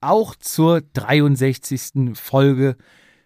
auch 0.00 0.34
zur 0.34 0.80
63. 0.80 2.14
Folge. 2.14 2.76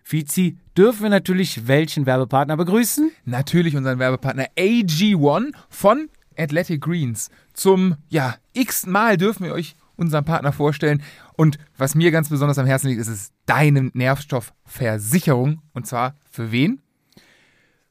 Fizi, 0.03 0.59
dürfen 0.77 1.05
wir 1.05 1.11
natürlich 1.11 1.67
welchen 1.67 2.05
Werbepartner 2.05 2.57
begrüßen? 2.57 3.11
Natürlich 3.25 3.77
unseren 3.77 3.99
Werbepartner 3.99 4.47
AG1 4.57 5.53
von 5.71 6.11
Athletic 6.37 6.83
Greens. 6.83 7.31
Zum, 7.55 7.97
ja, 8.09 8.35
x 8.53 8.87
Mal 8.87 9.17
dürfen 9.17 9.45
wir 9.45 9.55
euch 9.55 9.77
unseren 9.97 10.25
Partner 10.25 10.53
vorstellen. 10.53 11.03
Und 11.37 11.59
was 11.79 11.95
mir 11.95 12.11
ganz 12.11 12.29
besonders 12.29 12.59
am 12.59 12.67
Herzen 12.67 12.89
liegt, 12.89 13.01
ist 13.01 13.09
es 13.09 13.33
deine 13.47 13.91
Nährstoffversicherung. 13.95 15.63
Und 15.73 15.87
zwar 15.87 16.17
für 16.31 16.53
wen? 16.53 16.83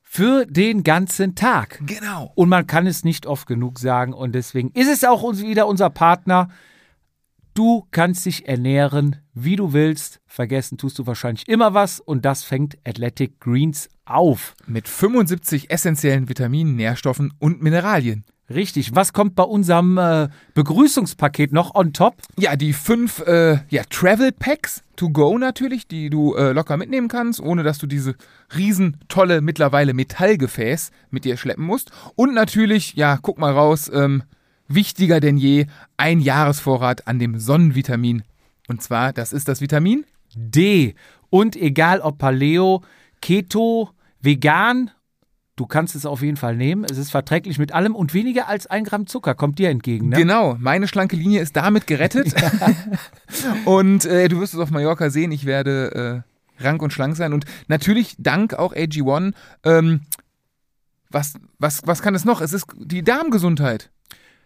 Für 0.01 0.45
den 0.45 0.83
ganzen 0.83 1.33
Tag. 1.33 1.81
Genau. 1.85 2.31
Und 2.35 2.49
man 2.49 2.67
kann 2.67 2.85
es 2.85 3.03
nicht 3.03 3.25
oft 3.25 3.47
genug 3.47 3.79
sagen. 3.79 4.13
Und 4.13 4.33
deswegen 4.33 4.69
ist 4.73 4.89
es 4.89 5.03
auch 5.03 5.23
uns 5.23 5.41
wieder 5.41 5.65
unser 5.65 5.89
Partner. 5.89 6.49
Du 7.53 7.87
kannst 7.91 8.25
dich 8.25 8.47
ernähren, 8.47 9.17
wie 9.35 9.55
du 9.55 9.73
willst. 9.73 10.21
Vergessen 10.25 10.79
tust 10.79 10.97
du 10.97 11.05
wahrscheinlich 11.05 11.47
immer 11.47 11.75
was. 11.75 11.99
Und 11.99 12.25
das 12.25 12.43
fängt 12.43 12.79
Athletic 12.83 13.39
Greens 13.39 13.89
auf. 14.05 14.55
Mit 14.65 14.87
75 14.87 15.69
essentiellen 15.69 16.29
Vitaminen, 16.29 16.75
Nährstoffen 16.75 17.31
und 17.37 17.61
Mineralien. 17.61 18.25
Richtig. 18.49 18.95
Was 18.95 19.13
kommt 19.13 19.35
bei 19.35 19.43
unserem 19.43 19.99
äh, 19.99 20.29
Begrüßungspaket 20.55 21.53
noch 21.53 21.75
on 21.75 21.93
top? 21.93 22.15
Ja, 22.39 22.55
die 22.55 22.73
fünf 22.73 23.19
äh, 23.19 23.59
ja, 23.69 23.83
Travel 23.87 24.31
Packs 24.31 24.81
to 24.95 25.11
go 25.11 25.37
natürlich, 25.37 25.87
die 25.87 26.09
du 26.09 26.33
äh, 26.33 26.53
locker 26.53 26.77
mitnehmen 26.77 27.07
kannst, 27.07 27.39
ohne 27.39 27.61
dass 27.61 27.77
du 27.77 27.85
diese 27.85 28.15
riesen 28.55 28.97
tolle 29.09 29.41
mittlerweile 29.41 29.93
Metallgefäß 29.93 30.89
mit 31.11 31.23
dir 31.23 31.37
schleppen 31.37 31.65
musst. 31.65 31.91
Und 32.15 32.33
natürlich, 32.33 32.95
ja, 32.95 33.19
guck 33.21 33.37
mal 33.37 33.53
raus, 33.53 33.91
ähm, 33.93 34.23
wichtiger 34.67 35.19
denn 35.19 35.37
je, 35.37 35.67
ein 35.97 36.19
Jahresvorrat 36.19 37.07
an 37.07 37.19
dem 37.19 37.39
Sonnenvitamin. 37.39 38.23
Und 38.67 38.81
zwar, 38.81 39.13
das 39.13 39.33
ist 39.33 39.47
das 39.47 39.61
Vitamin 39.61 40.05
D. 40.35 40.95
Und 41.29 41.55
egal 41.55 41.99
ob 41.99 42.17
Paleo, 42.17 42.83
Keto, 43.21 43.89
vegan 44.21 44.91
Du 45.55 45.67
kannst 45.67 45.95
es 45.95 46.07
auf 46.07 46.23
jeden 46.23 46.37
Fall 46.37 46.55
nehmen. 46.55 46.83
Es 46.83 46.97
ist 46.97 47.11
verträglich 47.11 47.59
mit 47.59 47.73
allem 47.73 47.95
und 47.95 48.15
weniger 48.15 48.47
als 48.47 48.65
ein 48.65 48.83
Gramm 48.85 49.05
Zucker 49.05 49.35
kommt 49.35 49.59
dir 49.59 49.69
entgegen. 49.69 50.09
Ne? 50.09 50.17
Genau, 50.17 50.55
meine 50.59 50.87
schlanke 50.87 51.15
Linie 51.15 51.41
ist 51.41 51.55
damit 51.55 51.85
gerettet. 51.85 52.33
und 53.65 54.03
äh, 54.05 54.29
du 54.29 54.39
wirst 54.39 54.55
es 54.55 54.59
auf 54.59 54.71
Mallorca 54.71 55.11
sehen. 55.11 55.31
Ich 55.31 55.45
werde 55.45 56.23
äh, 56.59 56.63
rank 56.63 56.81
und 56.81 56.91
schlank 56.91 57.15
sein. 57.15 57.33
Und 57.33 57.45
natürlich 57.67 58.15
dank 58.17 58.55
auch 58.55 58.73
AG1. 58.73 59.33
Ähm, 59.63 60.01
was, 61.11 61.35
was, 61.59 61.81
was 61.85 62.01
kann 62.01 62.15
es 62.15 62.25
noch? 62.25 62.41
Es 62.41 62.51
ist 62.51 62.65
die 62.75 63.03
Darmgesundheit. 63.03 63.91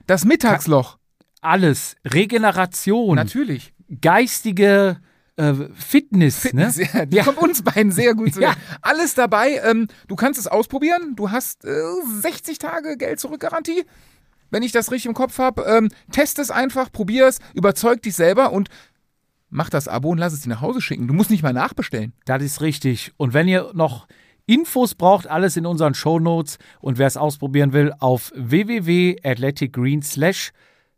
Das 0.07 0.25
Mittagsloch. 0.25 0.97
Alles. 1.41 1.95
Regeneration. 2.05 3.15
Natürlich. 3.15 3.73
Geistige 4.01 4.99
äh, 5.35 5.53
Fitness, 5.75 6.39
Fitness, 6.39 6.77
ne? 6.77 6.89
Ja, 6.93 7.05
die 7.05 7.17
ja. 7.17 7.23
kommt 7.23 7.37
uns 7.37 7.61
beiden 7.61 7.91
sehr 7.91 8.15
gut 8.15 8.33
zu. 8.33 8.41
ja. 8.41 8.55
Alles 8.81 9.13
dabei. 9.13 9.61
Ähm, 9.63 9.87
du 10.07 10.15
kannst 10.15 10.39
es 10.39 10.47
ausprobieren. 10.47 11.15
Du 11.15 11.31
hast 11.31 11.65
äh, 11.65 11.81
60 12.21 12.57
Tage 12.57 12.97
Geld 12.97 13.19
zurück 13.19 13.41
Garantie. 13.41 13.85
Wenn 14.49 14.63
ich 14.63 14.71
das 14.71 14.91
richtig 14.91 15.07
im 15.07 15.13
Kopf 15.13 15.37
habe, 15.39 15.63
ähm, 15.63 15.89
test 16.11 16.39
es 16.39 16.51
einfach, 16.51 16.91
probier 16.91 17.27
es, 17.27 17.39
überzeug 17.53 18.01
dich 18.01 18.15
selber 18.15 18.53
und 18.53 18.69
mach 19.49 19.69
das 19.69 19.87
Abo 19.87 20.09
und 20.09 20.17
lass 20.17 20.33
es 20.33 20.41
dir 20.41 20.49
nach 20.49 20.61
Hause 20.61 20.81
schicken. 20.81 21.07
Du 21.07 21.13
musst 21.13 21.29
nicht 21.29 21.43
mal 21.43 21.53
nachbestellen. 21.53 22.13
Das 22.25 22.41
ist 22.41 22.61
richtig. 22.61 23.11
Und 23.17 23.33
wenn 23.33 23.47
ihr 23.47 23.71
noch 23.73 24.07
Infos 24.47 24.95
braucht, 24.95 25.27
alles 25.27 25.57
in 25.57 25.67
unseren 25.67 25.93
Show 25.93 26.19
Notes. 26.19 26.57
Und 26.79 26.97
wer 26.97 27.05
es 27.05 27.17
ausprobieren 27.17 27.73
will, 27.73 27.93
auf 27.99 28.31
www.athleticgreens 28.35 30.17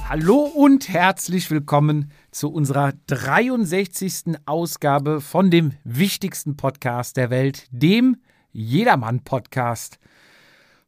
Hallo 0.08 0.40
und 0.42 0.88
herzlich 0.88 1.48
willkommen 1.52 2.10
zu 2.32 2.50
unserer 2.52 2.94
63. 3.06 4.36
Ausgabe 4.46 5.20
von 5.20 5.52
dem 5.52 5.74
wichtigsten 5.84 6.56
Podcast 6.56 7.16
der 7.16 7.30
Welt, 7.30 7.68
dem 7.70 8.16
Jedermann-Podcast. 8.50 10.00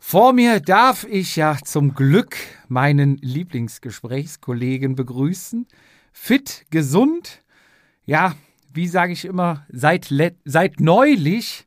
Vor 0.00 0.32
mir 0.32 0.58
darf 0.58 1.04
ich 1.04 1.36
ja 1.36 1.56
zum 1.64 1.94
Glück 1.94 2.36
meinen 2.66 3.18
Lieblingsgesprächskollegen 3.18 4.96
begrüßen. 4.96 5.68
Fit, 6.12 6.64
gesund, 6.70 7.40
ja, 8.04 8.34
wie 8.74 8.88
sage 8.88 9.12
ich 9.12 9.24
immer, 9.24 9.66
seit, 9.70 10.12
seit 10.44 10.80
neulich. 10.80 11.66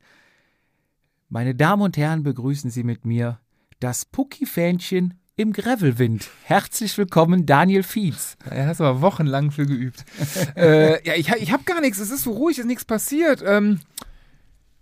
Meine 1.29 1.55
Damen 1.55 1.81
und 1.81 1.97
Herren, 1.97 2.23
begrüßen 2.23 2.69
Sie 2.69 2.83
mit 2.83 3.05
mir 3.05 3.39
das 3.79 4.05
Pucki-Fähnchen 4.05 5.19
im 5.35 5.51
Gravelwind. 5.51 6.29
Herzlich 6.43 6.97
willkommen, 6.97 7.45
Daniel 7.45 7.83
Fietz. 7.83 8.37
Er 8.49 8.67
hast 8.67 8.81
aber 8.81 9.01
wochenlang 9.01 9.51
für 9.51 9.65
geübt. 9.65 10.05
äh, 10.55 11.05
ja, 11.05 11.15
ich, 11.15 11.29
ich 11.29 11.51
habe 11.51 11.63
gar 11.63 11.81
nichts. 11.81 11.99
Es 11.99 12.09
ist 12.09 12.23
so 12.23 12.31
ruhig, 12.31 12.57
es 12.57 12.63
ist 12.63 12.67
nichts 12.67 12.85
passiert. 12.85 13.43
Ähm, 13.45 13.81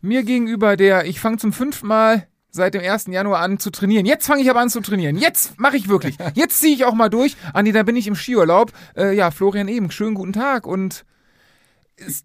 mir 0.01 0.23
gegenüber 0.23 0.77
der, 0.77 1.05
ich 1.05 1.19
fange 1.19 1.37
zum 1.37 1.53
fünften 1.53 1.87
Mal 1.87 2.27
seit 2.51 2.75
dem 2.75 2.83
1. 2.83 3.07
Januar 3.07 3.39
an 3.39 3.57
zu 3.57 3.71
trainieren. 3.71 4.05
Jetzt 4.05 4.27
fange 4.27 4.43
ich 4.43 4.49
aber 4.49 4.59
an 4.59 4.69
zu 4.69 4.81
trainieren. 4.81 5.17
Jetzt 5.17 5.59
mache 5.59 5.75
ich 5.75 5.89
wirklich. 5.89 6.17
Jetzt 6.35 6.59
ziehe 6.59 6.75
ich 6.75 6.85
auch 6.85 6.93
mal 6.93 7.09
durch. 7.09 7.35
Andi, 7.53 7.71
da 7.71 7.81
bin 7.81 7.95
ich 7.95 8.05
im 8.05 8.15
Skiurlaub. 8.15 8.71
Äh, 8.95 9.15
ja, 9.15 9.31
Florian 9.31 9.67
eben, 9.67 9.89
schönen 9.89 10.13
guten 10.13 10.33
Tag 10.33 10.67
und 10.67 11.03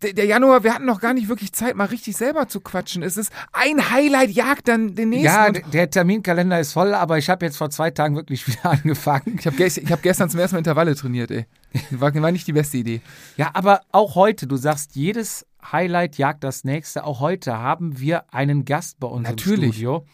der 0.02 0.24
Januar, 0.24 0.64
wir 0.64 0.74
hatten 0.74 0.86
noch 0.86 1.00
gar 1.00 1.12
nicht 1.12 1.28
wirklich 1.28 1.52
Zeit, 1.52 1.76
mal 1.76 1.84
richtig 1.84 2.16
selber 2.16 2.48
zu 2.48 2.60
quatschen. 2.60 3.02
Es 3.02 3.16
ist 3.16 3.30
ein 3.52 3.90
Highlight, 3.90 4.30
jagt 4.30 4.68
dann 4.68 4.94
den 4.94 5.10
nächsten. 5.10 5.26
Ja, 5.26 5.50
der 5.50 5.90
Terminkalender 5.90 6.58
ist 6.58 6.72
voll, 6.72 6.94
aber 6.94 7.18
ich 7.18 7.28
habe 7.28 7.44
jetzt 7.44 7.58
vor 7.58 7.68
zwei 7.70 7.90
Tagen 7.90 8.16
wirklich 8.16 8.46
wieder 8.48 8.70
angefangen. 8.70 9.36
Ich 9.38 9.46
habe 9.46 9.56
gest 9.56 9.78
hab 9.90 10.02
gestern 10.02 10.30
zum 10.30 10.40
ersten 10.40 10.56
Mal 10.56 10.60
Intervalle 10.60 10.94
trainiert, 10.94 11.30
ey. 11.30 11.46
War, 11.90 12.14
war 12.14 12.32
nicht 12.32 12.46
die 12.46 12.52
beste 12.52 12.78
Idee. 12.78 13.02
Ja, 13.36 13.50
aber 13.52 13.82
auch 13.92 14.14
heute, 14.14 14.46
du 14.46 14.56
sagst, 14.56 14.96
jedes 14.96 15.46
Highlight 15.70 16.16
jagt 16.16 16.44
das 16.44 16.64
nächste. 16.64 17.04
Auch 17.04 17.20
heute 17.20 17.58
haben 17.58 17.98
wir 17.98 18.32
einen 18.32 18.64
Gast 18.64 18.98
bei 19.00 19.08
uns 19.08 19.28
Natürlich. 19.28 19.66
im 19.66 19.72
Studio. 19.72 20.06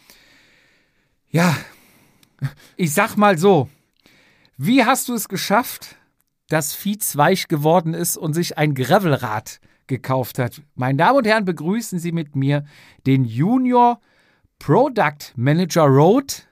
Ja, 1.30 1.56
ich 2.76 2.92
sag 2.92 3.16
mal 3.16 3.38
so, 3.38 3.68
wie 4.56 4.84
hast 4.84 5.08
du 5.08 5.14
es 5.14 5.28
geschafft, 5.28 5.96
dass 6.54 6.72
Fietz 6.72 7.16
weich 7.16 7.48
geworden 7.48 7.94
ist 7.94 8.16
und 8.16 8.32
sich 8.32 8.56
ein 8.58 8.76
Gravelrad 8.76 9.58
gekauft 9.88 10.38
hat. 10.38 10.62
Meine 10.76 10.98
Damen 10.98 11.18
und 11.18 11.26
Herren, 11.26 11.44
begrüßen 11.44 11.98
Sie 11.98 12.12
mit 12.12 12.36
mir 12.36 12.64
den 13.08 13.24
Junior 13.24 14.00
Product 14.60 15.32
Manager 15.34 15.82
Road 15.82 16.46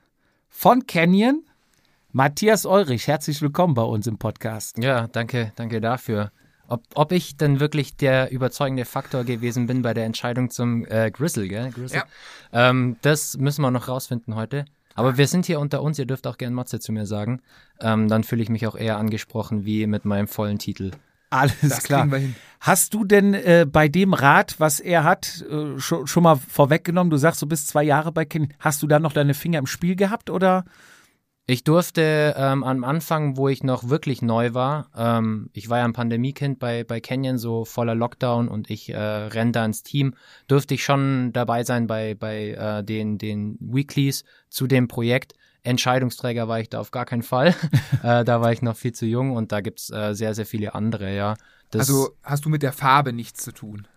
von 0.48 0.88
Canyon, 0.88 1.44
Matthias 2.10 2.66
Eurich. 2.66 3.06
Herzlich 3.06 3.40
willkommen 3.42 3.74
bei 3.74 3.84
uns 3.84 4.08
im 4.08 4.18
Podcast. 4.18 4.76
Ja, 4.78 5.06
danke, 5.06 5.52
danke 5.54 5.80
dafür. 5.80 6.32
Ob, 6.66 6.82
ob 6.94 7.12
ich 7.12 7.36
denn 7.36 7.60
wirklich 7.60 7.96
der 7.96 8.32
überzeugende 8.32 8.84
Faktor 8.84 9.22
gewesen 9.22 9.69
bin 9.69 9.82
bei 9.82 9.94
der 9.94 10.04
Entscheidung 10.04 10.50
zum 10.50 10.84
äh, 10.86 11.12
Grizzle, 11.12 11.46
gell? 11.46 11.70
Grizzle? 11.70 12.02
Ja. 12.52 12.70
Ähm, 12.70 12.96
das 13.02 13.36
müssen 13.36 13.62
wir 13.62 13.70
noch 13.70 13.86
rausfinden 13.86 14.34
heute. 14.34 14.64
Aber 14.94 15.16
wir 15.16 15.26
sind 15.26 15.47
hier 15.47 15.60
unter 15.60 15.82
uns, 15.82 15.98
ihr 15.98 16.06
dürft 16.06 16.26
auch 16.26 16.38
gerne 16.38 16.54
Matze 16.54 16.80
zu 16.80 16.92
mir 16.92 17.06
sagen. 17.06 17.41
Ähm, 17.80 18.08
dann 18.08 18.25
fühle 18.25 18.42
ich 18.42 18.48
mich 18.48 18.66
auch 18.66 18.76
eher 18.76 18.98
angesprochen 18.98 19.64
wie 19.64 19.86
mit 19.86 20.04
meinem 20.04 20.28
vollen 20.28 20.58
Titel. 20.58 20.92
Alles 21.30 21.56
das 21.62 21.82
klar. 21.84 22.06
Hast 22.61 22.93
du 22.93 23.05
denn 23.05 23.32
äh, 23.32 23.66
bei 23.66 23.88
dem 23.88 24.12
Rat, 24.12 24.56
was 24.58 24.81
er 24.81 25.05
hat, 25.05 25.43
äh, 25.50 25.78
schon, 25.78 26.06
schon 26.06 26.22
mal 26.22 26.37
vorweggenommen? 26.37 27.11
Du 27.11 27.16
sagst, 27.16 27.40
du 27.40 27.46
bist 27.46 27.69
zwei 27.69 27.82
Jahre 27.82 28.12
bei 28.12 28.26
Kind. 28.26 28.52
Hast 28.58 28.82
du 28.82 28.87
da 28.87 28.99
noch 28.99 29.12
deine 29.12 29.32
Finger 29.32 29.58
im 29.58 29.66
Spiel 29.66 29.96
gehabt 29.96 30.28
oder? 30.28 30.64
Ich 31.46 31.64
durfte 31.64 32.34
ähm, 32.36 32.62
am 32.62 32.84
Anfang, 32.84 33.36
wo 33.36 33.48
ich 33.48 33.64
noch 33.64 33.88
wirklich 33.88 34.22
neu 34.22 34.54
war, 34.54 34.90
ähm, 34.96 35.50
ich 35.52 35.68
war 35.68 35.78
ja 35.78 35.84
ein 35.84 35.92
Pandemiekind 35.92 36.60
bei, 36.60 36.84
bei 36.84 37.00
Canyon, 37.00 37.36
so 37.36 37.64
voller 37.64 37.96
Lockdown 37.96 38.46
und 38.46 38.70
ich 38.70 38.90
äh, 38.90 38.96
renne 38.96 39.50
da 39.50 39.64
ins 39.64 39.82
Team, 39.82 40.14
durfte 40.46 40.74
ich 40.74 40.84
schon 40.84 41.32
dabei 41.32 41.64
sein 41.64 41.88
bei, 41.88 42.14
bei 42.14 42.50
äh, 42.50 42.84
den, 42.84 43.18
den 43.18 43.58
Weeklies 43.60 44.24
zu 44.50 44.68
dem 44.68 44.86
Projekt. 44.86 45.34
Entscheidungsträger 45.64 46.46
war 46.46 46.60
ich 46.60 46.68
da 46.68 46.78
auf 46.78 46.92
gar 46.92 47.06
keinen 47.06 47.24
Fall. 47.24 47.56
äh, 48.04 48.24
da 48.24 48.40
war 48.40 48.52
ich 48.52 48.62
noch 48.62 48.76
viel 48.76 48.92
zu 48.92 49.06
jung 49.06 49.32
und 49.32 49.50
da 49.50 49.60
gibt's 49.60 49.90
äh, 49.90 50.14
sehr, 50.14 50.34
sehr 50.34 50.46
viele 50.46 50.76
andere, 50.76 51.14
ja. 51.14 51.34
Das 51.70 51.88
also 51.88 52.10
hast 52.22 52.44
du 52.44 52.50
mit 52.50 52.62
der 52.62 52.72
Farbe 52.72 53.12
nichts 53.12 53.42
zu 53.42 53.50
tun? 53.50 53.88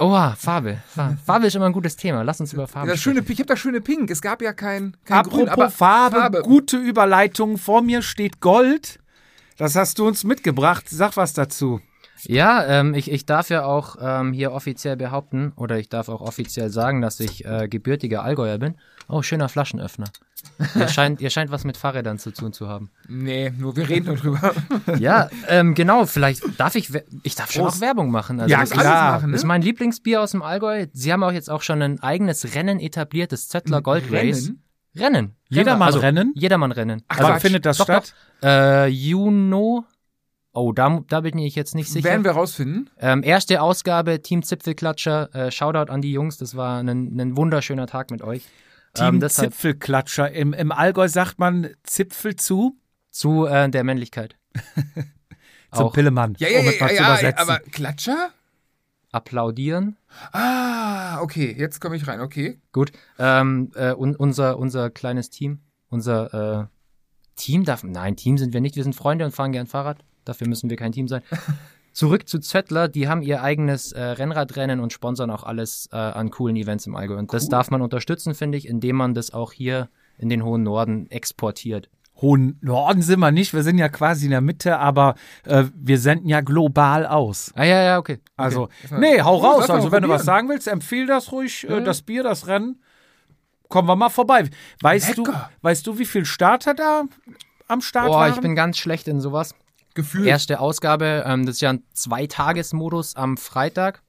Oha, 0.00 0.34
Farbe. 0.34 0.78
Farbe 1.24 1.46
ist 1.46 1.56
immer 1.56 1.66
ein 1.66 1.72
gutes 1.72 1.94
Thema. 1.94 2.22
Lass 2.22 2.40
uns 2.40 2.54
über 2.54 2.66
Farbe 2.66 2.90
das 2.90 3.00
schöne, 3.00 3.20
Ich 3.20 3.38
habe 3.38 3.46
das 3.46 3.58
schöne 3.58 3.82
Pink. 3.82 4.10
Es 4.10 4.22
gab 4.22 4.40
ja 4.40 4.54
kein, 4.54 4.96
kein 5.04 5.18
Apropos 5.18 5.38
Grün, 5.40 5.48
aber 5.50 5.70
Farbe, 5.70 6.16
Farbe, 6.16 6.42
gute 6.42 6.78
Überleitung. 6.78 7.58
Vor 7.58 7.82
mir 7.82 8.00
steht 8.00 8.40
Gold. 8.40 8.98
Das 9.58 9.76
hast 9.76 9.98
du 9.98 10.06
uns 10.08 10.24
mitgebracht. 10.24 10.86
Sag 10.88 11.18
was 11.18 11.34
dazu. 11.34 11.80
Ja, 12.24 12.64
ähm, 12.66 12.94
ich, 12.94 13.10
ich 13.10 13.26
darf 13.26 13.48
ja 13.50 13.64
auch 13.64 13.96
ähm, 14.00 14.32
hier 14.32 14.52
offiziell 14.52 14.96
behaupten, 14.96 15.52
oder 15.56 15.78
ich 15.78 15.88
darf 15.88 16.08
auch 16.08 16.20
offiziell 16.20 16.70
sagen, 16.70 17.00
dass 17.00 17.20
ich 17.20 17.44
äh, 17.44 17.68
gebürtiger 17.68 18.22
Allgäuer 18.22 18.58
bin. 18.58 18.74
Oh, 19.08 19.22
schöner 19.22 19.48
Flaschenöffner. 19.48 20.06
ihr, 20.74 20.88
scheint, 20.88 21.20
ihr 21.20 21.30
scheint 21.30 21.50
was 21.50 21.64
mit 21.64 21.76
Fahrrädern 21.76 22.18
zu 22.18 22.30
tun 22.30 22.52
zu 22.52 22.68
haben. 22.68 22.90
Nee, 23.08 23.50
nur 23.58 23.76
wir 23.76 23.88
reden 23.88 24.06
nur 24.06 24.16
drüber. 24.16 24.54
Ja, 24.98 25.28
ähm, 25.48 25.74
genau, 25.74 26.06
vielleicht 26.06 26.42
darf 26.58 26.74
ich, 26.74 26.90
ich 27.22 27.34
darf 27.34 27.50
schon 27.52 27.62
Prost. 27.64 27.76
auch 27.78 27.80
Werbung 27.80 28.10
machen. 28.10 28.40
Also 28.40 28.52
Ja, 28.52 28.60
das 28.60 28.70
klar. 28.70 29.12
machen, 29.12 29.26
ne? 29.26 29.32
Das 29.32 29.42
ist 29.42 29.46
mein 29.46 29.62
Lieblingsbier 29.62 30.20
aus 30.22 30.32
dem 30.32 30.42
Allgäu. 30.42 30.86
Sie 30.92 31.12
haben 31.12 31.22
auch 31.22 31.32
jetzt 31.32 31.50
auch 31.50 31.62
schon 31.62 31.82
ein 31.82 32.00
eigenes 32.02 32.54
Rennen 32.54 32.78
etabliert, 32.80 33.32
das 33.32 33.48
Zöttler 33.48 33.82
Gold 33.82 34.04
Race. 34.12 34.46
Rennen? 34.46 34.62
Rennen. 34.96 35.36
Jedermann-Rennen? 35.48 36.32
Jedermann-Rennen. 36.34 37.02
Ach, 37.08 37.18
Wann 37.18 37.26
Quatsch. 37.32 37.42
findet 37.42 37.64
das 37.66 37.78
Doch, 37.78 37.84
statt? 37.84 38.12
Äh, 38.42 38.86
Juno. 38.88 39.84
Oh, 40.52 40.72
da, 40.72 41.02
da 41.08 41.20
bin 41.20 41.38
ich 41.38 41.54
jetzt 41.54 41.74
nicht 41.74 41.90
sicher. 41.90 42.08
Werden 42.08 42.24
wir 42.24 42.32
rausfinden. 42.32 42.90
Ähm, 42.98 43.22
erste 43.22 43.62
Ausgabe, 43.62 44.20
Team 44.20 44.42
Zipfelklatscher. 44.42 45.34
Äh, 45.34 45.50
Shoutout 45.52 45.92
an 45.92 46.02
die 46.02 46.12
Jungs. 46.12 46.38
Das 46.38 46.56
war 46.56 46.80
ein, 46.80 46.88
ein 46.88 47.36
wunderschöner 47.36 47.86
Tag 47.86 48.10
mit 48.10 48.22
euch. 48.22 48.44
Team 48.94 49.06
ähm, 49.06 49.20
deshalb 49.20 49.52
Zipfelklatscher. 49.52 50.32
Im, 50.32 50.52
Im 50.52 50.72
Allgäu 50.72 51.08
sagt 51.08 51.38
man 51.38 51.68
Zipfel 51.84 52.34
zu 52.36 52.76
zu 53.10 53.46
äh, 53.46 53.68
der 53.68 53.84
Männlichkeit. 53.84 54.36
zum 55.72 55.86
Auch 55.86 55.92
Pillemann. 55.92 56.34
Ja, 56.38 56.48
ja, 56.48 56.60
um 56.60 56.66
ja, 56.66 56.92
ja, 56.92 57.20
ja 57.20 57.36
aber 57.36 57.60
Klatscher? 57.70 58.30
applaudieren. 59.12 59.96
Ah, 60.32 61.20
okay, 61.20 61.54
jetzt 61.56 61.80
komme 61.80 61.96
ich 61.96 62.06
rein, 62.06 62.20
okay. 62.20 62.60
Gut. 62.72 62.92
Ähm, 63.18 63.70
äh, 63.74 63.92
un, 63.92 64.14
unser, 64.16 64.58
unser 64.58 64.90
kleines 64.90 65.30
Team. 65.30 65.60
Unser 65.88 66.60
äh, 66.62 66.66
Team 67.36 67.64
darf. 67.64 67.82
Nein, 67.82 68.16
Team 68.16 68.38
sind 68.38 68.54
wir 68.54 68.60
nicht. 68.60 68.76
Wir 68.76 68.84
sind 68.84 68.94
Freunde 68.94 69.24
und 69.24 69.32
fahren 69.32 69.52
gern 69.52 69.66
Fahrrad. 69.66 70.04
Dafür 70.24 70.48
müssen 70.48 70.70
wir 70.70 70.76
kein 70.76 70.92
Team 70.92 71.08
sein. 71.08 71.22
Zurück 71.92 72.28
zu 72.28 72.38
Zöttler, 72.38 72.86
die 72.88 73.08
haben 73.08 73.20
ihr 73.20 73.42
eigenes 73.42 73.90
äh, 73.92 74.00
Rennradrennen 74.00 74.78
und 74.78 74.92
sponsern 74.92 75.30
auch 75.30 75.42
alles 75.42 75.88
äh, 75.92 75.96
an 75.96 76.30
coolen 76.30 76.54
Events 76.56 76.86
im 76.86 76.94
Allgäu. 76.94 77.16
Und 77.16 77.32
das 77.34 77.48
darf 77.48 77.70
man 77.72 77.82
unterstützen, 77.82 78.34
finde 78.34 78.58
ich, 78.58 78.68
indem 78.68 78.94
man 78.96 79.12
das 79.14 79.32
auch 79.32 79.52
hier 79.52 79.88
in 80.16 80.28
den 80.28 80.44
hohen 80.44 80.62
Norden 80.62 81.10
exportiert. 81.10 81.90
Hohen 82.20 82.58
Norden 82.60 83.02
sind 83.02 83.18
wir 83.18 83.32
nicht, 83.32 83.54
wir 83.54 83.62
sind 83.64 83.78
ja 83.78 83.88
quasi 83.88 84.26
in 84.26 84.30
der 84.30 84.40
Mitte, 84.42 84.78
aber 84.78 85.14
äh, 85.46 85.64
wir 85.74 85.98
senden 85.98 86.28
ja 86.28 86.42
global 86.42 87.06
aus. 87.06 87.50
Ah 87.56 87.64
ja, 87.64 87.82
ja, 87.82 87.98
okay. 87.98 88.20
Also, 88.36 88.68
Erstmal- 88.82 89.00
nee, 89.00 89.20
hau 89.22 89.38
Oh, 89.38 89.46
raus. 89.46 89.70
Also, 89.70 89.90
wenn 89.90 90.02
du 90.02 90.08
was 90.10 90.20
probieren. 90.20 90.26
sagen 90.26 90.48
willst, 90.50 90.68
empfehl 90.68 91.06
das 91.06 91.32
ruhig, 91.32 91.68
äh, 91.68 91.82
das 91.82 92.02
Bier, 92.02 92.22
das 92.22 92.46
Rennen. 92.46 92.80
Kommen 93.68 93.88
wir 93.88 93.96
mal 93.96 94.10
vorbei. 94.10 94.48
Weißt 94.82 95.16
du, 95.16 95.24
weißt 95.62 95.86
du, 95.86 95.98
wie 95.98 96.04
viel 96.04 96.24
Starter 96.24 96.74
da 96.74 97.04
am 97.68 97.80
Start 97.80 98.08
Boah, 98.08 98.16
waren? 98.20 98.34
ich 98.34 98.40
bin 98.40 98.54
ganz 98.54 98.78
schlecht 98.78 99.08
in 99.08 99.20
sowas. 99.20 99.54
Gefühl. 99.94 100.26
Erste 100.26 100.60
Ausgabe, 100.60 101.24
ähm, 101.26 101.46
das 101.46 101.56
ist 101.56 101.60
ja 101.62 101.70
ein 101.70 101.82
Zweitagesmodus 101.92 103.16
am 103.16 103.36
Freitag. 103.36 104.02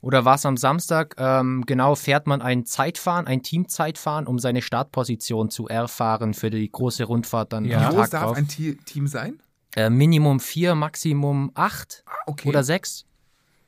Oder 0.00 0.24
war 0.24 0.34
es 0.34 0.44
am 0.44 0.56
Samstag? 0.56 1.14
Ähm, 1.18 1.62
genau, 1.66 1.94
fährt 1.94 2.26
man 2.26 2.42
ein 2.42 2.66
Zeitfahren, 2.66 3.28
ein 3.28 3.42
Teamzeitfahren, 3.44 4.26
um 4.26 4.40
seine 4.40 4.60
Startposition 4.60 5.48
zu 5.50 5.68
erfahren 5.68 6.34
für 6.34 6.50
die 6.50 6.68
große 6.70 7.04
Rundfahrt 7.04 7.52
dann 7.52 7.64
Ja. 7.64 7.86
am 7.88 7.92
Wie 7.92 7.96
groß 7.96 8.10
darf 8.10 8.22
drauf. 8.24 8.36
ein 8.36 8.48
Ti- 8.48 8.76
Team 8.84 9.06
sein? 9.06 9.40
Äh, 9.76 9.90
Minimum 9.90 10.40
vier, 10.40 10.74
Maximum 10.74 11.52
acht 11.54 12.02
Ah, 12.06 12.10
okay. 12.26 12.48
oder 12.48 12.64
sechs. 12.64 13.04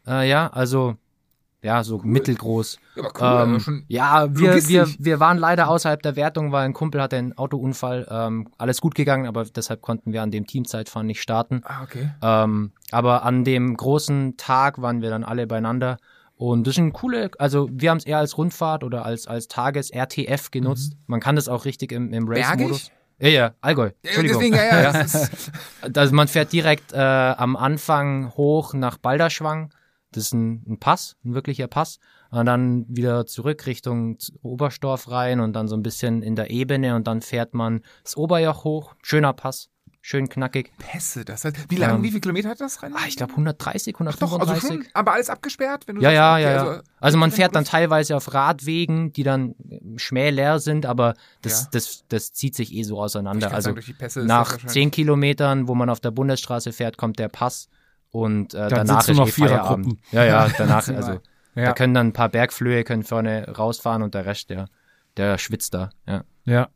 Äh, 0.07 0.29
ja, 0.29 0.49
also 0.49 0.97
ja, 1.65 1.83
so 1.83 1.99
mittelgroß. 2.05 2.79
Ja, 2.95 3.05
aber 3.05 3.13
cool, 3.15 3.43
Ähm, 3.43 3.51
aber 3.55 3.61
schon 3.61 3.85
ja, 3.89 4.27
wir, 4.37 4.69
wir, 4.69 4.87
wir 4.99 5.19
waren 5.19 5.39
leider 5.39 5.69
außerhalb 5.69 6.03
der 6.03 6.15
Wertung, 6.15 6.53
weil 6.53 6.67
ein 6.67 6.75
Kumpel 6.75 7.01
hatte 7.01 7.17
einen 7.17 7.37
Autounfall. 7.39 8.07
Ähm, 8.11 8.49
alles 8.59 8.83
gut 8.83 8.95
gegangen, 8.95 9.27
aber 9.27 9.45
deshalb 9.45 9.81
konnten 9.81 10.13
wir 10.13 10.23
an 10.23 10.31
dem 10.31 10.47
Teamzeitfahren 10.47 11.07
nicht 11.07 11.23
starten. 11.23 11.63
Ah, 11.65 11.83
okay. 11.83 12.11
Ähm, 12.23 12.73
aber 12.91 13.25
an 13.25 13.45
dem 13.45 13.77
großen 13.77 14.37
Tag 14.37 14.83
waren 14.83 15.01
wir 15.01 15.09
dann 15.09 15.25
alle 15.25 15.47
beieinander. 15.47 15.97
Und 16.37 16.67
das 16.67 16.75
sind 16.75 16.93
coole, 16.93 17.31
also 17.39 17.69
wir 17.73 17.91
haben 17.91 17.99
es 17.99 18.05
eher 18.05 18.19
als 18.19 18.37
Rundfahrt 18.37 18.85
oder 18.85 19.07
als, 19.07 19.27
als 19.27 19.49
Tages-RTF 19.49 20.51
genutzt. 20.51 20.97
Man 21.07 21.21
kann 21.21 21.37
das 21.37 21.49
auch 21.49 21.65
richtig 21.65 21.93
im, 21.93 22.13
im 22.13 22.29
Race-Modus. 22.29 22.91
Ja, 23.21 23.29
ja, 23.29 23.55
Allgäu. 23.61 23.87
Ja, 23.87 23.93
Entschuldigung. 24.03 24.41
deswegen, 24.41 24.57
ja, 24.57 24.83
ja. 24.83 24.93
Das 24.93 25.15
ist, 25.15 25.53
Also 25.97 26.15
man 26.15 26.29
fährt 26.29 26.53
direkt 26.53 26.93
äh, 26.93 26.99
am 26.99 27.57
Anfang 27.57 28.33
hoch 28.37 28.75
nach 28.75 28.99
Balderschwang. 28.99 29.71
Das 30.15 30.25
ist 30.25 30.33
ein, 30.33 30.63
ein 30.69 30.79
Pass, 30.79 31.17
ein 31.25 31.35
wirklicher 31.35 31.67
Pass. 31.67 31.99
Und 32.31 32.47
dann 32.47 32.85
wieder 32.89 33.27
zurück 33.27 33.67
Richtung 33.67 34.17
Oberstorf 34.43 35.11
rein 35.11 35.41
und 35.41 35.53
dann 35.55 35.69
so 35.69 35.77
ein 35.77 35.83
bisschen 35.83 36.23
in 36.23 36.37
der 36.37 36.51
Ebene 36.51 36.95
und 36.97 37.07
dann 37.07 37.21
fährt 37.21 37.55
man 37.55 37.83
das 38.03 38.17
Oberjoch 38.17 38.65
hoch. 38.65 38.95
Schöner 39.03 39.33
Pass, 39.33 39.71
schön 40.01 40.29
knackig. 40.29 40.73
Pässe, 40.79 41.25
das 41.25 41.45
heißt, 41.45 41.71
wie 41.71 41.77
lange, 41.77 41.95
Ähm, 41.95 42.03
wie 42.03 42.09
viele 42.09 42.21
Kilometer 42.21 42.49
hat 42.51 42.61
das 42.61 42.83
Rennen? 42.83 42.95
Ah, 42.97 43.07
ich 43.07 43.17
glaube 43.17 43.33
130, 43.33 43.95
Ach 43.95 44.17
doch, 44.17 44.33
135. 44.33 44.71
also 44.71 44.83
schon, 44.83 44.87
aber 44.95 45.13
alles 45.13 45.31
abgesperrt, 45.31 45.87
wenn 45.87 45.97
du 45.97 46.03
Ja, 46.03 46.09
sagst, 46.11 46.17
ja, 46.17 46.33
okay, 46.35 46.43
ja, 46.43 46.65
also- 46.71 46.83
Also 47.01 47.19
man 47.19 47.31
fährt 47.31 47.55
dann 47.55 47.65
teilweise 47.65 48.17
auf 48.17 48.33
Radwegen, 48.35 49.13
die 49.13 49.23
dann 49.23 49.55
schmähleer 49.97 50.59
sind, 50.59 50.87
aber 50.87 51.15
das, 51.43 51.63
Ja. 51.65 51.69
das, 51.73 52.05
das 52.09 52.33
zieht 52.33 52.55
sich 52.57 52.73
eh 52.75 52.83
so 52.83 53.01
auseinander. 53.01 53.53
Also 53.53 53.67
sagen, 53.67 53.77
durch 53.77 53.87
die 53.87 53.93
Pässe 53.95 54.21
ist 54.21 54.25
das 54.25 54.29
nach 54.29 54.51
wahrscheinlich- 54.53 54.73
zehn 54.73 54.91
Kilometern, 54.91 55.69
wo 55.69 55.75
man 55.75 55.89
auf 55.91 56.01
der 56.01 56.11
Bundesstraße 56.11 56.73
fährt, 56.73 56.97
kommt 56.97 57.19
der 57.19 57.29
Pass 57.29 57.69
und 58.15 58.55
äh, 58.55 58.69
danach 58.69 59.07
ist 59.09 59.17
noch 59.17 59.29
eh 59.29 59.31
Feierabend. 59.33 59.87
Vierergruppen. 59.87 60.01
Ja, 60.13 60.25
ja, 60.25 60.49
danach, 60.59 60.89
also 60.89 61.13
Ja. 61.55 61.67
da 61.67 61.73
können 61.73 61.95
dann 61.95 62.09
ein 62.09 62.13
paar 62.13 62.29
Bergflöhe 62.29 62.85
können 62.85 63.03
vorne 63.03 63.49
rausfahren 63.57 64.03
und 64.03 64.15
der 64.15 64.25
Rest, 64.27 64.51
der, 64.51 64.67
der 65.17 65.39
schwitzt 65.39 65.75
da. 65.75 65.91
Ja. 66.07 66.25
ja. 66.45 66.69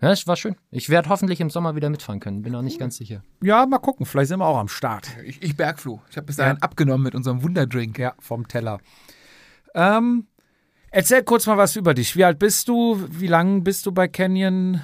Ja, 0.00 0.12
es 0.12 0.28
war 0.28 0.36
schön. 0.36 0.54
Ich 0.70 0.90
werde 0.90 1.08
hoffentlich 1.08 1.40
im 1.40 1.50
Sommer 1.50 1.74
wieder 1.74 1.90
mitfahren 1.90 2.20
können. 2.20 2.42
Bin 2.42 2.54
auch 2.54 2.62
nicht 2.62 2.78
ganz 2.78 2.96
sicher. 2.96 3.22
ja, 3.42 3.66
mal 3.66 3.78
gucken, 3.80 4.06
vielleicht 4.06 4.28
sind 4.28 4.38
wir 4.38 4.46
auch 4.46 4.58
am 4.58 4.68
Start. 4.68 5.08
Ich, 5.24 5.42
ich 5.42 5.56
Bergfluh. 5.56 5.98
Ich 6.08 6.16
habe 6.16 6.26
bis 6.26 6.36
dahin 6.36 6.62
abgenommen 6.62 7.02
mit 7.02 7.16
unserem 7.16 7.42
Wunderdrink. 7.42 7.98
Ja, 7.98 8.14
vom 8.20 8.46
Teller. 8.46 8.78
Ähm, 9.74 10.28
erzähl 10.92 11.24
kurz 11.24 11.46
mal 11.48 11.56
was 11.56 11.74
über 11.74 11.94
dich. 11.94 12.14
Wie 12.14 12.24
alt 12.24 12.38
bist 12.38 12.68
du? 12.68 13.04
Wie 13.10 13.26
lange 13.26 13.60
bist 13.62 13.86
du 13.86 13.92
bei 13.92 14.06
Canyon? 14.06 14.80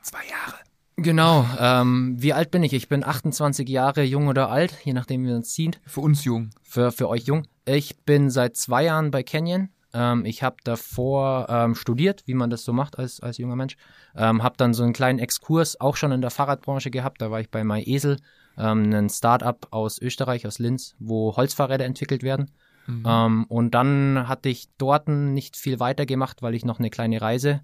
Zwei 0.00 0.20
Jahre. 0.30 0.61
Genau. 0.96 1.46
Ähm, 1.58 2.16
wie 2.18 2.32
alt 2.32 2.50
bin 2.50 2.62
ich? 2.62 2.72
Ich 2.72 2.88
bin 2.88 3.04
28 3.04 3.68
Jahre 3.68 4.02
jung 4.02 4.28
oder 4.28 4.50
alt, 4.50 4.76
je 4.84 4.92
nachdem, 4.92 5.24
wie 5.24 5.30
man 5.30 5.40
es 5.40 5.54
zieht. 5.54 5.80
Für 5.86 6.00
uns 6.00 6.24
jung. 6.24 6.50
für, 6.62 6.92
für 6.92 7.08
euch 7.08 7.24
jung. 7.24 7.46
Ich 7.64 7.98
bin 8.04 8.30
seit 8.30 8.56
zwei 8.56 8.84
Jahren 8.84 9.10
bei 9.10 9.22
Canyon. 9.22 9.70
Ähm, 9.94 10.24
ich 10.24 10.42
habe 10.42 10.56
davor 10.64 11.46
ähm, 11.48 11.74
studiert, 11.74 12.22
wie 12.26 12.34
man 12.34 12.50
das 12.50 12.64
so 12.64 12.72
macht 12.72 12.98
als, 12.98 13.20
als 13.20 13.38
junger 13.38 13.56
Mensch. 13.56 13.76
Ähm, 14.14 14.42
habe 14.42 14.56
dann 14.56 14.74
so 14.74 14.82
einen 14.82 14.92
kleinen 14.92 15.18
Exkurs 15.18 15.80
auch 15.80 15.96
schon 15.96 16.12
in 16.12 16.20
der 16.20 16.30
Fahrradbranche 16.30 16.90
gehabt. 16.90 17.22
Da 17.22 17.30
war 17.30 17.40
ich 17.40 17.50
bei 17.50 17.64
MyEsel, 17.64 18.18
ähm, 18.58 18.92
ein 18.92 19.08
Start-up 19.08 19.68
aus 19.70 20.00
Österreich, 20.00 20.46
aus 20.46 20.58
Linz, 20.58 20.94
wo 20.98 21.36
Holzfahrräder 21.36 21.84
entwickelt 21.84 22.22
werden. 22.22 22.50
Ähm, 22.88 23.44
und 23.48 23.74
dann 23.74 24.26
hatte 24.26 24.48
ich 24.48 24.68
dort 24.76 25.08
nicht 25.08 25.56
viel 25.56 25.78
weiter 25.78 26.04
gemacht, 26.04 26.42
weil 26.42 26.54
ich 26.54 26.64
noch 26.64 26.78
eine 26.78 26.90
kleine 26.90 27.20
Reise 27.20 27.60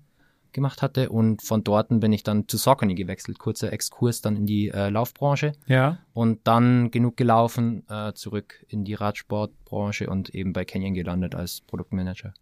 gemacht 0.52 0.82
hatte. 0.82 1.10
Und 1.10 1.42
von 1.42 1.64
dort 1.64 1.88
bin 1.90 2.12
ich 2.12 2.22
dann 2.22 2.48
zu 2.48 2.56
Saucony 2.56 2.94
gewechselt. 2.94 3.38
Kurzer 3.38 3.72
Exkurs 3.72 4.20
dann 4.20 4.36
in 4.36 4.46
die 4.46 4.68
äh, 4.68 4.88
Laufbranche 4.90 5.52
Ja. 5.66 5.98
und 6.12 6.46
dann 6.46 6.90
genug 6.90 7.16
gelaufen, 7.16 7.84
äh, 7.88 8.12
zurück 8.14 8.64
in 8.68 8.84
die 8.84 8.94
Radsportbranche 8.94 10.08
und 10.08 10.30
eben 10.34 10.52
bei 10.52 10.64
Canyon 10.64 10.94
gelandet 10.94 11.34
als 11.34 11.60
Produktmanager. 11.60 12.32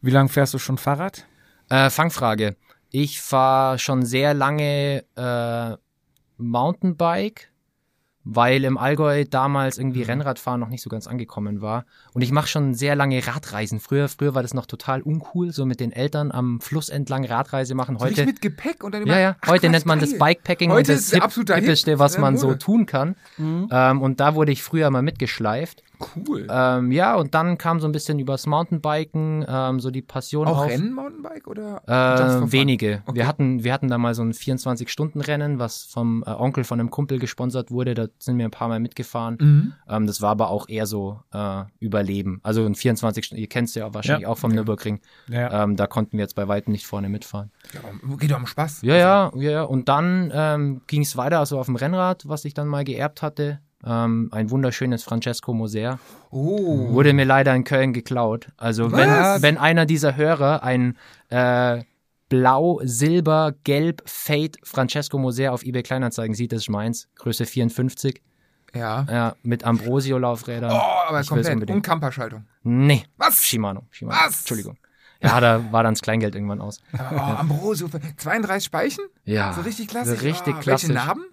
Wie 0.00 0.10
lange 0.10 0.28
fährst 0.28 0.54
du 0.54 0.58
schon 0.58 0.78
Fahrrad? 0.78 1.26
Äh, 1.68 1.90
Fangfrage. 1.90 2.56
Ich 2.90 3.20
fahre 3.20 3.78
schon 3.78 4.04
sehr 4.04 4.32
lange 4.32 5.04
äh, 5.16 5.76
Mountainbike, 6.38 7.50
weil 8.28 8.64
im 8.64 8.76
Allgäu 8.76 9.24
damals 9.24 9.78
irgendwie 9.78 10.02
Rennradfahren 10.02 10.58
noch 10.58 10.68
nicht 10.68 10.82
so 10.82 10.90
ganz 10.90 11.06
angekommen 11.06 11.60
war. 11.62 11.84
Und 12.12 12.22
ich 12.22 12.32
mache 12.32 12.48
schon 12.48 12.74
sehr 12.74 12.96
lange 12.96 13.24
Radreisen. 13.24 13.78
Früher, 13.78 14.08
früher 14.08 14.34
war 14.34 14.42
das 14.42 14.52
noch 14.52 14.66
total 14.66 15.00
uncool, 15.00 15.52
so 15.52 15.64
mit 15.64 15.78
den 15.78 15.92
Eltern 15.92 16.32
am 16.32 16.60
Fluss 16.60 16.88
entlang 16.88 17.24
Radreise 17.24 17.76
machen. 17.76 17.96
So 17.96 18.04
Heute, 18.04 18.10
richtig 18.22 18.26
mit 18.26 18.42
Gepäck 18.42 18.82
und 18.82 18.94
dann 18.94 19.06
ja, 19.06 19.20
ja. 19.20 19.36
Ach, 19.40 19.48
Heute 19.48 19.60
Quatsch, 19.68 19.70
nennt 19.70 19.86
man 19.86 20.00
das 20.00 20.10
geil. 20.10 20.18
Bikepacking 20.18 20.70
Heute 20.72 20.92
und 20.92 20.98
ist 20.98 21.12
das 21.12 21.20
der 21.20 21.44
Hip 21.54 21.62
Hippischste, 21.62 21.98
was 22.00 22.18
man 22.18 22.36
so 22.36 22.54
tun 22.54 22.86
kann. 22.86 23.14
Ähm, 23.38 24.02
und 24.02 24.18
da 24.18 24.34
wurde 24.34 24.50
ich 24.50 24.62
früher 24.62 24.90
mal 24.90 25.02
mitgeschleift. 25.02 25.84
Cool. 26.28 26.46
Ähm, 26.50 26.92
ja, 26.92 27.14
und 27.16 27.34
dann 27.34 27.56
kam 27.58 27.80
so 27.80 27.88
ein 27.88 27.92
bisschen 27.92 28.18
übers 28.18 28.46
Mountainbiken, 28.46 29.44
ähm, 29.48 29.80
so 29.80 29.90
die 29.90 30.02
Passion 30.02 30.46
auch 30.46 30.58
auf. 30.58 30.68
Rennen 30.68 30.92
Mountainbike 30.92 31.46
oder 31.46 31.82
Äh, 31.86 32.52
wenige. 32.52 33.02
Okay. 33.06 33.16
Wir 33.16 33.26
hatten, 33.26 33.64
wir 33.64 33.72
hatten 33.72 33.88
da 33.88 33.96
mal 33.96 34.14
so 34.14 34.22
ein 34.22 34.32
24-Stunden-Rennen, 34.32 35.58
was 35.58 35.84
vom 35.84 36.22
äh, 36.26 36.30
Onkel 36.30 36.64
von 36.64 36.80
einem 36.80 36.90
Kumpel 36.90 37.18
gesponsert 37.18 37.70
wurde. 37.70 37.94
Da 37.94 38.08
sind 38.18 38.38
wir 38.38 38.44
ein 38.46 38.50
paar 38.50 38.68
Mal 38.68 38.80
mitgefahren. 38.80 39.36
Mhm. 39.40 39.72
Ähm, 39.88 40.06
das 40.06 40.20
war 40.22 40.30
aber 40.30 40.50
auch 40.50 40.68
eher 40.68 40.86
so 40.86 41.20
äh, 41.32 41.64
Überleben. 41.80 42.40
Also 42.42 42.64
ein 42.64 42.74
24 42.74 43.24
Stunden, 43.24 43.40
ihr 43.40 43.48
kennt 43.48 43.68
es 43.68 43.74
ja 43.74 43.92
wahrscheinlich 43.94 44.22
Ja. 44.24 44.28
auch 44.28 44.38
vom 44.38 44.52
Nürburgring. 44.52 45.00
Ja. 45.28 45.64
Ähm, 45.64 45.76
da 45.76 45.86
konnten 45.86 46.12
wir 46.18 46.22
jetzt 46.24 46.34
bei 46.36 46.48
weitem 46.48 46.72
nicht 46.72 46.86
vorne 46.86 47.08
mitfahren. 47.08 47.50
Ja, 47.74 48.16
geht 48.16 48.30
doch 48.30 48.38
um 48.38 48.46
Spaß. 48.46 48.82
Ja, 48.82 48.96
ja, 48.96 49.32
ja, 49.34 49.50
ja. 49.50 49.62
Und 49.62 49.88
dann 49.88 50.30
ähm, 50.34 50.82
ging 50.86 51.02
es 51.02 51.16
weiter, 51.16 51.38
also 51.38 51.58
auf 51.58 51.66
dem 51.66 51.76
Rennrad, 51.76 52.28
was 52.28 52.44
ich 52.44 52.54
dann 52.54 52.68
mal 52.68 52.84
geerbt 52.84 53.22
hatte. 53.22 53.60
Ähm, 53.84 54.30
ein 54.32 54.50
wunderschönes 54.50 55.04
Francesco 55.04 55.52
Moser. 55.52 55.98
Oh. 56.30 56.92
Wurde 56.92 57.12
mir 57.12 57.24
leider 57.24 57.54
in 57.54 57.62
Köln 57.64 57.92
geklaut. 57.92 58.48
Also 58.56 58.90
wenn, 58.90 59.08
wenn 59.42 59.58
einer 59.58 59.86
dieser 59.86 60.16
Hörer 60.16 60.62
ein 60.62 60.96
äh, 61.28 61.84
blau, 62.28 62.80
silber, 62.82 63.54
gelb 63.64 64.02
Fade 64.06 64.52
Francesco 64.62 65.18
Moser 65.18 65.52
auf 65.52 65.62
eBay 65.62 65.82
Kleinanzeigen 65.82 66.34
sieht, 66.34 66.52
das 66.52 66.62
ist 66.62 66.70
meins. 66.70 67.08
Größe 67.16 67.46
54. 67.46 68.22
Ja. 68.74 69.06
Ja, 69.10 69.36
mit 69.42 69.64
Ambrosio-Laufrädern. 69.64 70.70
Oh, 70.70 71.08
aber 71.08 71.20
Ich 71.20 71.28
komplett. 71.28 71.70
Und 71.70 71.82
Kamperschaltung. 71.82 72.46
Nee. 72.62 73.04
Was? 73.16 73.44
Shimano. 73.44 73.84
Shimano. 73.90 74.18
Was? 74.18 74.40
Entschuldigung. 74.40 74.76
Ja, 75.22 75.40
da 75.40 75.72
war 75.72 75.82
dann 75.82 75.94
das 75.94 76.02
Kleingeld 76.02 76.34
irgendwann 76.34 76.60
aus. 76.60 76.80
Oh, 76.92 77.14
Ambrosio. 77.14 77.88
32 78.16 78.64
Speichen? 78.64 79.04
Ja. 79.24 79.52
So 79.54 79.62
richtig 79.62 79.88
klassisch. 79.88 80.18
So 80.18 80.26
richtig 80.26 80.54
oh, 80.56 80.60
klassisch. 80.60 80.90
Welche 80.90 81.06
Narben? 81.06 81.24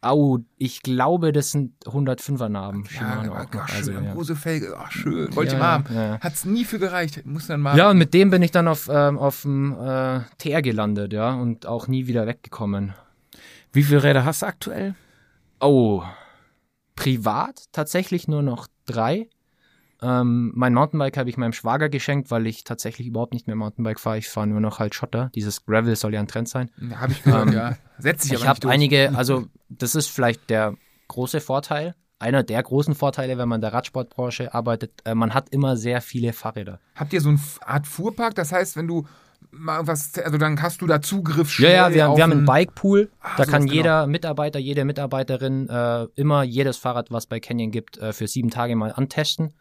Au, 0.00 0.38
ich 0.56 0.82
glaube, 0.82 1.32
das 1.32 1.50
sind 1.50 1.72
105er 1.84 2.48
Narben. 2.48 2.84
Shimano 2.86 3.34
ja, 3.34 3.42
auch 3.42 3.52
noch. 3.52 3.68
schön. 3.68 3.76
Also, 3.76 3.92
ja. 3.92 3.98
Ambrosio 3.98 4.34
Felge. 4.36 4.76
Oh, 4.78 4.86
schön. 4.90 5.34
Wollte 5.34 5.48
ich 5.48 5.52
Ja, 5.54 5.58
mal 5.58 5.72
haben. 5.72 5.84
ja, 5.94 6.02
ja. 6.14 6.20
Hat's 6.20 6.44
nie 6.44 6.64
für 6.64 6.78
gereicht. 6.78 7.26
Muss 7.26 7.48
dann 7.48 7.60
mal. 7.60 7.76
ja, 7.76 7.90
und 7.90 7.98
mit 7.98 8.14
dem 8.14 8.30
bin 8.30 8.42
ich 8.42 8.50
dann 8.52 8.68
auf, 8.68 8.88
ähm, 8.92 9.18
auf 9.18 9.42
dem 9.42 9.72
äh, 9.72 10.20
TR 10.38 10.62
gelandet, 10.62 11.12
ja, 11.12 11.34
und 11.34 11.66
auch 11.66 11.88
nie 11.88 12.06
wieder 12.06 12.26
weggekommen. 12.26 12.94
Wie 13.72 13.82
viele 13.82 14.02
Räder 14.02 14.24
hast 14.24 14.42
du 14.42 14.46
aktuell? 14.46 14.94
Oh, 15.60 16.02
privat 16.94 17.64
tatsächlich 17.72 18.28
nur 18.28 18.42
noch 18.42 18.66
drei. 18.86 19.28
Ähm, 20.00 20.52
mein 20.54 20.74
Mountainbike 20.74 21.16
habe 21.16 21.28
ich 21.28 21.36
meinem 21.36 21.52
Schwager 21.52 21.88
geschenkt, 21.88 22.30
weil 22.30 22.46
ich 22.46 22.62
tatsächlich 22.64 23.06
überhaupt 23.08 23.32
nicht 23.32 23.46
mehr 23.46 23.56
Mountainbike 23.56 23.98
fahre. 23.98 24.18
Ich 24.18 24.28
fahre 24.28 24.46
nur 24.46 24.60
noch 24.60 24.78
halt 24.78 24.94
Schotter. 24.94 25.30
Dieses 25.34 25.64
Gravel 25.66 25.96
soll 25.96 26.14
ja 26.14 26.20
ein 26.20 26.28
Trend 26.28 26.48
sein. 26.48 26.70
Ja, 26.80 27.00
Habe 27.00 27.12
ich 27.12 27.22
gehört, 27.22 27.48
Ähm, 27.48 27.52
ja. 27.54 27.76
Setzt 27.98 28.22
sich 28.22 28.32
Ich 28.32 28.38
aber 28.44 28.52
nicht 28.54 28.64
habe 28.64 28.72
einige, 28.72 29.16
also 29.16 29.46
das 29.68 29.94
ist 29.96 30.08
vielleicht 30.08 30.50
der 30.50 30.74
große 31.08 31.40
Vorteil. 31.40 31.94
Einer 32.20 32.42
der 32.42 32.62
großen 32.62 32.94
Vorteile, 32.94 33.38
wenn 33.38 33.48
man 33.48 33.58
in 33.58 33.62
der 33.62 33.72
Radsportbranche 33.72 34.52
arbeitet, 34.54 34.92
äh, 35.04 35.14
man 35.14 35.34
hat 35.34 35.48
immer 35.50 35.76
sehr 35.76 36.00
viele 36.00 36.32
Fahrräder. 36.32 36.80
Habt 36.96 37.12
ihr 37.12 37.20
so 37.20 37.28
eine 37.30 37.38
Art 37.64 37.86
Fuhrpark? 37.86 38.34
Das 38.34 38.52
heißt, 38.52 38.76
wenn 38.76 38.86
du 38.88 39.06
mal 39.50 39.74
irgendwas, 39.76 40.12
also 40.18 40.36
dann 40.36 40.60
hast 40.62 40.80
du 40.82 40.86
da 40.86 41.00
Zugriff 41.00 41.58
Ja, 41.60 41.68
ja, 41.70 41.84
schnell 41.86 41.94
wir, 41.94 42.04
haben- 42.04 42.16
wir 42.16 42.22
haben 42.24 42.32
einen 42.32 42.48
ein- 42.48 42.66
Bikepool. 42.66 43.10
Ah, 43.20 43.30
da 43.36 43.44
kann 43.46 43.62
genau. 43.62 43.72
jeder 43.74 44.06
Mitarbeiter, 44.08 44.58
jede 44.58 44.84
Mitarbeiterin 44.84 45.68
äh, 45.68 46.04
immer 46.16 46.42
jedes 46.42 46.76
Fahrrad, 46.76 47.10
was 47.10 47.26
bei 47.26 47.40
Canyon 47.40 47.70
gibt, 47.70 47.98
äh, 47.98 48.12
für 48.12 48.26
sieben 48.28 48.50
Tage 48.50 48.74
mal 48.76 48.92
antesten. 48.92 49.54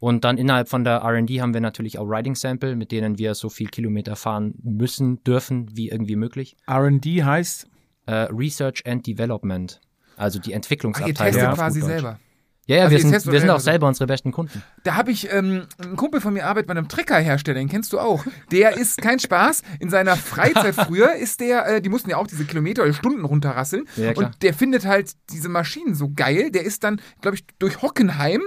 Und 0.00 0.24
dann 0.24 0.38
innerhalb 0.38 0.68
von 0.68 0.84
der 0.84 0.98
R&D 0.98 1.40
haben 1.40 1.54
wir 1.54 1.60
natürlich 1.60 1.98
auch 1.98 2.04
Riding 2.04 2.36
Sample, 2.36 2.76
mit 2.76 2.92
denen 2.92 3.18
wir 3.18 3.34
so 3.34 3.48
viel 3.48 3.68
Kilometer 3.68 4.14
fahren 4.16 4.54
müssen, 4.62 5.22
dürfen, 5.24 5.68
wie 5.74 5.88
irgendwie 5.88 6.16
möglich. 6.16 6.56
RD 6.70 7.04
heißt, 7.24 7.66
Äh, 8.06 8.28
Research 8.32 8.84
and 8.86 9.06
Development, 9.06 9.80
also 10.16 10.38
die 10.38 10.44
Ach, 10.44 10.48
ihr 10.50 10.56
Entwicklungsabteilung. 10.56 11.14
testet 11.16 11.42
Ja. 11.42 11.52
quasi 11.52 11.80
selber. 11.82 12.18
Ja, 12.66 12.76
ja, 12.76 12.82
Also 12.84 12.92
wir 12.92 13.00
sind, 13.00 13.10
wir 13.12 13.18
sind 13.18 13.32
selber 13.32 13.54
auch 13.56 13.60
selber 13.60 13.88
unsere 13.88 14.06
besten 14.06 14.30
Kunden. 14.32 14.62
Da 14.84 14.94
habe 14.94 15.10
ich, 15.10 15.30
ähm, 15.32 15.66
ein 15.78 15.96
Kumpel 15.96 16.20
von 16.22 16.32
mir 16.34 16.46
arbeitet 16.46 16.68
bei 16.68 16.72
einem 16.72 16.88
Treckerhersteller, 16.88 17.58
den 17.58 17.68
kennst 17.68 17.92
du 17.92 17.98
auch. 17.98 18.24
Der 18.50 18.76
ist 18.78 18.98
kein 19.02 19.18
Spaß. 19.18 19.62
In 19.80 19.90
seiner 19.90 20.16
Freizeit 20.16 20.74
früher 20.86 21.14
ist 21.16 21.40
der, 21.40 21.66
äh, 21.66 21.80
die 21.82 21.88
mussten 21.90 22.08
ja 22.10 22.16
auch 22.18 22.26
diese 22.26 22.44
Kilometer 22.44 22.82
oder 22.84 22.92
Stunden 22.94 23.24
runterrasseln. 23.26 23.84
Ja, 23.96 24.12
klar. 24.14 24.26
und 24.28 24.42
der 24.42 24.54
findet 24.54 24.86
halt 24.86 25.12
diese 25.30 25.48
Maschinen 25.50 25.94
so 25.94 26.10
geil. 26.14 26.50
Der 26.50 26.62
ist 26.62 26.84
dann, 26.84 27.00
glaube 27.20 27.36
ich, 27.36 27.44
durch 27.58 27.82
Hockenheim 27.82 28.40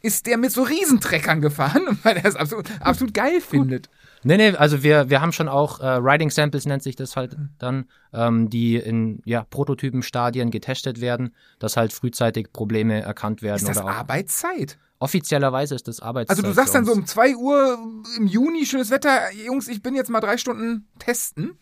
ist 0.00 0.26
der 0.26 0.36
mit 0.38 0.52
so 0.52 0.62
Riesentreckern 0.62 1.40
gefahren, 1.40 1.98
weil 2.02 2.16
er 2.16 2.24
es 2.24 2.36
absolut, 2.36 2.66
absolut 2.80 3.14
geil 3.14 3.40
findet. 3.40 3.88
Nee, 4.24 4.36
nee, 4.36 4.50
also 4.56 4.82
wir, 4.82 5.10
wir 5.10 5.20
haben 5.20 5.32
schon 5.32 5.48
auch 5.48 5.78
äh, 5.80 5.86
Riding 5.86 6.30
Samples 6.30 6.66
nennt 6.66 6.82
sich 6.82 6.96
das 6.96 7.14
halt 7.16 7.38
Mhm. 7.38 7.48
dann, 7.58 7.84
ähm, 8.12 8.50
die 8.50 8.76
in 8.76 9.20
ja, 9.24 9.44
Prototypenstadien 9.48 10.50
getestet 10.50 11.00
werden, 11.00 11.34
dass 11.58 11.76
halt 11.76 11.92
frühzeitig 11.92 12.52
Probleme 12.52 13.00
erkannt 13.00 13.42
werden 13.42 13.56
Ist 13.58 13.68
das. 13.68 13.78
Arbeitszeit? 13.78 14.78
Offiziellerweise 14.98 15.76
ist 15.76 15.86
das 15.86 16.00
Arbeitszeit. 16.00 16.36
Also 16.38 16.48
du 16.48 16.52
sagst 16.52 16.74
dann 16.74 16.84
so 16.84 16.92
um 16.92 17.06
2 17.06 17.36
Uhr 17.36 17.78
im 18.16 18.26
Juni, 18.26 18.66
schönes 18.66 18.90
Wetter, 18.90 19.32
Jungs, 19.32 19.68
ich 19.68 19.82
bin 19.82 19.94
jetzt 19.94 20.10
mal 20.10 20.20
drei 20.20 20.36
Stunden 20.36 20.88
testen. 20.98 21.52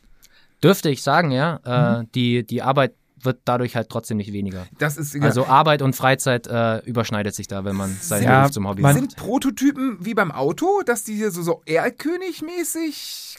Dürfte 0.62 0.88
ich 0.88 1.02
sagen, 1.02 1.30
ja. 1.32 1.60
Mhm. 1.64 2.02
Äh, 2.04 2.06
die, 2.14 2.46
die 2.46 2.62
Arbeit 2.62 2.94
wird 3.26 3.40
dadurch 3.44 3.76
halt 3.76 3.90
trotzdem 3.90 4.16
nicht 4.16 4.32
weniger. 4.32 4.66
Das 4.78 4.96
ist 4.96 5.14
Also 5.20 5.44
Arbeit 5.46 5.82
und 5.82 5.94
Freizeit 5.94 6.46
äh, 6.46 6.78
überschneidet 6.86 7.34
sich 7.34 7.46
da, 7.46 7.64
wenn 7.66 7.76
man 7.76 7.94
seinen 8.00 8.22
Ja, 8.24 8.40
Beruf 8.40 8.52
zum 8.52 8.66
Hobby 8.66 8.80
man- 8.80 8.94
macht. 8.94 9.00
Sind 9.10 9.16
Prototypen 9.16 9.98
wie 10.00 10.14
beim 10.14 10.32
Auto, 10.32 10.80
dass 10.86 11.04
die 11.04 11.14
hier 11.14 11.30
so, 11.30 11.42
so 11.42 11.60
Erlkönig-mäßig, 11.66 13.36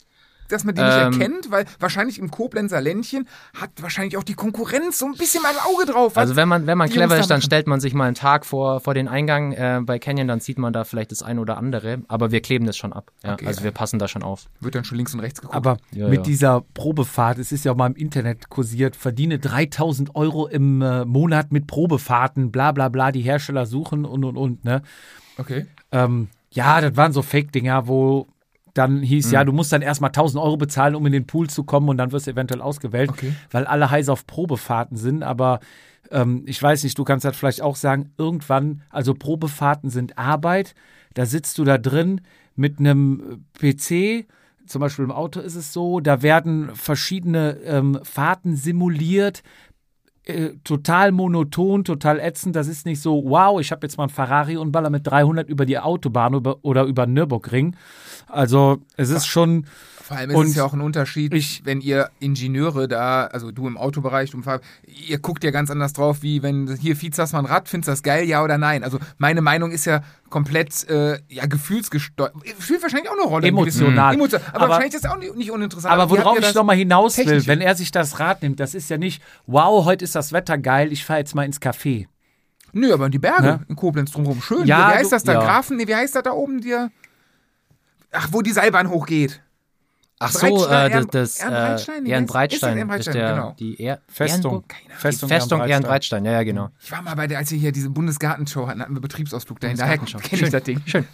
dass 0.48 0.64
man 0.64 0.76
die 0.76 0.82
nicht 0.82 0.98
Ähm. 0.98 1.14
erkennt? 1.14 1.52
Weil 1.52 1.66
wahrscheinlich 1.80 2.20
im 2.20 2.32
Koblenzer 2.32 2.82
Ländchen 2.82 3.28
hat 3.60 3.70
wahrscheinlich 3.82 4.18
auch 4.18 4.24
die 4.24 4.34
Konkurrenz 4.34 5.00
so 5.00 5.06
ein 5.06 5.14
bisschen 5.14 5.42
mal 5.42 5.52
ein 5.52 5.60
Auge 5.60 5.92
drauf. 5.92 6.18
Also 6.18 6.36
wenn 6.36 6.48
man, 6.48 6.68
wenn 6.68 6.78
man 6.78 6.90
clever 6.90 7.18
ist, 7.18 7.30
dann 7.30 7.42
stellt 7.42 7.68
man 7.68 7.80
sich 7.80 7.94
mal 7.94 8.06
einen 8.06 8.16
Tag 8.16 8.46
vor, 8.46 8.80
vor 8.80 8.94
den 8.94 9.08
Eingang 9.08 9.52
äh, 9.54 9.80
bei 9.84 10.00
Canyon, 10.00 10.28
dann 10.28 10.40
sieht 10.40 10.58
man 10.58 10.74
da 10.74 10.84
vielleicht 10.84 11.12
das 11.12 11.24
ein 11.24 11.40
oder 11.40 11.58
andere, 11.58 12.00
aber 12.08 12.32
wir 12.32 12.42
kleben 12.42 12.66
das 12.66 12.78
schon 12.78 12.94
ab. 12.94 13.12
Ja? 13.24 13.34
Okay, 13.34 13.48
also 13.48 13.60
ja. 13.60 13.66
wir 13.66 13.72
passen 13.72 14.00
da 14.00 14.08
schon 14.08 14.24
auf. 14.24 14.46
Wird 14.60 14.76
dann 14.76 14.84
schon 14.84 14.98
links 14.98 15.14
und 15.14 15.20
rechts 15.20 15.42
geguckt. 15.42 15.56
aber 15.56 15.78
Ja, 15.92 16.08
mit 16.08 16.20
ja. 16.20 16.24
dieser 16.24 16.62
Probefahrt, 16.74 17.38
es 17.38 17.52
ist 17.52 17.66
ja 17.66 17.72
auch 17.72 17.78
mal 17.78 17.88
im 17.88 17.96
Internet 17.96 18.50
kursiert, 18.50 18.96
verdiene 18.96 19.40
3000 19.40 20.16
Euro 20.16 20.48
im 20.48 20.82
äh, 20.82 21.06
Monat 21.06 21.52
mit 21.52 21.68
Probefahrten, 21.68 22.52
bla 22.52 22.72
bla 22.72 22.90
bla, 22.90 23.12
die 23.12 23.22
Hersteller 23.22 23.66
suchen 23.66 24.06
und 24.06 24.24
und 24.24 24.38
und, 24.38 24.66
ne? 24.66 24.82
okay. 25.38 25.66
Ähm, 25.92 26.30
ja, 26.52 26.82
das 26.82 26.96
waren 26.96 27.14
so 27.14 27.22
Fake-Dinger, 27.22 27.88
wo 27.88 28.28
dann 28.78 29.02
hieß, 29.02 29.28
Mhm. 29.28 29.34
ja, 29.34 29.44
du 29.44 29.52
musst 29.54 29.72
dann 29.72 29.82
erstmal 29.82 30.12
1000 30.12 30.42
Euro 30.44 30.58
bezahlen, 30.58 30.96
um 30.96 31.06
in 31.06 31.12
den 31.12 31.26
Pool 31.28 31.50
zu 31.50 31.64
kommen 31.64 31.90
und 31.90 31.98
dann 31.98 32.12
wirst 32.12 32.28
du 32.28 32.32
eventuell 32.32 32.62
ausgewählt, 32.62 33.10
Okay. 33.10 33.34
weil 33.52 33.66
alle 33.66 33.90
heiß 33.90 34.10
auf 34.10 34.26
Probefahrten 34.28 34.98
sind. 34.98 35.24
Aber 35.24 35.60
ähm, 36.12 36.44
ich 36.46 36.62
weiß 36.62 36.84
nicht, 36.84 36.98
du 36.98 37.04
kannst 37.04 37.26
das 37.26 37.36
vielleicht 37.36 37.62
auch 37.62 37.76
sagen, 37.76 38.12
irgendwann, 38.18 38.82
also 38.90 39.14
Probefahrten 39.14 39.90
sind 39.90 40.18
Arbeit, 40.18 40.74
da 41.14 41.26
sitzt 41.26 41.58
du 41.58 41.64
da 41.64 41.78
drin 41.78 42.22
mit 42.56 42.80
einem 42.80 43.46
PC, 43.60 44.26
zum 44.66 44.82
Beispiel 44.82 45.06
im 45.06 45.12
Auto 45.12 45.40
ist 45.40 45.56
es 45.56 45.72
so, 45.74 46.00
da 46.02 46.22
werden 46.22 46.70
verschiedene 46.76 47.58
ähm, 47.64 48.00
Fahrten 48.04 48.56
simuliert, 48.56 49.42
äh, 50.26 50.50
total 50.66 51.14
monoton, 51.14 51.86
total 51.86 52.20
ätzend. 52.20 52.56
Das 52.58 52.68
ist 52.68 52.86
nicht 52.86 53.00
so, 53.02 53.24
wow, 53.26 53.62
ich 53.62 53.72
habe 53.72 53.86
jetzt 53.88 53.98
mal 53.98 54.04
einen 54.04 54.10
Ferrari 54.10 54.58
und 54.58 54.74
baller 54.74 54.90
mit 54.90 55.08
300 55.08 55.48
über 55.48 55.66
die 55.66 55.80
Autobahn 55.80 56.36
oder 56.36 56.84
über 56.84 57.06
den 57.06 57.14
Nürburgring. 57.14 57.78
Also 58.30 58.80
es 58.98 59.10
ist 59.10 59.26
schon, 59.26 59.66
Vor 60.04 60.16
allem 60.18 60.30
ist 60.32 60.36
Und 60.38 60.46
es 60.48 60.56
ja 60.56 60.64
auch 60.64 60.74
ein 60.74 60.80
Unterschied, 60.82 61.34
ich- 61.34 61.62
wenn 61.66 61.82
ihr 61.82 62.10
Ingenieure 62.20 62.88
da, 62.88 63.26
also 63.26 63.52
du 63.52 63.68
im 63.68 63.78
Autobereich, 63.78 64.32
du 64.32 64.38
im 64.38 64.44
Fahr 64.44 64.62
ihr 64.86 65.18
guckt 65.20 65.44
ja 65.44 65.52
ganz 65.52 65.70
anders 65.70 65.92
drauf, 65.94 66.22
wie 66.22 66.44
wenn 66.44 66.74
hier 66.78 66.96
hast 67.18 67.34
mal 67.34 67.40
ein 67.40 67.46
Rad, 67.46 67.68
findest 67.68 67.88
du 67.88 67.92
das 67.92 68.04
geil, 68.04 68.26
ja 68.26 68.42
oder 68.44 68.58
nein? 68.58 68.84
Also 68.86 69.00
meine 69.18 69.42
Meinung 69.42 69.72
ist 69.72 69.84
ja 69.86 70.02
komplett 70.30 70.88
äh, 70.90 71.20
ja, 71.28 71.46
gefühlsgesteuert. 71.46 72.34
Spielt 72.60 72.82
wahrscheinlich 72.84 73.10
auch 73.10 73.16
eine 73.20 73.24
Rolle. 73.28 73.48
Emotional. 73.48 74.14
Emotional. 74.14 74.48
Aber, 74.50 74.56
Aber- 74.64 74.70
wahrscheinlich 74.70 74.96
ist 74.96 75.04
das 75.04 75.12
auch 75.12 75.18
nicht, 75.18 75.36
nicht 75.36 75.52
uninteressant. 75.52 75.94
aber 75.94 76.04
habt 76.04 76.12
worauf 76.12 76.38
ich 76.38 76.44
das- 76.46 76.56
noch 76.56 76.64
mal 76.64 76.76
hinaus 76.76 77.18
will, 77.18 77.26
Technische. 77.26 77.48
wenn 77.48 77.62
er 77.62 77.76
sich 77.76 77.92
das 77.92 78.20
Rad 78.20 78.42
nimmt, 78.44 78.60
das 78.62 78.76
ist 78.76 78.90
ja 78.90 78.98
nicht, 78.98 79.22
wow, 79.46 79.84
heute 79.86 80.06
ist 80.06 80.16
das 80.16 80.32
Wetter 80.32 80.58
geil, 80.58 80.92
ich 80.94 81.04
fahre 81.04 81.20
jetzt 81.20 81.36
mal 81.36 81.44
ins 81.44 81.62
Café. 81.62 82.08
Nö, 82.74 82.94
aber 82.94 83.06
in 83.08 83.12
die 83.12 83.20
Berge 83.20 83.44
Ne? 83.44 83.60
in 83.70 83.76
Koblenz 83.76 84.12
drumherum. 84.12 84.42
Schön. 84.42 84.66
Ja, 84.66 84.90
wie 84.92 84.96
heißt 84.96 85.12
du- 85.12 85.16
das 85.16 85.24
da? 85.24 85.34
ja. 85.34 85.40
Grafen? 85.42 85.78
Nee, 85.78 85.88
wie 85.88 85.96
heißt 85.96 86.16
das 86.16 86.24
da 86.24 86.32
oben 86.32 86.62
dir? 86.62 86.92
Ach, 88.12 88.30
wo 88.32 88.42
die 88.42 88.52
Seilbahn 88.52 88.90
hochgeht. 88.90 89.42
Ach 90.20 90.32
so, 90.32 90.40
Breitstein, 90.40 90.72
äh, 90.92 90.94
Ehren- 90.96 91.08
das, 91.12 91.36
das 91.36 91.40
Ehrenbreitstein? 91.42 92.06
äh, 92.06 92.10
Ehrenbreitstein 92.10 92.78
Ehrenbreitstein? 92.78 93.14
der, 93.16 93.30
Genau. 93.36 93.56
die 93.60 93.80
er 93.82 94.02
Festung. 94.08 94.64
Die 94.90 95.28
Festung 95.28 95.62
Ehrenbreitstein. 95.62 96.26
Ja, 96.26 96.32
ja, 96.32 96.44
genau. 96.44 96.70
Ich 96.82 96.92
war 96.92 97.04
mal 97.04 97.14
bei 97.16 97.28
der, 97.28 97.38
als 97.38 97.52
wir 97.52 97.60
hier 97.60 97.72
diese 97.72 97.92
Bundesgartenshow 97.92 98.68
hatten, 98.68 98.82
hatten 98.82 98.96
wir 98.96 99.02
Betriebsausflug 99.02 99.60
dahin. 99.60 99.78
Daher 99.78 100.00
kenne 100.00 100.42
ich 100.44 100.50
das 100.50 100.64
Ding. 100.64 100.82
Schön. 100.88 101.06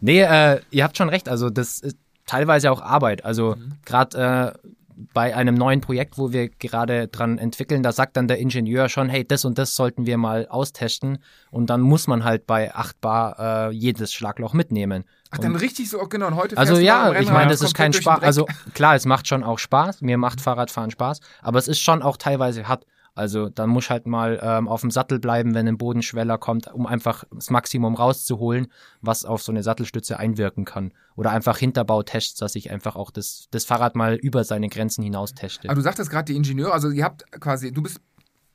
Nee, 0.00 0.20
äh, 0.22 0.60
ihr 0.70 0.84
habt 0.84 0.96
schon 0.96 1.08
recht. 1.08 1.28
Also 1.28 1.50
das 1.50 1.80
ist 1.80 1.96
teilweise 2.26 2.70
auch 2.70 2.80
Arbeit. 2.82 3.24
Also 3.24 3.56
Mhm. 3.56 3.72
gerade 3.84 4.54
äh, 4.62 4.68
bei 5.12 5.34
einem 5.34 5.54
neuen 5.54 5.80
Projekt, 5.80 6.18
wo 6.18 6.32
wir 6.32 6.48
gerade 6.48 7.08
dran 7.08 7.38
entwickeln, 7.38 7.82
da 7.82 7.92
sagt 7.92 8.16
dann 8.16 8.28
der 8.28 8.38
Ingenieur 8.38 8.88
schon, 8.88 9.08
hey, 9.08 9.26
das 9.26 9.44
und 9.44 9.58
das 9.58 9.74
sollten 9.74 10.06
wir 10.06 10.18
mal 10.18 10.46
austesten. 10.48 11.18
Und 11.50 11.70
dann 11.70 11.80
muss 11.80 12.06
man 12.06 12.24
halt 12.24 12.46
bei 12.46 12.74
8 12.74 13.00
Bar 13.00 13.38
äh, 13.38 13.70
jedes 13.72 14.12
Schlagloch 14.12 14.52
mitnehmen. 14.52 15.04
Ach, 15.30 15.38
dann 15.38 15.56
richtig 15.56 15.88
so, 15.88 15.98
genau. 16.08 16.26
Und 16.26 16.36
heute 16.36 16.58
Also 16.58 16.76
ja, 16.76 17.12
ich 17.18 17.30
meine, 17.30 17.50
das 17.50 17.62
ist 17.62 17.74
kein 17.74 17.92
Spaß. 17.92 18.22
Also 18.22 18.46
klar, 18.74 18.94
es 18.94 19.06
macht 19.06 19.26
schon 19.26 19.42
auch 19.42 19.58
Spaß. 19.58 20.02
Mir 20.02 20.18
macht 20.18 20.40
Fahrradfahren 20.40 20.90
Spaß, 20.90 21.20
aber 21.40 21.58
es 21.58 21.68
ist 21.68 21.80
schon 21.80 22.02
auch 22.02 22.16
teilweise 22.16 22.68
hart. 22.68 22.84
Also 23.14 23.50
dann 23.50 23.68
muss 23.68 23.90
halt 23.90 24.06
mal 24.06 24.40
ähm, 24.42 24.68
auf 24.68 24.80
dem 24.80 24.90
Sattel 24.90 25.18
bleiben, 25.18 25.54
wenn 25.54 25.68
ein 25.68 25.76
Bodenschweller 25.76 26.38
kommt, 26.38 26.72
um 26.72 26.86
einfach 26.86 27.24
das 27.30 27.50
Maximum 27.50 27.94
rauszuholen, 27.94 28.68
was 29.02 29.24
auf 29.24 29.42
so 29.42 29.52
eine 29.52 29.62
Sattelstütze 29.62 30.18
einwirken 30.18 30.64
kann. 30.64 30.92
Oder 31.14 31.30
einfach 31.30 31.58
Hinterbautests, 31.58 32.38
dass 32.38 32.54
ich 32.54 32.70
einfach 32.70 32.96
auch 32.96 33.10
das, 33.10 33.48
das 33.50 33.64
Fahrrad 33.66 33.96
mal 33.96 34.14
über 34.14 34.44
seine 34.44 34.68
Grenzen 34.68 35.02
hinaus 35.02 35.34
teste. 35.34 35.68
Aber 35.68 35.76
du 35.76 35.82
sagtest 35.82 36.10
gerade 36.10 36.32
die 36.32 36.36
Ingenieure, 36.36 36.72
also 36.72 36.90
ihr 36.90 37.04
habt 37.04 37.30
quasi, 37.40 37.70
du 37.70 37.82
bist 37.82 38.00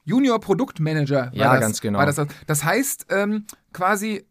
Junior 0.05 0.39
Produktmanager. 0.39 1.31
Ja, 1.33 1.51
das, 1.51 1.61
ganz 1.61 1.81
genau. 1.81 2.03
Das, 2.03 2.19
das 2.47 2.63
heißt, 2.63 3.07
ähm, 3.09 3.45
quasi, 3.73 4.25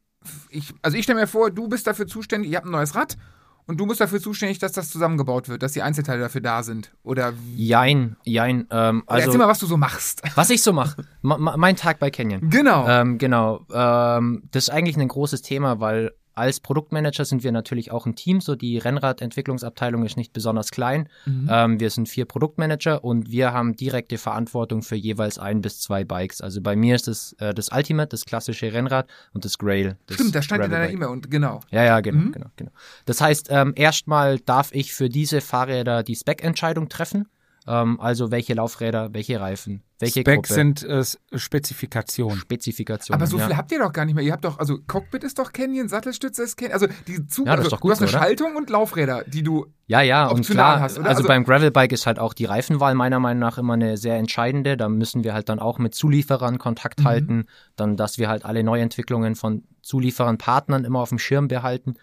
ich, 0.50 0.74
also 0.82 0.96
ich 0.96 1.04
stelle 1.04 1.20
mir 1.20 1.26
vor, 1.28 1.50
du 1.50 1.68
bist 1.68 1.86
dafür 1.86 2.06
zuständig, 2.06 2.50
ihr 2.50 2.56
habt 2.56 2.66
ein 2.66 2.72
neues 2.72 2.94
Rad 2.96 3.16
und 3.66 3.78
du 3.80 3.86
bist 3.86 4.00
dafür 4.00 4.20
zuständig, 4.20 4.58
dass 4.58 4.72
das 4.72 4.90
zusammengebaut 4.90 5.48
wird, 5.48 5.62
dass 5.62 5.72
die 5.72 5.82
Einzelteile 5.82 6.20
dafür 6.20 6.40
da 6.40 6.62
sind. 6.62 6.92
Oder, 7.02 7.32
Jein, 7.56 8.16
jein. 8.24 8.66
Ähm, 8.70 9.02
oder 9.06 9.16
erzähl 9.16 9.28
also, 9.28 9.38
mal, 9.38 9.48
was 9.48 9.58
du 9.58 9.66
so 9.66 9.76
machst. 9.76 10.22
was 10.36 10.50
ich 10.50 10.62
so 10.62 10.72
mache. 10.72 11.04
Ma 11.22 11.36
ma 11.36 11.56
mein 11.56 11.76
Tag 11.76 11.98
bei 11.98 12.10
Canyon. 12.10 12.48
Genau. 12.50 12.86
Ähm, 12.88 13.18
genau. 13.18 13.66
Ähm, 13.72 14.44
das 14.52 14.64
ist 14.64 14.70
eigentlich 14.70 14.96
ein 14.96 15.08
großes 15.08 15.42
Thema, 15.42 15.80
weil 15.80 16.12
als 16.36 16.60
Produktmanager 16.60 17.24
sind 17.24 17.42
wir 17.42 17.50
natürlich 17.50 17.90
auch 17.90 18.06
ein 18.06 18.14
Team. 18.14 18.40
So 18.40 18.54
die 18.54 18.78
Rennradentwicklungsabteilung 18.78 20.04
ist 20.04 20.16
nicht 20.16 20.32
besonders 20.32 20.70
klein. 20.70 21.08
Ähm, 21.48 21.80
wir 21.80 21.90
sind 21.90 22.08
vier 22.08 22.24
Produktmanager 22.26 23.02
und 23.02 23.30
wir 23.30 23.52
haben 23.52 23.74
direkte 23.74 24.18
Verantwortung 24.18 24.82
für 24.82 24.96
jeweils 24.96 25.38
ein 25.38 25.60
bis 25.62 25.80
zwei 25.80 26.04
Bikes. 26.04 26.40
Also 26.40 26.60
bei 26.60 26.76
mir 26.76 26.94
ist 26.94 27.08
es 27.08 27.32
äh, 27.38 27.54
das 27.54 27.70
Ultimate, 27.72 28.08
das 28.08 28.24
klassische 28.24 28.72
Rennrad 28.72 29.08
und 29.32 29.44
das 29.44 29.58
Grail. 29.58 29.96
Das 30.06 30.16
Stimmt, 30.16 30.34
da 30.34 30.42
stand 30.42 30.64
in 30.64 30.70
deiner. 30.70 30.90
E-Mail 30.90 31.08
und 31.08 31.30
genau. 31.30 31.60
Ja, 31.70 31.84
ja, 31.84 32.00
genau, 32.00 32.18
Mhm. 32.18 32.32
genau, 32.32 32.46
genau. 32.56 32.70
Das 33.06 33.20
heißt, 33.20 33.48
ähm, 33.50 33.72
erstmal 33.74 34.38
darf 34.38 34.72
ich 34.72 34.92
für 34.94 35.08
diese 35.08 35.40
Fahrräder 35.40 36.02
die 36.02 36.14
Spec-Entscheidung 36.14 36.88
treffen. 36.88 37.28
Ähm, 37.68 38.00
also 38.00 38.30
welche 38.30 38.54
Laufräder, 38.54 39.12
welche 39.12 39.40
Reifen, 39.40 39.82
welche 39.98 40.20
Specs 40.20 40.48
Gruppe, 40.48 40.54
sind 40.54 40.84
äh, 40.84 41.02
Spezifikationen. 41.36 42.38
Spezifikationen. 42.38 43.20
Aber 43.20 43.26
so 43.28 43.38
ja. 43.38 43.46
viel 43.46 43.56
habt 43.56 43.72
ihr 43.72 43.80
doch 43.80 43.92
gar 43.92 44.04
nicht 44.04 44.14
mehr. 44.14 44.22
Ihr 44.22 44.32
habt 44.32 44.44
doch, 44.44 44.58
also 44.58 44.78
Cockpit 44.86 45.24
ist 45.24 45.38
doch 45.38 45.52
Canyon, 45.52 45.88
Sattelstütze 45.88 46.44
ist 46.44 46.56
Canyon. 46.56 46.74
Also 46.74 46.86
die 47.08 47.26
Zug, 47.26 47.46
Ja, 47.46 47.56
das 47.56 47.64
also, 47.64 47.66
ist 47.66 47.72
doch 47.72 47.78
du 47.78 47.82
gut 47.82 47.90
hast 47.92 48.02
eine 48.02 48.10
oder? 48.10 48.18
Schaltung 48.18 48.54
und 48.56 48.70
Laufräder, 48.70 49.24
die 49.26 49.42
du. 49.42 49.66
Ja, 49.88 50.00
ja, 50.02 50.26
und 50.28 50.40
optional 50.40 50.74
klar, 50.76 50.80
hast, 50.80 50.98
also, 50.98 51.08
Also- 51.08 51.28
beim 51.28 51.44
Gravelbike 51.44 51.92
ist 51.92 52.06
halt 52.06 52.18
auch 52.18 52.34
die 52.34 52.44
Reifenwahl 52.44 52.94
meiner 52.94 53.18
Meinung 53.18 53.40
nach 53.40 53.58
immer 53.58 53.74
eine 53.74 53.96
sehr 53.96 54.16
entscheidende. 54.16 54.76
Da 54.76 54.88
müssen 54.88 55.24
wir 55.24 55.34
halt 55.34 55.48
dann 55.48 55.58
auch 55.58 55.78
mit 55.78 55.94
Zulieferern 55.94 56.58
Kontakt 56.58 57.00
Mhm. 57.00 57.04
halten, 57.04 57.44
dann, 57.74 57.96
dass 57.96 58.18
wir 58.18 58.28
halt 58.28 58.44
alle 58.44 58.62
Neuentwicklungen 58.62 59.34
von 59.34 59.64
Zulieferern, 59.82 60.38
Partnern 60.38 60.84
immer 60.84 61.00
auf 61.00 61.08
dem 61.08 61.18
Schirm 61.18 61.48
behalten. 61.48 61.94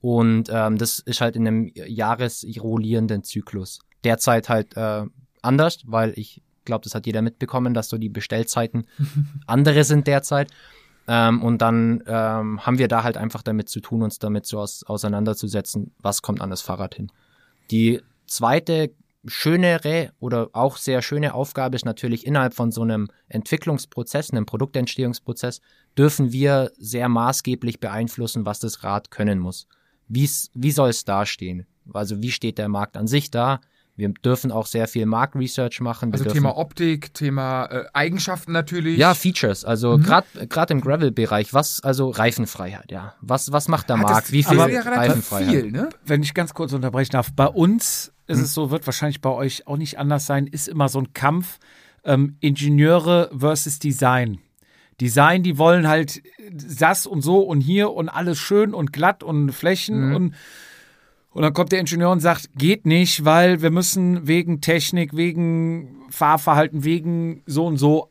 Und 0.00 0.48
ähm, 0.50 0.78
das 0.78 0.98
ist 1.00 1.20
halt 1.20 1.36
in 1.36 1.46
einem 1.46 1.70
jahresrollierenden 1.74 3.22
Zyklus. 3.22 3.80
Derzeit 4.04 4.48
halt 4.48 4.76
äh, 4.76 5.04
anders, 5.42 5.78
weil 5.86 6.12
ich 6.16 6.42
glaube, 6.64 6.84
das 6.84 6.94
hat 6.94 7.06
jeder 7.06 7.22
mitbekommen, 7.22 7.74
dass 7.74 7.88
so 7.88 7.98
die 7.98 8.08
Bestellzeiten 8.08 8.86
andere 9.46 9.84
sind 9.84 10.06
derzeit. 10.06 10.50
Ähm, 11.08 11.42
und 11.42 11.58
dann 11.58 12.02
ähm, 12.06 12.64
haben 12.64 12.78
wir 12.78 12.88
da 12.88 13.02
halt 13.02 13.16
einfach 13.16 13.42
damit 13.42 13.68
zu 13.68 13.80
tun, 13.80 14.02
uns 14.02 14.18
damit 14.18 14.46
so 14.46 14.60
aus, 14.60 14.84
auseinanderzusetzen, 14.84 15.92
was 16.00 16.22
kommt 16.22 16.40
an 16.40 16.50
das 16.50 16.62
Fahrrad 16.62 16.94
hin. 16.94 17.10
Die 17.70 18.00
zweite 18.26 18.92
schönere 19.26 20.12
oder 20.18 20.48
auch 20.52 20.76
sehr 20.76 21.02
schöne 21.02 21.34
Aufgabe 21.34 21.76
ist 21.76 21.84
natürlich 21.84 22.26
innerhalb 22.26 22.54
von 22.54 22.72
so 22.72 22.82
einem 22.82 23.08
Entwicklungsprozess, 23.28 24.30
einem 24.30 24.46
Produktentstehungsprozess, 24.46 25.60
dürfen 25.96 26.32
wir 26.32 26.70
sehr 26.78 27.08
maßgeblich 27.08 27.80
beeinflussen, 27.80 28.46
was 28.46 28.60
das 28.60 28.82
Rad 28.82 29.10
können 29.10 29.38
muss. 29.38 29.66
Wie's, 30.08 30.50
wie 30.54 30.70
soll 30.70 30.90
es 30.90 31.04
dastehen? 31.04 31.66
Also 31.92 32.22
wie 32.22 32.30
steht 32.30 32.58
der 32.58 32.68
Markt 32.68 32.96
an 32.96 33.06
sich 33.06 33.30
da? 33.30 33.60
Wir 34.00 34.08
dürfen 34.08 34.50
auch 34.50 34.66
sehr 34.66 34.88
viel 34.88 35.06
Marktresearch 35.06 35.80
machen. 35.80 36.08
Wir 36.08 36.14
Also 36.14 36.24
dürfen, 36.24 36.38
Thema 36.38 36.56
Optik, 36.56 37.14
Thema 37.14 37.66
äh, 37.66 37.84
Eigenschaften 37.92 38.50
natürlich. 38.50 38.98
ja, 38.98 39.14
Features. 39.14 39.64
Also 39.64 39.98
Mhm. 39.98 40.02
gerade 40.48 40.72
im 40.74 40.80
Gravel-Bereich, 40.80 41.54
was, 41.54 41.80
also 41.84 42.10
Reifenfreiheit, 42.10 42.90
ja. 42.90 43.14
Was, 43.20 43.52
was 43.52 43.68
macht 43.68 43.88
der 43.88 43.96
das- 43.98 44.10
Markt? 44.10 44.32
Wie 44.32 44.42
viel 44.42 44.56
ja 44.58 44.64
relativ 44.64 44.88
Reifenfreiheit? 44.96 45.50
viel, 45.50 45.70
ne? 45.70 45.88
Wenn 46.04 46.22
ich 46.24 46.34
ganz 46.34 46.52
kurz 46.54 46.72
unterbrechen 46.72 47.12
darf, 47.12 47.30
bei 47.32 47.46
uns 47.46 48.12
ist 48.26 48.38
Hm. 48.38 48.44
es 48.44 48.54
so, 48.54 48.70
wird 48.72 48.86
wahrscheinlich 48.86 49.20
bei 49.20 49.30
euch 49.30 49.66
auch 49.68 49.76
nicht 49.76 49.98
anders 49.98 50.26
sein, 50.26 50.46
ist 50.48 50.66
immer 50.66 50.88
so 50.88 50.98
ein 51.00 51.12
Kampf 51.12 51.58
ähm, 52.02 52.36
Ingenieure 52.40 53.30
versus 53.36 53.78
Design. 53.78 54.38
Design, 55.00 55.42
die 55.42 55.56
wollen 55.58 55.88
halt 55.88 56.22
das 56.52 57.06
und 57.06 57.22
so 57.22 57.40
und 57.40 57.60
hier 57.60 57.90
und 57.92 58.08
alles 58.08 58.38
schön 58.38 58.74
und 58.74 58.92
glatt 58.92 59.22
und 59.22 59.52
Flächen 59.52 60.08
Mhm. 60.08 60.14
und 60.16 60.34
und 61.32 61.42
dann 61.42 61.52
kommt 61.52 61.72
der 61.72 61.80
Ingenieur 61.80 62.10
und 62.10 62.20
sagt, 62.20 62.50
geht 62.56 62.86
nicht, 62.86 63.24
weil 63.24 63.62
wir 63.62 63.70
müssen 63.70 64.26
wegen 64.26 64.60
Technik, 64.60 65.16
wegen 65.16 66.02
Fahrverhalten, 66.10 66.84
wegen 66.84 67.42
so 67.46 67.66
und 67.66 67.76
so, 67.76 68.10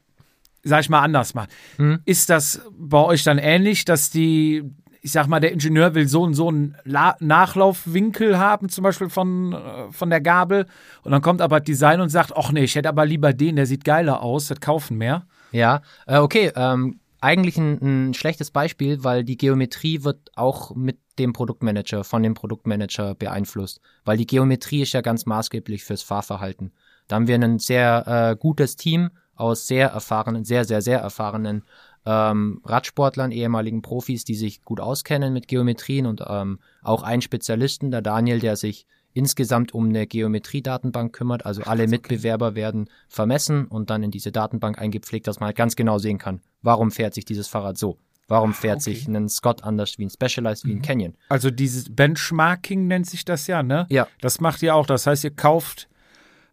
sag 0.63 0.81
ich 0.81 0.89
mal, 0.89 1.01
anders 1.01 1.33
machen. 1.33 1.49
Mhm. 1.77 1.99
Ist 2.05 2.29
das 2.29 2.61
bei 2.71 3.03
euch 3.03 3.23
dann 3.23 3.37
ähnlich, 3.37 3.83
dass 3.83 4.09
die, 4.09 4.63
ich 5.01 5.11
sag 5.11 5.27
mal, 5.27 5.41
der 5.41 5.51
Ingenieur 5.51 5.95
will 5.95 6.07
so 6.07 6.23
und 6.23 6.33
so 6.33 6.47
einen 6.47 6.77
La 6.85 7.17
Nachlaufwinkel 7.19 8.39
haben, 8.39 8.69
zum 8.69 8.83
Beispiel 8.83 9.09
von, 9.09 9.53
äh, 9.53 9.91
von 9.91 10.09
der 10.09 10.21
Gabel, 10.21 10.65
und 11.03 11.11
dann 11.11 11.21
kommt 11.21 11.41
aber 11.41 11.59
Design 11.59 11.99
und 11.99 12.09
sagt, 12.09 12.35
ach 12.35 12.51
nee, 12.53 12.63
ich 12.63 12.75
hätte 12.75 12.89
aber 12.89 13.05
lieber 13.05 13.33
den, 13.33 13.57
der 13.57 13.65
sieht 13.65 13.83
geiler 13.83 14.21
aus, 14.21 14.47
das 14.47 14.61
kaufen 14.61 14.97
mehr. 14.97 15.25
Ja, 15.51 15.81
äh, 16.07 16.17
okay. 16.17 16.51
Ähm, 16.55 16.99
eigentlich 17.21 17.57
ein, 17.57 18.09
ein 18.09 18.13
schlechtes 18.13 18.51
Beispiel, 18.51 19.03
weil 19.03 19.23
die 19.23 19.37
Geometrie 19.37 20.03
wird 20.03 20.31
auch 20.35 20.75
mit 20.75 20.97
dem 21.17 21.33
Produktmanager, 21.33 22.03
von 22.03 22.23
dem 22.23 22.33
Produktmanager 22.33 23.15
beeinflusst. 23.15 23.81
Weil 24.05 24.17
die 24.17 24.27
Geometrie 24.27 24.81
ist 24.83 24.93
ja 24.93 25.01
ganz 25.01 25.25
maßgeblich 25.25 25.83
fürs 25.83 26.01
Fahrverhalten. 26.01 26.71
Da 27.07 27.15
haben 27.15 27.27
wir 27.27 27.35
ein 27.35 27.59
sehr 27.59 28.05
äh, 28.07 28.35
gutes 28.37 28.75
Team 28.75 29.09
aus 29.35 29.67
sehr 29.67 29.89
erfahrenen, 29.89 30.43
sehr, 30.43 30.65
sehr, 30.65 30.81
sehr 30.81 30.99
erfahrenen 30.99 31.63
ähm, 32.05 32.61
Radsportlern, 32.65 33.31
ehemaligen 33.31 33.81
Profis, 33.81 34.23
die 34.23 34.35
sich 34.35 34.63
gut 34.63 34.79
auskennen 34.79 35.33
mit 35.33 35.47
Geometrien 35.47 36.05
und 36.05 36.23
ähm, 36.27 36.59
auch 36.81 37.03
einen 37.03 37.21
Spezialisten, 37.21 37.91
der 37.91 38.01
Daniel, 38.01 38.39
der 38.39 38.55
sich 38.55 38.85
insgesamt 39.13 39.73
um 39.73 39.89
eine 39.89 40.07
Geometriedatenbank 40.07 41.13
kümmert. 41.13 41.45
Also 41.45 41.63
alle 41.63 41.87
Mitbewerber 41.87 42.55
werden 42.55 42.89
vermessen 43.07 43.65
und 43.65 43.89
dann 43.89 44.03
in 44.03 44.11
diese 44.11 44.31
Datenbank 44.31 44.79
eingepflegt, 44.79 45.27
dass 45.27 45.39
man 45.39 45.47
halt 45.47 45.57
ganz 45.57 45.75
genau 45.75 45.97
sehen 45.97 46.17
kann, 46.17 46.41
warum 46.61 46.91
fährt 46.91 47.13
sich 47.13 47.25
dieses 47.25 47.47
Fahrrad 47.47 47.77
so. 47.77 47.97
Warum 48.27 48.53
fährt 48.53 48.81
okay. 48.81 48.93
sich 48.93 49.07
ein 49.07 49.27
Scott 49.27 49.63
anders 49.63 49.97
wie 49.97 50.05
ein 50.05 50.11
Specialized, 50.11 50.63
wie 50.65 50.73
ein 50.73 50.83
Canyon? 50.83 51.15
Also 51.29 51.49
dieses 51.49 51.93
Benchmarking 51.93 52.85
nennt 52.85 53.07
sich 53.07 53.25
das 53.25 53.47
ja, 53.47 53.63
ne? 53.63 53.87
Ja. 53.89 54.07
Das 54.21 54.39
macht 54.39 54.61
ihr 54.61 54.75
auch. 54.75 54.85
Das 54.85 55.07
heißt, 55.07 55.23
ihr 55.23 55.35
kauft 55.35 55.89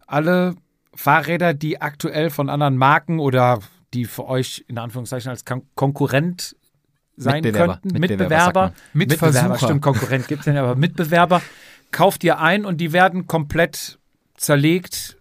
alle 0.06 0.54
Fahrräder, 0.94 1.52
die 1.52 1.82
aktuell 1.82 2.30
von 2.30 2.48
anderen 2.48 2.78
Marken 2.78 3.18
oder 3.18 3.60
die 3.92 4.06
für 4.06 4.26
euch 4.26 4.64
in 4.68 4.78
Anführungszeichen 4.78 5.30
als 5.30 5.44
Kon 5.44 5.62
Konkurrent 5.74 6.56
sein 7.16 7.42
Mitbewerber. 7.42 7.78
könnten, 7.82 7.98
Mitbewerber, 7.98 8.26
Mitbewerber. 8.32 8.72
Mitbewerber, 8.92 9.58
stimmt, 9.58 9.82
Konkurrent 9.82 10.28
gibt 10.28 10.46
es 10.46 10.54
ja, 10.54 10.62
aber 10.62 10.76
Mitbewerber 10.76 11.42
kauft 11.90 12.24
ihr 12.24 12.38
ein 12.38 12.64
und 12.64 12.78
die 12.78 12.92
werden 12.92 13.26
komplett 13.26 13.98
zerlegt, 14.34 15.15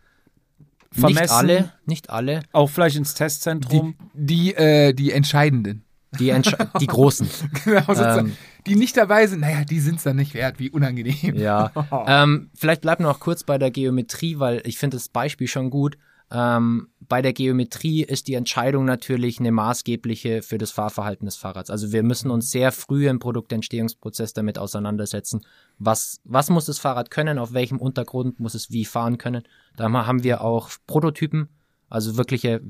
vermessen, 0.99 1.21
Nicht 1.21 1.31
alle, 1.31 1.71
nicht 1.85 2.09
alle. 2.09 2.39
auch 2.51 2.69
vielleicht 2.69 2.95
ins 2.97 3.13
Testzentrum. 3.13 3.95
Die, 4.13 4.51
die, 4.51 4.55
äh, 4.55 4.93
die 4.93 5.11
Entscheidenden. 5.11 5.83
Die, 6.19 6.31
Entsch- 6.33 6.79
die 6.79 6.87
Großen. 6.87 7.27
Genau, 7.65 7.81
sozusagen. 7.87 8.29
Ähm. 8.29 8.37
die 8.65 8.75
nicht 8.75 8.95
dabei 8.95 9.27
sind, 9.27 9.41
naja, 9.41 9.65
die 9.65 9.79
sind 9.81 9.97
es 9.97 10.03
dann 10.03 10.15
nicht 10.15 10.33
wert, 10.33 10.59
wie 10.59 10.69
unangenehm. 10.69 11.35
Ja. 11.35 11.71
ähm, 12.07 12.49
vielleicht 12.55 12.81
bleiben 12.81 13.03
wir 13.03 13.09
noch 13.09 13.19
kurz 13.19 13.43
bei 13.43 13.57
der 13.57 13.69
Geometrie, 13.71 14.39
weil 14.39 14.61
ich 14.65 14.77
finde 14.77 14.97
das 14.97 15.09
Beispiel 15.09 15.47
schon 15.47 15.69
gut. 15.69 15.97
Ähm, 16.31 16.87
bei 16.99 17.21
der 17.21 17.33
Geometrie 17.33 18.03
ist 18.03 18.27
die 18.27 18.33
Entscheidung 18.33 18.85
natürlich 18.85 19.39
eine 19.39 19.51
maßgebliche 19.51 20.41
für 20.41 20.57
das 20.57 20.71
Fahrverhalten 20.71 21.25
des 21.25 21.35
Fahrrads. 21.35 21.69
Also 21.69 21.91
wir 21.91 22.01
müssen 22.01 22.31
uns 22.31 22.49
sehr 22.49 22.71
früh 22.71 23.07
im 23.07 23.19
Produktentstehungsprozess 23.19 24.33
damit 24.33 24.57
auseinandersetzen. 24.57 25.45
Was, 25.77 26.19
was 26.23 26.49
muss 26.49 26.65
das 26.65 26.79
Fahrrad 26.79 27.11
können? 27.11 27.37
Auf 27.37 27.53
welchem 27.53 27.79
Untergrund 27.79 28.39
muss 28.39 28.55
es 28.55 28.71
wie 28.71 28.85
fahren 28.85 29.17
können? 29.17 29.43
Da 29.75 29.91
haben 29.91 30.23
wir 30.23 30.41
auch 30.41 30.69
Prototypen, 30.87 31.49
also 31.89 32.17
wirkliche, 32.17 32.61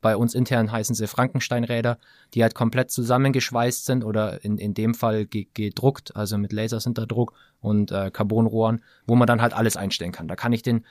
bei 0.00 0.16
uns 0.16 0.34
intern 0.34 0.70
heißen 0.70 0.94
sie 0.94 1.06
Frankensteinräder, 1.06 1.98
die 2.34 2.42
halt 2.42 2.54
komplett 2.54 2.90
zusammengeschweißt 2.90 3.84
sind 3.84 4.04
oder 4.04 4.44
in, 4.44 4.56
in 4.56 4.72
dem 4.72 4.94
Fall 4.94 5.26
ge 5.26 5.48
gedruckt, 5.52 6.16
also 6.16 6.38
mit 6.38 6.52
Lasersinterdruck 6.52 7.34
und 7.60 7.90
äh, 7.90 8.10
Carbonrohren, 8.10 8.82
wo 9.06 9.16
man 9.16 9.26
dann 9.26 9.42
halt 9.42 9.52
alles 9.52 9.76
einstellen 9.76 10.12
kann. 10.12 10.28
Da 10.28 10.36
kann 10.36 10.52
ich 10.52 10.62
den, 10.62 10.86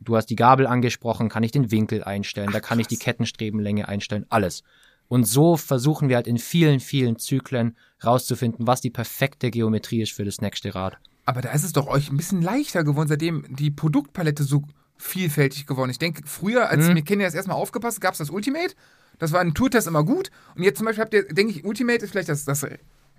du 0.00 0.16
hast 0.16 0.26
die 0.26 0.36
Gabel 0.36 0.66
angesprochen, 0.66 1.28
kann 1.28 1.42
ich 1.42 1.52
den 1.52 1.70
Winkel 1.70 2.02
einstellen, 2.04 2.50
da 2.52 2.60
kann 2.60 2.78
ich 2.78 2.86
die 2.86 2.96
Kettenstrebenlänge 2.98 3.88
einstellen, 3.88 4.26
alles. 4.28 4.62
Und 5.08 5.24
so 5.24 5.56
versuchen 5.56 6.08
wir 6.08 6.16
halt 6.16 6.26
in 6.26 6.38
vielen, 6.38 6.80
vielen 6.80 7.18
Zyklen 7.18 7.76
rauszufinden, 8.04 8.66
was 8.66 8.80
die 8.80 8.90
perfekte 8.90 9.50
Geometrie 9.50 10.02
ist 10.02 10.12
für 10.12 10.24
das 10.24 10.40
nächste 10.40 10.74
Rad. 10.74 10.98
Aber 11.24 11.40
da 11.40 11.50
ist 11.52 11.64
es 11.64 11.72
doch 11.72 11.86
euch 11.88 12.10
ein 12.10 12.16
bisschen 12.16 12.42
leichter 12.42 12.84
geworden, 12.84 13.08
seitdem 13.08 13.44
die 13.48 13.70
Produktpalette 13.70 14.44
so 14.44 14.62
vielfältig 14.96 15.66
geworden. 15.66 15.90
ist. 15.90 15.94
Ich 15.94 15.98
denke, 15.98 16.22
früher, 16.26 16.68
als 16.68 16.86
Mhm. 16.88 16.94
mir 16.94 17.02
Kenny 17.02 17.22
das 17.24 17.34
erstmal 17.34 17.56
aufgepasst, 17.56 18.00
gab 18.00 18.12
es 18.12 18.18
das 18.18 18.30
Ultimate. 18.30 18.74
Das 19.18 19.32
war 19.32 19.40
ein 19.40 19.54
Tourtest 19.54 19.86
immer 19.88 20.04
gut. 20.04 20.30
Und 20.56 20.62
jetzt 20.62 20.78
zum 20.78 20.86
Beispiel 20.86 21.02
habt 21.04 21.14
ihr, 21.14 21.26
denke 21.26 21.52
ich, 21.52 21.64
Ultimate 21.64 22.04
ist 22.04 22.10
vielleicht 22.10 22.28
das, 22.28 22.44
das 22.44 22.66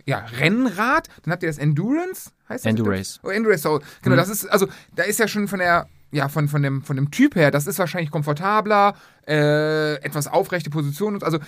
ja, 0.05 0.19
Rennrad. 0.39 1.07
Dann 1.23 1.31
habt 1.33 1.43
ihr 1.43 1.49
das 1.49 1.57
Endurance, 1.57 2.31
heißt 2.49 2.65
das? 2.65 2.69
Endurace. 2.69 3.19
Oh, 3.23 3.29
Endurace, 3.29 3.61
so. 3.61 3.79
Genau, 4.01 4.15
Mhm. 4.15 4.19
das 4.19 4.29
ist, 4.29 4.45
also, 4.47 4.67
da 4.95 5.03
ist 5.03 5.19
ja 5.19 5.27
schon 5.27 5.47
von 5.47 5.59
der, 5.59 5.87
ja, 6.11 6.27
von, 6.29 6.47
von, 6.47 6.61
dem, 6.63 6.81
von 6.81 6.95
dem 6.95 7.11
Typ 7.11 7.35
her, 7.35 7.51
das 7.51 7.67
ist 7.67 7.79
wahrscheinlich 7.79 8.11
komfortabler, 8.11 8.95
äh, 9.27 9.95
etwas 10.03 10.27
aufrechte 10.27 10.69
Position. 10.69 11.13
Und, 11.15 11.23
also, 11.23 11.39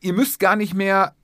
ihr 0.00 0.12
müsst 0.12 0.40
gar 0.40 0.56
nicht 0.56 0.74
mehr 0.74 1.14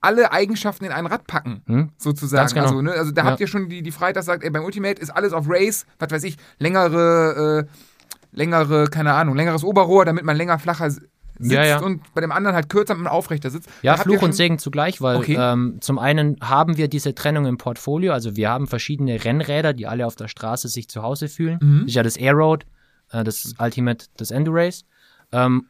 alle 0.00 0.30
Eigenschaften 0.32 0.84
in 0.84 0.92
ein 0.92 1.06
Rad 1.06 1.26
packen 1.26 1.62
Hm? 1.66 1.90
sozusagen. 1.98 2.48
Genau. 2.54 2.62
Also, 2.66 2.82
ne, 2.82 2.92
also 2.92 3.10
da 3.10 3.22
Ja. 3.24 3.30
habt 3.30 3.40
ihr 3.40 3.48
schon 3.48 3.68
die, 3.68 3.82
die 3.82 3.90
Freiheit, 3.90 4.16
dass 4.16 4.26
sagt, 4.26 4.44
ey, 4.44 4.50
beim 4.50 4.64
Ultimate 4.64 5.00
ist 5.00 5.10
alles 5.10 5.32
auf 5.32 5.46
Race, 5.48 5.86
was 5.98 6.10
weiß 6.10 6.22
ich, 6.24 6.36
längere, 6.58 7.66
äh, 7.66 8.36
längere, 8.36 8.86
keine 8.88 9.14
Ahnung, 9.14 9.34
längeres 9.34 9.64
Oberrohr, 9.64 10.04
damit 10.04 10.24
man 10.24 10.36
länger 10.36 10.58
flacher 10.58 10.88
sitzt 11.38 11.52
Ja, 11.52 11.64
ja. 11.64 11.80
und 11.80 12.02
bei 12.14 12.20
dem 12.20 12.32
anderen 12.32 12.54
halt 12.54 12.68
kürzer, 12.68 12.94
man 12.94 13.06
aufrechter 13.06 13.50
sitzt. 13.50 13.68
Ja, 13.82 13.96
Da 13.96 14.02
Fluch 14.02 14.22
und 14.22 14.32
Segen 14.34 14.58
zugleich, 14.58 15.00
weil 15.00 15.16
Okay. 15.16 15.36
ähm, 15.38 15.78
zum 15.80 15.98
einen 15.98 16.36
haben 16.40 16.76
wir 16.76 16.88
diese 16.88 17.14
Trennung 17.14 17.46
im 17.46 17.58
Portfolio, 17.58 18.12
also 18.12 18.36
wir 18.36 18.50
haben 18.50 18.66
verschiedene 18.66 19.24
Rennräder, 19.24 19.72
die 19.72 19.86
alle 19.86 20.06
auf 20.06 20.16
der 20.16 20.28
Straße 20.28 20.68
sich 20.68 20.88
zu 20.88 21.02
Hause 21.02 21.28
fühlen. 21.28 21.58
Mhm. 21.62 21.78
Das 21.80 21.88
ist 21.88 21.94
ja 21.94 22.02
das 22.02 22.16
Airroad, 22.16 22.66
äh, 23.12 23.24
das 23.24 23.54
Ultimate, 23.58 24.06
das 24.16 24.30
Endurace. 24.30 24.84
Ähm, 25.32 25.66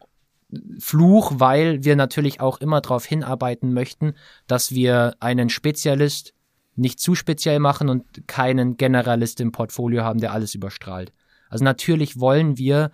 Fluch, 0.79 1.33
weil 1.35 1.83
wir 1.83 1.95
natürlich 1.95 2.41
auch 2.41 2.59
immer 2.59 2.81
darauf 2.81 3.05
hinarbeiten 3.05 3.71
möchten, 3.73 4.13
dass 4.47 4.71
wir 4.71 5.13
einen 5.19 5.49
Spezialist 5.49 6.33
nicht 6.75 6.99
zu 6.99 7.13
speziell 7.13 7.59
machen 7.59 7.89
und 7.89 8.27
keinen 8.27 8.77
Generalist 8.77 9.41
im 9.41 9.51
Portfolio 9.51 10.03
haben, 10.03 10.19
der 10.19 10.31
alles 10.31 10.55
überstrahlt. 10.55 11.11
Also 11.49 11.63
natürlich 11.63 12.19
wollen 12.19 12.57
wir 12.57 12.91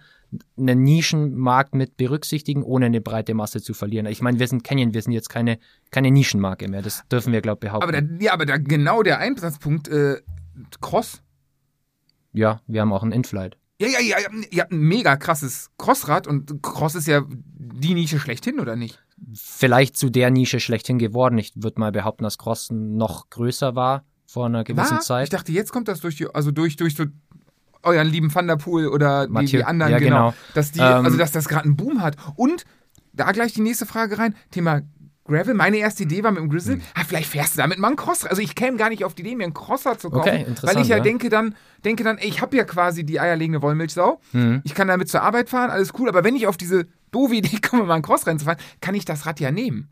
einen 0.57 0.83
Nischenmarkt 0.83 1.75
mit 1.75 1.97
berücksichtigen, 1.97 2.63
ohne 2.63 2.88
eine 2.88 3.01
breite 3.01 3.33
Masse 3.33 3.61
zu 3.61 3.73
verlieren. 3.73 4.05
Ich 4.05 4.21
meine, 4.21 4.39
wir 4.39 4.47
sind 4.47 4.63
Canyon, 4.63 4.93
wir 4.93 5.01
sind 5.01 5.13
jetzt 5.13 5.29
keine, 5.29 5.59
keine 5.91 6.11
Nischenmarke 6.11 6.67
mehr. 6.67 6.81
Das 6.81 7.03
dürfen 7.11 7.33
wir, 7.33 7.41
glaube 7.41 7.59
ich, 7.59 7.69
behaupten. 7.69 7.89
Aber, 7.89 8.01
da, 8.01 8.23
ja, 8.23 8.33
aber 8.33 8.45
da 8.45 8.57
genau 8.57 9.03
der 9.03 9.19
Einsatzpunkt, 9.19 9.88
äh, 9.88 10.21
Cross. 10.81 11.21
ja, 12.33 12.61
wir 12.67 12.81
haben 12.81 12.93
auch 12.93 13.03
einen 13.03 13.11
Inflight. 13.11 13.57
Ja, 13.79 13.88
ja, 13.88 13.99
ja, 13.99 14.17
ihr 14.51 14.61
habt 14.61 14.71
ein 14.71 14.79
mega 14.79 15.17
krasses 15.17 15.69
Crossrad 15.77 16.27
und 16.27 16.63
Cross 16.63 16.95
ist 16.95 17.07
ja 17.07 17.23
die 17.27 17.93
Nische 17.93 18.19
schlechthin, 18.19 18.59
oder 18.61 18.77
nicht? 18.77 19.03
Vielleicht 19.33 19.97
zu 19.97 20.09
der 20.09 20.31
Nische 20.31 20.61
schlechthin 20.61 20.97
geworden. 20.97 21.38
Ich 21.38 21.51
würde 21.55 21.79
mal 21.79 21.91
behaupten, 21.91 22.23
dass 22.23 22.38
Cross 22.38 22.69
noch 22.71 23.29
größer 23.29 23.75
war 23.75 24.05
vor 24.25 24.45
einer 24.45 24.63
gewissen 24.63 24.95
War? 24.95 25.01
Zeit. 25.01 25.25
Ich 25.25 25.29
dachte, 25.29 25.51
jetzt 25.51 25.71
kommt 25.71 25.88
das 25.88 25.99
durch 25.99 26.15
die, 26.15 26.27
also 26.33 26.51
durch, 26.51 26.77
durch 26.77 26.95
so 26.95 27.05
euren 27.86 28.08
lieben 28.08 28.30
Thunderpool 28.32 28.88
oder 28.88 29.28
die, 29.28 29.32
Mathieu- 29.34 29.58
die 29.60 29.63
anderen, 29.65 29.91
ja, 29.91 30.00
genau. 30.00 30.32
genau. 30.32 30.34
Dass 30.54 30.71
die, 30.71 30.80
Ähm, 30.80 31.06
also 31.06 31.17
dass 31.17 31.32
das 31.32 31.48
gerade 31.48 31.65
einen 31.65 31.76
Boom 31.78 32.02
hat. 32.02 32.15
Und 32.36 32.65
da 33.13 33.32
gleich 33.32 33.54
die 33.54 33.62
nächste 33.62 33.86
Frage 33.86 34.17
rein, 34.17 34.36
Thema 34.52 34.82
Gravel. 35.28 35.56
Meine 35.56 35.78
erste 35.78 36.04
Idee 36.04 36.21
war 36.24 36.30
mit 36.32 36.39
dem 36.39 36.43
Hm. 36.43 36.50
Grizzly, 36.52 36.82
ah, 36.93 37.02
vielleicht 37.08 37.30
fährst 37.30 37.56
du 37.56 37.58
damit 37.62 37.80
mal 37.80 37.88
einen 37.88 37.95
Cross. 37.95 38.26
Also 38.26 38.41
ich 38.43 38.54
käme 38.54 38.78
gar 38.78 38.89
nicht 38.89 39.04
auf 39.06 39.15
die 39.15 39.24
Idee, 39.24 39.36
mir 39.36 39.45
einen 39.45 39.54
Crosser 39.56 39.98
zu 39.98 40.10
kaufen. 40.12 40.30
Okay, 40.30 40.45
weil 40.62 40.78
ich 40.82 40.88
ja, 40.88 40.98
ja. 40.98 41.04
denke 41.04 41.30
dann, 41.30 41.56
denke 41.84 42.04
dann, 42.04 42.19
ey, 42.19 42.28
ich 42.28 42.41
habe 42.41 42.56
ja 42.56 42.63
quasi 42.63 43.04
die 43.04 43.19
eierlegende 43.19 43.62
Wollmilchsau. 43.63 44.19
Mhm. 44.34 44.62
Ich 44.65 44.76
kann 44.76 44.88
damit 44.88 45.10
zur 45.10 45.24
Arbeit 45.24 45.50
fahren, 45.50 45.71
alles 45.71 45.93
cool. 45.98 46.10
Aber 46.10 46.24
wenn 46.24 46.36
ich 46.36 46.45
auf 46.45 46.58
diese 46.58 46.86
doofe 47.12 47.36
Idee 47.36 47.58
komme, 47.67 47.86
mal 47.86 47.95
einen 47.95 48.04
Crossrennen 48.04 48.38
zu 48.38 48.45
fahren, 48.45 48.58
kann 48.82 48.93
ich 48.93 49.06
das 49.06 49.26
Rad 49.26 49.39
ja 49.39 49.50
nehmen. 49.50 49.89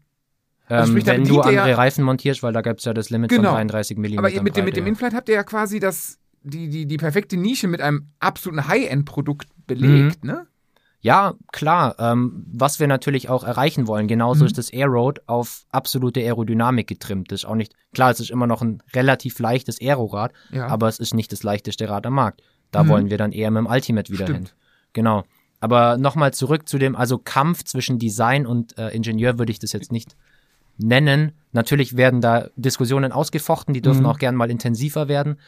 Also 0.68 0.92
Ähm, 0.94 1.00
sprich, 1.00 1.06
wenn 1.14 1.24
du 1.26 1.40
er 1.40 1.46
andere 1.48 1.70
ja- 1.70 1.76
Reifen 1.76 2.04
montierst, 2.04 2.44
weil 2.44 2.54
da 2.54 2.62
gibt 2.62 2.80
es 2.80 2.86
ja 2.86 2.94
das 2.94 3.10
Limit 3.10 3.30
Genau. 3.32 3.50
von 3.50 3.68
33 3.68 3.98
mm. 3.98 4.20
Aber 4.20 4.30
mit 4.44 4.56
dem, 4.56 4.66
mit 4.66 4.76
dem. 4.78 4.86
Inflight 4.86 5.14
habt 5.16 5.30
ihr 5.30 5.36
ja 5.36 5.44
quasi 5.44 5.80
das, 5.80 6.20
die, 6.44 6.70
die, 6.70 6.86
die 6.86 6.98
perfekte 6.98 7.38
Nische 7.38 7.68
mit 7.68 7.82
einem 7.82 8.10
absoluten 8.20 8.68
High-End-Produkt 8.68 9.48
belegt, 9.68 10.24
ne? 10.24 10.48
Ja, 11.02 11.34
klar. 11.52 11.96
Ähm, 12.00 12.46
was 12.54 12.80
wir 12.80 12.88
natürlich 12.88 13.28
auch 13.28 13.44
erreichen 13.44 13.88
wollen, 13.88 14.08
genauso 14.08 14.44
Mhm. 14.44 14.48
ist 14.48 14.58
das 14.58 14.72
Aeroad 14.72 15.20
auf 15.28 15.66
absolute 15.70 16.22
Aerodynamik 16.22 16.88
getrimmt. 16.88 17.30
Das 17.32 17.42
ist 17.42 17.46
auch 17.46 17.56
nicht, 17.56 17.74
klar, 17.94 18.12
es 18.12 18.22
ist 18.22 18.32
immer 18.32 18.48
noch 18.48 18.62
ein 18.62 18.82
relativ 18.94 19.38
leichtes 19.40 19.82
Aerorad, 19.82 20.32
Ja. 20.52 20.68
aber 20.68 20.88
es 20.88 21.00
ist 21.00 21.14
nicht 21.14 21.32
das 21.34 21.44
leichteste 21.44 21.90
Rad 21.90 22.06
am 22.06 22.14
Markt. 22.14 22.42
Da 22.72 22.84
Mhm. 22.84 22.88
wollen 22.90 23.10
wir 23.10 23.18
dann 23.18 23.34
eher 23.34 23.52
mit 23.52 23.60
dem 23.60 23.68
Ultimate 23.68 24.12
wieder 24.14 24.26
Stimmt. 24.28 24.50
hin. 24.50 24.58
Genau. 24.94 25.24
Aber 25.60 25.98
nochmal 25.98 26.34
zurück 26.34 26.68
zu 26.70 26.78
dem, 26.78 26.96
also 26.96 27.18
Kampf 27.18 27.64
zwischen 27.66 28.00
Design 28.00 28.46
und 28.48 28.78
äh, 28.78 28.90
Ingenieur 28.90 29.38
würde 29.40 29.52
ich 29.52 29.60
das 29.60 29.74
jetzt 29.74 29.92
nicht 29.92 30.16
nennen. 30.78 31.34
Natürlich 31.52 31.96
werden 31.98 32.22
da 32.22 32.48
Diskussionen 32.56 33.12
ausgefochten, 33.12 33.74
die 33.74 33.82
dürfen 33.82 34.02
Mhm. 34.02 34.08
auch 34.08 34.18
gern 34.20 34.36
mal 34.36 34.50
intensiver 34.50 35.08
werden. 35.08 35.40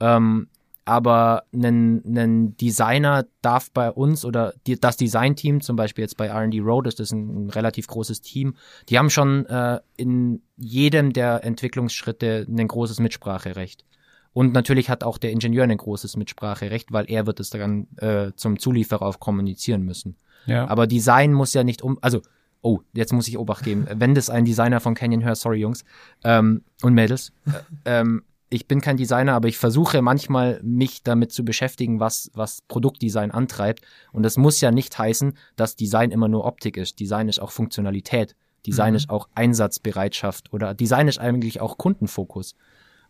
Ähm, 0.00 0.48
aber 0.86 1.44
ein, 1.54 2.02
ein 2.04 2.56
Designer 2.58 3.24
darf 3.40 3.70
bei 3.70 3.90
uns 3.90 4.24
oder 4.26 4.52
die, 4.66 4.78
das 4.78 4.98
Designteam, 4.98 5.62
zum 5.62 5.76
Beispiel 5.76 6.02
jetzt 6.02 6.18
bei 6.18 6.30
RD 6.30 6.60
Road, 6.60 6.86
ist 6.86 7.00
das 7.00 7.10
ein, 7.10 7.46
ein 7.46 7.50
relativ 7.50 7.86
großes 7.86 8.20
Team, 8.20 8.56
die 8.90 8.98
haben 8.98 9.08
schon 9.08 9.46
äh, 9.46 9.80
in 9.96 10.42
jedem 10.56 11.14
der 11.14 11.42
Entwicklungsschritte 11.42 12.46
ein 12.46 12.68
großes 12.68 13.00
Mitspracherecht. 13.00 13.86
Und 14.34 14.52
natürlich 14.52 14.90
hat 14.90 15.04
auch 15.04 15.16
der 15.16 15.30
Ingenieur 15.30 15.64
ein 15.64 15.76
großes 15.76 16.16
Mitspracherecht, 16.16 16.92
weil 16.92 17.06
er 17.08 17.26
wird 17.26 17.40
es 17.40 17.50
dann 17.50 17.86
äh, 17.98 18.32
zum 18.36 18.58
Zulieferer 18.58 19.02
auch 19.06 19.20
kommunizieren 19.20 19.82
müssen. 19.82 20.16
Ja. 20.44 20.68
Aber 20.68 20.86
Design 20.86 21.32
muss 21.32 21.54
ja 21.54 21.64
nicht 21.64 21.80
um, 21.80 21.98
also, 22.02 22.20
oh, 22.64 22.80
jetzt 22.94 23.12
muss 23.12 23.28
ich 23.28 23.38
Obacht 23.38 23.64
geben. 23.64 23.86
Wenn 23.94 24.14
das 24.14 24.30
ein 24.30 24.44
Designer 24.44 24.80
von 24.80 24.94
Canyon 24.94 25.22
hört, 25.22 25.36
sorry 25.36 25.58
Jungs 25.58 25.84
ähm, 26.24 26.62
und 26.82 26.94
Mädels, 26.94 27.32
äh, 27.46 28.00
ähm, 28.00 28.24
ich 28.48 28.68
bin 28.68 28.80
kein 28.80 28.96
Designer, 28.96 29.34
aber 29.34 29.48
ich 29.48 29.58
versuche 29.58 30.00
manchmal 30.00 30.60
mich 30.62 31.02
damit 31.02 31.32
zu 31.32 31.44
beschäftigen, 31.44 32.00
was, 32.00 32.30
was 32.34 32.62
Produktdesign 32.62 33.32
antreibt. 33.32 33.84
Und 34.12 34.22
das 34.22 34.36
muss 34.36 34.60
ja 34.60 34.70
nicht 34.70 34.96
heißen, 34.96 35.34
dass 35.56 35.76
Design 35.76 36.10
immer 36.10 36.28
nur 36.28 36.44
Optik 36.44 36.76
ist. 36.76 37.00
Design 37.00 37.28
ist 37.28 37.40
auch 37.40 37.50
Funktionalität. 37.50 38.36
Design 38.66 38.92
Mhm. 38.92 38.96
ist 38.96 39.10
auch 39.10 39.28
Einsatzbereitschaft 39.34 40.52
oder 40.52 40.72
Design 40.72 41.08
ist 41.08 41.18
eigentlich 41.18 41.60
auch 41.60 41.76
Kundenfokus. 41.76 42.54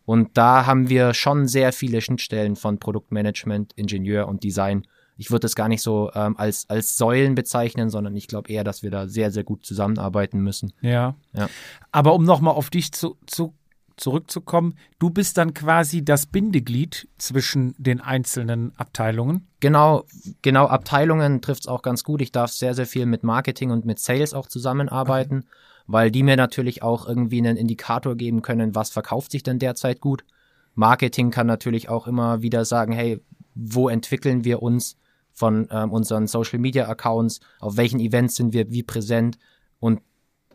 Und 0.03 0.37
da 0.37 0.65
haben 0.65 0.89
wir 0.89 1.13
schon 1.13 1.47
sehr 1.47 1.71
viele 1.71 2.01
Schnittstellen 2.01 2.55
von 2.55 2.79
Produktmanagement, 2.79 3.73
Ingenieur 3.75 4.27
und 4.27 4.43
Design. 4.43 4.85
Ich 5.17 5.31
würde 5.31 5.41
das 5.41 5.55
gar 5.55 5.69
nicht 5.69 5.81
so 5.81 6.11
ähm, 6.13 6.35
als, 6.37 6.69
als 6.69 6.97
Säulen 6.97 7.35
bezeichnen, 7.35 7.89
sondern 7.89 8.15
ich 8.15 8.27
glaube 8.27 8.49
eher, 8.49 8.63
dass 8.63 8.83
wir 8.83 8.91
da 8.91 9.07
sehr, 9.07 9.31
sehr 9.31 9.43
gut 9.43 9.65
zusammenarbeiten 9.65 10.39
müssen. 10.39 10.73
Ja. 10.81 11.15
Ja. 11.33 11.49
Aber 11.91 12.13
um 12.13 12.25
nochmal 12.25 12.53
auf 12.53 12.69
dich 12.69 12.91
zu, 12.91 13.17
zu, 13.25 13.53
zurückzukommen, 13.97 14.75
du 14.99 15.09
bist 15.09 15.37
dann 15.37 15.53
quasi 15.53 16.03
das 16.03 16.25
Bindeglied 16.25 17.07
zwischen 17.17 17.75
den 17.77 18.01
einzelnen 18.01 18.73
Abteilungen. 18.77 19.47
Genau, 19.59 20.03
genau, 20.41 20.67
Abteilungen 20.67 21.41
trifft 21.41 21.61
es 21.61 21.67
auch 21.67 21.81
ganz 21.81 22.03
gut. 22.03 22.21
Ich 22.21 22.31
darf 22.31 22.51
sehr, 22.51 22.73
sehr 22.73 22.85
viel 22.85 23.05
mit 23.05 23.23
Marketing 23.23 23.71
und 23.71 23.85
mit 23.85 23.99
Sales 23.99 24.33
auch 24.33 24.47
zusammenarbeiten, 24.47 25.45
weil 25.87 26.11
die 26.11 26.23
mir 26.23 26.35
natürlich 26.35 26.83
auch 26.83 27.07
irgendwie 27.07 27.39
einen 27.39 27.57
Indikator 27.57 28.15
geben 28.15 28.41
können, 28.41 28.75
was 28.75 28.89
verkauft 28.89 29.31
sich 29.31 29.43
denn 29.43 29.59
derzeit 29.59 30.01
gut. 30.01 30.25
Marketing 30.73 31.31
kann 31.31 31.47
natürlich 31.47 31.87
auch 31.87 32.05
immer 32.05 32.41
wieder 32.41 32.65
sagen, 32.65 32.91
hey, 32.91 33.21
wo 33.53 33.87
entwickeln 33.87 34.43
wir 34.43 34.61
uns 34.61 34.97
von 35.35 35.67
ähm, 35.69 35.91
unseren 35.91 36.25
Social 36.25 36.57
Media 36.57 36.87
Accounts, 36.87 37.41
auf 37.59 37.77
welchen 37.77 37.99
Events 37.99 38.35
sind 38.35 38.53
wir 38.53 38.71
wie 38.71 38.83
präsent? 38.83 39.37
Und 39.79 40.01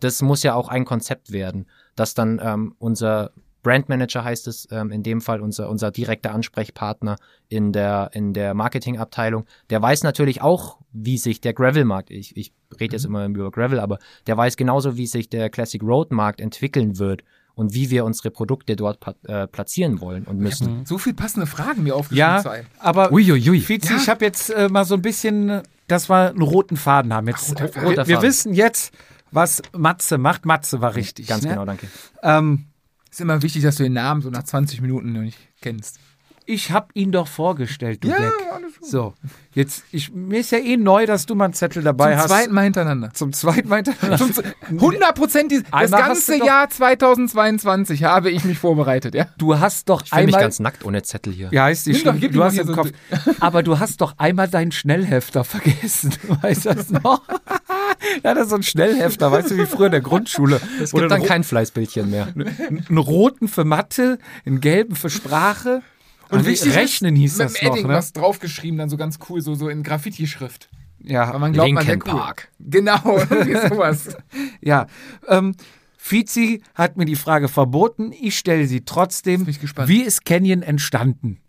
das 0.01 0.23
muss 0.23 0.43
ja 0.43 0.55
auch 0.55 0.69
ein 0.69 0.85
Konzept 0.85 1.31
werden, 1.31 1.67
dass 1.95 2.15
dann 2.15 2.41
ähm, 2.43 2.75
unser 2.79 3.31
Brandmanager 3.63 4.25
heißt 4.25 4.49
es, 4.49 4.67
ähm, 4.71 4.91
in 4.91 5.03
dem 5.03 5.21
Fall 5.21 5.43
unser, 5.43 5.69
unser 5.69 5.91
direkter 5.91 6.33
Ansprechpartner 6.33 7.17
in 7.49 7.73
der, 7.73 8.11
in 8.15 8.33
der 8.33 8.55
Marketingabteilung, 8.55 9.45
der 9.69 9.83
weiß 9.83 10.03
natürlich 10.03 10.41
auch, 10.41 10.79
wie 10.93 11.19
sich 11.19 11.43
der 11.43 11.53
Gravel-Markt, 11.53 12.11
ich, 12.11 12.35
ich 12.39 12.55
rede 12.81 12.97
jetzt 12.97 13.05
immer 13.05 13.27
über 13.27 13.51
Gravel, 13.51 13.79
aber 13.79 13.99
der 14.27 14.37
weiß 14.37 14.57
genauso, 14.57 14.97
wie 14.97 15.07
sich 15.07 15.29
der 15.29 15.51
Classic 15.51 15.83
Road-Markt 15.83 16.41
entwickeln 16.41 16.99
wird 16.99 17.23
und 17.61 17.75
wie 17.75 17.91
wir 17.91 18.07
unsere 18.07 18.31
Produkte 18.31 18.75
dort 18.75 18.99
äh, 19.25 19.47
platzieren 19.47 20.01
wollen 20.01 20.25
und 20.25 20.39
müssen. 20.39 20.87
So 20.87 20.97
viel 20.97 21.13
passende 21.13 21.47
Fragen 21.47 21.83
mir 21.83 21.95
aufgeschrieben. 21.95 22.43
Ja, 22.43 22.51
einem. 22.51 22.67
aber 22.79 23.13
Uiuiui. 23.13 23.61
Fizi, 23.61 23.93
Ja. 23.93 23.99
ich 23.99 24.09
habe 24.09 24.25
jetzt 24.25 24.49
äh, 24.49 24.71
mal 24.71 24.87
so 24.87 24.95
ein 24.95 25.03
bisschen, 25.03 25.61
dass 25.87 26.09
wir 26.09 26.31
einen 26.31 26.41
roten 26.41 26.79
Faden 26.79 27.13
haben. 27.13 27.29
Jetzt, 27.29 27.51
roter 27.51 27.65
äh, 27.65 27.69
Faden. 27.69 27.97
wir, 27.99 28.07
wir 28.07 28.23
wissen 28.23 28.55
jetzt, 28.55 28.95
was 29.31 29.61
Matze 29.77 30.17
macht. 30.17 30.47
Matze 30.47 30.81
war 30.81 30.95
richtig. 30.95 31.27
Ganz 31.27 31.45
ne? 31.45 31.51
genau, 31.51 31.67
danke. 31.67 31.87
Ähm, 32.23 32.65
Ist 33.11 33.21
immer 33.21 33.43
wichtig, 33.43 33.63
dass 33.63 33.77
du 33.77 33.83
den 33.83 33.93
Namen 33.93 34.23
so 34.23 34.31
nach 34.31 34.45
20 34.45 34.81
Minuten 34.81 35.13
noch 35.13 35.21
nicht 35.21 35.39
kennst. 35.61 36.01
Ich 36.51 36.71
habe 36.73 36.89
ihn 36.95 37.13
doch 37.13 37.29
vorgestellt, 37.29 38.03
du 38.05 38.09
Ja, 38.09 38.17
Deck. 38.19 38.33
alles 38.53 38.79
gut. 38.81 38.89
So, 38.89 39.15
jetzt, 39.55 39.85
ich, 39.93 40.13
mir 40.13 40.41
ist 40.41 40.51
ja 40.53 40.59
eh 40.59 40.77
neu, 40.77 41.07
dass 41.07 41.27
du 41.27 41.35
mal 41.35 41.45
einen 41.47 41.55
Zettel 41.55 41.83
dabei 41.83 42.13
Zum 42.13 42.19
hast. 42.21 42.29
zweiten 42.29 42.55
Mal 42.55 42.63
hintereinander. 42.65 43.11
Zum 43.15 43.33
zweiten 43.33 43.69
Mal. 43.69 43.85
Zum, 43.85 44.33
z- 44.33 44.45
100 44.69 45.15
Prozent, 45.15 45.53
das 45.71 45.91
ganze 45.91 46.37
Jahr 46.45 46.69
2022 46.69 48.05
habe 48.05 48.31
ich 48.31 48.45
mich 48.45 48.59
vorbereitet, 48.59 49.15
ja? 49.15 49.27
Du 49.39 49.59
hast 49.59 49.89
doch 49.89 50.03
Ich 50.03 50.11
mich 50.13 50.25
einmal. 50.25 50.41
ganz 50.41 50.61
nackt 50.61 50.85
ohne 50.85 51.03
Zettel 51.03 51.33
hier. 51.33 51.49
Ja, 51.53 51.69
ist 51.69 51.87
die 51.87 51.93
Nimm 51.93 52.05
doch, 52.05 52.15
Du 52.31 52.45
hast 52.45 52.59
im 52.59 52.67
so 52.67 52.73
Kopf. 52.75 52.91
Aber 53.41 53.63
du 53.63 53.79
hast 53.79 54.01
doch 54.01 54.15
einmal 54.19 54.49
deinen 54.49 54.73
Schnellhefter 54.73 55.45
vergessen. 55.45 56.13
Weißt 56.43 56.65
du 56.67 56.75
das 56.75 56.91
noch? 56.91 57.23
ja, 58.25 58.35
das 58.35 58.45
ist 58.45 58.51
so 58.51 58.57
ein 58.57 58.63
Schnellhefter, 58.63 59.31
weißt 59.33 59.51
du, 59.53 59.59
wie 59.59 59.67
früher 59.67 59.87
in 59.87 59.93
der 59.93 60.01
Grundschule. 60.01 60.61
Es 60.83 60.93
Oder 60.95 61.03
gibt 61.03 61.13
dann 61.13 61.23
kein 61.23 61.45
Fleißbildchen 61.45 62.11
mehr. 62.11 62.29
einen 62.37 62.99
roten 62.99 63.49
für 63.49 63.65
Mathe, 63.65 64.19
einen 64.47 64.61
gelben 64.61 64.97
für 64.97 65.11
Sprache. 65.11 65.83
Und 66.31 66.47
wichtig 66.47 66.69
ist, 66.69 66.77
Rechnen 66.77 67.17
hieß 67.17 67.39
mit 67.39 67.45
das 67.47 67.55
Edding 67.57 67.83
noch, 67.83 67.89
ne? 67.89 67.95
was 67.95 68.13
draufgeschrieben, 68.13 68.79
dann 68.79 68.89
so 68.89 68.97
ganz 68.97 69.19
cool, 69.29 69.41
so, 69.41 69.55
so 69.55 69.69
in 69.69 69.83
Graffiti-Schrift. 69.83 70.69
Weil 71.01 71.13
Ja, 71.13 71.39
man 71.39 71.53
glaubt, 71.53 71.73
man 71.73 71.87
wäre 71.87 71.97
Linkin 71.97 72.13
cool. 72.13 72.21
Park. 72.21 72.49
Genau, 72.59 73.19
irgendwie 73.31 73.69
sowas. 73.69 74.17
ja. 74.61 74.87
Ähm, 75.29 75.55
Fizi 75.97 76.63
hat 76.75 76.97
mir 76.97 77.05
die 77.05 77.17
Frage 77.17 77.49
verboten. 77.49 78.13
Ich 78.13 78.39
stelle 78.39 78.67
sie 78.67 78.85
trotzdem. 78.85 79.45
bin 79.45 79.51
ich 79.51 79.61
gespannt. 79.61 79.89
Wie 79.89 80.03
ist 80.03 80.25
Canyon 80.25 80.63
entstanden? 80.63 81.41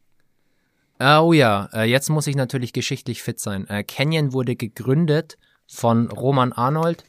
Oh 0.99 1.33
ja, 1.33 1.69
äh, 1.73 1.89
jetzt 1.89 2.09
muss 2.09 2.27
ich 2.27 2.35
natürlich 2.35 2.73
geschichtlich 2.73 3.23
fit 3.23 3.39
sein. 3.39 3.67
Äh, 3.67 3.83
Canyon 3.83 4.33
wurde 4.33 4.55
gegründet 4.55 5.37
von 5.67 6.11
Roman 6.11 6.51
Arnold, 6.53 7.05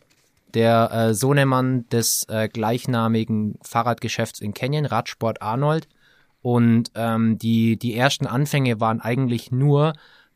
der 0.54 0.90
äh, 0.92 1.14
Sohnemann 1.14 1.86
des 1.88 2.26
gleichnamigen 2.52 3.58
Fahrradgeschäfts 3.62 4.40
in 4.40 4.54
Canyon, 4.54 4.86
Radsport 4.86 5.42
Arnold. 5.42 5.88
Und 6.42 6.90
ähm, 6.96 7.38
die, 7.38 7.76
die 7.78 7.94
ersten 7.96 8.26
Anfänge 8.26 8.80
waren 8.80 9.00
eigentlich 9.00 9.50
nur, 9.52 9.92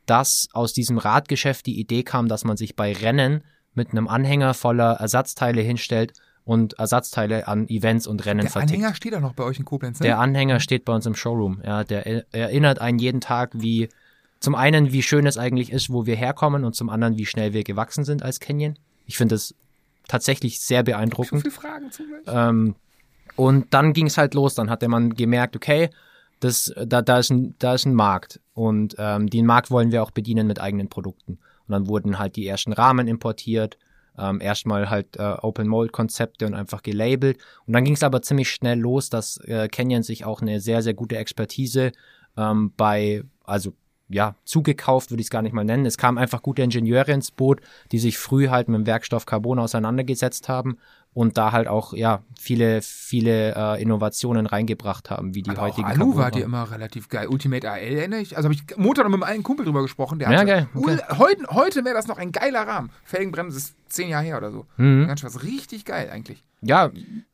dass 0.07 0.49
aus 0.53 0.73
diesem 0.73 0.99
Radgeschäft 0.99 1.67
die 1.67 1.79
Idee 1.81 2.05
kam, 2.05 2.29
dass 2.29 2.45
man 2.45 2.57
sich 2.57 2.77
bei 2.77 2.93
Rennen 2.93 3.43
mit 3.75 3.91
einem 3.91 4.07
Anhänger 4.09 4.55
voller 4.55 4.93
Ersatzteile 4.95 5.61
hinstellt 5.63 6.13
und 6.45 6.75
Ersatzteile 6.79 7.49
an 7.49 7.69
Events 7.69 8.07
und 8.07 8.25
Rennen 8.25 8.43
Der 8.43 8.51
vertickt. 8.51 8.73
Anhänger 8.75 8.95
steht 8.95 9.15
auch 9.17 9.21
noch 9.21 9.35
bei 9.35 9.43
euch 9.43 9.59
in 9.59 9.65
Koblenz, 9.65 9.99
ne? 9.99 10.05
Der 10.07 10.21
Anhänger 10.21 10.61
steht 10.61 10.85
bei 10.85 10.95
uns 10.95 11.05
im 11.07 11.17
Showroom. 11.17 11.61
Ja, 11.65 11.83
der 11.83 12.07
er- 12.07 12.25
erinnert 12.31 12.81
einen 12.81 13.01
jeden 13.01 13.21
Tag, 13.21 13.51
wie 13.55 13.89
zum 14.39 14.55
einen, 14.55 14.93
wie 14.93 15.03
schön 15.03 15.27
es 15.27 15.39
eigentlich 15.39 15.73
ist, 15.73 15.91
wo 15.91 16.07
wir 16.07 16.15
herkommen 16.15 16.65
und 16.65 16.75
zum 16.77 16.89
anderen, 16.89 17.19
wie 17.19 17.27
schnell 17.27 17.53
wir 17.53 17.65
gewachsen 17.65 18.05
sind 18.05 18.23
als 18.23 18.39
Canyon. 18.39 18.79
Ich 19.07 19.17
finde 19.17 19.35
es 19.35 19.57
tatsächlich 20.07 20.61
sehr 20.61 20.81
so 20.81 20.85
beeindruckend. 20.85 21.43
viele 21.43 21.53
Fragen 21.53 21.91
zugleich. 21.91 22.23
Ähm, 22.29 22.77
Und 23.37 23.73
dann 23.73 23.93
ging 23.93 24.07
es 24.07 24.19
halt 24.19 24.35
los. 24.35 24.55
Dann 24.55 24.71
hatte 24.71 24.89
man 24.89 25.15
gemerkt, 25.15 25.57
okay, 25.57 25.91
das, 26.41 26.73
da, 26.85 27.03
da, 27.03 27.19
ist 27.19 27.31
ein, 27.31 27.55
da 27.59 27.75
ist 27.75 27.87
ein 27.87 27.95
Markt. 27.95 28.41
Und 28.55 28.97
ähm, 28.99 29.29
den 29.29 29.47
Markt 29.47 29.71
wollen 29.71 29.93
wir 29.93 30.03
auch 30.03 30.11
bedienen 30.11 30.47
mit 30.47 30.61
eigenen 30.61 30.89
Produkten. 30.89 31.33
Und 31.33 31.73
dann 31.73 31.89
wurden 31.89 32.19
halt 32.19 32.37
die 32.37 32.47
ersten 32.47 32.73
Rahmen 32.73 33.09
importiert. 33.09 33.79
Ähm, 34.19 34.41
erstmal 34.41 34.89
halt 34.89 35.17
äh, 35.19 35.37
Open 35.43 35.69
Mold 35.69 35.93
Konzepte 35.93 36.47
und 36.47 36.55
einfach 36.55 36.83
gelabelt. 36.83 37.39
Und 37.67 37.75
dann 37.75 37.85
ging 37.85 37.95
es 37.95 38.03
aber 38.03 38.23
ziemlich 38.23 38.51
schnell 38.51 38.79
los, 38.79 39.11
dass 39.11 39.37
äh, 39.45 39.69
Canyon 39.69 40.03
sich 40.03 40.25
auch 40.25 40.41
eine 40.41 40.61
sehr, 40.61 40.83
sehr 40.83 40.95
gute 40.95 41.19
Expertise 41.19 41.93
ähm, 42.37 42.73
bei, 42.77 43.25
also 43.45 43.75
ja, 44.09 44.37
zugekauft, 44.45 45.11
würde 45.11 45.21
ich 45.21 45.27
es 45.27 45.31
gar 45.31 45.43
nicht 45.43 45.53
mal 45.53 45.65
nennen. 45.65 45.85
Es 45.85 45.99
kamen 45.99 46.17
einfach 46.17 46.43
gute 46.43 46.63
Ingenieure 46.63 47.13
ins 47.13 47.31
Boot, 47.31 47.61
die 47.93 47.99
sich 47.99 48.19
früh 48.19 48.49
halt 48.49 48.69
mit 48.69 48.79
dem 48.79 48.87
Werkstoff 48.87 49.27
Carbon 49.27 49.59
auseinandergesetzt 49.59 50.49
haben 50.49 50.79
und 51.17 51.39
da 51.39 51.51
halt 51.53 51.67
auch, 51.67 51.95
ja, 51.95 52.21
viele, 52.39 52.83
viele 52.83 53.55
äh, 53.57 53.81
Innovationen 53.83 54.45
reingebracht 54.45 55.09
haben, 55.09 55.35
wie 55.35 55.43
die 55.43 55.49
Aber 55.51 55.63
heutigen 55.63 55.87
auch 55.87 55.91
Alu 55.93 56.15
war 56.15 56.25
Carbon- 56.25 56.39
dir 56.41 56.45
immer 56.45 56.71
relativ 56.71 57.09
geil. 57.09 57.29
Ultimate 57.29 57.71
AL 57.71 57.79
erinnere 57.81 58.21
ich. 58.21 58.37
Also 58.37 58.49
habe 58.51 58.55
ich 58.55 58.77
Montag 58.77 59.05
noch 59.05 59.11
mit 59.11 59.23
einem 59.23 59.31
alten 59.31 59.43
Kumpel 59.43 59.65
drüber 59.65 59.81
gesprochen. 59.81 60.19
Der 60.19 60.31
Ja, 60.31 60.45
geil, 60.45 60.69
okay. 60.75 60.99
Heute 61.17 61.47
heute 61.53 61.85
wäre 61.87 61.95
das 61.95 62.07
noch 62.07 62.19
ein 62.19 62.33
geiler 62.33 62.69
Rahmen. 62.69 62.91
Felgenbremse 63.03 63.57
ist 63.57 63.77
zehn 63.89 64.11
Jahre 64.11 64.25
her 64.25 64.37
oder 64.37 64.51
so. 64.53 64.67
Mhm. 64.77 65.07
Ganz 65.07 65.25
was 65.25 65.43
richtig 65.43 65.87
geil 65.87 66.11
eigentlich. 66.13 66.45
Ja, 66.61 66.91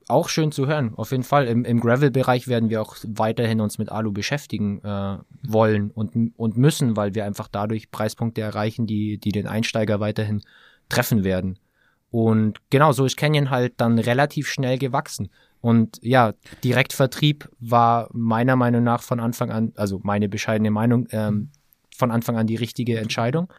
auch 0.07 0.29
schön 0.29 0.53
zu 0.53 0.69
hören, 0.69 0.93
auf 0.95 1.11
jeden 1.11 1.25
Fall. 1.25 1.49
Im, 1.49 1.65
im 1.65 1.81
Gravel-Bereich 1.81 2.47
werden 2.47 2.71
wir 2.71 2.83
auch 2.83 2.95
weiterhin 3.05 3.61
uns 3.61 3.79
mit 3.79 3.91
Alu 3.91 4.13
beschäftigen 4.13 4.79
äh, 4.85 5.19
wollen 5.43 5.91
und, 5.91 6.33
und 6.37 6.57
müssen, 6.57 6.97
weil 6.97 7.17
wir 7.17 7.25
einfach 7.25 7.49
dadurch 7.49 7.91
Preispunkte 7.91 8.43
erreichen, 8.43 8.87
die, 8.87 9.19
die 9.19 9.33
den 9.33 9.49
Einsteiger 9.49 9.99
weiterhin 9.99 10.41
treffen 10.89 11.25
werden. 11.25 11.59
Und 12.13 12.59
genau, 12.69 12.93
so 12.93 13.07
ist 13.07 13.17
Canyon 13.17 13.49
halt 13.49 13.73
dann 13.79 13.99
relativ 13.99 14.47
schnell 14.47 14.79
gewachsen. 14.79 15.31
Und 15.63 15.99
ja, 16.03 16.35
Direktvertrieb 16.63 17.49
war 17.59 18.11
meiner 18.13 18.55
Meinung 18.55 18.85
nach 18.85 19.03
von 19.03 19.19
Anfang 19.19 19.51
an, 19.51 19.73
also 19.77 19.99
meine 20.03 20.29
bescheidene 20.29 20.71
Meinung, 20.71 21.07
ähm, 21.11 21.49
von 21.97 22.11
Anfang 22.11 22.37
an 22.37 22.47
die 22.47 22.57
richtige 22.57 22.99
Entscheidung, 22.99 23.51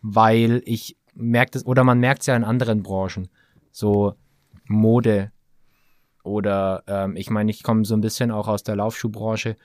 weil 0.00 0.62
ich 0.64 0.96
merkt 1.14 1.54
es, 1.54 1.66
oder 1.66 1.84
man 1.84 1.98
merkt 2.00 2.22
es 2.22 2.26
ja 2.28 2.36
in 2.36 2.44
anderen 2.44 2.82
Branchen, 2.82 3.28
so 3.72 4.14
Mode 4.68 5.30
oder 6.22 6.84
ähm, 6.86 7.14
ich 7.14 7.28
meine, 7.28 7.50
ich 7.50 7.62
komme 7.62 7.84
so 7.84 7.94
ein 7.94 8.00
bisschen 8.00 8.30
auch 8.30 8.48
aus 8.48 8.62
der 8.62 8.76
Laufschuhbranche. 8.76 9.56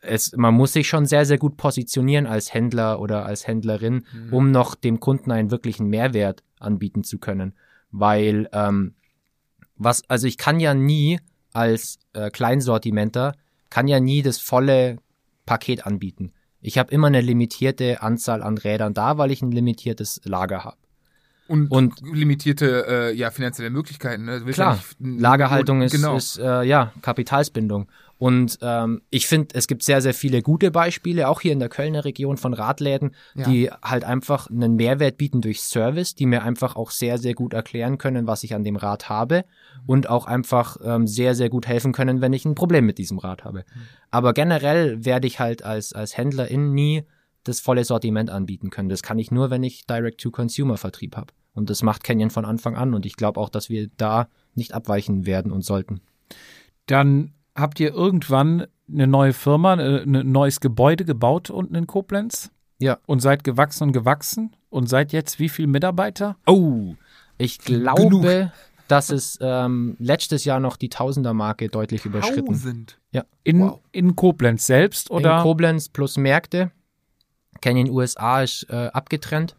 Es, 0.00 0.36
man 0.36 0.54
muss 0.54 0.72
sich 0.72 0.88
schon 0.88 1.06
sehr, 1.06 1.24
sehr 1.24 1.38
gut 1.38 1.56
positionieren 1.56 2.26
als 2.26 2.54
Händler 2.54 3.00
oder 3.00 3.26
als 3.26 3.46
Händlerin, 3.46 4.04
um 4.30 4.50
noch 4.52 4.74
dem 4.76 5.00
Kunden 5.00 5.32
einen 5.32 5.50
wirklichen 5.50 5.88
Mehrwert 5.88 6.44
anbieten 6.60 7.02
zu 7.02 7.18
können. 7.18 7.54
Weil, 7.92 8.48
ähm, 8.52 8.94
was, 9.76 10.02
also 10.08 10.26
ich 10.26 10.38
kann 10.38 10.58
ja 10.60 10.74
nie 10.74 11.20
als 11.52 11.98
äh, 12.14 12.30
Kleinsortimenter, 12.30 13.34
kann 13.70 13.86
ja 13.88 14.00
nie 14.00 14.22
das 14.22 14.38
volle 14.38 14.98
Paket 15.46 15.86
anbieten. 15.86 16.32
Ich 16.60 16.78
habe 16.78 16.92
immer 16.92 17.08
eine 17.08 17.20
limitierte 17.20 18.02
Anzahl 18.02 18.42
an 18.42 18.56
Rädern 18.56 18.94
da, 18.94 19.18
weil 19.18 19.30
ich 19.30 19.42
ein 19.42 19.50
limitiertes 19.52 20.20
Lager 20.24 20.64
habe. 20.64 20.76
Und, 21.48 21.70
Und- 21.70 22.00
limitierte 22.02 22.86
äh, 22.88 23.14
ja, 23.14 23.30
finanzielle 23.30 23.68
Möglichkeiten. 23.70 24.24
Ne? 24.24 24.40
Klar, 24.52 24.76
ja 24.76 24.82
nicht- 24.98 25.20
Lagerhaltung 25.20 25.82
ist, 25.82 25.92
genau. 25.92 26.16
ist 26.16 26.38
äh, 26.38 26.62
ja 26.62 26.92
Kapitalsbindung. 27.02 27.90
Und 28.22 28.60
ähm, 28.62 29.02
ich 29.10 29.26
finde, 29.26 29.48
es 29.54 29.66
gibt 29.66 29.82
sehr, 29.82 30.00
sehr 30.00 30.14
viele 30.14 30.42
gute 30.42 30.70
Beispiele, 30.70 31.26
auch 31.28 31.40
hier 31.40 31.52
in 31.52 31.58
der 31.58 31.68
Kölner 31.68 32.04
Region 32.04 32.36
von 32.36 32.54
Radläden, 32.54 33.16
Ja. 33.34 33.48
die 33.48 33.68
halt 33.82 34.04
einfach 34.04 34.48
einen 34.48 34.76
Mehrwert 34.76 35.16
bieten 35.18 35.40
durch 35.40 35.60
Service, 35.60 36.14
die 36.14 36.26
mir 36.26 36.44
einfach 36.44 36.76
auch 36.76 36.92
sehr, 36.92 37.18
sehr 37.18 37.34
gut 37.34 37.52
erklären 37.52 37.98
können, 37.98 38.28
was 38.28 38.44
ich 38.44 38.54
an 38.54 38.62
dem 38.62 38.76
Rad 38.76 39.08
habe 39.08 39.44
und 39.88 40.08
auch 40.08 40.26
einfach 40.26 40.76
ähm, 40.84 41.08
sehr, 41.08 41.34
sehr 41.34 41.50
gut 41.50 41.66
helfen 41.66 41.90
können, 41.90 42.20
wenn 42.20 42.32
ich 42.32 42.44
ein 42.44 42.54
Problem 42.54 42.86
mit 42.86 42.98
diesem 42.98 43.18
Rad 43.18 43.42
habe. 43.42 43.64
Aber 44.12 44.34
generell 44.34 45.04
werde 45.04 45.26
ich 45.26 45.40
halt 45.40 45.64
als, 45.64 45.92
als 45.92 46.16
Händlerin 46.16 46.74
nie 46.74 47.02
das 47.42 47.58
volle 47.58 47.82
Sortiment 47.82 48.30
anbieten 48.30 48.70
können. 48.70 48.88
Das 48.88 49.02
kann 49.02 49.18
ich 49.18 49.32
nur, 49.32 49.50
wenn 49.50 49.64
ich 49.64 49.84
Direct-to-Consumer-Vertrieb 49.88 51.16
habe. 51.16 51.32
Und 51.54 51.70
das 51.70 51.82
macht 51.82 52.04
Canyon 52.04 52.30
von 52.30 52.44
Anfang 52.44 52.76
an. 52.76 52.94
Und 52.94 53.04
ich 53.04 53.16
glaube 53.16 53.40
auch, 53.40 53.48
dass 53.48 53.68
wir 53.68 53.88
da 53.96 54.28
nicht 54.54 54.74
abweichen 54.74 55.26
werden 55.26 55.50
und 55.50 55.62
sollten. 55.64 56.02
Dann 56.86 57.32
habt 57.54 57.80
ihr 57.80 57.92
irgendwann 57.92 58.66
eine 58.92 59.06
neue 59.06 59.32
Firma, 59.32 59.74
äh, 59.74 60.02
ein 60.02 60.30
neues 60.32 60.60
Gebäude 60.60 61.04
gebaut 61.04 61.50
unten 61.50 61.74
in 61.74 61.86
Koblenz 61.86 62.50
Ja. 62.78 62.98
und 63.06 63.20
seid 63.20 63.44
gewachsen 63.44 63.84
und 63.84 63.92
gewachsen 63.92 64.56
und 64.70 64.88
seid 64.88 65.12
jetzt 65.12 65.38
wie 65.38 65.48
viele 65.48 65.68
Mitarbeiter? 65.68 66.36
Oh, 66.46 66.94
ich 67.38 67.58
glaube, 67.58 68.52
dass 68.88 69.10
es 69.10 69.38
ähm, 69.40 69.96
letztes 69.98 70.44
Jahr 70.44 70.60
noch 70.60 70.76
die 70.76 70.88
Tausender-Marke 70.90 71.68
deutlich 71.68 72.04
überschritten. 72.04 72.46
Tausend. 72.46 72.98
In, 73.44 73.60
Wow. 73.60 73.80
in 73.92 74.14
Koblenz 74.16 74.66
selbst 74.66 75.10
oder? 75.10 75.38
In 75.38 75.42
Koblenz 75.42 75.88
plus 75.88 76.16
Märkte. 76.16 76.70
Canyon 77.60 77.90
USA 77.90 78.42
ist 78.42 78.66
äh, 78.70 78.90
abgetrennt, 78.92 79.56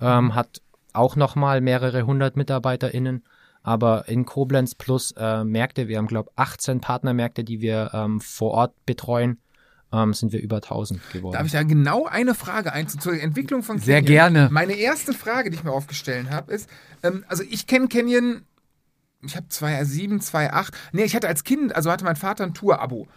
ähm, 0.00 0.34
hat 0.34 0.60
auch 0.92 1.16
nochmal 1.16 1.60
mehrere 1.60 2.02
hundert 2.06 2.36
MitarbeiterInnen. 2.36 3.22
Aber 3.62 4.08
in 4.08 4.24
Koblenz 4.24 4.74
plus 4.74 5.12
äh, 5.16 5.44
Märkte, 5.44 5.88
wir 5.88 5.98
haben, 5.98 6.06
glaube 6.06 6.30
18 6.36 6.80
Partnermärkte, 6.80 7.44
die 7.44 7.60
wir 7.60 7.90
ähm, 7.92 8.20
vor 8.20 8.52
Ort 8.52 8.74
betreuen, 8.86 9.38
ähm, 9.92 10.12
sind 10.14 10.32
wir 10.32 10.40
über 10.40 10.56
1000 10.56 11.00
geworden. 11.12 11.34
Darf 11.34 11.46
ich 11.46 11.52
da 11.52 11.62
genau 11.62 12.06
eine 12.06 12.34
Frage 12.34 12.72
ein 12.72 12.88
zur 12.88 13.20
Entwicklung 13.20 13.62
von 13.62 13.78
Sehr 13.78 13.96
Canyon? 14.02 14.06
gerne. 14.34 14.48
Meine 14.50 14.74
erste 14.74 15.12
Frage, 15.12 15.50
die 15.50 15.56
ich 15.56 15.64
mir 15.64 15.72
aufgestellt 15.72 16.30
habe, 16.30 16.52
ist, 16.52 16.68
ähm, 17.02 17.24
also 17.28 17.42
ich 17.48 17.66
kenne 17.66 17.88
Canyon, 17.88 18.42
ich 19.22 19.34
habe 19.36 19.48
2007, 19.48 20.20
2008, 20.20 20.74
nee, 20.92 21.02
ich 21.04 21.16
hatte 21.16 21.26
als 21.28 21.42
Kind, 21.44 21.74
also 21.74 21.90
hatte 21.90 22.04
mein 22.04 22.16
Vater 22.16 22.44
ein 22.44 22.54
Tour-Abo. 22.54 23.08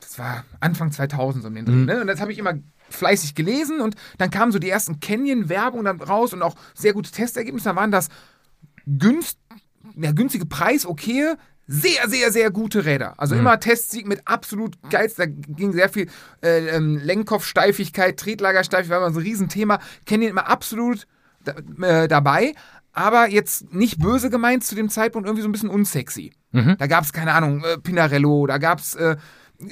Das 0.00 0.18
war 0.18 0.44
Anfang 0.60 0.90
2000 0.92 1.42
so 1.42 1.48
um 1.48 1.54
den 1.54 1.64
Dreh, 1.66 1.72
Mhm. 1.72 1.84
ne? 1.84 2.00
Und 2.00 2.06
das 2.06 2.20
habe 2.20 2.32
ich 2.32 2.38
immer 2.38 2.54
fleißig 2.90 3.34
gelesen 3.34 3.80
und 3.80 3.94
dann 4.18 4.30
kamen 4.30 4.52
so 4.52 4.58
die 4.58 4.68
ersten 4.70 5.00
Canyon-Werbungen 5.00 5.84
dann 5.84 6.00
raus 6.00 6.32
und 6.32 6.42
auch 6.42 6.54
sehr 6.74 6.92
gute 6.92 7.10
Testergebnisse. 7.10 7.70
Da 7.70 7.76
waren 7.76 7.90
das 7.90 8.08
günst, 8.86 9.38
ja, 9.96 10.12
günstige 10.12 10.46
Preis, 10.46 10.86
okay, 10.86 11.34
sehr, 11.66 12.08
sehr, 12.08 12.30
sehr 12.30 12.50
gute 12.50 12.84
Räder. 12.84 13.14
Also 13.16 13.34
immer 13.34 13.58
Testsieg 13.58 14.06
mit 14.06 14.20
absolut 14.26 14.76
geilst. 14.90 15.18
Da 15.18 15.24
ging 15.26 15.72
sehr 15.72 15.88
viel 15.88 16.08
äh, 16.42 16.68
ähm, 16.68 16.98
Lenkkopfsteifigkeit, 16.98 18.18
Tretlagersteifigkeit, 18.18 18.90
war 18.90 19.06
immer 19.06 19.14
so 19.14 19.20
ein 19.20 19.26
Riesenthema. 19.26 19.80
Kennen 20.04 20.24
ihn 20.24 20.28
immer 20.28 20.48
absolut 20.48 21.06
da, 21.42 21.54
äh, 21.82 22.06
dabei. 22.06 22.54
Aber 22.92 23.28
jetzt 23.30 23.72
nicht 23.72 23.98
böse 23.98 24.28
gemeint 24.28 24.62
zu 24.62 24.74
dem 24.74 24.90
Zeitpunkt 24.90 25.26
irgendwie 25.26 25.42
so 25.42 25.48
ein 25.48 25.52
bisschen 25.52 25.70
unsexy. 25.70 26.32
Da 26.78 26.86
gab 26.86 27.04
es, 27.04 27.12
keine 27.12 27.32
Ahnung, 27.32 27.64
äh, 27.64 27.78
Pinarello, 27.78 28.46
da 28.46 28.58
gab 28.58 28.78
es 28.78 28.94
äh, 28.94 29.16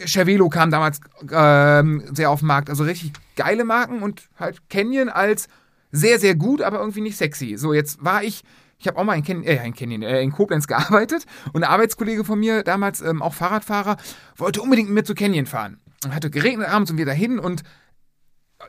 Cervelo 0.06 0.48
kam 0.48 0.70
damals 0.70 1.00
ähm, 1.30 2.02
sehr 2.12 2.30
auf 2.30 2.40
den 2.40 2.48
Markt. 2.48 2.70
Also 2.70 2.84
richtig 2.84 3.12
geile 3.36 3.64
Marken 3.64 4.02
und 4.02 4.28
halt 4.38 4.68
Canyon 4.70 5.08
als 5.08 5.48
sehr, 5.90 6.18
sehr 6.18 6.34
gut, 6.34 6.62
aber 6.62 6.78
irgendwie 6.78 7.02
nicht 7.02 7.16
sexy. 7.16 7.56
So, 7.56 7.74
jetzt 7.74 8.02
war 8.02 8.24
ich, 8.24 8.42
ich 8.82 8.88
habe 8.88 8.98
auch 8.98 9.04
mal 9.04 9.14
in, 9.14 9.22
Ken 9.22 9.44
äh, 9.44 9.64
in, 9.64 9.74
Canyon, 9.74 10.02
äh, 10.02 10.20
in 10.22 10.32
Koblenz 10.32 10.66
gearbeitet 10.66 11.24
und 11.52 11.62
ein 11.62 11.70
Arbeitskollege 11.70 12.24
von 12.24 12.38
mir, 12.38 12.64
damals 12.64 13.00
ähm, 13.00 13.22
auch 13.22 13.32
Fahrradfahrer, 13.32 13.96
wollte 14.36 14.60
unbedingt 14.60 14.88
mit 14.88 14.96
mir 14.96 15.04
zu 15.04 15.14
Canyon 15.14 15.46
fahren. 15.46 15.78
Und 16.04 16.14
hatte 16.14 16.30
geregnet 16.30 16.68
abends 16.68 16.90
und 16.90 16.98
wir 16.98 17.06
dahin 17.06 17.38
und 17.38 17.62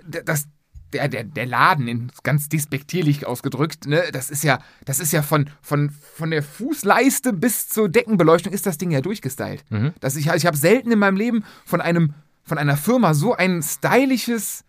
das, 0.07 0.45
der, 0.93 1.07
der, 1.07 1.23
der 1.23 1.47
Laden, 1.47 1.87
in, 1.87 2.11
ganz 2.21 2.47
despektierlich 2.47 3.25
ausgedrückt, 3.25 3.87
ne, 3.87 4.03
das 4.11 4.29
ist 4.29 4.43
ja, 4.43 4.59
das 4.85 4.99
ist 4.99 5.11
ja 5.13 5.23
von, 5.23 5.49
von, 5.63 5.89
von 5.89 6.29
der 6.29 6.43
Fußleiste 6.43 7.33
bis 7.33 7.69
zur 7.69 7.89
Deckenbeleuchtung 7.89 8.53
ist 8.53 8.67
das 8.67 8.77
Ding 8.77 8.91
ja 8.91 9.01
durchgestylt. 9.01 9.65
Das 9.99 10.15
ich 10.15 10.27
ich 10.27 10.45
habe 10.45 10.57
selten 10.57 10.91
in 10.91 10.99
meinem 10.99 11.17
Leben 11.17 11.43
von 11.65 11.81
einem, 11.81 12.13
von 12.43 12.59
einer 12.59 12.77
Firma 12.77 13.15
so 13.15 13.33
ein 13.33 13.63
stylisches 13.63 14.63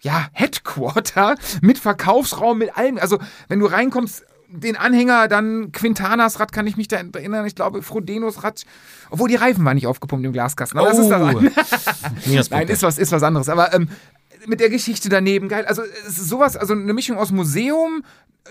ja, 0.00 0.28
Headquarter 0.32 1.36
mit 1.60 1.78
Verkaufsraum, 1.78 2.58
mit 2.58 2.76
allem. 2.76 2.98
Also, 2.98 3.18
wenn 3.48 3.60
du 3.60 3.66
reinkommst, 3.66 4.24
den 4.52 4.76
Anhänger, 4.76 5.28
dann 5.28 5.72
Quintanas 5.72 6.38
Rad, 6.38 6.52
kann 6.52 6.66
ich 6.66 6.76
mich 6.76 6.88
da 6.88 6.96
erinnern. 6.96 7.46
Ich 7.46 7.54
glaube, 7.54 7.82
Frodenos 7.82 8.44
Rad. 8.44 8.64
Obwohl 9.10 9.28
die 9.28 9.36
Reifen 9.36 9.64
waren 9.64 9.74
nicht 9.74 9.86
aufgepumpt 9.86 10.24
im 10.24 10.32
Glaskasten. 10.32 10.78
Aber 10.78 10.88
das 10.90 10.98
ist 10.98 11.08
das 11.10 11.22
Oh. 11.22 11.40
Minuspunkte. 11.40 12.46
Nein, 12.50 12.68
ist 12.68 12.82
was, 12.82 12.98
ist 12.98 13.12
was 13.12 13.22
anderes. 13.22 13.48
Aber 13.48 13.72
ähm, 13.74 13.88
mit 14.46 14.60
der 14.60 14.70
Geschichte 14.70 15.08
daneben, 15.08 15.48
geil. 15.48 15.64
Also, 15.66 15.82
es 16.06 16.18
ist 16.18 16.28
sowas, 16.28 16.56
also 16.56 16.74
eine 16.74 16.92
Mischung 16.92 17.16
aus 17.16 17.30
Museum, 17.30 18.04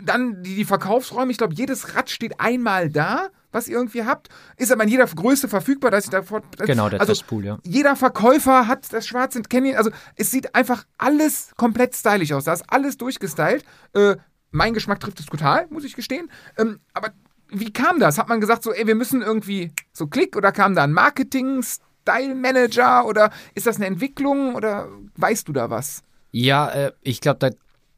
dann 0.03 0.41
die, 0.43 0.55
die 0.55 0.65
Verkaufsräume. 0.65 1.31
Ich 1.31 1.37
glaube, 1.37 1.53
jedes 1.53 1.95
Rad 1.95 2.09
steht 2.09 2.39
einmal 2.39 2.89
da, 2.89 3.27
was 3.51 3.67
ihr 3.67 3.75
irgendwie 3.75 4.03
habt. 4.05 4.29
Ist 4.57 4.71
aber 4.71 4.83
in 4.83 4.89
jeder 4.89 5.05
Größe 5.05 5.47
verfügbar, 5.49 5.91
dass 5.91 6.05
ich 6.05 6.09
davor. 6.09 6.41
Genau, 6.57 6.89
der 6.89 7.01
also, 7.01 7.11
Testpool, 7.11 7.45
ja. 7.45 7.57
jeder 7.63 7.95
Verkäufer 7.95 8.67
hat 8.67 8.91
das 8.93 9.05
schwarze 9.05 9.41
Canyon. 9.41 9.75
Also 9.75 9.91
es 10.15 10.31
sieht 10.31 10.55
einfach 10.55 10.85
alles 10.97 11.51
komplett 11.57 11.95
stylisch 11.95 12.31
aus. 12.31 12.45
Da 12.45 12.53
ist 12.53 12.63
alles 12.67 12.97
durchgestylt. 12.97 13.65
Äh, 13.93 14.15
mein 14.51 14.73
Geschmack 14.73 14.99
trifft 14.99 15.19
es 15.19 15.25
total, 15.25 15.67
muss 15.69 15.83
ich 15.83 15.95
gestehen. 15.95 16.29
Ähm, 16.57 16.79
aber 16.93 17.11
wie 17.49 17.73
kam 17.73 17.99
das? 17.99 18.17
Hat 18.17 18.29
man 18.29 18.39
gesagt, 18.39 18.63
so, 18.63 18.71
ey, 18.71 18.87
wir 18.87 18.95
müssen 18.95 19.21
irgendwie 19.21 19.73
so 19.91 20.07
Klick 20.07 20.35
oder 20.35 20.51
kam 20.51 20.75
da 20.75 20.83
ein 20.83 20.93
Marketing, 20.93 21.61
Style 21.63 22.35
Manager 22.35 23.05
oder 23.05 23.31
ist 23.55 23.67
das 23.67 23.77
eine 23.77 23.85
Entwicklung 23.85 24.55
oder 24.55 24.87
weißt 25.17 25.47
du 25.47 25.53
da 25.53 25.69
was? 25.69 26.03
Ja, 26.31 26.69
äh, 26.69 26.91
ich 27.01 27.21
glaube, 27.21 27.39
da 27.39 27.49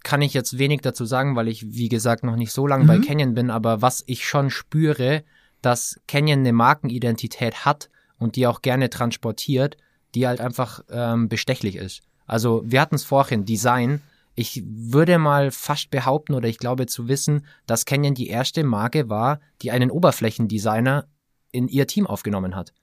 kann 0.04 0.22
ich 0.22 0.34
jetzt 0.34 0.58
wenig 0.58 0.82
dazu 0.82 1.06
sagen, 1.06 1.36
weil 1.36 1.48
ich, 1.48 1.74
wie 1.76 1.88
gesagt, 1.88 2.24
noch 2.24 2.36
nicht 2.36 2.52
so 2.52 2.68
lange 2.68 2.86
bei 2.86 3.00
Canyon 3.00 3.34
bin, 3.34 3.50
aber 3.50 3.82
was 3.82 4.04
ich 4.06 4.28
schon 4.28 4.50
spüre, 4.50 5.24
dass 5.62 6.00
Canyon 6.08 6.40
eine 6.40 6.52
Markenidentität 6.52 7.66
hat 7.66 7.90
und 8.20 8.36
die 8.36 8.46
auch 8.48 8.62
gerne 8.62 8.90
transportiert, 8.90 9.78
die 10.14 10.28
halt 10.28 10.42
einfach 10.42 10.84
ähm, 10.90 11.30
bestechlich 11.30 11.78
ist. 11.78 12.02
Also 12.28 12.64
wir 12.66 12.82
hatten 12.82 12.96
es 12.96 13.06
vorhin, 13.06 13.46
Design. 13.46 14.02
Ich 14.36 14.64
würde 14.66 15.20
mal 15.20 15.52
fast 15.52 15.92
behaupten 15.92 16.34
oder 16.34 16.48
ich 16.48 16.58
glaube 16.58 16.88
zu 16.88 17.08
wissen, 17.08 17.46
dass 17.68 17.86
Canyon 17.86 18.16
die 18.16 18.28
erste 18.28 18.64
Marke 18.64 19.10
war, 19.10 19.40
die 19.62 19.72
einen 19.72 19.92
Oberflächendesigner 19.92 21.06
in 21.52 21.68
ihr 21.68 21.88
Team 21.88 22.08
aufgenommen 22.08 22.56
hat. 22.56 22.74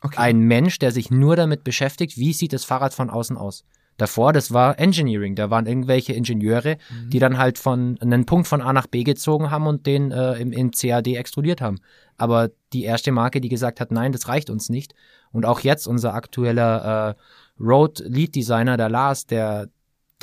Okay. 0.00 0.16
Ein 0.18 0.40
Mensch, 0.40 0.78
der 0.78 0.92
sich 0.92 1.10
nur 1.10 1.34
damit 1.34 1.64
beschäftigt, 1.64 2.18
wie 2.18 2.32
sieht 2.32 2.52
das 2.52 2.64
Fahrrad 2.64 2.94
von 2.94 3.10
außen 3.10 3.36
aus. 3.36 3.64
Davor, 3.96 4.32
das 4.32 4.52
war 4.52 4.78
Engineering. 4.78 5.36
Da 5.36 5.50
waren 5.50 5.66
irgendwelche 5.66 6.14
Ingenieure, 6.14 6.78
die 7.08 7.20
dann 7.20 7.38
halt 7.38 7.58
von 7.58 7.96
einen 8.00 8.26
Punkt 8.26 8.48
von 8.48 8.60
A 8.60 8.72
nach 8.72 8.88
B 8.88 9.04
gezogen 9.04 9.50
haben 9.50 9.66
und 9.68 9.86
den 9.86 10.10
äh, 10.10 10.34
im, 10.34 10.52
in 10.52 10.72
CAD 10.72 11.16
extrudiert 11.16 11.60
haben. 11.60 11.78
Aber 12.16 12.50
die 12.72 12.82
erste 12.82 13.12
Marke, 13.12 13.40
die 13.40 13.48
gesagt 13.48 13.80
hat, 13.80 13.92
nein, 13.92 14.10
das 14.10 14.26
reicht 14.26 14.50
uns 14.50 14.68
nicht. 14.68 14.94
Und 15.30 15.46
auch 15.46 15.60
jetzt 15.60 15.86
unser 15.86 16.14
aktueller 16.14 17.16
äh, 17.16 17.62
Road 17.62 18.00
Lead 18.00 18.34
Designer, 18.34 18.76
der 18.76 18.88
Lars, 18.88 19.26
der, 19.26 19.68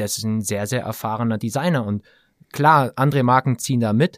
der 0.02 0.08
ist 0.08 0.24
ein 0.24 0.42
sehr, 0.42 0.66
sehr 0.66 0.82
erfahrener 0.82 1.38
Designer. 1.38 1.86
Und 1.86 2.04
klar, 2.52 2.92
andere 2.96 3.22
Marken 3.22 3.60
ziehen 3.60 3.80
da 3.80 3.94
mit 3.94 4.18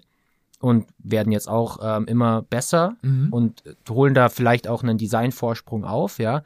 und 0.59 0.85
werden 0.99 1.33
jetzt 1.33 1.49
auch 1.49 1.79
ähm, 1.83 2.05
immer 2.05 2.41
besser 2.41 2.95
Mhm. 3.01 3.27
und 3.31 3.63
holen 3.89 4.13
da 4.13 4.29
vielleicht 4.29 4.69
auch 4.69 4.81
einen 4.81 4.97
Designvorsprung 4.97 5.83
auf, 5.83 6.19
ja. 6.19 6.43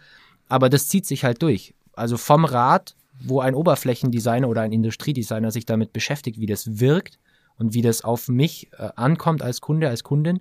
Aber 0.49 0.69
das 0.69 0.87
zieht 0.87 1.05
sich 1.05 1.23
halt 1.23 1.43
durch. 1.43 1.75
Also 1.93 2.17
vom 2.17 2.45
Rad, 2.45 2.95
wo 3.19 3.41
ein 3.41 3.53
Oberflächendesigner 3.53 4.49
oder 4.49 4.61
ein 4.61 4.71
Industriedesigner 4.71 5.51
sich 5.51 5.67
damit 5.67 5.93
beschäftigt, 5.93 6.39
wie 6.39 6.47
das 6.47 6.79
wirkt 6.79 7.19
und 7.59 7.75
wie 7.75 7.83
das 7.83 8.03
auf 8.03 8.27
mich 8.27 8.71
äh, 8.79 8.89
ankommt 8.95 9.43
als 9.43 9.61
Kunde, 9.61 9.87
als 9.87 10.03
Kundin, 10.03 10.39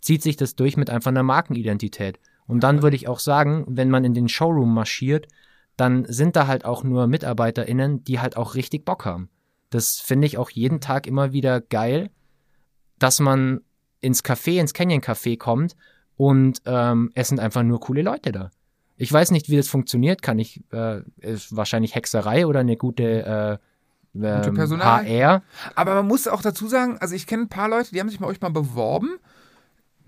zieht 0.00 0.22
sich 0.22 0.36
das 0.36 0.54
durch 0.54 0.76
mit 0.76 0.90
einfach 0.90 1.10
einer 1.10 1.22
Markenidentität. 1.22 2.18
Und 2.46 2.60
dann 2.64 2.82
würde 2.82 2.96
ich 2.96 3.08
auch 3.08 3.18
sagen, 3.18 3.64
wenn 3.66 3.88
man 3.88 4.04
in 4.04 4.12
den 4.12 4.28
Showroom 4.28 4.74
marschiert, 4.74 5.26
dann 5.76 6.04
sind 6.06 6.36
da 6.36 6.46
halt 6.46 6.64
auch 6.64 6.84
nur 6.84 7.06
MitarbeiterInnen, 7.06 8.04
die 8.04 8.20
halt 8.20 8.36
auch 8.36 8.54
richtig 8.54 8.84
Bock 8.84 9.04
haben. 9.04 9.28
Das 9.70 9.98
finde 9.98 10.26
ich 10.26 10.38
auch 10.38 10.50
jeden 10.50 10.80
Tag 10.80 11.06
immer 11.06 11.32
wieder 11.32 11.60
geil, 11.60 12.10
dass 12.98 13.20
man 13.20 13.60
ins 14.00 14.24
Café, 14.24 14.60
ins 14.60 14.72
Canyon 14.72 15.00
Café 15.00 15.36
kommt 15.36 15.76
und 16.16 16.62
ähm, 16.64 17.10
es 17.14 17.28
sind 17.28 17.40
einfach 17.40 17.62
nur 17.62 17.80
coole 17.80 18.02
Leute 18.02 18.32
da. 18.32 18.50
Ich 18.96 19.12
weiß 19.12 19.30
nicht, 19.30 19.50
wie 19.50 19.56
das 19.56 19.68
funktioniert. 19.68 20.22
Kann 20.22 20.38
ich, 20.38 20.64
äh, 20.72 21.02
ist 21.18 21.54
wahrscheinlich 21.54 21.94
Hexerei 21.94 22.46
oder 22.46 22.60
eine 22.60 22.76
gute, 22.76 23.58
äh, 24.14 24.18
ähm, 24.18 24.54
Personal. 24.54 25.04
HR. 25.04 25.42
Aber 25.74 25.94
man 25.96 26.06
muss 26.06 26.26
auch 26.26 26.40
dazu 26.40 26.66
sagen, 26.68 26.96
also 26.98 27.14
ich 27.14 27.26
kenne 27.26 27.42
ein 27.42 27.48
paar 27.48 27.68
Leute, 27.68 27.90
die 27.92 28.00
haben 28.00 28.08
sich 28.08 28.18
bei 28.18 28.26
euch 28.26 28.40
mal 28.40 28.50
beworben. 28.50 29.18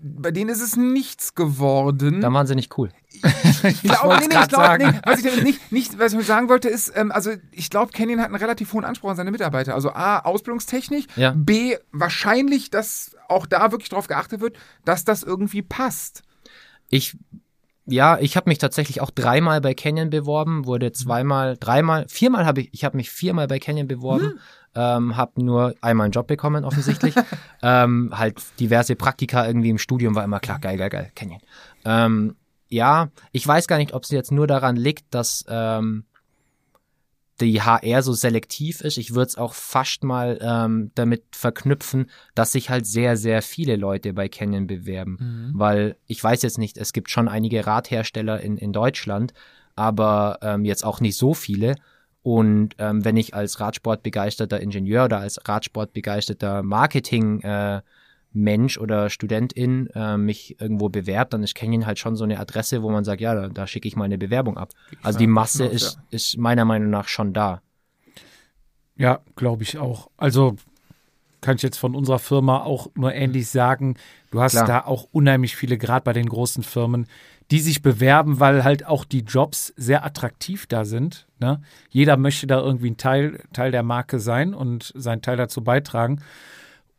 Bei 0.01 0.31
denen 0.31 0.49
ist 0.49 0.61
es 0.61 0.77
nichts 0.77 1.35
geworden. 1.35 2.21
Dann 2.21 2.33
waren 2.33 2.47
sie 2.47 2.55
nicht 2.55 2.77
cool. 2.77 2.89
Ich 3.11 3.81
glaube, 3.81 4.17
nee, 4.19 4.27
nee, 4.29 4.35
ich 4.43 4.51
sagen. 4.51 4.91
nee, 4.91 4.99
was 5.03 5.19
ich 5.19 5.25
damit 5.25 5.43
nicht, 5.43 5.71
nicht, 5.71 5.99
was 5.99 6.13
ich 6.13 6.25
sagen 6.25 6.47
wollte, 6.47 6.69
ist, 6.69 6.93
ähm, 6.95 7.11
also 7.11 7.31
ich 7.51 7.69
glaube, 7.69 7.91
Canyon 7.91 8.19
hat 8.19 8.27
einen 8.27 8.35
relativ 8.35 8.71
hohen 8.71 8.85
Anspruch 8.85 9.09
an 9.09 9.17
seine 9.17 9.31
Mitarbeiter. 9.31 9.75
Also 9.75 9.91
A, 9.91 10.19
Ausbildungstechnik, 10.19 11.07
Ja. 11.17 11.33
B, 11.35 11.75
wahrscheinlich, 11.91 12.69
dass 12.69 13.15
auch 13.27 13.45
da 13.45 13.71
wirklich 13.71 13.89
darauf 13.89 14.07
geachtet 14.07 14.39
wird, 14.39 14.55
dass 14.85 15.03
das 15.03 15.23
irgendwie 15.23 15.61
passt. 15.61 16.23
Ich, 16.89 17.17
ja, 17.85 18.17
ich 18.19 18.37
habe 18.37 18.49
mich 18.49 18.57
tatsächlich 18.59 19.01
auch 19.01 19.11
dreimal 19.11 19.59
bei 19.59 19.73
Canyon 19.73 20.09
beworben, 20.09 20.65
wurde 20.65 20.91
zweimal, 20.91 21.57
dreimal, 21.59 22.05
viermal 22.07 22.45
habe 22.45 22.61
ich, 22.61 22.69
ich 22.73 22.85
habe 22.85 22.95
mich 22.95 23.09
viermal 23.11 23.47
bei 23.47 23.59
Canyon 23.59 23.87
beworben, 23.87 24.39
ähm, 24.75 25.17
habe 25.17 25.43
nur 25.43 25.75
einmal 25.81 26.05
einen 26.05 26.11
Job 26.11 26.27
bekommen, 26.27 26.63
offensichtlich. 26.65 27.15
ähm, 27.61 28.11
halt 28.13 28.41
diverse 28.59 28.95
Praktika 28.95 29.45
irgendwie 29.45 29.69
im 29.69 29.77
Studium 29.77 30.15
war 30.15 30.23
immer 30.23 30.39
klar, 30.39 30.59
geil, 30.59 30.77
geil, 30.77 30.89
geil, 30.89 31.11
Canyon. 31.15 31.41
Ähm, 31.85 32.35
ja, 32.69 33.09
ich 33.31 33.47
weiß 33.47 33.67
gar 33.67 33.77
nicht, 33.77 33.93
ob 33.93 34.03
es 34.03 34.11
jetzt 34.11 34.31
nur 34.31 34.47
daran 34.47 34.75
liegt, 34.75 35.13
dass 35.13 35.43
ähm, 35.49 36.05
die 37.41 37.61
HR 37.61 38.03
so 38.03 38.13
selektiv 38.13 38.81
ist. 38.81 38.97
Ich 38.97 39.15
würde 39.15 39.27
es 39.27 39.37
auch 39.37 39.53
fast 39.53 40.03
mal 40.03 40.39
ähm, 40.41 40.91
damit 40.95 41.23
verknüpfen, 41.31 42.09
dass 42.35 42.51
sich 42.51 42.69
halt 42.69 42.85
sehr, 42.85 43.17
sehr 43.17 43.41
viele 43.41 43.75
Leute 43.75 44.13
bei 44.13 44.27
Canyon 44.27 44.67
bewerben. 44.67 45.17
Weil 45.55 45.95
ich 46.05 46.23
weiß 46.23 46.41
jetzt 46.41 46.57
nicht, 46.57 46.77
es 46.77 46.93
gibt 46.93 47.09
schon 47.09 47.27
einige 47.27 47.65
Radhersteller 47.65 48.41
in, 48.41 48.57
in 48.57 48.73
Deutschland, 48.73 49.33
aber 49.75 50.39
ähm, 50.41 50.65
jetzt 50.65 50.83
auch 50.83 50.99
nicht 50.99 51.17
so 51.17 51.33
viele. 51.33 51.75
Und 52.21 52.75
ähm, 52.79 53.05
wenn 53.05 53.17
ich 53.17 53.33
als 53.33 53.59
Radsportbegeisterter 53.59 54.59
Ingenieur 54.59 55.05
oder 55.05 55.19
als 55.19 55.39
Radsportbegeisterter 55.47 56.63
Marketing 56.63 57.41
äh, 57.41 57.81
Mensch 58.31 58.77
oder 58.77 59.09
Studentin 59.09 59.87
äh, 59.95 60.17
mich 60.17 60.59
irgendwo 60.59 60.89
bewerbt, 60.89 61.33
dann 61.33 61.43
ist 61.43 61.55
Canyon 61.55 61.85
halt 61.85 61.97
schon 61.97 62.15
so 62.15 62.23
eine 62.23 62.39
Adresse, 62.39 62.83
wo 62.83 62.89
man 62.89 63.03
sagt, 63.03 63.21
ja, 63.21 63.33
da, 63.33 63.47
da 63.47 63.67
schicke 63.67 63.87
ich 63.87 63.95
mal 63.95 64.05
eine 64.05 64.17
Bewerbung 64.17 64.57
ab. 64.57 64.69
Also 65.01 65.17
die 65.17 65.27
Masse 65.27 65.65
hinaus, 65.65 65.81
ist, 65.81 65.99
ist 66.11 66.37
meiner 66.37 66.65
Meinung 66.65 66.89
nach 66.89 67.07
schon 67.07 67.33
da. 67.33 67.61
Ja, 68.97 69.21
glaube 69.35 69.63
ich 69.63 69.77
auch. 69.77 70.09
Also 70.17 70.57
kann 71.41 71.55
ich 71.55 71.61
jetzt 71.61 71.77
von 71.77 71.95
unserer 71.95 72.19
Firma 72.19 72.63
auch 72.63 72.89
nur 72.95 73.13
ähnlich 73.13 73.47
sagen. 73.47 73.95
Du 74.29 74.41
hast 74.41 74.51
Klar. 74.51 74.67
da 74.67 74.85
auch 74.85 75.07
unheimlich 75.11 75.55
viele, 75.55 75.77
gerade 75.77 76.03
bei 76.03 76.13
den 76.13 76.27
großen 76.27 76.63
Firmen, 76.63 77.07
die 77.51 77.59
sich 77.59 77.81
bewerben, 77.81 78.39
weil 78.39 78.63
halt 78.63 78.85
auch 78.85 79.05
die 79.05 79.21
Jobs 79.21 79.73
sehr 79.75 80.05
attraktiv 80.05 80.67
da 80.67 80.85
sind. 80.85 81.27
Ne? 81.39 81.61
Jeder 81.89 82.15
möchte 82.17 82.45
da 82.47 82.59
irgendwie 82.59 82.91
ein 82.91 82.97
Teil, 82.97 83.39
Teil 83.53 83.71
der 83.71 83.83
Marke 83.83 84.19
sein 84.19 84.53
und 84.53 84.91
seinen 84.95 85.21
Teil 85.21 85.37
dazu 85.37 85.63
beitragen. 85.63 86.21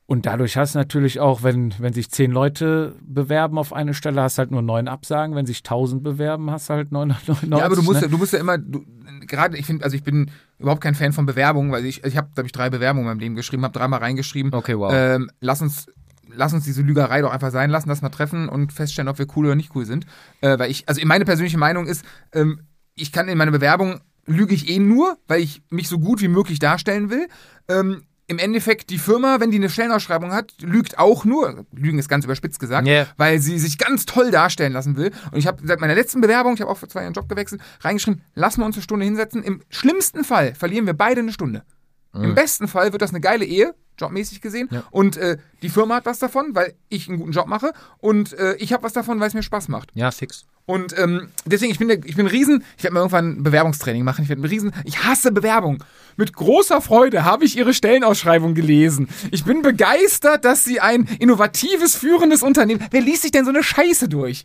Und 0.07 0.27
dadurch 0.27 0.57
hast 0.57 0.75
du 0.75 0.81
natürlich 0.81 1.21
auch, 1.21 1.45
wenn, 1.45 1.73
wenn 1.79 1.93
sich 1.93 2.11
zehn 2.11 2.33
Leute 2.33 2.97
bewerben 3.01 3.59
auf 3.59 3.73
eine 3.73 3.95
Stelle, 3.95 4.21
hast 4.23 4.39
halt 4.39 4.51
nur 4.51 4.61
neun 4.61 4.89
Absagen. 4.89 5.37
Wenn 5.37 5.47
sich 5.47 5.63
tausend 5.63 6.03
bewerben, 6.03 6.51
hast 6.51 6.69
du 6.69 6.75
halt 6.75 6.91
999. 6.91 7.49
Ja, 7.49 7.65
aber 7.65 7.77
du 7.77 7.83
musst, 7.83 8.01
ne? 8.01 8.07
ja, 8.07 8.11
du 8.11 8.19
musst 8.19 8.33
ja 8.33 8.41
immer, 8.41 8.59
du, 8.59 8.85
gerade, 9.29 9.57
ich 9.57 9.67
finde, 9.67 9.85
also 9.85 9.95
ich 9.95 10.03
bin 10.03 10.33
überhaupt 10.59 10.81
kein 10.81 10.97
Fan 10.97 11.13
von 11.13 11.27
Bewerbungen, 11.27 11.71
weil 11.71 11.87
ich, 11.87 12.03
ich 12.03 12.17
habe, 12.17 12.29
glaube 12.35 12.49
ich, 12.49 12.53
drei 12.53 12.71
Bewerbungen 12.71 13.05
in 13.05 13.09
meinem 13.09 13.21
Leben 13.21 13.35
geschrieben, 13.37 13.63
habe 13.63 13.79
dreimal 13.79 14.01
reingeschrieben. 14.01 14.53
Okay, 14.53 14.77
wow. 14.77 14.91
Ähm, 14.93 15.31
lass 15.39 15.63
uns, 15.63 15.87
lass 16.35 16.53
uns 16.53 16.65
diese 16.65 16.83
Lügerei 16.83 17.21
doch 17.21 17.33
einfach 17.33 17.51
sein 17.51 17.71
lassen, 17.71 17.89
lass 17.89 18.03
mal 18.03 18.09
treffen 18.11 18.49
und 18.49 18.73
feststellen, 18.73 19.09
ob 19.09 19.19
wir 19.19 19.27
cool 19.37 19.47
oder 19.47 19.55
nicht 19.55 19.75
cool 19.75 19.87
sind. 19.87 20.07
Äh, 20.41 20.59
weil 20.59 20.71
ich, 20.71 20.89
also 20.89 21.01
meine 21.05 21.25
persönliche 21.25 21.59
Meinung 21.59 21.87
ist, 21.87 22.05
ähm, 22.33 22.61
ich 22.95 23.13
kann 23.13 23.29
in 23.29 23.39
meiner 23.39 23.51
Bewerbung 23.53 24.01
lüge 24.27 24.55
ich 24.55 24.69
eh 24.69 24.79
nur, 24.79 25.17
weil 25.29 25.41
ich 25.41 25.63
mich 25.71 25.89
so 25.89 25.99
gut 25.99 26.21
wie 26.21 26.29
möglich 26.29 26.59
darstellen 26.59 27.11
will. 27.11 27.29
Ähm, 27.69 28.03
im 28.27 28.39
Endeffekt, 28.39 28.91
die 28.91 28.99
Firma, 28.99 29.41
wenn 29.41 29.51
die 29.51 29.57
eine 29.57 29.69
Stellenausschreibung 29.69 30.33
hat, 30.33 30.53
lügt 30.61 31.01
auch 31.01 31.25
nur, 31.25 31.67
Lügen 31.73 31.99
ist 31.99 32.09
ganz 32.09 32.25
überspitzt 32.25 32.61
gesagt, 32.61 32.87
Yeah. 32.87 33.09
weil 33.17 33.41
sie 33.41 33.59
sich 33.59 33.77
ganz 33.77 34.07
toll 34.07 34.31
darstellen 34.31 34.73
lassen 34.73 34.97
will. 34.97 35.11
Und 35.33 35.39
ich 35.39 35.49
habe 35.49 35.67
seit 35.67 35.81
meiner 35.81 35.97
letzten 35.97 36.21
Bewerbung, 36.21 36.55
ich 36.55 36.61
habe 36.61 36.71
auch 36.71 36.79
vor 36.79 36.89
zwei 36.89 37.03
Jahren 37.03 37.13
Job 37.13 37.29
gewechselt, 37.29 37.61
reingeschrieben, 37.81 38.23
lassen 38.35 38.61
wir 38.61 38.67
uns 38.67 38.77
eine 38.77 38.85
Stunde 38.85 39.05
hinsetzen. 39.05 39.43
Im 39.43 39.63
schlimmsten 39.69 40.23
Fall 40.23 40.55
verlieren 40.55 40.87
wir 40.87 40.95
beide 40.95 41.23
eine 41.23 41.33
Stunde. 41.33 41.65
Im 42.13 42.35
besten 42.35 42.67
Fall 42.67 42.93
wird 42.93 43.03
das 43.03 43.11
eine 43.11 43.21
geile 43.21 43.45
Ehe, 43.45 43.73
jobmäßig 43.99 44.41
gesehen. 44.41 44.69
Ja. 44.71 44.85
Und 44.91 45.17
äh, 45.17 45.39
die 45.63 45.69
Firma 45.69 45.97
hat 45.97 46.07
was 46.07 46.19
davon, 46.19 46.55
weil 46.55 46.75
ich 46.89 47.09
einen 47.09 47.19
guten 47.19 47.33
Job 47.33 47.47
mache. 47.47 47.73
Und 47.99 48.33
äh, 48.33 48.55
ich 48.57 48.73
habe 48.73 48.83
was 48.83 48.93
davon, 48.93 49.21
weil 49.21 49.29
es 49.29 49.35
mir 49.35 49.43
Spaß 49.43 49.69
macht. 49.69 49.91
Ja, 49.95 50.11
fix. 50.11 50.47
Und 50.67 50.97
ähm, 50.99 51.31
deswegen, 51.47 51.73
ich 51.73 51.79
bin, 51.81 51.89
der, 51.89 51.99
ich 52.05 52.15
bin 52.15 52.27
ein 52.27 52.31
Riesen, 52.31 52.63
ich 52.79 52.85
werde 52.85 52.95
mal 52.95 53.01
irgendwann 53.01 53.39
ein 53.39 53.43
Bewerbungstraining 53.43 54.05
machen. 54.05 54.23
Ich 54.23 54.29
werde 54.29 54.43
ein 54.43 54.45
Riesen, 54.45 54.73
ich 54.85 55.03
hasse 55.03 55.33
Bewerbung. 55.33 55.83
Mit 56.17 56.33
großer 56.33 56.81
Freude 56.81 57.25
habe 57.25 57.45
ich 57.45 57.57
Ihre 57.57 57.75
Stellenausschreibung 57.75 58.55
gelesen. 58.55 59.09
Ich 59.33 59.45
bin 59.45 59.63
begeistert, 59.63 60.45
dass 60.45 60.65
Sie 60.65 60.79
ein 60.79 61.09
innovatives, 61.19 61.97
führendes 61.97 62.45
Unternehmen. 62.45 62.87
Wer 62.93 63.01
liest 63.01 63.23
sich 63.23 63.33
denn 63.33 63.45
so 63.45 63.51
eine 63.51 63.65
Scheiße 63.65 64.09
durch? 64.09 64.45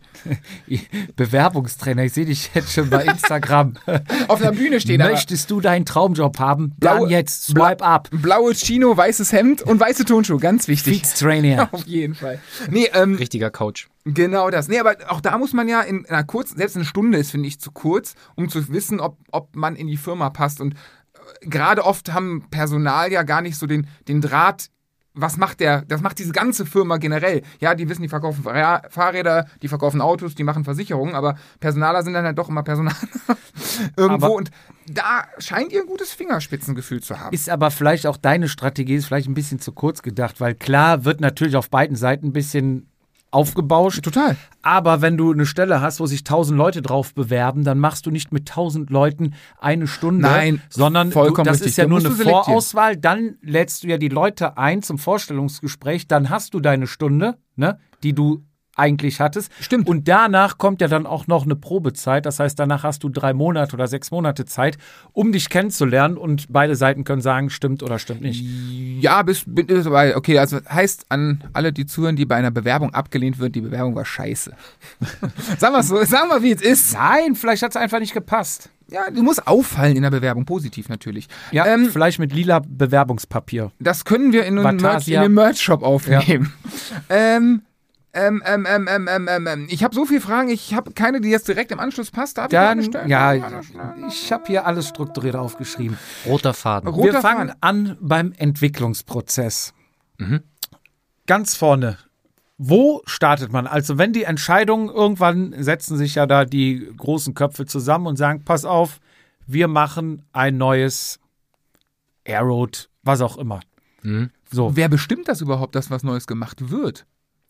Bewerbungstrainer, 1.16 2.04
ich 2.04 2.12
sehe 2.12 2.26
dich 2.26 2.50
jetzt 2.54 2.72
schon 2.72 2.90
bei 2.90 3.04
Instagram. 3.04 3.74
Auf 4.28 4.40
einer 4.40 4.52
Bühne 4.52 4.80
stehen 4.80 5.02
aber 5.02 5.12
Möchtest 5.12 5.48
du 5.50 5.60
deinen 5.60 5.84
Traumjob 5.84 6.40
haben? 6.40 6.72
Dann 6.78 7.08
jetzt 7.08 7.44
swipe 7.44 7.84
up. 7.84 8.08
blaues 8.10 8.58
Chino, 8.58 8.96
weißes 8.96 9.32
Hemd 9.32 9.45
und 9.54 9.80
weiße 9.80 10.04
Turnschuhe. 10.04 10.38
Ganz 10.38 10.68
wichtig. 10.68 11.02
Trainer. 11.02 11.68
Auf 11.72 11.86
jeden 11.86 12.14
Fall. 12.14 12.40
Nee, 12.70 12.88
ähm, 12.92 13.14
Richtiger 13.14 13.50
Coach. 13.50 13.88
Genau 14.04 14.50
das. 14.50 14.68
Nee, 14.68 14.78
aber 14.78 14.96
auch 15.08 15.20
da 15.20 15.36
muss 15.38 15.52
man 15.52 15.68
ja 15.68 15.80
in 15.80 16.06
einer 16.06 16.24
kurzen, 16.24 16.56
selbst 16.56 16.76
eine 16.76 16.84
Stunde 16.84 17.18
ist, 17.18 17.30
finde 17.30 17.48
ich, 17.48 17.60
zu 17.60 17.72
kurz, 17.72 18.14
um 18.34 18.48
zu 18.48 18.68
wissen, 18.68 19.00
ob, 19.00 19.18
ob 19.32 19.56
man 19.56 19.76
in 19.76 19.86
die 19.86 19.96
Firma 19.96 20.30
passt. 20.30 20.60
Und 20.60 20.74
äh, 20.74 21.48
gerade 21.48 21.84
oft 21.84 22.12
haben 22.12 22.46
Personal 22.50 23.10
ja 23.12 23.22
gar 23.22 23.42
nicht 23.42 23.56
so 23.56 23.66
den, 23.66 23.86
den 24.08 24.20
Draht. 24.20 24.70
Was 25.18 25.38
macht 25.38 25.60
der, 25.60 25.80
das 25.88 26.02
macht 26.02 26.18
diese 26.18 26.32
ganze 26.32 26.66
Firma 26.66 26.98
generell. 26.98 27.40
Ja, 27.58 27.74
die 27.74 27.88
wissen, 27.88 28.02
die 28.02 28.08
verkaufen 28.08 28.42
Fahr- 28.44 28.82
Fahrräder, 28.90 29.46
die 29.62 29.68
verkaufen 29.68 30.02
Autos, 30.02 30.34
die 30.34 30.44
machen 30.44 30.62
Versicherungen, 30.62 31.14
aber 31.14 31.36
Personaler 31.58 32.02
sind 32.02 32.12
dann 32.12 32.26
halt 32.26 32.36
doch 32.36 32.50
immer 32.50 32.62
Personal 32.62 32.94
irgendwo. 33.96 34.26
Aber- 34.26 34.34
und 34.34 34.50
da 34.88 35.24
scheint 35.38 35.72
ihr 35.72 35.80
ein 35.80 35.86
gutes 35.86 36.12
Fingerspitzengefühl 36.12 37.02
zu 37.02 37.18
haben. 37.18 37.34
Ist 37.34 37.48
aber 37.48 37.70
vielleicht 37.70 38.06
auch 38.06 38.16
deine 38.18 38.48
Strategie, 38.48 38.94
ist 38.96 39.06
vielleicht 39.06 39.26
ein 39.28 39.34
bisschen 39.34 39.58
zu 39.58 39.72
kurz 39.72 40.02
gedacht, 40.02 40.40
weil 40.40 40.54
klar 40.54 41.04
wird 41.04 41.20
natürlich 41.20 41.56
auf 41.56 41.70
beiden 41.70 41.96
Seiten 41.96 42.26
ein 42.26 42.32
bisschen 42.32 42.88
aufgebauscht. 43.36 44.02
Total. 44.02 44.36
Aber 44.62 45.02
wenn 45.02 45.16
du 45.16 45.30
eine 45.32 45.46
Stelle 45.46 45.80
hast, 45.80 46.00
wo 46.00 46.06
sich 46.06 46.24
tausend 46.24 46.58
Leute 46.58 46.82
drauf 46.82 47.14
bewerben, 47.14 47.62
dann 47.62 47.78
machst 47.78 48.06
du 48.06 48.10
nicht 48.10 48.32
mit 48.32 48.48
tausend 48.48 48.90
Leuten 48.90 49.34
eine 49.60 49.86
Stunde, 49.86 50.22
Nein, 50.22 50.62
sondern 50.70 51.08
du, 51.08 51.12
vollkommen 51.12 51.44
das 51.44 51.56
richtig. 51.56 51.72
ist 51.72 51.76
ja 51.76 51.84
Da 51.84 51.90
nur 51.90 52.00
eine 52.00 52.08
du. 52.08 52.14
Vorauswahl. 52.14 52.96
Dann 52.96 53.36
lädst 53.42 53.84
du 53.84 53.88
ja 53.88 53.98
die 53.98 54.08
Leute 54.08 54.56
ein 54.56 54.82
zum 54.82 54.98
Vorstellungsgespräch, 54.98 56.08
dann 56.08 56.30
hast 56.30 56.54
du 56.54 56.60
deine 56.60 56.86
Stunde, 56.86 57.36
ne, 57.54 57.78
die 58.02 58.14
du 58.14 58.42
eigentlich 58.76 59.20
hattest. 59.20 59.50
Stimmt. 59.60 59.88
Und 59.88 60.06
danach 60.06 60.58
kommt 60.58 60.80
ja 60.80 60.88
dann 60.88 61.06
auch 61.06 61.26
noch 61.26 61.44
eine 61.44 61.56
Probezeit. 61.56 62.26
Das 62.26 62.38
heißt, 62.38 62.58
danach 62.58 62.84
hast 62.84 63.02
du 63.02 63.08
drei 63.08 63.32
Monate 63.32 63.74
oder 63.74 63.88
sechs 63.88 64.10
Monate 64.10 64.44
Zeit, 64.44 64.78
um 65.12 65.32
dich 65.32 65.48
kennenzulernen 65.48 66.16
und 66.16 66.46
beide 66.50 66.76
Seiten 66.76 67.04
können 67.04 67.22
sagen, 67.22 67.50
stimmt 67.50 67.82
oder 67.82 67.98
stimmt 67.98 68.20
nicht. 68.20 68.44
Ja, 69.02 69.22
bis, 69.22 69.44
bin 69.46 69.66
ist 69.66 69.86
dabei. 69.86 70.16
Okay, 70.16 70.38
also 70.38 70.58
heißt 70.68 71.06
an 71.08 71.42
alle, 71.52 71.72
die 71.72 71.86
zuhören, 71.86 72.16
die 72.16 72.26
bei 72.26 72.36
einer 72.36 72.50
Bewerbung 72.50 72.94
abgelehnt 72.94 73.38
wird, 73.38 73.54
die 73.54 73.60
Bewerbung 73.62 73.94
war 73.96 74.04
scheiße. 74.04 74.52
sagen 75.58 75.74
wir 75.74 75.82
so, 75.82 76.02
sagen 76.04 76.28
wir, 76.28 76.42
wie 76.42 76.52
es 76.52 76.62
ist. 76.62 76.94
Nein, 76.94 77.34
vielleicht 77.34 77.62
hat 77.62 77.70
es 77.70 77.76
einfach 77.76 77.98
nicht 77.98 78.14
gepasst. 78.14 78.70
Ja, 78.88 79.10
du 79.10 79.22
musst 79.22 79.48
auffallen 79.48 79.96
in 79.96 80.02
der 80.02 80.10
Bewerbung, 80.10 80.44
positiv 80.44 80.88
natürlich. 80.88 81.28
Ja, 81.50 81.66
Ähm, 81.66 81.90
vielleicht 81.90 82.20
mit 82.20 82.32
lila 82.32 82.60
Bewerbungspapier. 82.60 83.72
Das 83.80 84.04
können 84.04 84.32
wir 84.32 84.44
in, 84.44 84.54
Merch, 84.54 85.08
in 85.08 85.20
den 85.20 85.34
Merch-Shop 85.34 85.82
aufnehmen. 85.82 86.52
Ähm, 87.08 87.36
ähm, 87.36 87.62
ähm, 88.16 88.42
ähm, 88.46 88.66
ähm, 88.88 89.08
ähm, 89.08 89.28
ähm, 89.28 89.46
ähm. 89.46 89.66
Ich 89.68 89.84
habe 89.84 89.94
so 89.94 90.04
viele 90.06 90.20
Fragen, 90.20 90.48
ich 90.48 90.74
habe 90.74 90.92
keine, 90.92 91.20
die 91.20 91.28
jetzt 91.28 91.46
direkt 91.46 91.70
im 91.70 91.78
Anschluss 91.80 92.10
passt. 92.10 92.38
Darf 92.38 92.46
ich 92.46 92.50
Dann, 92.50 92.82
stellen? 92.82 93.08
ja, 93.08 93.34
ich 94.08 94.32
habe 94.32 94.44
hier 94.46 94.66
alles 94.66 94.88
strukturiert 94.88 95.36
aufgeschrieben. 95.36 95.98
Roter 96.26 96.54
Faden. 96.54 96.88
Roter 96.88 97.12
Wir 97.14 97.20
fangen 97.20 97.48
Faden. 97.48 97.62
an 97.62 97.96
beim 98.00 98.32
Entwicklungsprozess. 98.36 99.74
Ganz 101.26 101.54
vorne. 101.54 101.98
Wo 102.58 103.02
startet 103.04 103.52
man? 103.52 103.66
Also 103.66 103.98
wenn 103.98 104.12
die 104.14 104.24
Entscheidungen, 104.24 104.88
irgendwann 104.88 105.54
setzen 105.62 105.98
sich 105.98 106.14
ja 106.14 106.26
da 106.26 106.44
die 106.46 106.90
großen 106.96 107.34
Köpfe 107.34 107.66
zusammen 107.66 108.06
und 108.06 108.16
sagen, 108.16 108.44
pass 108.44 108.64
auf, 108.64 108.98
wir 109.46 109.68
machen 109.68 110.24
ein 110.32 110.56
neues 110.56 111.20
Aeroad, 112.26 112.88
was 113.02 113.20
auch 113.20 113.36
immer. 113.36 113.60
Mhm. 114.02 114.30
So, 114.50 114.74
Wer 114.74 114.88
bestimmt 114.88 115.28
das 115.28 115.40
überhaupt, 115.40 115.74
dass 115.74 115.90
was 115.90 116.02
Neues 116.02 116.26
gemacht 116.26 116.70
wird? 116.70 117.04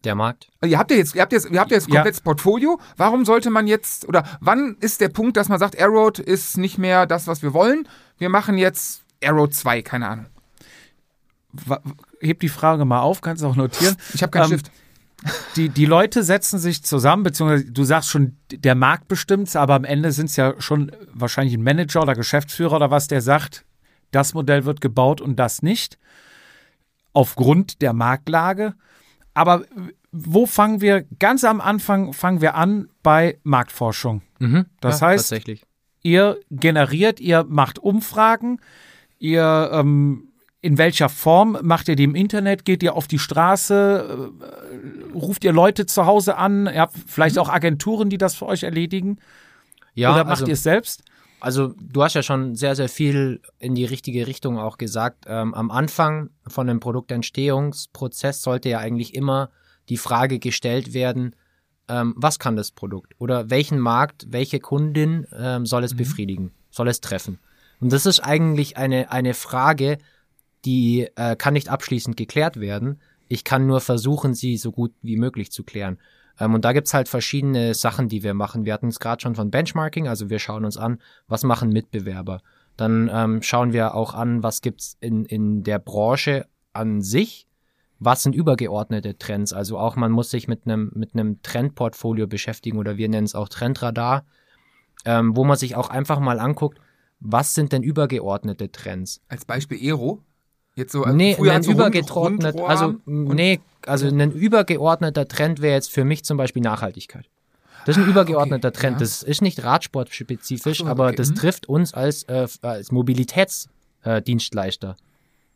Der 0.06 0.14
Markt. 0.14 0.48
Also 0.60 0.70
ihr 0.72 0.78
habt 0.78 0.90
ja 0.92 0.96
jetzt, 0.96 1.14
ihr 1.16 1.20
habt 1.22 1.32
jetzt, 1.32 1.50
ihr 1.50 1.58
habt 1.60 1.70
jetzt 1.72 1.88
Ja. 1.88 1.96
komplettes 1.96 2.20
Portfolio. 2.20 2.78
Warum 2.96 3.24
sollte 3.24 3.50
man 3.50 3.66
jetzt, 3.66 4.06
oder 4.08 4.22
wann 4.40 4.76
ist 4.80 5.00
der 5.00 5.08
Punkt, 5.08 5.36
dass 5.36 5.48
man 5.48 5.58
sagt, 5.58 5.76
Aeroad 5.78 6.20
ist 6.20 6.56
nicht 6.58 6.78
mehr 6.78 7.06
das, 7.06 7.26
was 7.26 7.42
wir 7.42 7.52
wollen? 7.52 7.88
Wir 8.16 8.28
machen 8.28 8.56
jetzt 8.56 9.02
Aeroad 9.22 9.52
2, 9.52 9.82
keine 9.82 10.08
Ahnung. 10.08 10.26
heb 12.20 12.40
die 12.40 12.48
Frage 12.48 12.84
mal 12.84 13.00
auf, 13.00 13.20
kannst 13.20 13.42
du 13.42 13.48
auch 13.48 13.56
notieren. 13.56 13.96
Ich 14.14 14.22
habe 14.22 14.30
keinen 14.30 14.52
Ähm, 14.52 14.58
Stift. 14.60 14.70
Die, 15.56 15.70
die 15.70 15.86
Leute 15.86 16.22
setzen 16.22 16.58
sich 16.58 16.84
zusammen, 16.84 17.22
beziehungsweise 17.22 17.64
du 17.72 17.84
sagst 17.84 18.10
schon, 18.10 18.36
der 18.52 18.74
Markt 18.74 19.08
bestimmt's, 19.08 19.56
aber 19.56 19.74
am 19.74 19.84
Ende 19.84 20.12
sind 20.12 20.26
es 20.26 20.36
ja 20.36 20.54
schon 20.60 20.92
wahrscheinlich 21.12 21.54
ein 21.54 21.62
Manager 21.62 22.02
oder 22.02 22.14
Geschäftsführer 22.14 22.76
oder 22.76 22.90
was, 22.90 23.08
der 23.08 23.22
sagt, 23.22 23.64
das 24.12 24.34
Modell 24.34 24.64
wird 24.66 24.80
gebaut 24.80 25.20
und 25.20 25.36
das 25.36 25.62
nicht. 25.62 25.98
Aufgrund 27.12 27.80
der 27.82 27.92
Marktlage. 27.94 28.74
Aber 29.36 29.64
wo 30.12 30.46
fangen 30.46 30.80
wir? 30.80 31.04
Ganz 31.18 31.44
am 31.44 31.60
Anfang 31.60 32.14
fangen 32.14 32.40
wir 32.40 32.54
an 32.54 32.88
bei 33.02 33.38
Marktforschung. 33.42 34.22
Mhm. 34.38 34.64
Das 34.80 35.00
ja, 35.00 35.08
heißt-. 35.08 35.34
Ihr 36.02 36.38
generiert, 36.50 37.20
ihr 37.20 37.44
macht 37.46 37.78
Umfragen, 37.78 38.60
ihr 39.18 39.70
ähm, 39.72 40.28
in 40.62 40.78
welcher 40.78 41.08
Form 41.08 41.58
macht 41.62 41.88
ihr 41.88 41.96
die 41.96 42.04
im 42.04 42.14
Internet? 42.14 42.64
Geht 42.64 42.82
ihr 42.82 42.94
auf 42.94 43.08
die 43.08 43.18
Straße? 43.18 44.32
Äh, 44.40 45.12
ruft 45.14 45.44
ihr 45.44 45.52
Leute 45.52 45.84
zu 45.84 46.06
Hause 46.06 46.38
an? 46.38 46.66
Ihr 46.66 46.80
habt 46.80 46.96
vielleicht 47.06 47.38
auch 47.38 47.50
Agenturen, 47.50 48.08
die 48.08 48.18
das 48.18 48.34
für 48.34 48.46
euch 48.46 48.62
erledigen? 48.62 49.18
Ja, 49.94 50.12
Oder 50.12 50.24
macht 50.24 50.40
also, 50.40 50.46
ihr 50.46 50.54
es 50.54 50.62
selbst? 50.62 51.02
Also 51.46 51.74
du 51.80 52.02
hast 52.02 52.14
ja 52.14 52.24
schon 52.24 52.56
sehr, 52.56 52.74
sehr 52.74 52.88
viel 52.88 53.40
in 53.60 53.76
die 53.76 53.84
richtige 53.84 54.26
Richtung 54.26 54.58
auch 54.58 54.78
gesagt. 54.78 55.26
Ähm, 55.28 55.54
am 55.54 55.70
Anfang 55.70 56.30
von 56.44 56.68
einem 56.68 56.80
Produktentstehungsprozess 56.80 58.42
sollte 58.42 58.68
ja 58.68 58.80
eigentlich 58.80 59.14
immer 59.14 59.50
die 59.88 59.96
Frage 59.96 60.40
gestellt 60.40 60.92
werden, 60.92 61.36
ähm, 61.86 62.14
was 62.16 62.40
kann 62.40 62.56
das 62.56 62.72
Produkt? 62.72 63.14
Oder 63.18 63.48
welchen 63.48 63.78
Markt, 63.78 64.26
welche 64.28 64.58
Kundin 64.58 65.28
ähm, 65.38 65.66
soll 65.66 65.84
es 65.84 65.94
befriedigen? 65.94 66.50
Soll 66.70 66.88
es 66.88 67.00
treffen? 67.00 67.38
Und 67.80 67.92
das 67.92 68.06
ist 68.06 68.18
eigentlich 68.18 68.76
eine, 68.76 69.12
eine 69.12 69.32
Frage, 69.32 69.98
die 70.64 71.06
äh, 71.14 71.36
kann 71.36 71.54
nicht 71.54 71.68
abschließend 71.68 72.16
geklärt 72.16 72.58
werden. 72.58 73.00
Ich 73.28 73.44
kann 73.44 73.68
nur 73.68 73.80
versuchen, 73.80 74.34
sie 74.34 74.56
so 74.56 74.72
gut 74.72 74.92
wie 75.00 75.16
möglich 75.16 75.52
zu 75.52 75.62
klären. 75.62 75.98
Ähm, 76.38 76.54
und 76.54 76.64
da 76.64 76.72
gibt's 76.72 76.94
halt 76.94 77.08
verschiedene 77.08 77.74
Sachen, 77.74 78.08
die 78.08 78.22
wir 78.22 78.34
machen. 78.34 78.64
Wir 78.64 78.72
hatten 78.72 78.88
es 78.88 79.00
gerade 79.00 79.22
schon 79.22 79.34
von 79.34 79.50
Benchmarking, 79.50 80.08
also 80.08 80.30
wir 80.30 80.38
schauen 80.38 80.64
uns 80.64 80.76
an, 80.76 81.00
was 81.28 81.44
machen 81.44 81.70
Mitbewerber. 81.70 82.40
Dann 82.76 83.10
ähm, 83.12 83.42
schauen 83.42 83.72
wir 83.72 83.94
auch 83.94 84.14
an, 84.14 84.42
was 84.42 84.60
gibt's 84.60 84.96
in, 85.00 85.24
in 85.24 85.62
der 85.62 85.78
Branche 85.78 86.46
an 86.72 87.00
sich. 87.00 87.46
Was 87.98 88.22
sind 88.22 88.34
übergeordnete 88.34 89.16
Trends? 89.16 89.54
Also 89.54 89.78
auch 89.78 89.96
man 89.96 90.12
muss 90.12 90.30
sich 90.30 90.48
mit 90.48 90.66
einem 90.66 90.92
mit 90.94 91.12
Trendportfolio 91.42 92.26
beschäftigen 92.26 92.76
oder 92.78 92.98
wir 92.98 93.08
nennen 93.08 93.24
es 93.24 93.34
auch 93.34 93.48
Trendradar, 93.48 94.26
ähm, 95.06 95.34
wo 95.34 95.44
man 95.44 95.56
sich 95.56 95.76
auch 95.76 95.88
einfach 95.88 96.20
mal 96.20 96.38
anguckt, 96.38 96.78
was 97.20 97.54
sind 97.54 97.72
denn 97.72 97.82
übergeordnete 97.82 98.70
Trends? 98.70 99.22
Als 99.28 99.46
Beispiel 99.46 99.78
Aero. 99.80 100.22
Jetzt 100.76 100.92
so, 100.92 101.02
also 101.04 101.16
Nee, 101.16 101.34
früher 101.34 101.52
ein 101.52 101.56
hat 101.56 101.64
so 101.64 101.72
Rund- 101.72 101.80
übergeordnet, 101.80 102.54
Rundrohr 102.54 102.68
also 102.68 102.94
nee, 103.06 103.60
also 103.86 104.06
ein 104.06 104.30
übergeordneter 104.30 105.26
Trend 105.26 105.62
wäre 105.62 105.74
jetzt 105.74 105.90
für 105.90 106.04
mich 106.04 106.22
zum 106.24 106.36
Beispiel 106.36 106.62
Nachhaltigkeit. 106.62 107.24
Das 107.86 107.96
ist 107.96 108.02
ein 108.02 108.08
übergeordneter 108.10 108.68
okay, 108.68 108.78
Trend. 108.78 108.94
ja. 108.96 109.00
Das 109.00 109.22
ist 109.22 109.40
nicht 109.42 109.64
radsportspezifisch, 109.64 110.78
so, 110.78 110.86
aber 110.86 111.06
okay, 111.06 111.16
das 111.16 111.30
mhm. 111.30 111.34
trifft 111.36 111.66
uns 111.68 111.94
als, 111.94 112.24
äh, 112.24 112.46
als 112.60 112.92
Mobilitätsdienstleister 112.92 114.90
äh, 114.90 114.94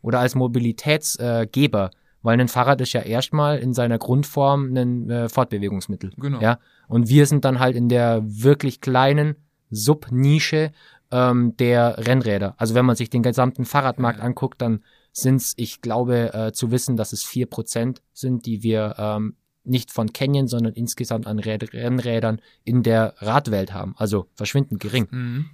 oder 0.03 0.21
als 0.21 0.35
Mobilitätsgeber, 0.35 1.91
weil 2.23 2.41
ein 2.41 2.49
Fahrrad 2.49 2.81
ist 2.81 2.95
ja 2.95 3.03
erstmal 3.03 3.59
in 3.59 3.75
seiner 3.75 3.99
Grundform 3.99 4.75
ein 4.75 5.11
äh, 5.11 5.29
Fortbewegungsmittel. 5.29 6.13
Genau. 6.17 6.41
Ja, 6.41 6.61
und 6.89 7.09
wir 7.11 7.27
sind 7.27 7.45
dann 7.45 7.59
halt 7.59 7.77
in 7.77 7.91
der 7.91 8.23
wirklich 8.25 8.81
kleinen 8.81 9.37
Subnische 9.71 10.73
ähm, 11.11 11.57
der 11.59 12.07
Rennräder. 12.07 12.55
Also 12.57 12.75
wenn 12.75 12.87
man 12.87 12.97
sich 12.97 13.11
den 13.11 13.23
gesamten 13.23 13.65
Fahrradmarkt 13.65 14.21
anguckt, 14.21 14.63
dann 14.63 14.83
sind's, 15.13 15.55
ich 15.57 15.81
glaube, 15.81 16.33
äh, 16.35 16.53
zu 16.53 16.71
wissen, 16.71 16.97
dass 16.97 17.13
es 17.13 17.23
vier 17.23 17.47
Prozent 17.47 18.03
sind, 18.13 18.47
die 18.47 18.63
wir 18.63 18.95
ähm, 18.99 19.37
nicht 19.65 19.91
von 19.91 20.13
Canyon, 20.13 20.49
sondern 20.49 20.73
insgesamt 20.73 21.27
an 21.27 21.39
Räd 21.39 21.73
Rennrädern 21.73 22.41
in 22.65 22.83
der 22.83 23.15
Radwelt 23.19 23.73
haben. 23.73 23.95
Also 23.97 24.27
verschwindend 24.35 24.81
gering. 24.81 25.09
Mhm. 25.11 25.51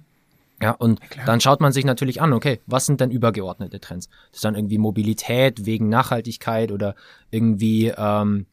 Ja, 0.61 0.71
und 0.71 1.01
klar. 1.01 1.25
dann 1.25 1.39
schaut 1.39 1.61
man 1.61 1.71
sich 1.71 1.85
natürlich 1.85 2.19
an, 2.19 2.33
okay, 2.33 2.61
was 2.65 2.87
sind 2.87 2.99
denn 2.99 3.11
übergeordnete 3.11 3.79
Trends? 3.79 4.07
Das 4.29 4.37
ist 4.37 4.45
dann 4.45 4.55
irgendwie 4.55 4.79
Mobilität 4.79 5.65
wegen 5.67 5.87
Nachhaltigkeit 5.87 6.71
oder 6.71 6.95
irgendwie, 7.29 7.93
ähm, 7.95 8.47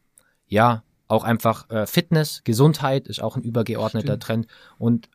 ja, 0.47 0.83
auch 1.07 1.23
einfach 1.23 1.69
äh, 1.69 1.87
Fitness, 1.87 2.41
Gesundheit 2.43 3.07
ist 3.07 3.21
auch 3.21 3.35
ein 3.37 3.43
übergeordneter 3.43 4.07
Stimmt. 4.07 4.23
Trend. 4.23 4.47
Und 4.77 5.09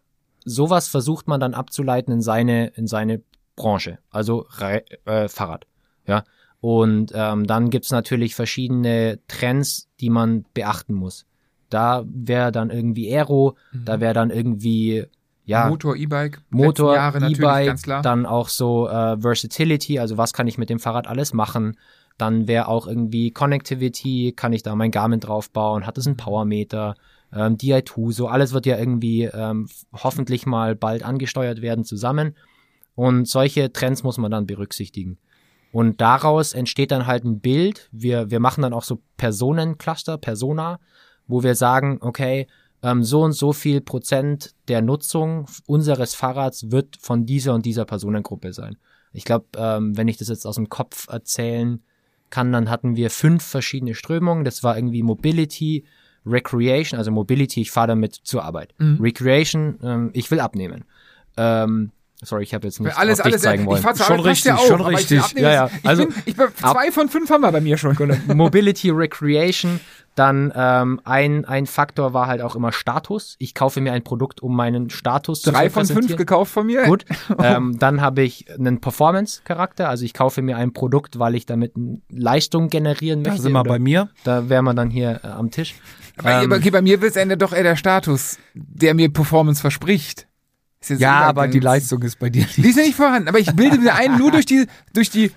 sowas 0.44 0.88
versucht 0.88 1.28
man 1.28 1.40
dann 1.40 1.54
abzuleiten 1.54 2.12
in 2.12 2.22
seine, 2.22 2.68
in 2.68 2.86
seine 2.86 3.22
Branche, 3.56 3.98
also 4.10 4.46
Rei- 4.50 4.84
äh, 5.04 5.28
Fahrrad. 5.28 5.66
Ja. 6.10 6.24
Und 6.60 7.12
ähm, 7.14 7.46
dann 7.46 7.70
gibt's 7.70 7.90
natürlich 7.90 8.34
verschiedene 8.34 9.18
Trends, 9.28 9.88
die 10.00 10.10
man 10.10 10.44
beachten 10.52 10.92
muss. 10.92 11.24
Da 11.70 12.04
wäre 12.06 12.52
dann 12.52 12.70
irgendwie 12.70 13.14
Aero, 13.14 13.56
da 13.72 14.00
wäre 14.00 14.12
dann 14.12 14.30
irgendwie 14.30 15.06
ja, 15.44 15.68
Motor, 15.68 15.96
E-Bike. 15.96 16.42
Motor, 16.50 16.96
E-Bike, 16.96 17.82
klar. 17.82 18.02
dann 18.02 18.26
auch 18.26 18.48
so 18.48 18.88
äh, 18.88 19.18
Versatility, 19.20 19.98
also 19.98 20.16
was 20.16 20.32
kann 20.32 20.46
ich 20.46 20.58
mit 20.58 20.70
dem 20.70 20.78
Fahrrad 20.78 21.06
alles 21.06 21.32
machen. 21.32 21.76
Dann 22.18 22.46
wäre 22.46 22.68
auch 22.68 22.86
irgendwie 22.86 23.30
Connectivity, 23.30 24.32
kann 24.36 24.52
ich 24.52 24.62
da 24.62 24.74
mein 24.76 24.90
Garmin 24.90 25.20
draufbauen, 25.20 25.86
hat 25.86 25.96
es 25.96 26.06
einen 26.06 26.16
Powermeter, 26.16 26.94
ähm, 27.32 27.56
Di2, 27.56 28.12
so 28.12 28.28
alles 28.28 28.52
wird 28.52 28.66
ja 28.66 28.78
irgendwie 28.78 29.24
ähm, 29.24 29.68
hoffentlich 29.92 30.46
mal 30.46 30.76
bald 30.76 31.04
angesteuert 31.04 31.62
werden 31.62 31.84
zusammen. 31.84 32.36
Und 32.94 33.26
solche 33.26 33.72
Trends 33.72 34.02
muss 34.02 34.18
man 34.18 34.30
dann 34.30 34.46
berücksichtigen. 34.46 35.18
Und 35.72 36.00
daraus 36.00 36.52
entsteht 36.52 36.90
dann 36.90 37.06
halt 37.06 37.24
ein 37.24 37.40
Bild. 37.40 37.88
Wir, 37.92 38.30
wir 38.30 38.40
machen 38.40 38.62
dann 38.62 38.72
auch 38.72 38.82
so 38.82 39.00
Personencluster, 39.16 40.18
Persona, 40.18 40.80
wo 41.26 41.42
wir 41.42 41.54
sagen, 41.54 41.98
okay, 42.00 42.48
ähm, 42.82 43.04
so 43.04 43.22
und 43.22 43.32
so 43.32 43.52
viel 43.52 43.80
Prozent 43.80 44.54
der 44.68 44.82
Nutzung 44.82 45.46
unseres 45.66 46.14
Fahrrads 46.14 46.70
wird 46.70 46.96
von 47.00 47.26
dieser 47.26 47.54
und 47.54 47.66
dieser 47.66 47.84
Personengruppe 47.84 48.52
sein. 48.52 48.78
Ich 49.12 49.24
glaube, 49.24 49.46
ähm, 49.56 49.96
wenn 49.96 50.08
ich 50.08 50.16
das 50.16 50.28
jetzt 50.28 50.46
aus 50.46 50.56
dem 50.56 50.68
Kopf 50.68 51.08
erzählen 51.08 51.82
kann, 52.30 52.52
dann 52.52 52.70
hatten 52.70 52.96
wir 52.96 53.10
fünf 53.10 53.44
verschiedene 53.44 53.94
Strömungen. 53.94 54.44
Das 54.44 54.62
war 54.62 54.76
irgendwie 54.76 55.02
Mobility, 55.02 55.84
Recreation, 56.24 56.98
also 56.98 57.10
Mobility, 57.10 57.62
ich 57.62 57.70
fahre 57.70 57.88
damit 57.88 58.14
zur 58.14 58.44
Arbeit. 58.44 58.74
Mhm. 58.78 58.98
Recreation, 59.00 59.78
ähm, 59.82 60.10
ich 60.12 60.30
will 60.30 60.40
abnehmen. 60.40 60.84
Ähm, 61.36 61.90
Sorry, 62.22 62.42
ich 62.42 62.52
habe 62.52 62.66
jetzt 62.66 62.80
nicht 62.80 62.96
Alles, 62.98 63.20
auf 63.20 63.24
dich 63.24 63.32
alles, 63.32 63.42
zeigen 63.42 63.62
ich 63.62 63.68
wollen. 63.68 63.82
fahr 63.82 63.94
zur 63.94 64.06
Schon 64.06 64.20
richtig, 64.20 64.52
auch, 64.52 64.66
schon 64.66 64.80
ich 64.82 64.86
richtig. 64.88 65.20
abnehme 65.22 65.46
Ja, 65.48 65.52
ja. 65.54 65.70
Ich 65.82 65.88
Also- 65.88 66.06
bin, 66.06 66.14
ich 66.26 66.36
bin 66.36 66.46
zwei 66.54 66.90
von 66.92 67.08
fünf 67.08 67.30
haben 67.30 67.40
wir 67.40 67.50
bei 67.52 67.60
mir 67.62 67.78
schon. 67.78 67.96
Mobility 68.34 68.90
Recreation. 68.90 69.80
Dann 70.16 70.52
ähm, 70.56 71.00
ein, 71.04 71.44
ein 71.44 71.66
Faktor 71.66 72.12
war 72.12 72.26
halt 72.26 72.42
auch 72.42 72.56
immer 72.56 72.72
Status. 72.72 73.36
Ich 73.38 73.54
kaufe 73.54 73.80
mir 73.80 73.92
ein 73.92 74.02
Produkt, 74.02 74.42
um 74.42 74.54
meinen 74.56 74.90
Status 74.90 75.40
zu 75.40 75.52
Drei 75.52 75.70
von 75.70 75.86
fünf 75.86 76.16
gekauft 76.16 76.52
von 76.52 76.66
mir. 76.66 76.82
Gut. 76.82 77.04
ähm, 77.38 77.78
dann 77.78 78.00
habe 78.00 78.22
ich 78.22 78.44
einen 78.52 78.80
Performance-Charakter. 78.80 79.88
Also 79.88 80.04
ich 80.04 80.12
kaufe 80.12 80.42
mir 80.42 80.56
ein 80.56 80.72
Produkt, 80.72 81.18
weil 81.18 81.36
ich 81.36 81.46
damit 81.46 81.72
Leistung 82.10 82.68
generieren 82.68 83.22
Da 83.22 83.30
möchte. 83.30 83.44
sind 83.44 83.52
wir 83.52 83.62
bei 83.62 83.78
mir. 83.78 84.10
Da 84.24 84.48
wären 84.48 84.64
wir 84.64 84.74
dann 84.74 84.90
hier 84.90 85.20
äh, 85.22 85.28
am 85.28 85.50
Tisch. 85.52 85.76
Aber 86.18 86.42
Ähm, 86.42 86.52
okay, 86.52 86.70
bei 86.70 86.82
mir 86.82 87.00
wird 87.00 87.12
es 87.12 87.16
Ende 87.16 87.36
doch 87.38 87.52
eher 87.52 87.62
der 87.62 87.76
Status, 87.76 88.36
der 88.54 88.94
mir 88.94 89.10
Performance 89.12 89.60
verspricht. 89.60 90.26
Ist 90.80 90.90
jetzt 90.90 91.00
Ja, 91.00 91.20
aber 91.22 91.46
die 91.48 91.60
Leistung 91.60 92.02
ist 92.02 92.18
bei 92.18 92.30
dir 92.30 92.46
Die 92.56 92.68
ist 92.68 92.76
ja 92.76 92.82
nicht 92.84 92.96
vorhanden, 92.96 93.28
aber 93.28 93.38
ich 93.38 93.52
bilde 93.54 93.78
mir 93.78 93.94
ein, 93.94 94.16
nur 94.18 94.30
durch 94.30 94.46
die, 94.46 94.66
durch 94.94 95.10
die, 95.10 95.30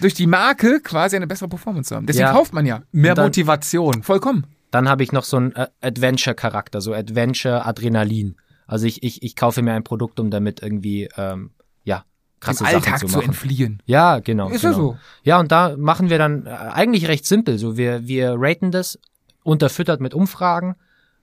durch 0.00 0.14
die 0.14 0.26
Marke 0.26 0.80
quasi 0.80 1.16
eine 1.16 1.26
bessere 1.26 1.48
Performance 1.48 1.88
zu 1.88 1.96
haben. 1.96 2.06
Deswegen 2.06 2.26
Ja. 2.26 2.32
kauft 2.32 2.52
man 2.52 2.66
ja. 2.66 2.82
Mehr 2.92 3.14
dann- 3.14 3.26
Motivation. 3.26 4.02
Vollkommen. 4.02 4.46
Dann 4.70 4.86
habe 4.88 5.02
ich 5.02 5.12
noch 5.12 5.24
so 5.24 5.38
einen 5.38 5.52
äh, 5.52 5.68
Adventure-Charakter, 5.80 6.82
so 6.82 6.92
Adventure-Adrenalin. 6.92 8.36
Also 8.66 8.86
ich, 8.86 9.02
ich, 9.02 9.22
ich 9.22 9.34
kaufe 9.36 9.62
mir 9.62 9.72
ein 9.72 9.84
Produkt, 9.84 10.20
um 10.20 10.30
damit 10.30 10.62
irgendwie, 10.62 11.08
ähm, 11.16 11.50
ja, 11.84 12.04
krasse 12.40 12.64
Dem 12.64 12.66
Sachen 12.66 12.76
Alltag 12.76 12.98
zu 13.00 13.06
zu, 13.06 13.16
machen. 13.16 13.28
entfliehen. 13.28 13.82
ja, 13.86 14.18
genau. 14.20 14.50
Ist 14.50 14.62
ja 14.62 14.72
genau. 14.72 14.82
so. 14.92 14.98
Ja, 15.22 15.40
und 15.40 15.50
da 15.50 15.74
machen 15.78 16.10
wir 16.10 16.18
dann 16.18 16.44
äh, 16.46 16.50
eigentlich 16.50 17.08
recht 17.08 17.24
simpel. 17.24 17.56
So, 17.58 17.78
wir, 17.78 18.06
wir 18.06 18.34
raten 18.36 18.70
das, 18.70 18.98
unterfüttert 19.42 20.02
mit 20.02 20.12
Umfragen. 20.12 20.76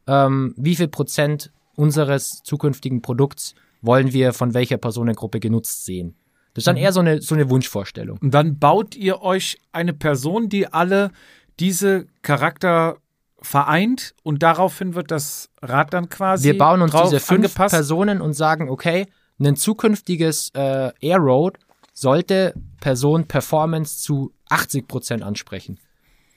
Ähm, 0.08 0.56
wie 0.58 0.76
viel 0.76 0.88
Prozent 0.88 1.52
unseres 1.76 2.42
zukünftigen 2.44 3.02
Produkts 3.02 3.56
wollen 3.82 4.14
wir 4.14 4.34
von 4.34 4.54
welcher 4.54 4.78
Personengruppe 4.78 5.40
genutzt 5.40 5.86
sehen? 5.86 6.16
Das 6.54 6.62
ist 6.62 6.68
dann 6.68 6.78
eher 6.78 6.94
so 6.94 7.02
eine, 7.02 7.22
so 7.22 7.36
eine 7.36 7.50
Wunschvorstellung. 7.50 8.18
Und 8.22 8.34
dann 8.34 8.58
baut 8.60 8.96
ihr 8.96 9.22
euch 9.22 9.58
eine 9.74 9.94
Person, 9.94 10.48
die 10.50 10.68
alle 10.72 11.12
diese 11.60 12.08
Charakter 12.22 12.98
vereint 13.42 14.16
und 14.24 14.42
daraufhin 14.42 14.96
wird 14.96 15.12
das 15.12 15.50
Rad 15.62 15.94
dann 15.94 16.10
quasi 16.10 16.46
Wir 16.46 16.58
bauen 16.58 16.82
uns 16.82 16.94
diese 16.94 17.20
fünf 17.20 17.46
angepasst. 17.46 17.76
Personen 17.76 18.22
und 18.22 18.34
sagen, 18.34 18.70
okay, 18.70 19.06
ein 19.40 19.56
zukünftiges 19.56 20.50
äh, 20.56 20.92
Airroad 21.02 21.58
sollte 21.94 22.54
Person 22.80 23.26
Performance 23.28 24.00
zu 24.02 24.34
80% 24.50 25.22
ansprechen. 25.22 25.80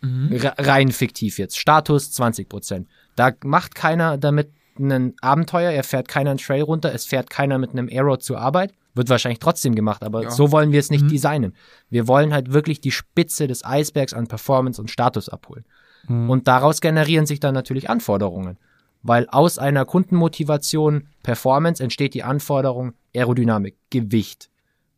Re- 0.03 0.55
Rein 0.59 0.93
fiktiv 0.93 1.39
jetzt. 1.39 1.59
Status 1.59 2.13
20%. 2.13 2.87
Da 3.17 3.33
macht 3.45 3.75
keiner 3.75 4.17
damit 4.19 4.53
ein 4.79 5.15
Abenteuer, 5.21 5.71
er 5.71 5.85
fährt 5.85 6.09
keiner 6.09 6.31
einen 6.31 6.39
Trail 6.39 6.63
runter, 6.63 6.93
es 6.95 7.05
fährt 7.05 7.31
keiner 7.31 7.59
mit 7.59 7.71
einem 7.71 7.89
Airroad 7.89 8.23
zur 8.23 8.39
Arbeit. 8.41 8.73
Wird 8.95 9.09
wahrscheinlich 9.11 9.39
trotzdem 9.39 9.75
gemacht, 9.75 10.03
aber 10.03 10.25
Ja. 10.25 10.31
so 10.31 10.51
wollen 10.51 10.73
wir 10.73 10.81
es 10.81 10.91
nicht 10.91 11.11
designen. 11.11 11.55
Wir 11.89 12.09
wollen 12.09 12.33
halt 12.33 12.53
wirklich 12.53 12.81
die 12.81 12.91
Spitze 12.91 13.47
des 13.47 13.65
Eisbergs 13.65 14.13
an 14.15 14.27
Performance 14.27 14.81
und 14.81 14.91
Status 14.91 15.29
abholen. 15.29 15.65
Und 16.09 16.49
daraus 16.49 16.81
generieren 16.81 17.27
sich 17.27 17.39
dann 17.39 17.55
natürlich 17.55 17.91
Anforderungen. 17.91 18.57
Weil 19.03 19.29
aus 19.29 19.59
einer 19.59 19.85
Kundenmotivation 19.85 21.09
Performance 21.23 21.83
entsteht 21.83 22.15
die 22.15 22.23
Anforderung 22.25 22.95
Aerodynamik, 23.15 23.77
Gewicht, 23.91 24.51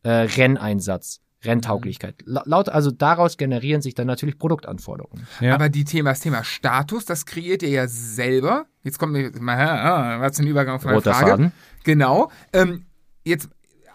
äh, 0.03 0.11
Renneinsatz, 0.11 1.21
Renntauglichkeit. 1.45 2.17
La- 2.25 2.43
Laut, 2.45 2.69
also 2.69 2.91
daraus 2.91 3.37
generieren 3.37 3.83
sich 3.83 3.95
dann 3.95 4.07
natürlich 4.07 4.39
Produktanforderungen. 4.39 5.27
Ja. 5.41 5.55
Aber 5.55 5.69
die 5.69 5.85
Thema, 5.85 6.11
das 6.11 6.21
Thema 6.21 6.45
Status, 6.45 7.05
das 7.05 7.27
kreiert 7.27 7.63
ihr 7.63 7.71
ja 7.71 7.89
selber. 7.89 8.67
Jetzt 8.83 8.99
kommt 8.99 9.13
mir 9.13 9.31
mal, 9.41 9.57
ah, 9.59 10.21
was 10.21 10.39
ein 10.39 10.47
Übergang 10.47 10.77
auf 10.77 10.85
meine 10.85 10.97
Roter 10.97 11.15
Frage. 11.15 11.31
Faden. 11.31 11.53
Genau. 11.85 12.31
Ähm, 12.53 12.85
jetzt 13.25 13.49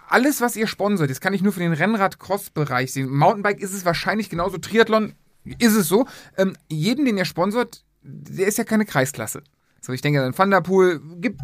alles, 0.08 0.42
was 0.42 0.56
ihr 0.56 0.68
sponsert, 0.68 1.10
das 1.10 1.20
kann 1.22 1.34
ich 1.34 1.42
nur 1.42 1.52
für 1.52 1.60
den 1.60 1.74
Rennrad-Cross-Bereich 1.74 2.94
sehen. 2.94 3.10
Mountainbike 3.10 3.60
ist 3.60 3.74
es 3.74 3.86
wahrscheinlich 3.86 4.30
genauso. 4.30 4.58
Triathlon 4.58 5.14
ist 5.60 5.76
es 5.76 5.88
so. 5.88 6.06
Ähm, 6.38 6.56
jeden, 6.68 7.06
den 7.06 7.18
ihr 7.18 7.26
sponsert, 7.26 7.84
der 8.02 8.48
ist 8.48 8.58
ja 8.58 8.64
keine 8.64 8.86
Kreisklasse. 8.86 9.42
So, 9.82 9.94
ich 9.94 10.02
denke, 10.02 10.24
ein 10.24 10.38
Van 10.38 10.50
der 10.52 10.62
Poel 10.62 11.00
gibt, 11.00 11.22
gibt 11.22 11.42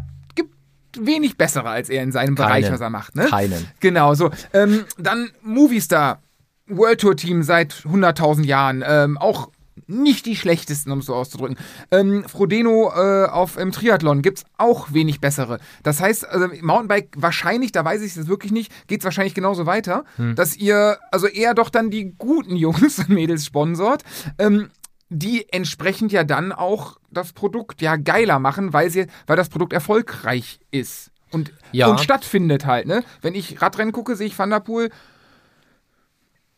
wenig 1.00 1.36
bessere 1.36 1.68
als 1.68 1.88
er 1.88 2.02
in 2.02 2.12
seinem 2.12 2.34
Bereich, 2.34 2.64
Keinen. 2.64 2.74
was 2.74 2.80
er 2.80 2.90
macht. 2.90 3.16
Ne? 3.16 3.26
Keinen. 3.26 3.66
Genau, 3.80 4.14
so. 4.14 4.30
Ähm, 4.52 4.84
dann 4.98 5.30
Movistar, 5.42 6.22
World 6.66 7.00
Tour 7.00 7.16
Team 7.16 7.42
seit 7.42 7.72
100.000 7.72 8.44
Jahren. 8.44 8.84
Ähm, 8.86 9.18
auch 9.18 9.50
nicht 9.86 10.26
die 10.26 10.36
schlechtesten, 10.36 10.90
um 10.92 11.00
es 11.00 11.06
so 11.06 11.14
auszudrücken. 11.14 11.56
Ähm, 11.90 12.24
Frodeno 12.24 12.92
äh, 12.94 13.26
auf 13.26 13.56
im 13.56 13.72
Triathlon 13.72 14.22
gibt's 14.22 14.44
auch 14.58 14.92
wenig 14.92 15.20
bessere. 15.20 15.58
Das 15.82 16.00
heißt, 16.00 16.28
also 16.28 16.48
Mountainbike 16.60 17.10
wahrscheinlich, 17.16 17.72
da 17.72 17.84
weiß 17.84 18.02
ich 18.02 18.16
es 18.16 18.28
wirklich 18.28 18.52
nicht, 18.52 18.72
geht's 18.86 19.04
wahrscheinlich 19.04 19.34
genauso 19.34 19.66
weiter, 19.66 20.04
dass 20.34 20.56
ihr 20.56 20.98
also 21.10 21.26
eher 21.26 21.54
doch 21.54 21.70
dann 21.70 21.90
die 21.90 22.14
guten 22.16 22.56
Jungs 22.62 22.98
und 22.98 23.08
Mädels 23.10 23.46
sponsort. 23.46 24.02
Ähm, 24.38 24.70
die 25.08 25.46
entsprechend 25.52 26.10
ja 26.10 26.24
dann 26.24 26.52
auch 26.52 26.96
das 27.12 27.32
Produkt 27.32 27.80
ja 27.82 27.96
geiler 27.96 28.38
machen, 28.38 28.72
weil 28.72 28.90
sie, 28.90 29.06
weil 29.26 29.36
das 29.36 29.48
Produkt 29.48 29.72
erfolgreich 29.72 30.60
ist. 30.70 31.10
Und, 31.30 31.52
Ja. 31.72 31.86
und 31.88 32.00
stattfindet 32.00 32.66
halt, 32.66 32.86
ne? 32.86 33.02
Wenn 33.22 33.34
ich 33.34 33.62
Radrennen 33.62 33.92
gucke, 33.92 34.16
sehe 34.16 34.26
ich 34.26 34.38
Van 34.38 34.50
der 34.50 34.60
Poel 34.60 34.90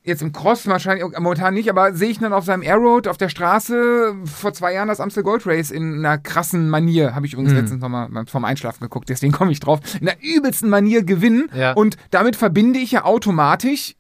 jetzt 0.03 0.21
im 0.21 0.33
Cross 0.33 0.67
wahrscheinlich 0.67 1.05
momentan 1.19 1.55
nicht, 1.55 1.71
aber 1.71 1.95
sehe 1.95 2.11
ich 2.11 2.19
dann 2.19 2.33
auf 2.35 2.45
seinem 2.45 2.63
Airroad 2.63 3.09
auf 3.09 3.17
der 3.17 3.31
Straße 3.31 4.15
vor 4.25 4.53
zwei 4.53 4.75
Jahren 4.75 4.89
das 4.89 5.01
Amstel 5.01 5.23
Gold 5.23 5.47
Race 5.47 5.71
in 5.71 5.99
einer 6.01 6.19
krassen 6.19 6.69
Manier, 6.69 7.15
habe 7.15 7.25
ich 7.25 7.33
übrigens 7.33 7.53
letztens 7.55 7.81
nochmal 7.81 8.11
vom 8.27 8.45
Einschlafen 8.45 8.81
geguckt, 8.83 9.09
deswegen 9.09 9.33
komme 9.33 9.53
ich 9.53 9.61
drauf, 9.61 9.81
in 10.01 10.09
einer 10.09 10.19
übelsten 10.23 10.69
Manier 10.69 11.05
gewinnen 11.05 11.49
Ja. 11.55 11.73
und 11.73 11.97
damit 12.11 12.37
verbinde 12.37 12.81
ich 12.81 12.91
ja 12.93 13.05
automatisch 13.05 13.95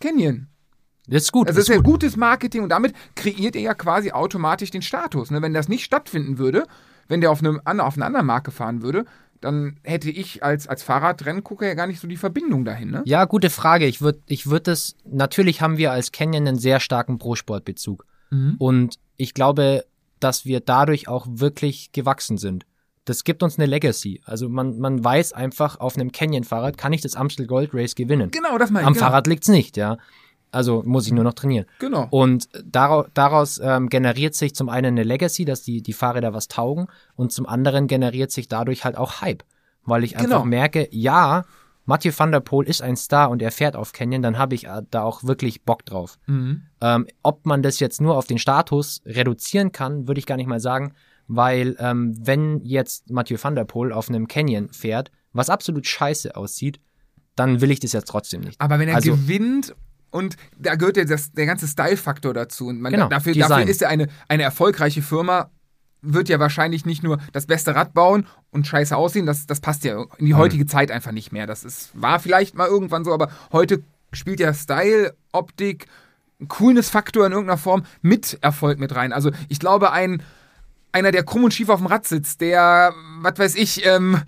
Canyon. 0.00 0.47
Das 1.08 1.22
ist 1.24 1.32
gut. 1.32 1.48
Also 1.48 1.58
das 1.58 1.68
ist 1.68 1.74
ja 1.74 1.80
gutes 1.80 2.16
Marketing 2.16 2.62
und 2.62 2.68
damit 2.68 2.94
kreiert 3.16 3.56
ihr 3.56 3.62
ja 3.62 3.74
quasi 3.74 4.12
automatisch 4.12 4.70
den 4.70 4.82
Status. 4.82 5.30
Ne? 5.30 5.40
Wenn 5.42 5.54
das 5.54 5.68
nicht 5.68 5.84
stattfinden 5.84 6.38
würde, 6.38 6.66
wenn 7.08 7.20
der 7.20 7.30
auf, 7.30 7.40
einem, 7.40 7.60
an- 7.64 7.80
auf 7.80 7.96
einer 7.96 8.06
anderen 8.06 8.26
Marke 8.26 8.50
fahren 8.50 8.82
würde, 8.82 9.04
dann 9.40 9.78
hätte 9.84 10.10
ich 10.10 10.42
als, 10.42 10.66
als 10.66 10.82
Fahrradrenngucker 10.82 11.66
ja 11.66 11.74
gar 11.74 11.86
nicht 11.86 12.00
so 12.00 12.08
die 12.08 12.16
Verbindung 12.16 12.64
dahin. 12.64 12.90
Ne? 12.90 13.02
Ja, 13.06 13.24
gute 13.24 13.50
Frage. 13.50 13.86
Ich 13.86 14.00
würde 14.02 14.18
ich 14.26 14.48
würd 14.50 14.66
das, 14.66 14.96
natürlich 15.08 15.60
haben 15.62 15.78
wir 15.78 15.92
als 15.92 16.10
Canyon 16.12 16.46
einen 16.48 16.58
sehr 16.58 16.80
starken 16.80 17.18
Pro-Sport-Bezug. 17.18 18.04
Und 18.58 18.96
ich 19.16 19.32
glaube, 19.32 19.84
dass 20.20 20.44
wir 20.44 20.60
dadurch 20.60 21.08
auch 21.08 21.26
wirklich 21.30 21.92
gewachsen 21.92 22.36
sind. 22.36 22.66
Das 23.06 23.24
gibt 23.24 23.42
uns 23.42 23.58
eine 23.58 23.64
Legacy. 23.64 24.20
Also 24.26 24.50
man, 24.50 24.78
man 24.80 25.02
weiß 25.02 25.32
einfach, 25.32 25.80
auf 25.80 25.96
einem 25.96 26.12
Canyon-Fahrrad 26.12 26.76
kann 26.76 26.92
ich 26.92 27.00
das 27.00 27.14
Amstel 27.14 27.46
Gold 27.46 27.70
Race 27.72 27.94
gewinnen. 27.94 28.30
Genau, 28.30 28.58
das 28.58 28.70
meine 28.70 28.82
ich. 28.82 28.86
Am 28.86 28.92
genau. 28.92 29.06
Fahrrad 29.06 29.26
liegt's 29.28 29.48
nicht, 29.48 29.78
ja. 29.78 29.96
Also 30.50 30.82
muss 30.84 31.06
ich 31.06 31.12
nur 31.12 31.24
noch 31.24 31.34
trainieren. 31.34 31.66
Genau. 31.78 32.06
Und 32.10 32.48
daraus, 32.64 33.06
daraus 33.14 33.60
ähm, 33.62 33.88
generiert 33.88 34.34
sich 34.34 34.54
zum 34.54 34.68
einen 34.68 34.86
eine 34.94 35.02
Legacy, 35.02 35.44
dass 35.44 35.62
die, 35.62 35.82
die 35.82 35.92
Fahrräder 35.92 36.32
was 36.32 36.48
taugen 36.48 36.86
und 37.16 37.32
zum 37.32 37.46
anderen 37.46 37.86
generiert 37.86 38.30
sich 38.32 38.48
dadurch 38.48 38.84
halt 38.84 38.96
auch 38.96 39.20
Hype. 39.20 39.42
Weil 39.84 40.04
ich 40.04 40.16
einfach 40.16 40.28
Genau. 40.38 40.44
merke, 40.44 40.88
ja, 40.90 41.44
Mathieu 41.86 42.12
van 42.16 42.32
der 42.32 42.40
Poel 42.40 42.66
ist 42.68 42.82
ein 42.82 42.96
Star 42.96 43.30
und 43.30 43.40
er 43.40 43.50
fährt 43.50 43.74
auf 43.76 43.92
Canyon, 43.92 44.20
dann 44.20 44.36
habe 44.38 44.54
ich 44.54 44.66
äh, 44.66 44.82
da 44.90 45.02
auch 45.02 45.24
wirklich 45.24 45.62
Bock 45.64 45.84
drauf. 45.86 46.18
Mhm. 46.26 46.62
Ähm, 46.82 47.06
ob 47.22 47.46
man 47.46 47.62
das 47.62 47.80
jetzt 47.80 48.00
nur 48.00 48.16
auf 48.16 48.26
den 48.26 48.38
Status 48.38 49.00
reduzieren 49.06 49.72
kann, 49.72 50.06
würde 50.06 50.18
ich 50.18 50.26
gar 50.26 50.36
nicht 50.36 50.46
mal 50.48 50.60
sagen, 50.60 50.92
weil 51.28 51.76
ähm, 51.78 52.14
wenn 52.18 52.60
jetzt 52.64 53.10
Mathieu 53.10 53.38
van 53.40 53.54
der 53.54 53.64
Poel 53.64 53.92
auf 53.92 54.08
einem 54.08 54.28
Canyon 54.28 54.68
fährt, 54.70 55.10
was 55.32 55.48
absolut 55.50 55.86
scheiße 55.86 56.36
aussieht, 56.36 56.80
dann 57.36 57.60
will 57.60 57.70
ich 57.70 57.80
das 57.80 57.92
jetzt 57.92 58.08
trotzdem 58.08 58.40
nicht. 58.42 58.60
Aber 58.60 58.78
wenn 58.78 58.88
er 58.88 58.96
Also- 58.96 59.12
gewinnt 59.12 59.74
und 60.10 60.36
da 60.58 60.74
gehört 60.74 60.96
ja 60.96 61.04
das, 61.04 61.32
der 61.32 61.46
ganze 61.46 61.66
Style-Faktor 61.66 62.34
dazu 62.34 62.66
und 62.68 62.80
man, 62.80 62.92
Genau, 62.92 63.08
dafür, 63.08 63.34
dafür 63.34 63.68
ist 63.68 63.80
ja 63.80 63.88
eine, 63.88 64.08
eine 64.28 64.42
erfolgreiche 64.42 65.02
Firma, 65.02 65.50
wird 66.00 66.28
ja 66.28 66.38
wahrscheinlich 66.38 66.86
nicht 66.86 67.02
nur 67.02 67.18
das 67.32 67.46
beste 67.46 67.74
Rad 67.74 67.92
bauen 67.92 68.26
und 68.50 68.66
scheiße 68.66 68.96
aussehen, 68.96 69.26
das, 69.26 69.46
das 69.46 69.60
passt 69.60 69.84
ja 69.84 70.04
in 70.18 70.26
die 70.26 70.34
heutige 70.34 70.66
Zeit 70.66 70.90
einfach 70.90 71.12
nicht 71.12 71.32
mehr. 71.32 71.46
Das 71.46 71.64
ist, 71.64 71.90
war 71.94 72.20
vielleicht 72.20 72.54
mal 72.54 72.68
irgendwann 72.68 73.04
so, 73.04 73.12
aber 73.12 73.30
heute 73.52 73.82
spielt 74.12 74.40
ja 74.40 74.54
Style, 74.54 75.14
Optik, 75.32 75.86
Coolness-Faktor 76.46 77.26
in 77.26 77.32
irgendeiner 77.32 77.58
Form 77.58 77.84
mit 78.00 78.38
Erfolg 78.42 78.78
mit 78.78 78.94
rein. 78.94 79.12
Also 79.12 79.32
ich 79.48 79.58
glaube, 79.58 79.90
ein 79.92 80.22
einer, 80.92 81.12
der 81.12 81.22
krumm 81.22 81.44
und 81.44 81.54
schief 81.54 81.68
auf 81.68 81.80
dem 81.80 81.86
Rad 81.86 82.06
sitzt, 82.06 82.40
der, 82.40 82.94
was 83.20 83.38
weiß 83.38 83.54
ich, 83.56 83.84
ähm, 83.84 84.20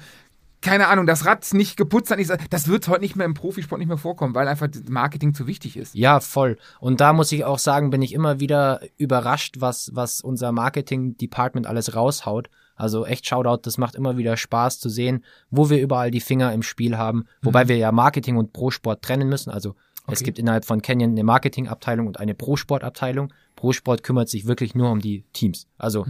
keine 0.63 0.89
Ahnung, 0.89 1.07
das 1.07 1.25
Rad 1.25 1.47
nicht 1.55 1.77
geputzt 1.77 2.11
hat, 2.11 2.19
das 2.51 2.69
wird 2.69 2.87
heute 2.89 3.01
nicht 3.01 3.17
mehr 3.17 3.25
im 3.27 3.35
Profisport 3.35 3.79
nicht 3.79 3.89
mehr 3.89 3.97
vorkommen, 3.97 4.35
weil 4.35 4.47
einfach 4.47 4.69
das 4.69 4.83
Marketing 4.89 5.33
zu 5.33 5.47
wichtig 5.47 5.77
ist. 5.77 5.95
Ja, 5.95 6.21
voll. 6.21 6.59
Und 6.81 7.01
da 7.01 7.13
muss 7.13 7.33
ich 7.33 7.45
auch 7.45 7.59
sagen, 7.59 7.91
bin 7.91 8.03
ich 8.03 8.13
immer 8.13 8.41
wieder 8.41 8.81
überrascht, 8.99 9.57
was, 9.61 9.91
was 9.95 10.21
unser 10.21 10.53
Marketing-Department 10.53 11.67
alles 11.67 11.95
raushaut. 11.95 12.51
Also 12.77 13.05
echt 13.07 13.27
Shoutout, 13.27 13.63
das 13.63 13.79
macht 13.79 13.95
immer 13.95 14.17
wieder 14.17 14.37
Spaß 14.37 14.81
zu 14.81 14.89
sehen, 14.89 15.25
wo 15.51 15.71
wir 15.71 15.81
überall 15.81 16.11
die 16.11 16.21
Finger 16.21 16.53
im 16.53 16.63
Spiel 16.63 16.97
haben. 16.97 17.25
Wobei 17.43 17.69
wir 17.69 17.77
ja 17.77 17.93
Marketing 17.93 18.37
und 18.37 18.53
Pro-Sport 18.53 19.03
trennen 19.03 19.29
müssen. 19.29 19.51
Also 19.51 19.75
es 20.07 20.21
Okay. 20.21 20.25
gibt 20.25 20.39
innerhalb 20.39 20.65
von 20.65 20.83
Canyon 20.83 21.11
eine 21.11 21.23
Marketingabteilung 21.25 22.07
und 22.07 22.19
eine 22.19 22.35
Pro-Sport-Abteilung. 22.35 23.33
Pro-Sport 23.57 24.03
kümmert 24.03 24.29
sich 24.29 24.47
wirklich 24.47 24.75
nur 24.75 24.91
um 24.91 25.01
die 25.01 25.25
Teams. 25.33 25.67
Also 25.79 26.07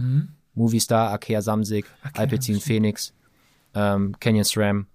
Movistar, 0.53 1.11
Akea 1.11 1.41
Samsic, 1.41 1.85
Alpecin 2.13 2.59
Phoenix, 2.59 3.13
ähm, 3.73 4.15
Canyon 4.19 4.43
SRAM 4.43 4.87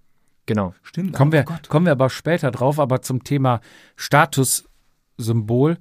Genau. 0.47 0.73
Stimmt. 0.81 1.13
Kommen 1.13 1.29
oh 1.29 1.33
wir, 1.33 1.43
Gott. 1.43 1.69
kommen 1.69 1.85
wir 1.85 1.91
aber 1.91 2.09
später 2.09 2.49
drauf, 2.49 2.79
aber 2.79 3.01
zum 3.01 3.23
Thema 3.23 3.59
Statussymbol. 3.97 5.77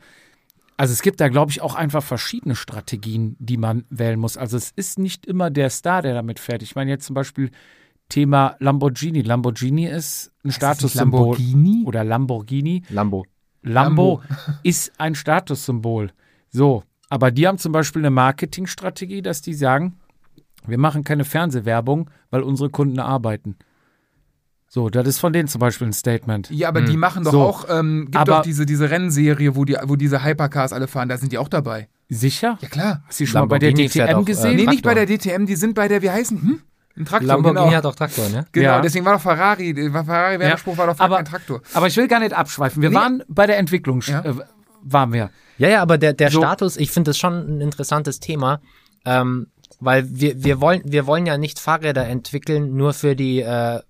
Also 0.76 0.92
es 0.92 1.00
gibt 1.00 1.20
da, 1.20 1.28
glaube 1.28 1.52
ich, 1.52 1.62
auch 1.62 1.74
einfach 1.74 2.02
verschiedene 2.02 2.54
Strategien, 2.54 3.36
die 3.38 3.56
man 3.56 3.84
wählen 3.88 4.18
muss. 4.18 4.36
Also 4.36 4.58
es 4.58 4.72
ist 4.72 4.98
nicht 4.98 5.24
immer 5.24 5.50
der 5.50 5.70
Star, 5.70 6.02
der 6.02 6.12
damit 6.12 6.38
fährt. 6.38 6.62
Ich 6.62 6.74
meine 6.74 6.90
jetzt 6.90 7.06
zum 7.06 7.14
Beispiel 7.14 7.50
Thema 8.08 8.56
Lamborghini. 8.58 9.22
Lamborghini 9.22 9.86
ist 9.86 10.32
ein 10.44 10.48
Heißt 10.48 10.56
Statussymbol. 10.56 11.20
Lamborghini? 11.20 11.84
Oder 11.86 12.04
Lamborghini. 12.04 12.82
Lambo. 12.90 13.24
Lambo 13.62 14.20
ist 14.64 14.92
ein 14.98 15.14
Statussymbol. 15.14 16.10
So, 16.50 16.82
aber 17.08 17.30
die 17.30 17.46
haben 17.46 17.58
zum 17.58 17.72
Beispiel 17.72 18.02
eine 18.02 18.10
Marketingstrategie, 18.10 19.22
dass 19.22 19.42
die 19.42 19.54
sagen, 19.54 19.96
wir 20.68 20.78
machen 20.78 21.04
keine 21.04 21.24
Fernsehwerbung, 21.24 22.10
weil 22.30 22.42
unsere 22.42 22.70
Kunden 22.70 22.98
arbeiten. 22.98 23.56
So, 24.68 24.90
das 24.90 25.06
ist 25.06 25.18
von 25.20 25.32
denen 25.32 25.48
zum 25.48 25.60
Beispiel 25.60 25.86
ein 25.86 25.92
Statement. 25.92 26.50
Ja, 26.50 26.68
aber 26.68 26.82
die 26.82 26.96
machen 26.96 27.22
doch 27.24 27.32
So. 27.32 27.40
auch, 27.42 27.66
ähm, 27.70 28.06
gibt 28.06 28.16
Aber- 28.16 28.32
doch 28.36 28.42
diese, 28.42 28.66
diese 28.66 28.90
Rennserie, 28.90 29.54
wo, 29.54 29.64
die, 29.64 29.76
wo 29.84 29.94
diese 29.96 30.24
Hypercars 30.24 30.72
alle 30.72 30.88
fahren, 30.88 31.08
da 31.08 31.16
sind 31.16 31.30
die 31.32 31.38
auch 31.38 31.48
dabei. 31.48 31.88
Sicher? 32.08 32.58
Ja, 32.60 32.68
klar. 32.68 33.02
Hast 33.06 33.20
du 33.20 33.24
die 33.24 33.28
schon 33.30 33.40
mal 33.42 33.46
bei 33.46 33.58
der 33.58 33.72
DTM 33.72 34.14
auch, 34.16 34.22
äh, 34.22 34.24
gesehen? 34.24 34.50
Nee, 34.56 34.64
Traktor. 34.64 34.72
nicht 34.72 34.84
bei 34.84 34.94
der 34.94 35.06
DTM, 35.06 35.46
die 35.46 35.56
sind 35.56 35.74
bei 35.74 35.88
der, 35.88 36.02
wie 36.02 36.10
heißen, 36.10 36.40
hm? 36.42 36.60
Ein 36.98 37.04
Traktor, 37.04 37.28
Lamborghini 37.28 37.64
genau. 37.66 37.76
hat 37.76 37.86
auch 37.86 37.94
Traktor, 37.94 38.28
ne? 38.30 38.46
Genau, 38.52 38.66
Ja. 38.68 38.80
deswegen 38.80 39.04
war 39.04 39.12
doch 39.14 39.20
Ferrari, 39.20 39.74
der 39.74 39.90
Ferrari 39.90 40.38
Werbespruch 40.40 40.78
war 40.78 40.86
doch 40.86 40.98
aber, 40.98 41.18
ein 41.18 41.24
Traktor. 41.26 41.60
aber 41.74 41.86
ich 41.88 41.96
will 41.96 42.08
gar 42.08 42.20
nicht 42.20 42.32
abschweifen. 42.32 42.80
Wir 42.82 42.88
Nee. 42.90 42.96
waren 42.96 43.22
bei 43.28 43.46
der 43.46 43.58
Entwicklung, 43.58 44.00
Ja. 44.06 44.24
äh, 44.24 44.34
waren 44.82 45.12
wir. 45.12 45.30
Ja, 45.58 45.68
ja, 45.68 45.82
aber 45.82 45.98
der, 45.98 46.12
der 46.14 46.30
So. 46.30 46.40
Status, 46.40 46.76
ich 46.76 46.90
finde 46.90 47.10
das 47.10 47.18
schon 47.18 47.34
ein 47.58 47.60
interessantes 47.60 48.18
Thema, 48.20 48.60
ähm, 49.04 49.48
weil 49.80 50.06
wir, 50.08 50.42
wir, 50.42 50.60
wollen, 50.60 50.82
wir 50.84 51.06
wollen 51.06 51.26
ja 51.26 51.38
nicht 51.38 51.58
Fahrräder 51.58 52.06
entwickeln 52.06 52.76
nur 52.76 52.92
für 52.92 53.14
die 53.14 53.40
äh, 53.40 53.80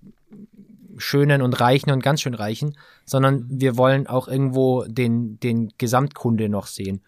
Schönen 0.97 1.41
und 1.41 1.59
Reichen 1.59 1.91
und 1.91 2.03
ganz 2.03 2.21
schön 2.21 2.33
Reichen, 2.33 2.75
sondern 3.05 3.45
wir 3.49 3.77
wollen 3.77 4.07
auch 4.07 4.27
irgendwo 4.27 4.83
den, 4.85 5.39
den 5.39 5.71
Gesamtkunde 5.77 6.49
noch 6.49 6.67
sehen. 6.67 7.01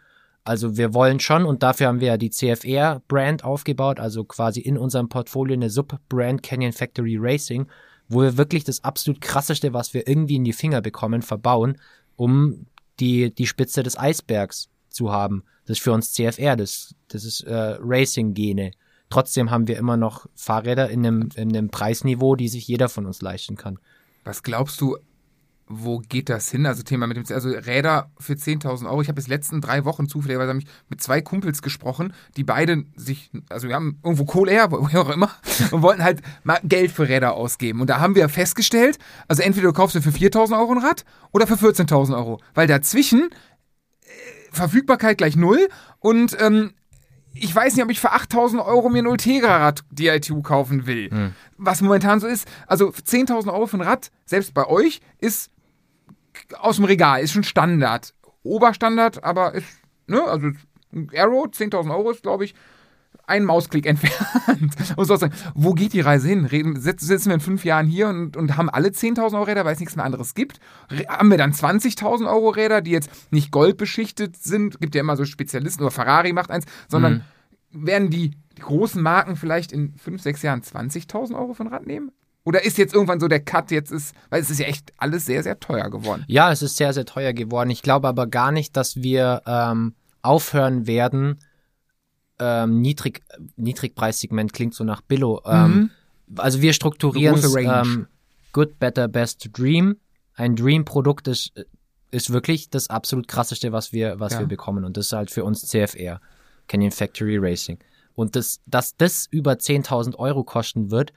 Also 0.43 0.77
wir 0.77 0.93
wollen 0.93 1.19
schon, 1.19 1.45
und 1.45 1.63
dafür 1.63 1.88
haben 1.88 1.99
wir 1.99 2.07
ja 2.07 2.17
die 2.17 2.30
CFR-Brand 2.30 3.43
aufgebaut, 3.43 3.99
also 3.99 4.23
quasi 4.23 4.61
in 4.61 4.77
unserem 4.77 5.09
Portfolio 5.09 5.53
eine 5.53 5.69
Sub-Brand 5.69 6.41
Canyon 6.43 6.71
Factory 6.71 7.17
Racing, 7.19 7.67
wo 8.07 8.21
wir 8.21 8.38
wirklich 8.38 8.63
das 8.63 8.84
absolut 8.84 9.21
krasseste, 9.21 9.73
was 9.73 9.93
wir 9.93 10.07
irgendwie 10.07 10.38
in 10.38 10.43
die 10.43 10.53
Finger 10.53 10.82
bekommen, 10.82 11.21
verbauen, 11.21 11.77
um 12.15 12.65
die, 12.99 13.34
die 13.34 13.47
Spitze 13.47 13.84
des 13.84 13.97
Eisbergs 13.97 14.69
zu 14.89 15.11
haben. 15.11 15.43
Das 15.70 15.78
ist 15.78 15.84
für 15.84 15.91
uns 15.91 16.13
CFR, 16.13 16.55
das, 16.55 16.95
das 17.09 17.24
ist 17.24 17.41
äh, 17.41 17.78
Racing-Gene. 17.80 18.72
Trotzdem 19.11 19.51
haben 19.51 19.67
wir 19.67 19.78
immer 19.78 19.97
noch 19.97 20.26
Fahrräder 20.34 20.89
in 20.89 21.05
einem, 21.05 21.30
in 21.36 21.55
einem 21.55 21.70
Preisniveau, 21.70 22.36
die 22.36 22.47
sich 22.47 22.67
jeder 22.67 22.89
von 22.89 23.05
uns 23.05 23.22
leisten 23.22 23.55
kann. 23.55 23.78
Was 24.24 24.41
glaubst 24.41 24.82
du, 24.82 24.97
wo 25.67 25.99
geht 25.99 26.30
das 26.30 26.49
hin? 26.49 26.65
Also 26.65 26.82
Thema 26.82 27.05
mit 27.05 27.17
dem, 27.17 27.36
also 27.36 27.49
Räder 27.49 28.09
für 28.17 28.34
10.000 28.34 28.89
Euro. 28.89 29.03
Ich 29.03 29.09
habe 29.09 29.22
jetzt 29.22 29.28
letzten 29.28 29.61
drei 29.61 29.86
Wochen 29.86 30.09
zufälligerweise 30.09 30.49
hab 30.49 30.57
ich 30.57 30.65
mit 30.89 31.01
zwei 31.01 31.22
Kumpels 31.22 31.61
gesprochen, 31.61 32.13
die 32.36 32.43
beide 32.43 32.86
sich, 32.95 33.30
also 33.49 33.67
wir 33.67 33.76
haben 33.76 33.99
irgendwo 34.03 34.26
Kohle 34.26 34.51
her, 34.51 34.72
woher 34.72 35.01
auch 35.01 35.09
immer, 35.09 35.30
und 35.70 35.84
wollten 35.84 36.03
halt 36.03 36.24
mal 36.43 36.59
Geld 36.63 36.91
für 36.91 37.07
Räder 37.07 37.36
ausgeben. 37.36 37.80
Und 37.80 37.91
da 37.91 37.99
haben 37.99 38.15
wir 38.15 38.28
festgestellt, 38.28 38.97
also 39.28 39.43
entweder 39.43 39.67
du 39.67 39.74
kaufst 39.74 39.95
dir 39.95 40.01
für 40.01 40.09
4.000 40.09 40.59
Euro 40.59 40.72
ein 40.72 40.80
Rad 40.80 41.05
oder 41.32 41.45
für 41.45 41.53
14.000 41.53 42.17
Euro. 42.17 42.41
Weil 42.55 42.65
dazwischen 42.65 43.30
Verfügbarkeit 44.52 45.18
gleich 45.18 45.36
null 45.36 45.70
und 46.00 46.36
ähm, 46.39 46.74
ich 47.34 47.54
weiß 47.56 47.76
nicht, 47.76 47.84
ob 47.84 47.91
ich 47.91 48.00
für 48.00 48.12
8000 48.12 48.62
Euro 48.62 48.89
mir 48.89 49.04
ein 49.04 49.08
Ultegra-Rad 49.08 49.84
DITU 49.91 50.41
kaufen 50.41 50.88
will. 50.88 51.10
Was 51.58 51.82
momentan 51.82 52.20
so 52.20 52.28
ist. 52.28 52.47
Also 52.68 52.89
10.000 52.89 53.54
Euro 53.54 53.68
für 53.68 53.78
ein 53.78 53.82
Rad, 53.82 54.12
selbst 54.26 54.54
bei 54.54 54.66
euch, 54.66 55.00
ist 55.20 55.52
aus 56.58 56.78
dem 56.78 56.86
Regal, 56.86 57.22
ist 57.22 57.32
schon 57.34 57.43
Standard. 57.43 58.14
Oberstandard, 58.43 59.24
aber 59.24 59.54
ist, 59.54 59.68
ne, 60.08 60.24
also 60.24 60.47
Arrow, 61.16 61.45
10.000 61.45 61.91
Euro 61.91 62.12
ist, 62.12 62.24
glaube 62.24 62.45
ich, 62.45 62.56
ein 63.30 63.45
Mausklick 63.45 63.86
entfernt. 63.86 64.73
Und 64.97 65.05
so 65.05 65.15
sagen, 65.15 65.34
wo 65.55 65.73
geht 65.73 65.93
die 65.93 66.01
Reise 66.01 66.27
hin? 66.27 66.45
Reden, 66.45 66.75
sitz- 66.80 67.01
sitzen 67.05 67.27
wir 67.30 67.36
in 67.36 67.39
fünf 67.39 67.63
Jahren 67.63 67.88
hier 67.88 68.07
und, 68.09 68.36
und 68.36 68.57
haben 68.57 68.69
alle 68.69 68.89
10.000 68.89 69.34
Euro 69.34 69.43
Räder, 69.43 69.63
weil 69.65 69.73
es 69.73 69.80
nichts 69.80 69.95
mehr 69.95 70.05
anderes 70.05 70.34
gibt? 70.34 70.59
Haben 71.07 71.30
wir 71.30 71.38
dann 71.38 71.53
20.000 71.53 72.27
Euro 72.27 72.49
Räder, 72.49 72.82
die 72.82 72.91
jetzt 72.91 73.09
nicht 73.32 73.51
goldbeschichtet 73.51 74.36
sind? 74.38 74.80
Gibt 74.82 74.95
ja 74.95 75.01
immer 75.01 75.15
so 75.15 75.25
Spezialisten, 75.25 75.84
oder 75.84 75.91
Ferrari 75.91 76.34
macht 76.34 76.51
eins, 76.51 76.65
sondern 76.88 77.23
werden 77.71 78.09
die, 78.09 78.32
die 78.57 78.61
großen 78.61 79.01
Marken 79.01 79.36
vielleicht 79.36 79.71
in 79.71 79.95
fünf, 79.97 80.21
sechs 80.21 80.41
Jahren 80.41 80.61
20.000 80.61 81.36
Euro 81.36 81.55
ein 81.59 81.67
Rad 81.67 81.86
nehmen? 81.86 82.11
Oder 82.45 82.63
ist 82.65 82.77
jetzt 82.77 82.93
irgendwann 82.93 83.19
so 83.19 83.27
der 83.27 83.41
Cut 83.41 83.69
jetzt 83.69 83.91
ist, 83.91 84.15
weil 84.30 84.41
es 84.41 84.49
ist 84.49 84.59
ja 84.59 84.65
echt 84.65 84.91
alles 84.97 85.25
sehr, 85.25 85.43
sehr 85.43 85.59
teuer 85.59 85.89
geworden. 85.89 86.23
Ja, 86.27 86.51
es 86.51 86.61
ist 86.61 86.77
sehr, 86.77 86.93
sehr 86.93 87.05
teuer 87.05 87.34
geworden. 87.34 87.69
Ich 87.69 87.84
glaube 87.84 88.07
aber 88.07 88.25
gar 88.27 88.51
nicht, 88.51 88.75
dass 88.75 88.95
wir 88.95 89.41
ähm, 89.45 89.93
aufhören 90.21 90.88
werden. 90.88 91.39
Ähm, 92.39 92.81
Niedrig, 92.81 93.21
Niedrigpreissegment 93.57 94.53
klingt 94.53 94.73
so 94.73 94.83
nach 94.83 95.01
Billo. 95.01 95.41
Ähm, 95.45 95.91
Also 96.35 96.61
wir 96.61 96.73
strukturieren 96.73 97.41
ähm, 97.57 98.07
Good, 98.53 98.79
Better, 98.79 99.07
Best, 99.07 99.49
Dream. 99.53 99.97
Ein 100.35 100.55
Dream-Produkt 100.55 101.27
ist, 101.27 101.51
ist 102.11 102.31
wirklich 102.31 102.69
das 102.69 102.89
absolut 102.89 103.27
krasseste, 103.27 103.71
was 103.71 103.91
wir, 103.93 104.19
was 104.19 104.33
Ja. 104.33 104.39
wir 104.39 104.47
bekommen. 104.47 104.85
Und 104.85 104.97
das 104.97 105.07
ist 105.07 105.13
halt 105.13 105.31
für 105.31 105.43
uns 105.43 105.65
CFR, 105.67 106.21
Canyon 106.67 106.91
Factory 106.91 107.37
Racing. 107.37 107.77
Und 108.15 108.35
das, 108.35 108.59
dass 108.65 108.95
das 108.97 109.27
über 109.31 109.53
10.000 109.53 110.15
Euro 110.15 110.43
kosten 110.43 110.91
wird, 110.91 111.13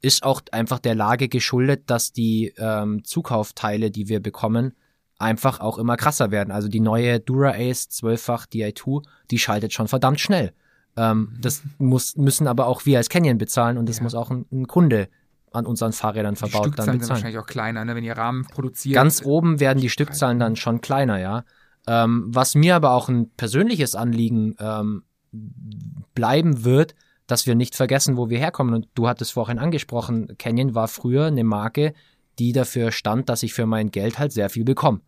ist 0.00 0.22
auch 0.24 0.40
einfach 0.50 0.80
der 0.80 0.94
Lage 0.96 1.28
geschuldet, 1.28 1.84
dass 1.86 2.12
die 2.12 2.52
ähm, 2.58 3.04
Zukaufteile, 3.04 3.90
die 3.90 4.08
wir 4.08 4.20
bekommen, 4.20 4.74
einfach 5.22 5.60
auch 5.60 5.78
immer 5.78 5.96
krasser 5.96 6.30
werden. 6.30 6.50
Also 6.50 6.68
die 6.68 6.80
neue 6.80 7.20
Dura-Ace 7.20 7.88
12-fach 7.90 8.46
Di2, 8.46 9.02
die 9.30 9.38
schaltet 9.38 9.72
schon 9.72 9.88
verdammt 9.88 10.20
schnell. 10.20 10.52
Ähm, 10.96 11.36
das 11.40 11.62
muss, 11.78 12.16
müssen 12.16 12.46
aber 12.46 12.66
auch 12.66 12.84
wir 12.84 12.98
als 12.98 13.08
Canyon 13.08 13.38
bezahlen 13.38 13.78
und 13.78 13.88
das 13.88 14.00
muss 14.00 14.14
auch 14.14 14.30
ein, 14.30 14.46
ein 14.52 14.66
Kunde 14.66 15.08
an 15.52 15.66
unseren 15.66 15.92
Fahrrädern 15.92 16.34
Die 16.34 16.38
verbaut 16.38 16.64
dann 16.64 16.72
Stückzahlen 16.72 16.90
sind 16.92 17.00
bezahlen. 17.00 17.16
wahrscheinlich 17.16 17.38
auch 17.38 17.46
kleiner, 17.46 17.84
ne? 17.84 17.94
wenn 17.94 18.04
ihr 18.04 18.16
Rahmen 18.16 18.46
produziert. 18.46 18.94
Ganz 18.94 19.24
oben 19.24 19.60
werden 19.60 19.80
die 19.80 19.90
Stückzahlen 19.90 20.38
dann 20.38 20.56
schon 20.56 20.80
kleiner, 20.80 21.18
ja. 21.18 21.44
Ähm, 21.86 22.26
was 22.28 22.54
mir 22.54 22.76
aber 22.76 22.92
auch 22.92 23.08
ein 23.08 23.30
persönliches 23.30 23.94
Anliegen 23.94 24.54
ähm, 24.60 25.02
bleiben 26.14 26.64
wird, 26.64 26.94
dass 27.26 27.46
wir 27.46 27.54
nicht 27.54 27.74
vergessen, 27.74 28.16
wo 28.16 28.28
wir 28.30 28.38
herkommen. 28.38 28.74
Und 28.74 28.88
du 28.94 29.08
hattest 29.08 29.32
vorhin 29.32 29.58
angesprochen, 29.58 30.36
Canyon 30.38 30.74
war 30.74 30.88
früher 30.88 31.26
eine 31.26 31.44
Marke, 31.44 31.92
die 32.38 32.52
dafür 32.52 32.92
stand, 32.92 33.28
dass 33.28 33.42
ich 33.42 33.52
für 33.52 33.66
mein 33.66 33.90
Geld 33.90 34.18
halt 34.18 34.32
sehr 34.32 34.48
viel 34.48 34.64
bekomme. 34.64 35.00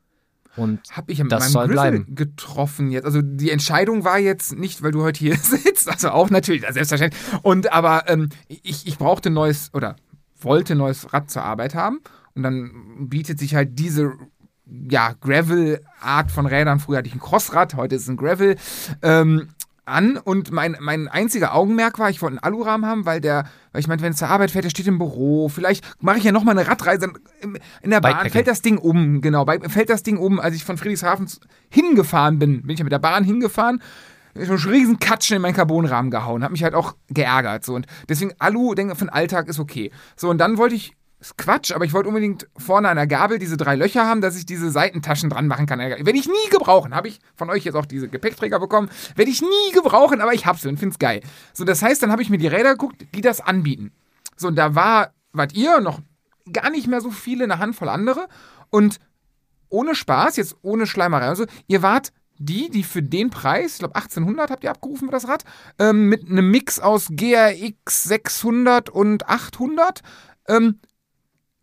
Und 0.57 0.81
Habe 0.93 1.11
ich 1.11 1.21
mit 1.23 1.33
Das 1.33 1.41
meinem 1.41 1.51
soll 1.51 1.67
Grizzly 1.67 1.91
bleiben. 1.91 2.15
getroffen 2.15 2.91
jetzt. 2.91 3.05
Also 3.05 3.23
die 3.23 3.51
Entscheidung 3.51 4.05
war 4.05 4.19
jetzt 4.19 4.57
nicht, 4.57 4.83
weil 4.83 4.93
du 4.93 5.03
heute 5.03 5.19
hier 5.19 5.37
sitzt, 5.43 5.89
also 5.89 6.11
auch 6.11 6.31
natürlich, 6.31 6.63
selbstverständlich. 6.71 7.21
Und 7.43 7.73
aber 7.73 8.09
ähm, 8.09 8.29
ich, 8.49 8.87
ich 8.87 8.99
brauchte 8.99 9.31
ein 9.31 9.35
neues 9.35 9.71
oder 9.75 9.97
wollte 10.41 10.75
ein 10.75 10.79
neues 10.79 11.13
Rad 11.13 11.31
zur 11.31 11.43
Arbeit 11.43 11.75
haben. 11.75 12.01
Und 12.35 12.43
dann 12.43 13.09
bietet 13.09 13.39
sich 13.39 13.55
halt 13.55 13.79
diese 13.79 14.13
ja, 14.67 15.13
Gravel-Art 15.21 16.31
von 16.31 16.47
Rädern. 16.47 16.81
Früher 16.81 16.99
hatte 16.99 17.09
ich 17.09 17.15
ein 17.15 17.21
Crossrad, 17.21 17.75
heute 17.75 17.97
ist 17.97 18.03
es 18.03 18.09
ein 18.09 18.17
Gravel. 18.17 18.57
Ähm, 19.03 19.49
an 19.87 20.17
und 20.17 20.51
mein, 20.51 20.77
mein 20.81 21.09
einziger 21.09 21.55
Augenmerk 21.55 21.99
war, 21.99 22.11
ich 22.11 22.23
wollte 22.23 22.39
einen 22.39 22.45
Alurahmen 22.45 22.87
haben, 22.89 23.07
weil 23.07 23.21
der, 23.21 23.45
weil 23.73 23.81
ich 23.81 23.89
meinte, 23.89 24.05
wenn 24.05 24.13
es 24.13 24.19
zur 24.19 24.29
Arbeit 24.29 24.51
fährt, 24.51 24.65
der 24.65 24.71
steht 24.71 24.87
im 24.87 24.99
Büro, 24.99 25.49
vielleicht 25.49 25.85
mache 26.01 26.19
ich 26.19 26.25
ja 26.25 26.33
nochmal 26.33 26.59
eine 26.59 26.69
Radreise 26.69 27.13
in, 27.41 27.59
in 27.83 27.91
der 27.91 28.01
Bahn, 28.01 28.31
fällt 28.31 28.47
das 28.47 28.63
Ding 28.63 28.79
um, 28.79 29.21
genau, 29.21 29.45
bei, 29.45 29.61
fällt 29.61 29.91
das 29.91 30.03
Ding 30.03 30.17
um, 30.17 30.41
als 30.41 30.55
ich 30.55 30.65
von 30.65 30.79
Friedrichshafen 30.79 31.29
hingefahren 31.69 32.39
bin, 32.39 32.63
bin 32.63 32.71
ich 32.71 32.79
ja 32.79 32.85
mit 32.85 32.93
der 32.93 32.99
Bahn 32.99 33.25
hingefahren, 33.25 33.83
so 34.35 34.53
einen 34.53 34.63
riesen 34.63 34.99
Katschen 34.99 35.37
in 35.37 35.43
meinen 35.43 35.55
Carbonrahmen 35.55 36.11
gehauen, 36.11 36.43
hat 36.43 36.51
mich 36.51 36.65
halt 36.65 36.75
auch 36.75 36.95
geärgert, 37.09 37.65
so 37.65 37.75
und 37.75 37.87
deswegen 38.09 38.33
Alu, 38.39 38.75
denke 38.75 38.95
für 38.97 39.05
den 39.05 39.11
Alltag 39.11 39.49
ist 39.49 39.61
okay. 39.61 39.91
So 40.17 40.31
und 40.31 40.39
dann 40.39 40.59
wollte 40.59 40.75
ich 40.75 40.95
ist 41.25 41.39
Quatsch, 41.39 41.73
aber 41.73 41.85
ich 41.85 41.93
wollte 41.93 42.09
unbedingt 42.09 42.47
vorne 42.57 42.89
an 42.89 42.97
der 42.97 43.07
Gabel 43.07 43.39
diese 43.39 43.57
drei 43.57 43.77
Löcher 43.77 44.07
haben, 44.07 44.21
dass 44.21 44.37
ich 44.37 44.45
diese 44.45 44.71
Seitentaschen 44.71 45.31
dran 45.31 45.47
machen 45.47 45.67
kann. 45.67 45.79
Werde 45.79 46.13
ich 46.13 46.29
nie 46.29 46.51
gebrauchen. 46.51 46.95
Habe 46.95 47.09
ich 47.09 47.19
von 47.35 47.49
euch 47.49 47.65
jetzt 47.65 47.77
auch 47.77 47.87
diese 47.87 48.09
Gepäckträger 48.09 48.61
bekommen. 48.61 48.91
Werde 49.17 49.31
ich 49.31 49.41
nie 49.41 49.73
gebrauchen, 49.73 50.21
aber 50.21 50.35
ich 50.35 50.45
hab's 50.45 50.67
und 50.67 50.79
find's 50.79 50.99
geil. 50.99 51.23
So, 51.53 51.65
das 51.65 51.83
heißt, 51.83 52.03
dann 52.03 52.13
habe 52.13 52.23
ich 52.23 52.29
mir 52.29 52.39
die 52.39 52.47
Räder 52.47 52.73
geguckt, 52.73 53.07
die 53.15 53.23
das 53.23 53.41
anbieten. 53.41 53.93
So, 54.37 54.49
und 54.49 54.57
da 54.57 54.75
war, 54.75 55.15
wart 55.33 55.55
ihr 55.55 55.81
noch 55.81 56.01
gar 56.53 56.71
nicht 56.71 56.87
mehr 56.89 57.01
so 57.01 57.11
viele, 57.11 57.45
eine 57.45 57.59
Handvoll 57.59 57.89
andere. 57.89 58.29
Und 58.71 58.99
ohne 59.71 59.95
Spaß, 59.95 60.37
jetzt 60.37 60.57
ohne 60.61 60.87
Schleimerei, 60.87 61.27
also 61.27 61.47
ihr 61.67 61.83
wart 61.83 62.13
die, 62.37 62.69
die 62.69 62.83
für 62.83 63.03
den 63.03 63.31
Preis, 63.31 63.75
ich 63.75 63.79
glaube 63.79 63.95
1800 63.95 64.51
habt 64.51 64.65
ihr 64.65 64.71
abgerufen 64.71 65.09
für 65.09 65.13
das 65.13 65.29
Rad, 65.29 65.45
ähm, 65.79 66.09
mit 66.09 66.29
einem 66.29 66.51
Mix 66.51 66.81
aus 66.81 67.09
GRX 67.11 68.05
600 68.05 68.91
und 68.91 69.29
800, 69.29 70.01
ähm, 70.49 70.81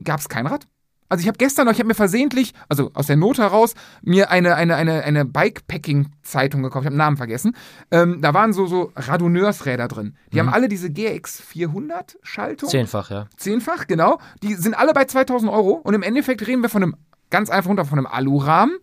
gab 0.04 0.20
es 0.20 0.30
kein 0.30 0.47
Rad. 0.47 0.68
Also 1.12 1.24
ich 1.24 1.28
habe 1.28 1.38
gestern 1.38 1.66
noch, 1.66 1.74
ich 1.74 1.80
habe 1.80 1.89
mir 1.89 1.93
versehentlich, 1.93 2.54
also 2.70 2.89
aus 2.93 3.08
der 3.08 3.18
Not 3.18 3.38
heraus, 3.38 3.74
mir 4.02 4.32
eine, 4.32 4.56
eine, 4.56 4.78
eine, 4.78 5.04
eine 5.04 5.26
Bikepacking-Zeitung 5.26 6.64
gekauft. 6.64 6.84
Ich 6.84 6.86
habe 6.86 6.95
den 6.95 6.99
Namen 6.99 7.18
vergessen. 7.18 7.54
Ähm, 7.91 8.22
da 8.22 8.34
waren 8.34 8.54
so, 8.54 8.66
so 8.66 8.93
Radonneursräder 8.95 9.89
drin. 9.89 10.16
Die 10.32 10.39
haben 10.39 10.47
alle 10.47 10.70
diese 10.70 10.89
GX 10.89 11.41
400 11.41 12.18
Schaltung. 12.24 12.70
Zehnfach, 12.70 13.12
ja. 13.12 13.28
Zehnfach, 13.36 13.88
genau. 13.88 14.20
Die 14.41 14.54
sind 14.54 14.74
alle 14.74 14.93
bei 14.93 15.04
2000 15.04 15.52
Euro. 15.52 15.82
Und 15.84 15.95
im 15.95 16.02
Endeffekt 16.02 16.47
reden 16.47 16.62
wir 16.62 16.70
von 16.70 16.82
einem, 16.82 16.95
ganz 17.30 17.49
einfach 17.49 17.70
runter, 17.70 17.84
von 17.84 17.97
einem 17.97 18.08
Alurahmen 18.08 18.78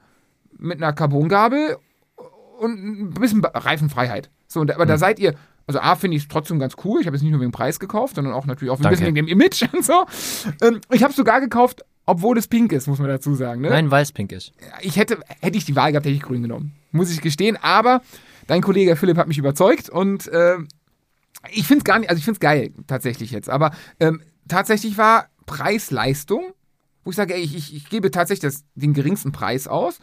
mit 0.58 0.82
einer 0.82 0.92
Carbongabel 0.92 1.78
und 2.58 2.72
ein 2.72 3.10
bisschen 3.14 3.42
Reifenfreiheit. 3.42 4.28
So, 4.48 4.60
aber 4.60 4.84
da 4.84 4.98
seid 4.98 5.18
ihr, 5.18 5.34
also 5.68 5.80
A, 5.80 5.96
finde 5.96 6.16
ich 6.16 6.24
es 6.24 6.28
trotzdem 6.28 6.58
ganz 6.58 6.74
cool. 6.84 7.00
Ich 7.00 7.06
habe 7.06 7.14
es 7.14 7.22
nicht 7.22 7.30
nur 7.30 7.40
wegen 7.40 7.52
Preis 7.52 7.78
gekauft, 7.78 8.16
sondern 8.16 8.32
auch 8.32 8.46
natürlich 8.46 8.72
auch 8.72 8.78
ein 8.78 8.82
Danke. 8.82 8.96
bisschen 8.96 9.14
wegen 9.14 9.26
dem 9.26 9.28
Image 9.28 9.62
und 9.72 9.84
so. 9.84 10.06
Ähm, 10.62 10.80
ich 10.90 11.02
habe 11.02 11.10
es 11.10 11.16
sogar 11.16 11.40
gekauft, 11.40 11.84
obwohl 12.06 12.38
es 12.38 12.48
pink 12.48 12.72
ist, 12.72 12.86
muss 12.86 12.98
man 12.98 13.08
dazu 13.08 13.34
sagen. 13.34 13.60
Ne? 13.60 13.68
Nein, 13.68 13.90
weiß-pink 13.90 14.32
ist. 14.32 14.52
Ich 14.80 14.96
hätte, 14.96 15.18
hätte 15.40 15.58
ich 15.58 15.66
die 15.66 15.76
Wahl 15.76 15.92
gehabt, 15.92 16.06
hätte 16.06 16.16
ich 16.16 16.22
grün 16.22 16.42
genommen. 16.42 16.72
Muss 16.90 17.12
ich 17.12 17.20
gestehen. 17.20 17.58
Aber 17.60 18.00
dein 18.46 18.62
Kollege 18.62 18.96
Philipp 18.96 19.18
hat 19.18 19.28
mich 19.28 19.36
überzeugt 19.36 19.90
und 19.90 20.26
äh, 20.28 20.56
ich 21.52 21.66
finde 21.66 21.80
es 21.80 21.84
gar 21.84 21.98
nicht, 21.98 22.08
also 22.08 22.18
ich 22.18 22.24
finde 22.24 22.36
es 22.36 22.40
geil, 22.40 22.72
tatsächlich 22.86 23.30
jetzt. 23.30 23.50
Aber 23.50 23.72
ähm, 24.00 24.22
tatsächlich 24.48 24.96
war 24.96 25.26
Preis-Leistung, 25.44 26.54
wo 27.04 27.10
ich 27.10 27.16
sage, 27.16 27.34
ey, 27.34 27.42
ich, 27.42 27.54
ich, 27.54 27.76
ich 27.76 27.90
gebe 27.90 28.10
tatsächlich 28.10 28.52
das, 28.52 28.64
den 28.74 28.94
geringsten 28.94 29.32
Preis 29.32 29.68
aus, 29.68 29.98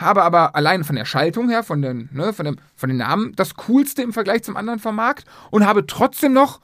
habe 0.00 0.22
aber 0.22 0.54
allein 0.54 0.84
von 0.84 0.96
der 0.96 1.04
Schaltung 1.04 1.48
her, 1.48 1.62
von 1.62 1.82
den, 1.82 2.08
ne, 2.12 2.32
von, 2.32 2.46
dem, 2.46 2.56
von 2.74 2.88
den 2.88 2.98
Namen, 2.98 3.34
das 3.36 3.54
coolste 3.54 4.02
im 4.02 4.12
Vergleich 4.12 4.42
zum 4.42 4.56
anderen 4.56 4.78
vom 4.78 4.96
Markt 4.96 5.26
und 5.50 5.66
habe 5.66 5.86
trotzdem 5.86 6.32
noch 6.32 6.60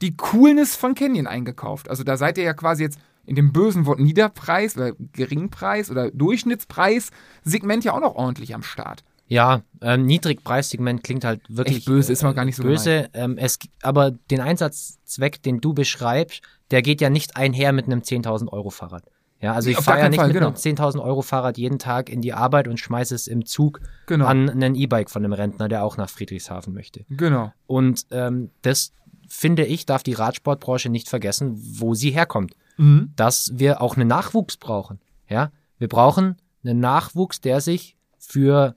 die 0.00 0.16
Coolness 0.16 0.76
von 0.76 0.94
Canyon 0.94 1.26
eingekauft. 1.26 1.88
Also 1.88 2.02
da 2.02 2.16
seid 2.16 2.38
ihr 2.38 2.44
ja 2.44 2.54
quasi 2.54 2.82
jetzt 2.82 2.98
in 3.24 3.36
dem 3.36 3.52
bösen 3.52 3.86
Wort 3.86 4.00
Niederpreis 4.00 4.76
oder 4.76 4.92
Geringpreis 5.12 5.90
oder 5.90 6.10
Durchschnittspreis-Segment 6.10 7.84
ja 7.84 7.92
auch 7.92 8.00
noch 8.00 8.14
ordentlich 8.16 8.54
am 8.54 8.62
Start. 8.62 9.04
Ja, 9.28 9.62
ähm, 9.80 10.04
Niedrigpreissegment 10.04 11.04
klingt 11.04 11.24
halt 11.24 11.40
wirklich 11.48 11.78
Echt 11.78 11.86
böse, 11.86 12.12
ist 12.12 12.22
man 12.22 12.34
gar 12.34 12.44
nicht 12.44 12.56
so 12.56 12.64
böse. 12.64 13.08
Ähm, 13.14 13.38
es, 13.38 13.58
aber 13.80 14.10
den 14.10 14.40
Einsatzzweck, 14.40 15.42
den 15.42 15.60
du 15.60 15.72
beschreibst, 15.72 16.42
der 16.70 16.82
geht 16.82 17.00
ja 17.00 17.08
nicht 17.08 17.36
einher 17.36 17.72
mit 17.72 17.86
einem 17.86 18.00
10.000 18.00 18.48
Euro 18.48 18.70
Fahrrad. 18.70 19.04
Ja, 19.42 19.54
also 19.54 19.70
ich 19.70 19.76
fahre 19.76 19.98
ja 19.98 20.08
nicht 20.08 20.18
Fall, 20.18 20.28
mit 20.28 20.34
genau. 20.34 20.46
einem 20.46 20.56
10.000 20.56 21.02
Euro 21.02 21.20
Fahrrad 21.20 21.58
jeden 21.58 21.78
Tag 21.80 22.08
in 22.08 22.20
die 22.22 22.32
Arbeit 22.32 22.68
und 22.68 22.78
schmeiße 22.78 23.14
es 23.14 23.26
im 23.26 23.44
Zug 23.44 23.80
Genau. 24.06 24.26
an 24.26 24.48
einen 24.48 24.76
E-Bike 24.76 25.10
von 25.10 25.24
einem 25.24 25.32
Rentner, 25.32 25.68
der 25.68 25.84
auch 25.84 25.96
nach 25.96 26.08
Friedrichshafen 26.08 26.72
möchte. 26.72 27.04
Genau. 27.10 27.52
Und 27.66 28.06
ähm, 28.12 28.50
das 28.62 28.92
finde 29.28 29.64
ich, 29.66 29.84
darf 29.84 30.04
die 30.04 30.12
Radsportbranche 30.12 30.88
nicht 30.90 31.08
vergessen, 31.08 31.56
wo 31.56 31.94
sie 31.94 32.10
herkommt. 32.10 32.54
Mhm. 32.76 33.12
Dass 33.16 33.50
wir 33.54 33.82
auch 33.82 33.96
einen 33.96 34.08
Nachwuchs 34.08 34.56
brauchen. 34.56 35.00
Ja, 35.28 35.50
wir 35.78 35.88
brauchen 35.88 36.36
einen 36.64 36.78
Nachwuchs, 36.78 37.40
der 37.40 37.60
sich 37.60 37.96
für 38.18 38.76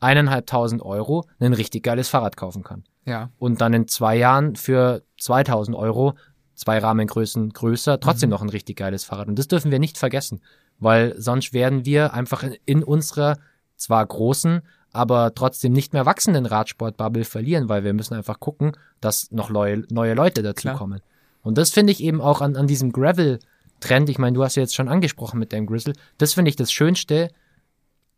eineinhalbtausend 0.00 0.82
Euro 0.82 1.26
ein 1.38 1.52
richtig 1.52 1.82
geiles 1.82 2.08
Fahrrad 2.08 2.36
kaufen 2.36 2.62
kann. 2.62 2.84
Ja. 3.04 3.30
Und 3.38 3.60
dann 3.60 3.74
in 3.74 3.88
zwei 3.88 4.16
Jahren 4.16 4.56
für 4.56 5.02
2000 5.20 5.76
Euro, 5.76 6.14
zwei 6.62 6.78
Rahmengrößen 6.78 7.50
größer, 7.50 7.98
trotzdem 8.00 8.28
Mhm. 8.28 8.32
noch 8.32 8.42
ein 8.42 8.48
richtig 8.48 8.76
geiles 8.76 9.04
Fahrrad. 9.04 9.28
Und 9.28 9.38
das 9.38 9.48
dürfen 9.48 9.70
wir 9.70 9.78
nicht 9.78 9.98
vergessen, 9.98 10.40
weil 10.78 11.14
sonst 11.18 11.52
werden 11.52 11.84
wir 11.84 12.14
einfach 12.14 12.44
in, 12.44 12.56
in 12.64 12.82
unserer 12.84 13.38
zwar 13.76 14.06
großen, 14.06 14.62
aber 14.92 15.34
trotzdem 15.34 15.72
nicht 15.72 15.92
mehr 15.92 16.06
wachsenden 16.06 16.46
Radsportbubble 16.46 17.24
verlieren, 17.24 17.68
weil 17.68 17.82
wir 17.82 17.92
müssen 17.94 18.14
einfach 18.14 18.38
gucken, 18.38 18.76
dass 19.00 19.30
noch 19.32 19.50
neue, 19.50 19.84
neue 19.90 20.14
Leute 20.14 20.42
dazukommen. 20.42 21.00
Und 21.42 21.58
das 21.58 21.70
finde 21.70 21.92
ich 21.92 22.00
eben 22.02 22.20
auch 22.20 22.40
an, 22.40 22.54
an 22.56 22.68
diesem 22.68 22.92
Gravel-Trend, 22.92 24.08
ich 24.08 24.18
meine, 24.18 24.34
du 24.34 24.44
hast 24.44 24.54
ja 24.54 24.62
jetzt 24.62 24.74
schon 24.76 24.88
angesprochen 24.88 25.40
mit 25.40 25.50
dem 25.50 25.66
Grizzle, 25.66 25.94
das 26.18 26.34
finde 26.34 26.50
ich 26.50 26.56
das 26.56 26.70
Schönste, 26.70 27.30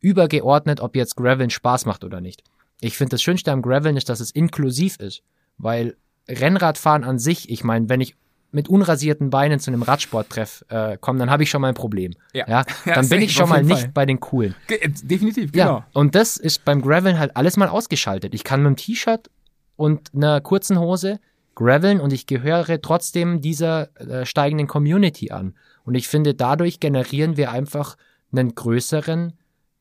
übergeordnet, 0.00 0.80
ob 0.80 0.96
jetzt 0.96 1.16
Graveln 1.16 1.48
Spaß 1.48 1.86
macht 1.86 2.04
oder 2.04 2.20
nicht. 2.20 2.42
Ich 2.80 2.98
finde 2.98 3.12
das 3.12 3.22
Schönste 3.22 3.52
am 3.52 3.62
Graveln 3.62 3.96
ist, 3.96 4.10
dass 4.10 4.20
es 4.20 4.30
inklusiv 4.30 4.96
ist, 5.00 5.22
weil 5.56 5.96
Rennradfahren 6.28 7.04
an 7.04 7.18
sich, 7.18 7.48
ich 7.48 7.64
meine, 7.64 7.88
wenn 7.88 8.02
ich 8.02 8.16
mit 8.54 8.68
unrasierten 8.68 9.30
Beinen 9.30 9.58
zu 9.58 9.70
einem 9.70 9.82
Radsporttreff 9.82 10.64
äh, 10.68 10.96
komme, 10.98 11.18
dann 11.18 11.30
habe 11.30 11.42
ich 11.42 11.50
schon 11.50 11.60
mal 11.60 11.68
ein 11.68 11.74
Problem. 11.74 12.12
Ja. 12.32 12.46
Ja, 12.48 12.64
Ja, 12.84 12.94
dann 12.94 13.08
bin 13.08 13.18
safe, 13.18 13.24
ich 13.24 13.32
schon 13.32 13.48
mal 13.48 13.62
nicht 13.62 13.80
Fall. 13.80 13.90
bei 13.92 14.06
den 14.06 14.20
coolen. 14.20 14.54
Ge 14.66 14.78
äh, 14.78 14.88
definitiv, 14.88 15.52
genau. 15.52 15.78
Ja, 15.78 15.86
und 15.92 16.14
das 16.14 16.36
ist 16.36 16.64
beim 16.64 16.80
Graveln 16.80 17.18
halt 17.18 17.36
alles 17.36 17.56
mal 17.56 17.68
ausgeschaltet. 17.68 18.34
Ich 18.34 18.44
kann 18.44 18.60
mit 18.60 18.68
einem 18.68 18.76
T-Shirt 18.76 19.30
und 19.76 20.14
einer 20.14 20.40
kurzen 20.40 20.78
Hose 20.78 21.20
graveln 21.54 22.00
und 22.00 22.12
ich 22.12 22.26
gehöre 22.26 22.80
trotzdem 22.80 23.40
dieser 23.40 23.88
äh, 24.00 24.26
steigenden 24.26 24.66
Community 24.66 25.30
an. 25.30 25.54
Und 25.84 25.94
ich 25.94 26.08
finde, 26.08 26.34
dadurch 26.34 26.80
generieren 26.80 27.36
wir 27.36 27.50
einfach 27.50 27.96
einen 28.32 28.54
größeren 28.54 29.34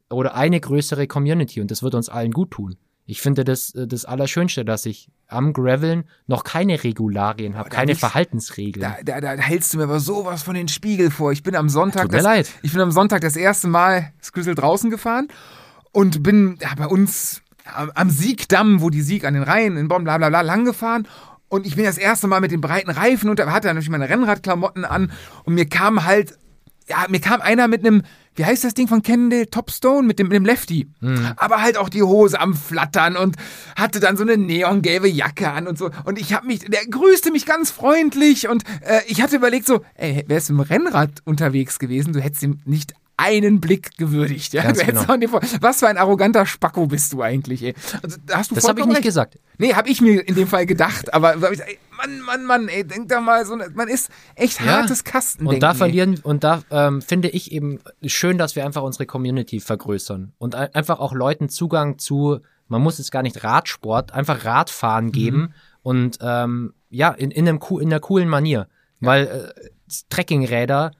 oder 0.09 0.35
eine 0.35 0.59
größere 0.59 1.07
Community 1.07 1.61
und 1.61 1.71
das 1.71 1.81
wird 1.81 1.95
uns 1.95 2.09
allen 2.09 2.31
gut 2.31 2.51
tun. 2.51 2.75
Ich 3.05 3.21
finde 3.21 3.43
das 3.43 3.75
äh, 3.75 3.87
das 3.87 4.05
Allerschönste, 4.05 4.63
dass 4.65 4.85
ich 4.85 5.09
am 5.27 5.53
Graveln 5.53 6.05
noch 6.27 6.43
keine 6.43 6.83
Regularien 6.83 7.57
habe, 7.57 7.69
keine 7.69 7.95
Verhaltensregeln. 7.95 8.95
Da, 9.03 9.19
da, 9.19 9.35
da 9.35 9.41
hältst 9.41 9.73
du 9.73 9.77
mir 9.77 9.85
aber 9.85 9.99
sowas 9.99 10.43
von 10.43 10.53
den 10.53 10.67
Spiegel 10.67 11.11
vor. 11.11 11.31
Ich 11.31 11.43
bin 11.43 11.55
am 11.55 11.69
Sonntag, 11.69 12.03
Tut 12.03 12.11
mir 12.11 12.17
das, 12.17 12.23
leid. 12.23 12.51
ich 12.61 12.71
bin 12.71 12.81
am 12.81 12.91
Sonntag 12.91 13.21
das 13.21 13.35
erste 13.35 13.67
Mal 13.67 14.13
Scrizzle 14.21 14.55
draußen 14.55 14.89
gefahren 14.89 15.27
und 15.91 16.23
bin 16.23 16.57
ja, 16.61 16.69
bei 16.75 16.87
uns 16.87 17.41
am, 17.73 17.91
am 17.95 18.09
Siegdamm, 18.09 18.81
wo 18.81 18.89
die 18.89 19.01
Sieg 19.01 19.25
an 19.25 19.33
den 19.33 19.43
Rhein 19.43 19.77
in 19.77 19.87
Bonn, 19.87 20.03
bla 20.03 20.17
bla 20.17 20.29
bla, 20.29 20.41
lang 20.41 20.65
gefahren. 20.65 21.07
Und 21.49 21.67
ich 21.67 21.75
bin 21.75 21.85
das 21.85 21.97
erste 21.97 22.27
Mal 22.27 22.41
mit 22.41 22.51
den 22.51 22.61
breiten 22.61 22.89
Reifen 22.89 23.29
und 23.29 23.39
hatte 23.39 23.67
natürlich 23.67 23.89
meine 23.89 24.09
Rennradklamotten 24.09 24.85
an 24.85 25.11
und 25.43 25.53
mir 25.53 25.67
kam 25.67 26.03
halt, 26.03 26.37
ja, 26.87 27.05
mir 27.09 27.19
kam 27.19 27.41
einer 27.41 27.67
mit 27.67 27.85
einem, 27.85 28.03
wie 28.35 28.45
heißt 28.45 28.63
das 28.63 28.73
Ding 28.73 28.87
von 28.87 29.01
Kendall? 29.03 29.45
Topstone 29.45 30.07
mit 30.07 30.19
dem, 30.19 30.27
mit 30.27 30.35
dem 30.35 30.45
Lefty. 30.45 30.87
Aber 31.37 31.61
halt 31.61 31.77
auch 31.77 31.89
die 31.89 32.03
Hose 32.03 32.39
am 32.39 32.55
Flattern 32.55 33.15
und 33.15 33.35
hatte 33.75 33.99
dann 33.99 34.17
so 34.17 34.23
eine 34.23 34.37
neongelbe 34.37 35.07
Jacke 35.07 35.51
an 35.51 35.67
und 35.67 35.77
so. 35.77 35.91
Und 36.05 36.19
ich 36.19 36.33
habe 36.33 36.47
mich, 36.47 36.59
der 36.59 36.85
grüßte 36.87 37.31
mich 37.31 37.45
ganz 37.45 37.71
freundlich 37.71 38.47
und 38.49 38.63
äh, 38.81 39.01
ich 39.07 39.21
hatte 39.21 39.35
überlegt 39.35 39.67
so, 39.67 39.81
ey, 39.95 40.23
wärst 40.27 40.49
du 40.49 40.53
im 40.53 40.59
Rennrad 40.61 41.21
unterwegs 41.25 41.79
gewesen, 41.79 42.13
du 42.13 42.21
hättest 42.21 42.43
ihm 42.43 42.59
nicht 42.65 42.93
einen 43.17 43.61
Blick 43.61 43.95
gewürdigt. 43.97 44.53
Ja? 44.53 44.71
Genau. 44.71 45.05
Was 45.61 45.79
für 45.79 45.87
ein 45.87 45.97
arroganter 45.97 46.45
Spacko 46.45 46.87
bist 46.87 47.13
du 47.13 47.21
eigentlich, 47.21 47.63
ey. 47.63 47.75
Also, 48.01 48.17
da 48.25 48.39
hast 48.39 48.51
du 48.51 48.55
das 48.55 48.63
habe 48.63 48.79
ich 48.79 48.83
vollkommen 48.83 48.89
nicht 48.89 48.97
recht. 48.97 49.05
gesagt. 49.05 49.37
Nee, 49.59 49.75
habe 49.75 49.89
ich 49.89 50.01
mir 50.01 50.27
in 50.27 50.35
dem 50.35 50.47
Fall 50.47 50.65
gedacht, 50.65 51.13
aber 51.13 51.51
ich, 51.51 51.61
Mann, 52.05 52.21
Mann, 52.21 52.45
Mann, 52.45 52.67
ey, 52.67 52.85
denk 52.85 53.09
doch 53.09 53.21
mal, 53.21 53.45
so, 53.45 53.55
man 53.73 53.87
ist 53.87 54.09
echt 54.35 54.59
Ja. 54.59 54.77
hartes 54.81 55.03
Kastendenken. 55.03 55.55
Und 55.55 55.63
da 55.63 55.71
ey. 55.71 55.77
verlieren, 55.77 56.19
und 56.23 56.43
da 56.43 56.61
ähm, 56.71 57.01
finde 57.01 57.29
ich 57.29 57.51
eben 57.51 57.79
schön, 58.05 58.37
dass 58.37 58.55
wir 58.55 58.65
einfach 58.65 58.81
unsere 58.83 59.05
Community 59.05 59.59
vergrößern 59.59 60.33
und 60.37 60.55
ein- 60.55 60.73
einfach 60.75 60.99
auch 60.99 61.13
Leuten 61.13 61.49
Zugang 61.49 61.97
zu, 61.99 62.39
man 62.67 62.81
muss 62.81 62.99
es 62.99 63.11
gar 63.11 63.23
nicht 63.23 63.43
Radsport, 63.43 64.13
einfach 64.13 64.43
Radfahren 64.45 65.11
geben 65.11 65.53
und 65.81 66.17
ähm, 66.21 66.73
ja, 66.89 67.09
in, 67.11 67.31
in, 67.31 67.47
einem, 67.47 67.59
in 67.79 67.87
einer 67.87 67.99
coolen 67.99 68.27
Manier. 68.29 68.67
Weil 68.99 69.53
äh, 69.57 69.69
Trekkingräder, 70.09 70.91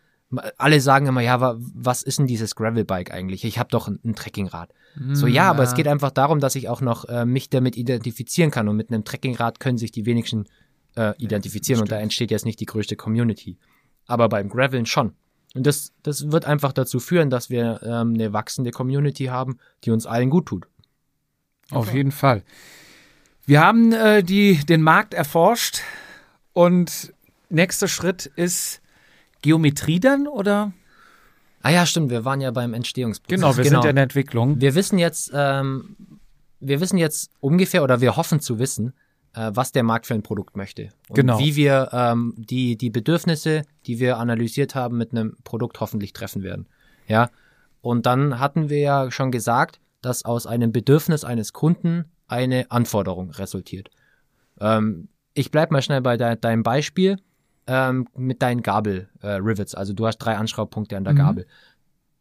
alle 0.58 0.82
sagen 0.82 1.06
immer, 1.06 1.22
ja, 1.22 1.40
wa- 1.40 1.56
was 1.58 2.02
ist 2.02 2.18
denn 2.20 2.28
dieses 2.28 2.56
Gravelbike 2.56 3.12
eigentlich? 3.14 3.46
Ich 3.46 3.60
habe 3.60 3.70
doch 3.70 3.88
ein, 3.88 4.00
ein 4.04 4.16
Trekkingrad. 4.16 4.74
so, 5.14 5.28
ja, 5.28 5.50
aber 5.50 5.64
es 5.64 5.74
geht 5.76 5.88
einfach 5.88 6.12
darum, 6.12 6.40
dass 6.40 6.56
ich 6.56 6.68
auch 6.70 6.82
noch 6.82 7.06
äh, 7.06 7.26
mich 7.26 7.50
damit 7.50 7.78
identifizieren 7.78 8.50
kann. 8.52 8.68
Und 8.68 8.76
mit 8.76 8.90
einem 8.92 9.04
Trekkingrad 9.06 9.60
können 9.60 9.78
sich 9.78 9.92
die 9.92 10.06
wenigsten 10.06 10.46
äh, 10.96 11.14
identifizieren 11.18 11.82
und 11.82 11.92
da 11.92 12.00
entsteht 12.00 12.32
jetzt 12.32 12.46
nicht 12.46 12.60
die 12.60 12.66
größte 12.66 12.96
Community. 12.96 13.58
Aber 14.06 14.30
beim 14.30 14.50
Graveln 14.50 14.86
schon. 14.86 15.14
Und 15.56 15.68
das, 15.68 15.94
das 16.02 16.32
wird 16.32 16.46
einfach 16.46 16.74
dazu 16.74 17.00
führen, 17.00 17.30
dass 17.30 17.50
wir 17.50 17.82
ähm, 17.84 18.14
eine 18.14 18.34
wachsende 18.34 18.72
Community 18.72 19.26
haben, 19.26 19.60
die 19.84 19.92
uns 19.92 20.06
allen 20.06 20.30
gut 20.30 20.48
tut. 20.48 20.68
Auf 21.70 21.94
jeden 21.94 22.12
Fall. 22.12 22.44
Wir 23.46 23.62
haben 23.62 23.92
äh, 23.92 24.24
die, 24.24 24.64
den 24.66 24.82
Markt 24.82 25.14
erforscht 25.14 25.82
und 26.54 27.14
nächster 27.50 27.88
Schritt 27.88 28.26
ist 28.26 28.82
Geometrie 29.42 30.00
dann 30.00 30.28
oder? 30.28 30.74
Ah 31.62 31.70
ja, 31.70 31.86
stimmt, 31.86 32.10
wir 32.10 32.26
waren 32.26 32.42
ja 32.42 32.52
beim 32.52 32.74
Entstehungsprozess. 32.74 33.40
Genau, 33.40 33.56
wir 33.56 33.64
sind 33.64 33.84
ja 33.84 33.90
in 33.90 33.96
der 33.96 34.04
Entwicklung. 34.04 34.60
Wir 34.60 34.76
wissen 34.76 34.98
jetzt, 34.98 35.32
ähm, 35.34 35.96
wir 36.60 36.82
wissen 36.82 36.98
jetzt 36.98 37.32
ungefähr 37.40 37.84
oder 37.84 38.02
wir 38.02 38.18
hoffen 38.18 38.40
zu 38.40 38.60
wissen, 38.60 38.94
was 39.54 39.72
der 39.72 39.84
Markt 39.84 40.06
für 40.06 40.14
ein 40.14 40.24
Produkt 40.24 40.56
möchte. 40.56 40.90
Und 41.10 41.16
Genau. 41.16 41.40
wie 41.40 41.56
wir 41.56 41.90
ähm, 41.92 42.34
die, 42.38 42.78
die 42.78 42.90
Bedürfnisse, 42.90 43.64
die 43.88 44.00
wir 44.00 44.18
analysiert 44.18 44.76
haben, 44.76 44.98
mit 44.98 45.12
einem 45.12 45.36
Produkt 45.44 45.80
hoffentlich 45.80 46.14
treffen 46.14 46.44
werden. 46.44 46.68
Ja. 47.08 47.30
Und 47.82 48.06
dann 48.06 48.40
hatten 48.40 48.70
wir 48.70 48.80
ja 48.80 49.12
schon 49.12 49.32
gesagt, 49.32 49.80
dass 50.02 50.24
aus 50.26 50.46
einem 50.48 50.72
Bedürfnis 50.72 51.24
eines 51.24 51.52
Kunden 51.54 52.06
eine 52.28 52.70
Anforderung 52.72 53.32
resultiert. 53.32 53.90
Ähm, 54.60 55.08
ich 55.34 55.50
bleib 55.52 55.72
mal 55.72 55.82
schnell 55.82 56.02
bei 56.02 56.16
de 56.18 56.36
deinem 56.36 56.64
Beispiel 56.64 57.18
ähm, 57.66 58.08
mit 58.16 58.42
deinen 58.42 58.62
Gabel-Rivets. 58.62 59.74
also 59.76 59.94
du 59.94 60.06
hast 60.06 60.18
drei 60.18 60.36
Anschraubpunkte 60.38 60.96
an 60.98 61.04
der 61.06 61.14
Gabel. 61.14 61.46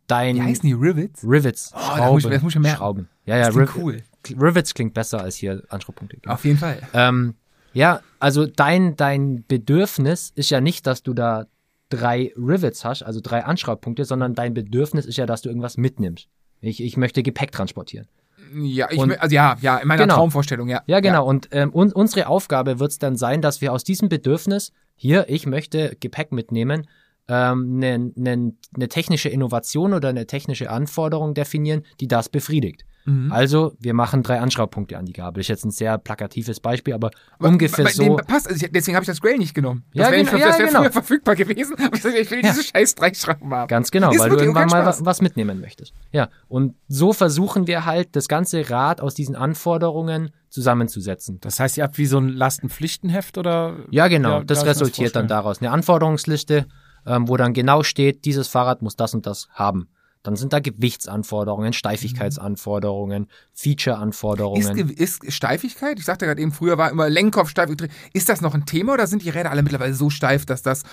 Dein 0.06 0.36
Wie 0.36 0.42
heißen 0.42 0.66
die 0.66 0.72
Rivets? 0.72 1.22
Rivets, 1.24 1.72
Oh, 1.74 1.78
Schrauben, 1.78 1.98
da 1.98 2.10
muss 2.12 2.24
ich- 2.24 2.30
das 2.30 2.42
muss 2.42 2.54
ich 2.54 2.60
merken. 2.60 2.76
Schrauben. 2.78 3.08
Ja, 3.26 3.36
ja, 3.36 3.46
Das 3.46 3.54
klingt 3.54 3.68
Riv- 3.70 3.82
cool. 3.82 4.02
Rivets 4.30 4.74
klingt 4.74 4.94
besser 4.94 5.20
als 5.20 5.36
hier 5.36 5.62
Anschraubpunkte. 5.68 6.18
Genau. 6.18 6.34
Auf 6.34 6.44
jeden 6.44 6.58
Fall. 6.58 6.80
Ähm, 6.94 7.34
ja, 7.72 8.00
also 8.18 8.46
dein, 8.46 8.96
dein 8.96 9.44
Bedürfnis 9.48 10.32
ist 10.34 10.50
ja 10.50 10.60
nicht, 10.60 10.86
dass 10.86 11.02
du 11.02 11.14
da 11.14 11.46
drei 11.88 12.32
Rivets 12.36 12.84
hast, 12.84 13.02
also 13.02 13.20
drei 13.22 13.44
Anschraubpunkte, 13.44 14.04
sondern 14.04 14.34
dein 14.34 14.54
Bedürfnis 14.54 15.06
ist 15.06 15.16
ja, 15.16 15.26
dass 15.26 15.42
du 15.42 15.48
irgendwas 15.48 15.76
mitnimmst. 15.76 16.28
Ich, 16.60 16.82
ich 16.82 16.96
möchte 16.96 17.22
Gepäck 17.22 17.52
transportieren. 17.52 18.06
Ja, 18.54 18.88
ich, 18.90 18.98
Und- 18.98 19.18
also 19.20 19.34
ja, 19.34 19.56
ja, 19.60 19.78
in 19.78 19.88
meiner 19.88 20.02
Genau. 20.04 20.16
Traumvorstellung, 20.16 20.68
ja. 20.68 20.82
Ja, 20.86 21.00
genau. 21.00 21.26
Und 21.26 21.48
ähm, 21.52 21.74
un 21.74 21.92
unsere 21.92 22.26
Aufgabe 22.26 22.78
wird 22.78 22.90
es 22.92 22.98
dann 22.98 23.16
sein, 23.16 23.40
dass 23.40 23.60
wir 23.60 23.72
aus 23.72 23.84
diesem 23.84 24.08
Bedürfnis, 24.08 24.72
hier, 24.94 25.26
ich 25.28 25.46
möchte 25.46 25.96
Gepäck 25.98 26.32
mitnehmen, 26.32 26.86
ähm, 27.28 27.76
eine 27.76 28.10
ne, 28.14 28.52
ne 28.76 28.88
technische 28.88 29.28
Innovation 29.28 29.94
oder 29.94 30.08
eine 30.10 30.26
technische 30.26 30.70
Anforderung 30.70 31.34
definieren, 31.34 31.84
die 32.00 32.08
das 32.08 32.28
befriedigt. 32.28 32.84
Mhm. 33.04 33.32
Also, 33.32 33.74
wir 33.80 33.94
machen 33.94 34.22
drei 34.22 34.40
Anschraubpunkte 34.40 34.96
an 34.96 35.06
die 35.06 35.12
Gabel. 35.12 35.40
Ist 35.40 35.48
jetzt 35.48 35.64
ein 35.64 35.70
sehr 35.70 35.98
plakatives 35.98 36.60
Beispiel, 36.60 36.94
aber, 36.94 37.10
Aber 37.38 37.48
ungefähr 37.48 37.84
bei 37.84 37.90
so. 37.90 38.02
Dem 38.02 38.16
passt, 38.26 38.48
also 38.48 38.64
ich, 38.64 38.72
deswegen 38.72 38.96
habe 38.96 39.04
ich 39.04 39.08
das 39.08 39.20
Grail 39.20 39.38
nicht 39.38 39.54
genommen. 39.54 39.84
Ja, 39.92 40.04
das 40.04 40.12
wäre 40.12 40.24
genau, 40.24 40.32
das 40.32 40.40
ja, 40.40 40.58
wär 40.58 40.66
genau. 40.66 40.80
früher 40.82 40.92
verfügbar 40.92 41.36
gewesen. 41.36 41.76
Aber 41.78 41.96
ich, 41.96 42.30
will 42.30 42.42
diese 42.42 42.62
scheiß 42.62 42.94
drei 42.94 43.12
Schrauben 43.14 43.52
haben. 43.52 43.68
Ganz 43.68 43.90
genau, 43.90 44.10
Ist 44.10 44.20
weil 44.20 44.30
du 44.30 44.36
irgendwann 44.36 44.68
mal 44.68 44.86
was, 44.86 45.04
was 45.04 45.20
mitnehmen 45.20 45.60
möchtest. 45.60 45.94
Ja, 46.12 46.28
und 46.48 46.74
so 46.88 47.12
versuchen 47.12 47.66
wir 47.66 47.84
halt, 47.84 48.14
das 48.16 48.28
ganze 48.28 48.68
Rad 48.70 49.00
aus 49.00 49.14
diesen 49.14 49.36
Anforderungen 49.36 50.30
zusammenzusetzen. 50.48 51.38
Das 51.40 51.58
heißt, 51.58 51.78
ihr 51.78 51.84
habt 51.84 51.98
wie 51.98 52.06
so 52.06 52.18
ein 52.18 52.28
Lastenpflichtenheft 52.28 53.38
oder? 53.38 53.76
Ja, 53.90 54.08
genau. 54.08 54.38
Ja, 54.38 54.44
das 54.44 54.66
resultiert 54.66 55.16
dann 55.16 55.26
daraus. 55.26 55.60
Eine 55.60 55.70
Anforderungsliste, 55.70 56.66
ähm, 57.06 57.28
wo 57.28 57.36
dann 57.36 57.54
genau 57.54 57.82
steht, 57.82 58.24
dieses 58.24 58.48
Fahrrad 58.48 58.82
muss 58.82 58.96
das 58.96 59.14
und 59.14 59.26
das 59.26 59.48
haben. 59.52 59.88
Dann 60.22 60.36
sind 60.36 60.52
da 60.52 60.60
Gewichtsanforderungen, 60.60 61.72
Steifigkeitsanforderungen, 61.72 63.26
Feature-Anforderungen. 63.54 64.90
Ist, 64.90 65.24
ist 65.24 65.32
Steifigkeit, 65.32 65.98
ich 65.98 66.04
sagte 66.04 66.26
gerade 66.26 66.40
eben, 66.40 66.52
früher 66.52 66.78
war 66.78 66.90
immer 66.90 67.10
Lenkkopf 67.10 67.48
steif. 67.48 67.70
Ist 68.12 68.28
das 68.28 68.40
noch 68.40 68.54
ein 68.54 68.64
Thema 68.64 68.94
oder 68.94 69.06
sind 69.06 69.22
die 69.22 69.30
Räder 69.30 69.50
alle 69.50 69.62
mittlerweile 69.62 69.94
so 69.94 70.10
steif, 70.10 70.46
dass 70.46 70.62
das 70.62 70.82
äh, 70.82 70.86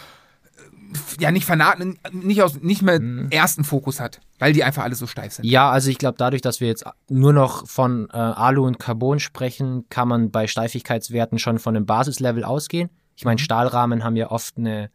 ja 1.20 1.32
nicht 1.32 1.46
vernaht, 1.46 1.78
nicht, 2.12 2.42
aus, 2.42 2.60
nicht 2.62 2.82
mehr 2.82 3.00
ersten 3.30 3.64
Fokus 3.64 4.00
hat, 4.00 4.20
weil 4.40 4.54
die 4.54 4.64
einfach 4.64 4.84
alle 4.84 4.96
so 4.96 5.06
steif 5.06 5.34
sind? 5.34 5.46
Ja, 5.46 5.70
also 5.70 5.92
ich 5.92 6.00
glaube, 6.00 6.16
dadurch, 6.18 6.42
dass 6.42 6.60
wir 6.60 6.68
jetzt 6.68 6.86
nur 7.08 7.34
noch 7.34 7.68
von 7.68 8.10
äh, 8.12 8.18
Alu 8.18 8.66
und 8.66 8.80
Carbon 8.80 9.20
sprechen, 9.20 9.86
kann 9.90 10.08
man 10.08 10.32
bei 10.32 10.48
Steifigkeitswerten 10.48 11.38
schon 11.38 11.60
von 11.60 11.76
einem 11.76 11.86
Basislevel 11.86 12.44
ausgehen. 12.44 12.90
Ich 13.16 13.26
meine, 13.26 13.38
Stahlrahmen 13.38 14.04
haben 14.04 14.16
ja 14.16 14.32
oft 14.32 14.58
eine, 14.58 14.90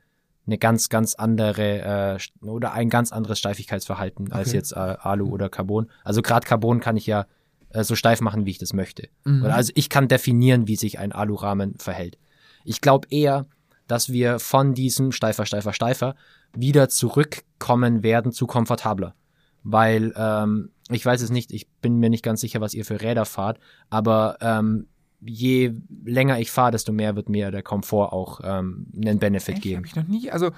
eine 0.46 0.58
ganz, 0.58 0.88
ganz 0.88 1.14
andere 1.14 2.18
äh, 2.42 2.46
oder 2.46 2.72
ein 2.72 2.90
ganz 2.90 3.12
anderes 3.12 3.38
Steifigkeitsverhalten 3.38 4.32
als 4.32 4.48
Okay. 4.48 4.56
jetzt 4.56 4.72
äh, 4.72 4.76
Alu 4.76 5.28
oder 5.28 5.48
Carbon. 5.48 5.90
Also 6.02 6.22
gerade 6.22 6.46
Carbon 6.46 6.80
kann 6.80 6.96
ich 6.96 7.06
ja 7.06 7.26
äh, 7.70 7.82
so 7.84 7.94
steif 7.96 8.20
machen, 8.20 8.44
wie 8.46 8.50
ich 8.50 8.58
das 8.58 8.72
möchte. 8.72 9.08
Oder 9.24 9.54
also 9.54 9.72
ich 9.74 9.88
kann 9.88 10.08
definieren, 10.08 10.68
wie 10.68 10.76
sich 10.76 10.98
ein 10.98 11.12
Alurahmen 11.12 11.76
verhält. 11.78 12.18
Ich 12.64 12.80
glaube 12.80 13.08
eher, 13.10 13.46
dass 13.86 14.12
wir 14.12 14.38
von 14.38 14.74
diesem 14.74 15.12
steifer, 15.12 15.46
steifer, 15.46 15.72
steifer 15.72 16.14
wieder 16.54 16.88
zurückkommen 16.88 18.02
werden 18.02 18.32
zu 18.32 18.46
komfortabler. 18.46 19.14
Weil 19.62 20.12
ähm, 20.16 20.70
ich 20.90 21.04
weiß 21.04 21.22
es 21.22 21.30
nicht, 21.30 21.52
ich 21.52 21.68
bin 21.80 21.98
mir 21.98 22.10
nicht 22.10 22.22
ganz 22.22 22.40
sicher, 22.40 22.60
was 22.60 22.74
ihr 22.74 22.84
für 22.84 23.00
Räder 23.00 23.24
fahrt, 23.24 23.58
aber 23.88 24.36
ähm, 24.40 24.88
je 25.24 25.74
länger 26.04 26.38
ich 26.38 26.50
fahre, 26.50 26.72
desto 26.72 26.92
mehr 26.92 27.16
wird 27.16 27.28
mir 27.28 27.50
der 27.50 27.62
Komfort 27.62 28.12
auch 28.12 28.40
ähm, 28.44 28.86
einen 28.96 29.18
Benefit 29.18 29.56
Echt? 29.56 29.62
geben. 29.62 29.76
Habe 29.78 29.86
ich 29.86 29.96
noch 29.96 30.06
nie. 30.06 30.30
Also, 30.30 30.50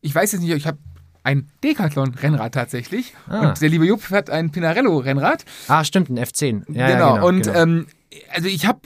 ich 0.00 0.14
weiß 0.14 0.32
jetzt 0.32 0.42
nicht, 0.42 0.52
ich 0.52 0.66
habe 0.66 0.78
ein 1.22 1.50
Decathlon-Rennrad 1.62 2.54
tatsächlich. 2.54 3.14
Ah. 3.28 3.48
Und 3.48 3.60
der 3.60 3.68
liebe 3.68 3.84
Jupp 3.84 4.10
hat 4.10 4.30
ein 4.30 4.50
Pinarello-Rennrad. 4.50 5.44
Ah, 5.68 5.84
stimmt, 5.84 6.08
ein 6.08 6.18
F10. 6.18 6.72
Ja, 6.72 6.88
genau. 6.88 6.98
Ja, 6.98 7.14
genau. 7.14 7.28
Und 7.28 7.42
genau. 7.42 7.58
Ähm, 7.58 7.86
also 8.32 8.48
ich 8.48 8.66
habe. 8.66 8.80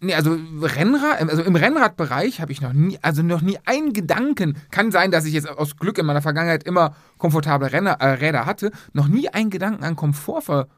Nee, 0.00 0.14
also 0.14 0.38
Rennrad, 0.60 1.20
also 1.28 1.42
im 1.42 1.56
Rennradbereich 1.56 2.40
habe 2.40 2.52
ich 2.52 2.60
noch 2.60 2.72
nie, 2.72 3.00
also 3.02 3.22
noch 3.22 3.40
nie 3.40 3.58
einen 3.64 3.92
Gedanken. 3.92 4.56
Kann 4.70 4.92
sein, 4.92 5.10
dass 5.10 5.24
ich 5.24 5.32
jetzt 5.34 5.48
aus 5.48 5.76
Glück 5.76 5.98
in 5.98 6.06
meiner 6.06 6.22
Vergangenheit 6.22 6.62
immer 6.62 6.94
komfortable 7.16 7.72
Renner, 7.72 7.96
äh, 7.98 8.10
Räder 8.10 8.46
hatte, 8.46 8.70
noch 8.92 9.08
nie 9.08 9.28
einen 9.28 9.50
Gedanken 9.50 9.82
an 9.82 9.96
Komfort 9.96 10.42
ver, 10.42 10.68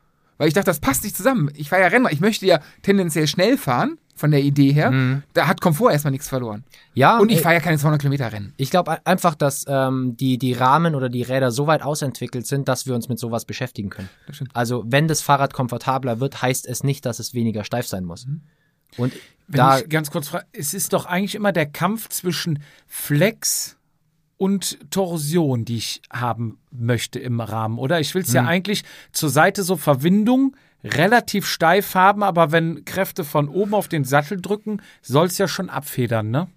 weil 0.40 0.48
ich 0.48 0.54
dachte, 0.54 0.70
das 0.70 0.80
passt 0.80 1.04
nicht 1.04 1.14
zusammen. 1.14 1.50
Ich 1.54 1.68
fahre 1.68 1.82
ja 1.82 1.88
Rennrad, 1.88 2.14
ich 2.14 2.20
möchte 2.20 2.46
ja 2.46 2.60
tendenziell 2.80 3.26
schnell 3.26 3.58
fahren, 3.58 3.98
von 4.14 4.30
der 4.30 4.40
Idee 4.40 4.72
her. 4.72 5.20
Da 5.34 5.46
hat 5.46 5.60
Komfort 5.60 5.92
erstmal 5.92 6.12
nichts 6.12 6.30
verloren. 6.30 6.64
ja, 6.94 7.18
Und 7.18 7.30
ich 7.30 7.40
äh, 7.40 7.42
fahre 7.42 7.56
ja 7.56 7.60
keine 7.60 7.76
200 7.76 8.00
Kilometer 8.00 8.32
Rennen. 8.32 8.54
Ich 8.56 8.70
glaube 8.70 9.04
einfach, 9.06 9.34
dass 9.34 9.66
ähm, 9.68 10.16
die, 10.16 10.38
die 10.38 10.54
Rahmen 10.54 10.94
oder 10.94 11.10
die 11.10 11.20
Räder 11.20 11.50
so 11.50 11.66
weit 11.66 11.82
ausentwickelt 11.82 12.46
sind, 12.46 12.68
dass 12.68 12.86
wir 12.86 12.94
uns 12.94 13.10
mit 13.10 13.18
sowas 13.18 13.44
beschäftigen 13.44 13.90
können. 13.90 14.08
Das 14.26 14.36
stimmt. 14.36 14.50
Also 14.54 14.82
wenn 14.86 15.08
das 15.08 15.20
Fahrrad 15.20 15.52
komfortabler 15.52 16.20
wird, 16.20 16.40
heißt 16.40 16.66
es 16.66 16.84
nicht, 16.84 17.04
dass 17.04 17.18
es 17.18 17.34
weniger 17.34 17.62
steif 17.62 17.86
sein 17.86 18.06
muss. 18.06 18.26
Mhm. 18.26 18.40
Und 18.96 19.12
Wenn 19.46 19.58
da, 19.58 19.78
ich 19.80 19.90
ganz 19.90 20.10
kurz 20.10 20.28
frage, 20.28 20.46
es 20.52 20.72
ist 20.72 20.94
doch 20.94 21.04
eigentlich 21.04 21.34
immer 21.34 21.52
der 21.52 21.66
Kampf 21.66 22.08
zwischen 22.08 22.62
Flex 22.86 23.76
und 24.40 24.78
Torsion, 24.90 25.66
die 25.66 25.76
ich 25.76 26.00
haben 26.10 26.58
möchte 26.70 27.18
im 27.18 27.40
Rahmen, 27.40 27.78
oder? 27.78 28.00
Ich 28.00 28.14
will 28.14 28.22
es 28.22 28.32
ja 28.32 28.46
eigentlich 28.46 28.84
zur 29.12 29.28
Seite 29.28 29.62
so 29.62 29.76
Verwindung 29.76 30.56
relativ 30.82 31.46
steif 31.46 31.94
haben, 31.94 32.22
aber 32.22 32.50
wenn 32.50 32.86
Kräfte 32.86 33.22
von 33.24 33.48
oben 33.50 33.74
auf 33.74 33.88
den 33.88 34.04
Sattel 34.04 34.40
drücken, 34.40 34.80
soll 35.02 35.26
es 35.26 35.36
ja 35.36 35.46
schon 35.46 35.68
abfedern, 35.68 36.30
ne? 36.30 36.48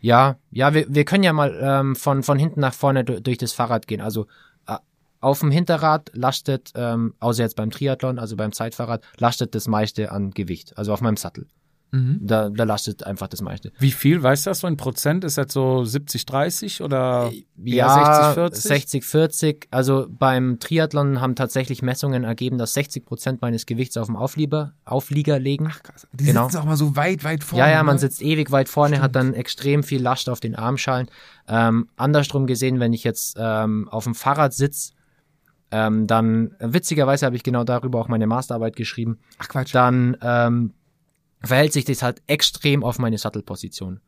ja, 0.00 0.36
ja, 0.50 0.74
wir, 0.74 0.86
wir 0.88 1.04
können 1.04 1.22
ja 1.22 1.32
mal 1.32 1.56
ähm, 1.62 1.94
von, 1.96 2.24
von 2.24 2.38
hinten 2.38 2.60
nach 2.60 2.74
vorne 2.74 3.04
du- 3.04 3.20
durch 3.20 3.38
das 3.38 3.52
Fahrrad 3.52 3.86
gehen. 3.86 4.00
Also 4.00 4.26
äh, 4.66 4.76
auf 5.20 5.38
dem 5.40 5.52
Hinterrad 5.52 6.10
lastet, 6.14 6.72
ähm, 6.74 7.14
außer 7.20 7.44
jetzt 7.44 7.54
beim 7.56 7.70
Triathlon, 7.70 8.18
also 8.18 8.36
beim 8.36 8.50
Zeitfahrrad, 8.52 9.04
lastet 9.18 9.54
das 9.54 9.68
meiste 9.68 10.10
an 10.10 10.32
Gewicht. 10.32 10.76
Also 10.76 10.92
auf 10.92 11.00
meinem 11.00 11.16
Sattel. 11.16 11.46
Mhm. 11.90 12.18
Da, 12.20 12.50
da 12.50 12.64
lastet 12.64 13.04
einfach 13.04 13.28
das 13.28 13.40
meiste. 13.40 13.72
Wie 13.78 13.92
viel, 13.92 14.22
weißt 14.22 14.44
du 14.44 14.50
das 14.50 14.60
so 14.60 14.66
in 14.66 14.76
Prozent? 14.76 15.24
Ist 15.24 15.38
das 15.38 15.52
so 15.52 15.84
70, 15.84 16.26
30 16.26 16.82
oder 16.82 17.30
Ja, 17.56 18.34
60, 18.34 18.34
40? 18.34 18.62
60, 18.62 19.04
40. 19.04 19.68
Also 19.70 20.06
beim 20.10 20.58
Triathlon 20.60 21.20
haben 21.22 21.34
tatsächlich 21.34 21.80
Messungen 21.80 22.24
ergeben, 22.24 22.58
dass 22.58 22.74
60 22.74 23.06
Prozent 23.06 23.40
meines 23.40 23.64
Gewichts 23.64 23.96
auf 23.96 24.06
dem 24.06 24.16
Auflieger, 24.16 24.74
Auflieger 24.84 25.38
liegen. 25.38 25.68
Krass. 25.68 26.06
Die 26.12 26.24
Genau. 26.26 26.44
sitzen 26.44 26.58
auch 26.58 26.64
mal 26.66 26.76
so 26.76 26.94
weit, 26.94 27.24
weit 27.24 27.42
vorne. 27.42 27.64
ja, 27.64 27.70
ja, 27.70 27.82
man 27.82 27.96
ne? 27.96 28.00
sitzt 28.00 28.20
ewig 28.20 28.50
weit 28.50 28.68
vorne, 28.68 29.00
hat 29.00 29.16
dann 29.16 29.32
extrem 29.32 29.82
viel 29.82 30.02
Last 30.02 30.28
auf 30.28 30.40
den 30.40 30.54
Armschalen. 30.56 31.08
Ähm, 31.48 31.88
andersrum 31.96 32.46
gesehen, 32.46 32.80
wenn 32.80 32.92
ich 32.92 33.02
jetzt 33.04 33.36
ähm, 33.40 33.88
auf 33.88 34.04
dem 34.04 34.14
Fahrrad 34.14 34.52
sitze, 34.52 34.92
ähm, 35.70 36.06
dann, 36.06 36.52
äh, 36.60 36.72
witzigerweise 36.72 37.26
habe 37.26 37.36
ich 37.36 37.42
genau 37.42 37.64
darüber 37.64 37.98
auch 38.00 38.08
meine 38.08 38.26
Masterarbeit 38.26 38.74
geschrieben, 38.76 39.18
Ach 39.38 39.48
Quatsch. 39.48 39.74
dann 39.74 40.16
ähm, 40.22 40.72
verhält 41.42 41.72
sich 41.72 41.84
das 41.84 42.02
halt 42.02 42.22
extrem 42.26 42.82
auf 42.84 42.98
meine 42.98 43.18
Sattelposition. 43.18 44.00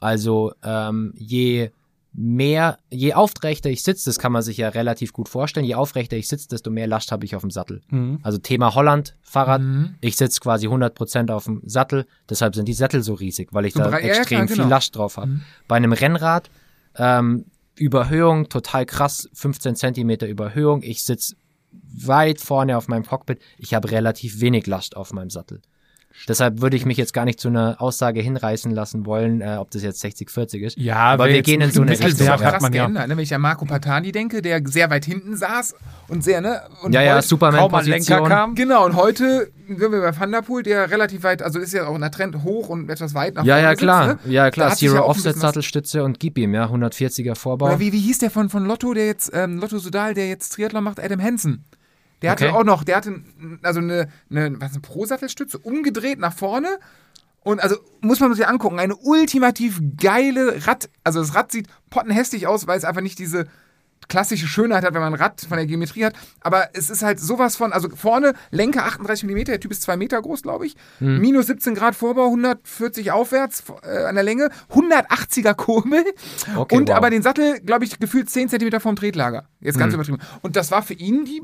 Also 0.00 0.52
ähm, 0.62 1.12
je 1.16 1.70
mehr, 2.16 2.78
je 2.90 3.14
aufrechter 3.14 3.70
ich 3.70 3.82
sitze, 3.82 4.08
das 4.08 4.18
kann 4.20 4.30
man 4.30 4.42
sich 4.42 4.56
ja 4.58 4.68
relativ 4.68 5.12
gut 5.12 5.28
vorstellen, 5.28 5.66
je 5.66 5.74
aufrechter 5.74 6.16
ich 6.16 6.28
sitze, 6.28 6.46
desto 6.48 6.70
mehr 6.70 6.86
Last 6.86 7.10
habe 7.10 7.24
ich 7.24 7.34
auf 7.34 7.40
dem 7.42 7.50
Sattel. 7.50 7.82
Mhm. 7.88 8.20
Also 8.22 8.38
Thema 8.38 8.74
Holland, 8.74 9.16
Fahrrad, 9.22 9.62
Mhm. 9.62 9.94
ich 10.00 10.16
sitze 10.16 10.40
quasi 10.40 10.68
100% 10.68 11.30
auf 11.32 11.44
dem 11.44 11.60
Sattel, 11.64 12.06
deshalb 12.28 12.54
sind 12.54 12.68
die 12.68 12.72
Sättel 12.74 13.02
so 13.02 13.14
riesig, 13.14 13.48
weil 13.52 13.64
ich 13.66 13.72
So 13.74 13.80
da 13.80 13.88
breit- 13.90 14.04
ja, 14.04 14.08
extrem 14.14 14.36
klar, 14.38 14.46
viel 14.48 14.56
genau. 14.58 14.68
Last 14.68 14.94
drauf 14.94 15.16
habe. 15.16 15.26
Mhm. 15.32 15.42
Bei 15.66 15.76
einem 15.76 15.92
Rennrad, 15.92 16.50
ähm, 16.96 17.46
Überhöhung, 17.76 18.48
total 18.48 18.86
krass, 18.86 19.28
15 19.32 19.74
Zentimeter 19.74 20.28
Überhöhung, 20.28 20.82
ich 20.84 21.02
sitze 21.02 21.34
weit 21.72 22.40
vorne 22.40 22.76
auf 22.78 22.86
meinem 22.86 23.04
Cockpit, 23.04 23.40
ich 23.58 23.74
habe 23.74 23.90
relativ 23.90 24.40
wenig 24.40 24.68
Last 24.68 24.96
auf 24.96 25.12
meinem 25.12 25.30
Sattel. 25.30 25.60
Deshalb 26.28 26.60
würde 26.62 26.76
ich 26.76 26.86
mich 26.86 26.96
jetzt 26.96 27.12
gar 27.12 27.24
nicht 27.24 27.38
zu 27.40 27.48
einer 27.48 27.76
Aussage 27.80 28.20
hinreißen 28.20 28.70
lassen 28.70 29.04
wollen, 29.04 29.40
äh, 29.40 29.56
ob 29.58 29.70
das 29.70 29.82
jetzt 29.82 30.02
60-40 30.04 30.60
ist. 30.60 30.78
Ja, 30.78 30.96
aber 30.96 31.28
wir 31.28 31.42
gehen 31.42 31.60
in 31.60 31.70
so 31.70 31.82
ein 31.82 31.88
eine 31.88 31.98
Richtung. 31.98 32.28
hat 32.28 32.40
krass 32.40 32.62
man 32.62 32.72
ja. 32.72 32.84
geändert, 32.84 33.08
ne? 33.08 33.16
wenn 33.16 33.22
ich 33.22 33.34
an 33.34 33.40
Marco 33.40 33.64
Patani 33.64 34.10
denke, 34.12 34.40
der 34.40 34.62
sehr 34.64 34.88
weit 34.90 35.04
hinten 35.04 35.36
saß 35.36 35.74
und 36.08 36.24
sehr, 36.24 36.40
ne? 36.40 36.62
Und 36.82 36.94
Ja, 36.94 37.02
ja, 37.02 37.16
heute- 37.16 37.36
Kaum 37.36 37.42
an 37.44 37.52
Lenker 37.84 38.04
Superman-Position. 38.04 38.28
kam. 38.28 38.54
Genau, 38.54 38.86
und 38.86 38.94
heute 38.96 39.50
sind 39.66 39.80
wir 39.80 39.88
bei 39.90 40.18
Van 40.18 40.62
der 40.64 40.90
relativ 40.90 41.22
weit, 41.24 41.42
also 41.42 41.58
ist 41.58 41.72
ja 41.72 41.86
auch 41.86 41.94
in 41.94 42.00
der 42.00 42.10
Trend 42.10 42.42
hoch 42.42 42.68
und 42.68 42.88
etwas 42.90 43.14
weit 43.14 43.34
nach 43.34 43.44
Ja, 43.44 43.54
vorne 43.56 43.68
ja, 43.68 43.74
klar. 43.74 44.10
Sitzt, 44.12 44.26
ne? 44.26 44.32
Ja, 44.32 44.50
klar. 44.50 44.68
ja 44.70 44.76
Zero 44.76 44.98
auch 44.98 45.04
ein 45.04 45.10
Offset 45.10 45.24
bisschen 45.24 45.42
was- 45.42 45.48
Sattelstütze 45.48 46.04
und 46.04 46.20
gib 46.20 46.38
ihm, 46.38 46.54
ja. 46.54 46.66
140er 46.70 47.34
Vorbau. 47.34 47.66
Oder 47.66 47.80
wie, 47.80 47.92
wie 47.92 48.00
hieß 48.00 48.18
der 48.18 48.30
von, 48.30 48.48
von 48.48 48.64
Lotto, 48.66 48.94
der 48.94 49.06
jetzt, 49.06 49.30
ähm, 49.34 49.58
Lotto 49.58 49.78
Sudal, 49.78 50.14
der 50.14 50.28
jetzt 50.28 50.50
Triathlon 50.54 50.84
macht, 50.84 51.00
Adam 51.00 51.20
Hansen. 51.22 51.64
Der 52.24 52.32
hatte 52.32 52.48
Okay. 52.48 52.54
auch 52.56 52.64
noch, 52.64 52.84
der 52.84 52.96
hatte 52.96 53.20
also 53.62 53.80
eine, 53.80 54.08
eine, 54.30 54.60
was, 54.60 54.72
eine 54.72 54.80
Pro-Sattelstütze 54.80 55.58
umgedreht 55.58 56.18
nach 56.18 56.34
vorne. 56.34 56.78
Und 57.42 57.60
also 57.62 57.76
muss 58.00 58.20
man 58.20 58.32
sich 58.34 58.46
angucken, 58.46 58.78
eine 58.80 58.96
ultimativ 58.96 59.80
geile 60.00 60.66
Rad, 60.66 60.88
also 61.04 61.20
das 61.20 61.34
Rad 61.34 61.52
sieht 61.52 61.68
pottenhässlich 61.90 62.46
aus, 62.46 62.66
weil 62.66 62.78
es 62.78 62.84
einfach 62.84 63.02
nicht 63.02 63.18
diese 63.18 63.46
klassische 64.08 64.46
Schönheit 64.46 64.84
hat, 64.84 64.92
wenn 64.94 65.00
man 65.00 65.14
ein 65.14 65.20
Rad 65.20 65.40
von 65.42 65.56
der 65.56 65.66
Geometrie 65.66 66.04
hat. 66.04 66.14
Aber 66.40 66.68
es 66.74 66.90
ist 66.90 67.02
halt 67.02 67.18
sowas 67.20 67.56
von, 67.56 67.72
also 67.72 67.88
vorne 67.90 68.34
Lenker 68.50 68.84
38 68.84 69.24
mm, 69.24 69.44
der 69.44 69.60
Typ 69.60 69.70
ist 69.72 69.82
zwei 69.82 69.96
Meter 69.96 70.20
groß, 70.20 70.42
glaube 70.42 70.66
ich. 70.66 70.74
Hm. 70.98 71.20
Minus 71.20 71.46
17 71.46 71.74
Grad 71.74 71.94
Vorbau, 71.94 72.26
140 72.26 73.12
aufwärts 73.12 73.62
äh, 73.82 74.04
an 74.04 74.14
der 74.14 74.24
Länge, 74.24 74.50
180er 74.72 75.54
Kurbel. 75.54 76.04
Okay, 76.56 76.76
und 76.76 76.88
wow. 76.88 76.96
aber 76.96 77.10
den 77.10 77.22
Sattel, 77.22 77.60
glaube 77.60 77.84
ich, 77.86 77.98
gefühlt 77.98 78.28
10 78.28 78.48
cm 78.50 78.78
vom 78.80 78.96
Tretlager. 78.96 79.48
Jetzt 79.60 79.74
Hm. 79.76 79.80
ganz 79.80 79.94
übertrieben. 79.94 80.18
Und 80.42 80.56
das 80.56 80.70
war 80.70 80.82
für 80.82 80.94
ihn 80.94 81.24
die 81.24 81.42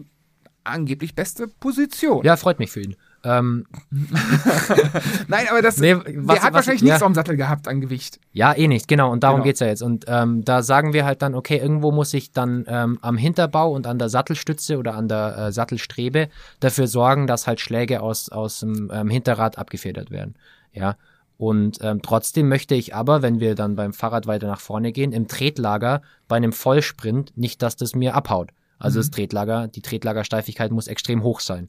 angeblich 0.71 1.15
beste 1.15 1.49
Position. 1.49 2.25
Ja, 2.25 2.37
freut 2.37 2.59
mich 2.59 2.71
für 2.71 2.81
ihn. 2.81 2.97
Ähm, 3.23 3.67
Nein, 5.29 5.47
aber 5.51 5.63
das, 5.63 5.79
Nee, 5.79 5.95
der 5.95 6.05
was- 6.27 6.39
hat 6.41 6.49
was- 6.49 6.53
wahrscheinlich 6.55 6.83
ja. 6.83 6.87
nichts 6.89 7.03
auf 7.03 7.09
dem 7.09 7.15
Sattel 7.15 7.37
gehabt 7.37 7.69
an 7.69 7.81
Gewicht. 7.81 8.19
Ja, 8.33 8.53
eh 8.55 8.69
nicht, 8.69 8.89
genau. 8.89 9.11
Und 9.13 9.23
darum 9.23 9.37
Genau. 9.39 9.45
geht's 9.45 9.61
ja 9.61 9.67
jetzt. 9.67 9.83
Und 9.83 10.05
ähm, 10.09 10.45
da 10.45 10.63
sagen 10.63 10.93
wir 10.93 11.05
halt 11.05 11.23
dann, 11.23 11.35
okay, 11.35 11.59
irgendwo 11.59 11.93
muss 11.93 12.15
ich 12.15 12.33
dann 12.33 12.65
ähm, 12.69 12.99
am 13.03 13.17
Hinterbau 13.17 13.73
und 13.73 13.87
an 13.87 13.99
der 13.99 14.09
Sattelstütze 14.09 14.79
oder 14.79 14.95
an 14.95 15.09
der 15.09 15.37
äh, 15.37 15.53
Sattelstrebe 15.53 16.29
dafür 16.61 16.87
sorgen, 16.87 17.27
dass 17.27 17.47
halt 17.47 17.61
Schläge 17.61 18.01
aus, 18.01 18.29
aus 18.31 18.61
dem 18.61 18.91
ähm, 18.93 19.11
Hinterrad 19.11 19.59
abgefedert 19.59 20.11
werden. 20.11 20.35
Ja. 20.73 20.97
Und 21.37 21.79
ähm, 21.83 22.03
trotzdem 22.03 22.49
möchte 22.49 22.75
ich 22.75 22.95
aber, 22.95 23.23
wenn 23.23 23.41
wir 23.41 23.55
dann 23.55 23.75
beim 23.75 23.95
Fahrrad 23.95 24.27
weiter 24.27 24.47
nach 24.47 24.61
vorne 24.61 24.93
gehen, 24.93 25.13
im 25.13 25.27
Tretlager 25.27 26.03
bei 26.29 26.37
einem 26.37 26.53
Vollsprint 26.53 27.37
nicht, 27.37 27.63
dass 27.63 27.77
das 27.77 27.95
mir 27.95 28.15
abhaut. 28.15 28.51
Also 28.81 28.99
das 28.99 29.11
Tretlager, 29.11 29.69
die 29.69 29.83
Tretlagersteifigkeit 29.83 30.73
muss 30.73 30.89
extrem 30.89 31.23
hoch 31.23 31.39
sein. 31.39 31.69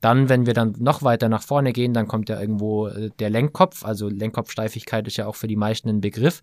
Dann, 0.00 0.28
wenn 0.28 0.44
wir 0.44 0.52
dann 0.52 0.74
noch 0.78 1.02
weiter 1.02 1.30
nach 1.30 1.42
vorne 1.42 1.72
gehen, 1.72 1.94
dann 1.94 2.08
kommt 2.08 2.28
ja 2.28 2.38
irgendwo 2.38 2.88
äh, 2.88 3.10
der 3.18 3.30
Lenkkopf. 3.30 3.86
Also 3.86 4.08
Lenkkopfsteifigkeit 4.08 5.06
ist 5.06 5.16
ja 5.16 5.26
auch 5.26 5.36
für 5.36 5.46
die 5.46 5.56
meisten 5.56 5.88
ein 5.88 6.02
Begriff. 6.02 6.42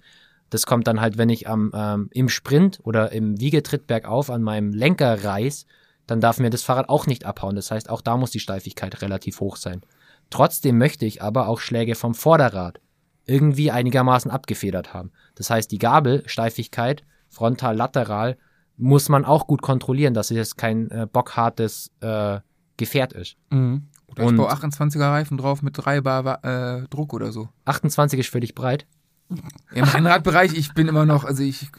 Das 0.49 0.65
kommt 0.65 0.87
dann 0.87 0.99
halt, 0.99 1.19
wenn 1.19 1.29
ich 1.29 1.47
am, 1.47 1.71
ähm, 1.75 2.09
im 2.11 2.29
Sprint 2.29 2.79
oder 2.83 3.11
im 3.11 3.39
Wiegetritt 3.39 3.85
bergauf 3.85 4.31
an 4.31 4.41
meinem 4.41 4.73
Lenker 4.73 5.23
reiß, 5.23 5.67
dann 6.07 6.21
darf 6.21 6.39
mir 6.39 6.49
das 6.49 6.63
Fahrrad 6.63 6.89
auch 6.89 7.05
nicht 7.05 7.25
abhauen. 7.25 7.55
Das 7.55 7.69
heißt, 7.69 7.89
auch 7.89 8.01
da 8.01 8.17
muss 8.17 8.31
die 8.31 8.39
Steifigkeit 8.39 9.01
relativ 9.01 9.39
hoch 9.41 9.57
sein. 9.57 9.81
Trotzdem 10.29 10.77
möchte 10.77 11.05
ich 11.05 11.21
aber 11.21 11.47
auch 11.47 11.59
Schläge 11.59 11.95
vom 11.95 12.15
Vorderrad 12.15 12.79
irgendwie 13.25 13.71
einigermaßen 13.71 14.31
abgefedert 14.31 14.93
haben. 14.93 15.11
Das 15.35 15.49
heißt, 15.49 15.71
die 15.71 15.77
Gabelsteifigkeit, 15.77 17.03
frontal, 17.29 17.75
lateral, 17.75 18.37
muss 18.77 19.09
man 19.09 19.25
auch 19.25 19.47
gut 19.47 19.61
kontrollieren, 19.61 20.13
dass 20.13 20.31
es 20.31 20.55
kein 20.55 20.89
äh, 20.91 21.07
bockhartes 21.11 21.91
äh, 22.01 22.39
Gefährt 22.77 23.13
ist. 23.13 23.35
Mhm. 23.51 23.87
Oder 24.07 24.23
ich 24.23 24.29
Und- 24.29 24.37
baue 24.37 24.51
28er 24.51 24.99
Reifen 25.11 25.37
drauf 25.37 25.61
mit 25.61 25.73
3 25.77 26.01
Bar 26.01 26.43
äh, 26.43 26.87
Druck 26.89 27.13
oder 27.13 27.31
so. 27.31 27.49
28 27.65 28.19
ist 28.19 28.29
für 28.29 28.39
dich 28.39 28.55
breit. 28.55 28.85
Im 29.73 29.85
Rennradbereich, 29.85 30.53
ich 30.55 30.73
bin 30.73 30.89
immer 30.89 31.05
noch, 31.05 31.23
also 31.23 31.41
ich, 31.41 31.69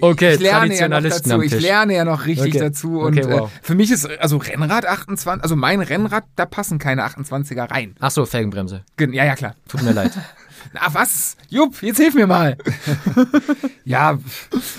Okay, 0.00 0.32
ich 0.36 0.40
lerne 0.40 0.74
ja 0.74 0.88
noch 0.88 1.02
dazu. 1.02 1.42
Ich 1.42 1.60
lerne 1.60 1.94
ja 1.94 2.06
noch 2.06 2.24
richtig 2.24 2.54
Okay. 2.54 2.58
dazu. 2.58 3.00
Und 3.00 3.18
Okay, 3.18 3.30
wow. 3.30 3.50
äh, 3.50 3.58
für 3.60 3.74
mich 3.74 3.90
ist, 3.90 4.08
also 4.18 4.38
Rennrad 4.38 4.86
28, 4.86 5.42
also 5.42 5.56
mein 5.56 5.82
Rennrad, 5.82 6.24
da 6.36 6.46
passen 6.46 6.78
keine 6.78 7.04
28er 7.04 7.70
rein. 7.70 7.96
Ach 8.00 8.10
so, 8.10 8.24
Felgenbremse. 8.24 8.82
Gen- 8.96 9.12
Ja, 9.12 9.26
ja, 9.26 9.34
klar. 9.34 9.56
Tut 9.68 9.82
mir 9.82 9.92
leid. 9.92 10.12
Na 10.72 10.92
was? 10.92 11.36
Jupp, 11.48 11.82
jetzt 11.82 11.96
hilf 11.98 12.14
mir 12.14 12.26
mal. 12.26 12.56
Ja, 13.84 14.18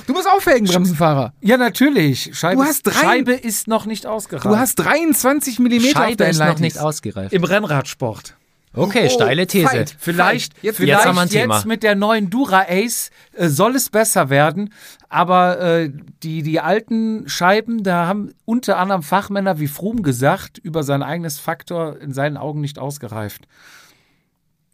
Du 0.07 0.13
bist 0.13 0.27
auch 0.27 0.41
Felgenbremsenfahrer. 0.41 1.33
ja, 1.41 1.57
natürlich. 1.57 2.31
Scheibe, 2.33 2.61
Du 2.61 2.67
hast 2.67 2.83
drei- 2.83 2.93
Scheibe 2.93 3.33
ist 3.33 3.67
noch 3.67 3.85
nicht 3.85 4.05
ausgereift. 4.05 4.45
Du 4.45 4.57
hast 4.57 4.75
23 4.75 5.59
Millimeter 5.59 5.99
auf 5.99 6.05
Scheibe 6.05 6.15
deinen 6.17 6.29
ist 6.31 6.39
noch 6.39 6.59
nicht 6.59 6.77
ausgereift. 6.79 7.33
im 7.33 7.43
Rennradsport. 7.43 8.35
Okay, 8.73 9.07
Oh, 9.07 9.13
steile 9.13 9.47
These. 9.47 9.67
Fight. 9.67 9.95
Vielleicht, 9.99 10.53
Jetzt- 10.63 10.77
vielleicht 10.77 10.99
jetzt 10.99 11.05
haben 11.05 11.15
wir 11.15 11.21
ein 11.23 11.29
Thema. 11.29 11.55
jetzt 11.57 11.65
mit 11.65 11.83
der 11.83 11.95
neuen 11.95 12.29
Dura 12.29 12.67
Ace 12.69 13.09
äh, 13.33 13.49
soll 13.49 13.75
es 13.75 13.89
besser 13.89 14.29
werden, 14.29 14.73
aber 15.09 15.59
äh, 15.59 15.91
die, 16.23 16.41
die 16.41 16.61
alten 16.61 17.27
Scheiben, 17.27 17.83
da 17.83 18.05
haben 18.07 18.31
unter 18.45 18.77
anderem 18.77 19.03
Fachmänner 19.03 19.59
wie 19.59 19.67
Froome 19.67 20.03
gesagt, 20.03 20.57
über 20.57 20.83
sein 20.83 21.03
eigenes 21.03 21.37
Faktor 21.37 21.99
in 21.99 22.13
seinen 22.13 22.37
Augen 22.37 22.61
nicht 22.61 22.79
ausgereift. 22.79 23.45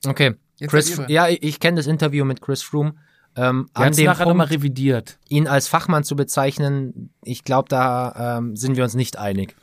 Okay. 0.06 0.36
Jetzt 0.58 0.72
Chris, 0.72 1.02
ja, 1.08 1.28
ich, 1.28 1.44
ich 1.44 1.60
kenne 1.60 1.78
das 1.78 1.88
Interview 1.88 2.26
mit 2.26 2.42
Chris 2.42 2.62
Froome. 2.64 2.96
Ähm, 3.36 3.70
Er 3.74 3.80
an 3.80 3.86
hat 3.86 3.92
es 3.92 3.98
dem 3.98 4.06
nachher 4.08 4.26
Punkt, 4.26 4.50
revidiert. 4.50 5.20
ihn 5.30 5.48
als 5.48 5.68
Fachmann 5.68 6.04
zu 6.04 6.16
bezeichnen, 6.16 7.12
ich 7.24 7.44
glaube, 7.44 7.70
da 7.70 8.38
ähm, 8.40 8.56
sind 8.56 8.76
wir 8.76 8.84
uns 8.84 8.96
nicht 8.96 9.18
einig. 9.18 9.56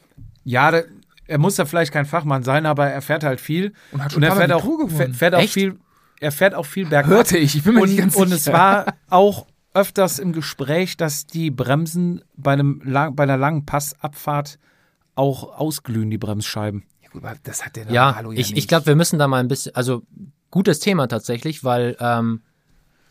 Ja, 0.45 0.71
da, 0.71 0.83
er 1.27 1.39
muss 1.39 1.57
ja 1.57 1.65
vielleicht 1.65 1.93
kein 1.93 2.07
Fachmann 2.07 2.43
sein, 2.45 2.67
aber 2.67 2.87
er 2.89 3.03
fährt 3.03 3.25
halt 3.25 3.41
viel. 3.41 3.73
Und 3.91 4.05
hat 4.05 4.13
schon 4.13 4.23
er 4.23 4.33
ein 4.33 4.39
paar 4.39 4.47
fährt 4.47 4.51
Mal 4.65 4.85
auch, 4.85 4.91
fährt, 4.91 5.17
fährt 5.17 5.35
auch 5.35 5.49
viel, 5.49 5.79
er 6.21 6.31
fährt 6.33 6.55
auch 6.55 6.67
viel 6.67 6.87
bergab. 6.87 7.11
Hörte 7.11 7.39
ich, 7.39 7.57
ich 7.57 7.65
bin 7.65 7.75
mir 7.75 7.83
und, 7.83 7.89
nicht 7.89 7.99
ganz 7.99 8.15
und 8.15 8.31
es 8.31 8.45
sicher. 8.45 8.57
war 8.57 8.87
auch 9.11 9.47
öfters 9.73 10.21
im 10.21 10.33
Gespräch, 10.33 10.97
dass 10.97 11.27
die 11.27 11.51
Bremsen 11.51 12.23
bei, 12.37 12.53
einem 12.53 12.81
lang, 12.85 13.17
bei 13.17 13.25
einer 13.25 13.37
langen 13.37 13.67
Passabfahrt 13.67 14.61
auch 15.17 15.59
ausglühen, 15.59 16.11
die 16.11 16.19
Bremsscheiben. 16.19 16.85
Ja, 17.03 17.09
gut, 17.11 17.25
aber 17.25 17.35
das 17.43 17.65
hat 17.65 17.75
der 17.75 17.91
Ja, 17.91 18.07
Normalo 18.11 18.31
ich, 18.33 18.39
nicht. 18.51 18.57
ich 18.59 18.69
glaube, 18.69 18.87
wir 18.87 18.95
müssen 18.95 19.19
da 19.19 19.27
mal 19.27 19.41
ein 19.41 19.49
bisschen, 19.49 19.75
also 19.75 20.03
gutes 20.55 20.79
Thema 20.79 21.09
tatsächlich, 21.09 21.65
weil 21.65 21.97
ähm, 21.99 22.41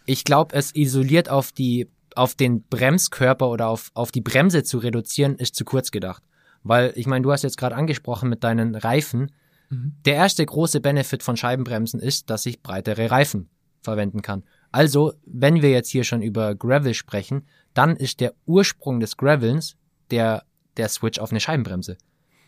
ich 0.05 0.23
glaube, 0.23 0.55
es 0.55 0.73
isoliert 0.73 1.27
auf 1.27 1.51
die, 1.51 1.89
auf 2.15 2.35
den 2.35 2.63
Bremskörper 2.63 3.49
oder 3.49 3.67
auf, 3.67 3.91
auf 3.95 4.13
die 4.13 4.21
Bremse 4.21 4.63
zu 4.63 4.77
reduzieren, 4.77 5.35
ist 5.35 5.53
zu 5.53 5.65
kurz 5.65 5.91
gedacht. 5.91 6.23
Weil, 6.63 6.93
ich 6.95 7.05
meine, 7.05 7.21
du 7.21 7.33
hast 7.33 7.43
jetzt 7.43 7.57
gerade 7.57 7.75
angesprochen 7.75 8.29
mit 8.29 8.45
deinen 8.45 8.75
Reifen. 8.75 9.29
Mhm. 9.69 9.93
Der 10.05 10.15
erste 10.15 10.45
große 10.45 10.79
Benefit 10.79 11.21
von 11.21 11.35
Scheibenbremsen 11.35 11.99
ist, 11.99 12.29
dass 12.29 12.45
ich 12.45 12.63
breitere 12.63 13.11
Reifen 13.11 13.49
verwenden 13.81 14.21
kann. 14.21 14.43
Also, 14.71 15.11
wenn 15.25 15.61
wir 15.61 15.71
jetzt 15.71 15.89
hier 15.89 16.05
schon 16.05 16.21
über 16.21 16.55
Gravel 16.55 16.93
sprechen, 16.93 17.45
dann 17.73 17.97
ist 17.97 18.21
der 18.21 18.35
Ursprung 18.45 19.01
des 19.01 19.17
Gravelns 19.17 19.75
der, 20.11 20.45
der 20.77 20.87
Switch 20.87 21.19
auf 21.19 21.31
eine 21.31 21.41
Scheibenbremse. 21.41 21.97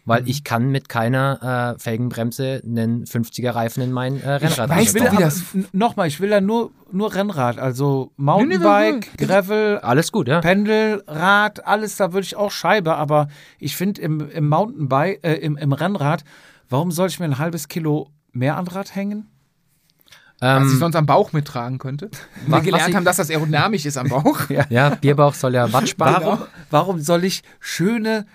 Weil 0.08 0.22
Mhm. 0.22 0.28
ich 0.28 0.44
kann 0.44 0.70
mit 0.70 0.88
keiner 0.88 1.76
äh, 1.76 1.80
Felgenbremse 1.82 2.62
einen 2.64 3.06
50er 3.06 3.56
Reifen 3.56 3.82
in 3.82 3.92
mein 3.92 4.22
äh, 4.22 4.30
Rennrad 4.34 4.70
weiß 4.70 4.84
Ich 4.90 4.94
will 4.94 5.02
doch, 5.02 5.12
wie 5.14 5.16
aber, 5.16 5.26
das- 5.26 5.56
n- 5.56 5.68
nochmal, 5.72 6.08
ich 6.08 6.20
will 6.20 6.30
ja 6.30 6.42
nur, 6.42 6.70
nur 6.92 7.16
Rennrad, 7.16 7.58
also 7.58 8.12
Mountainbike, 8.16 8.94
nee, 9.08 9.12
nee. 9.20 9.26
Gravel, 9.26 9.80
Alles 9.80 10.12
gut, 10.12 10.28
ja. 10.28 10.42
Pendelrad, 10.42 11.66
alles, 11.66 11.96
da 11.98 12.14
würde 12.14 12.26
ich 12.26 12.36
auch 12.36 12.52
Scheibe, 12.52 12.96
aber 12.96 13.28
ich 13.60 13.76
finde 13.76 14.02
im, 14.02 14.30
im 14.30 14.48
Mountainbike, 14.48 15.24
äh, 15.24 15.34
im, 15.36 15.58
im 15.58 15.74
Rennrad, 15.74 16.24
warum 16.70 16.92
soll 16.92 17.08
ich 17.08 17.20
mir 17.20 17.26
ein 17.26 17.40
halbes 17.40 17.68
Kilo 17.68 18.10
mehr 18.32 18.58
an 18.58 18.68
Rad 18.68 18.94
hängen? 18.96 19.28
was 20.40 20.68
ich 20.68 20.74
Ähm, 20.74 20.80
sonst 20.80 20.96
am 20.98 21.06
Bauch 21.06 21.32
mittragen 21.32 21.78
könnte. 21.80 22.12
Wir 22.46 22.58
was 22.58 22.64
gelernt 22.64 22.90
ich- 22.90 22.96
haben, 22.96 23.06
dass 23.06 23.16
das 23.18 23.30
aerodynamisch 23.32 23.86
ist 23.86 23.98
am 23.98 24.10
Bauch. 24.10 24.38
ja, 24.70 24.90
Bierbauch 24.90 25.34
soll 25.34 25.56
ja 25.56 25.72
Watt 25.72 25.88
sparen. 25.88 26.24
Warum, 26.26 26.40
warum 26.70 27.00
soll 27.00 27.24
ich 27.24 27.42
schöne, 27.62 28.26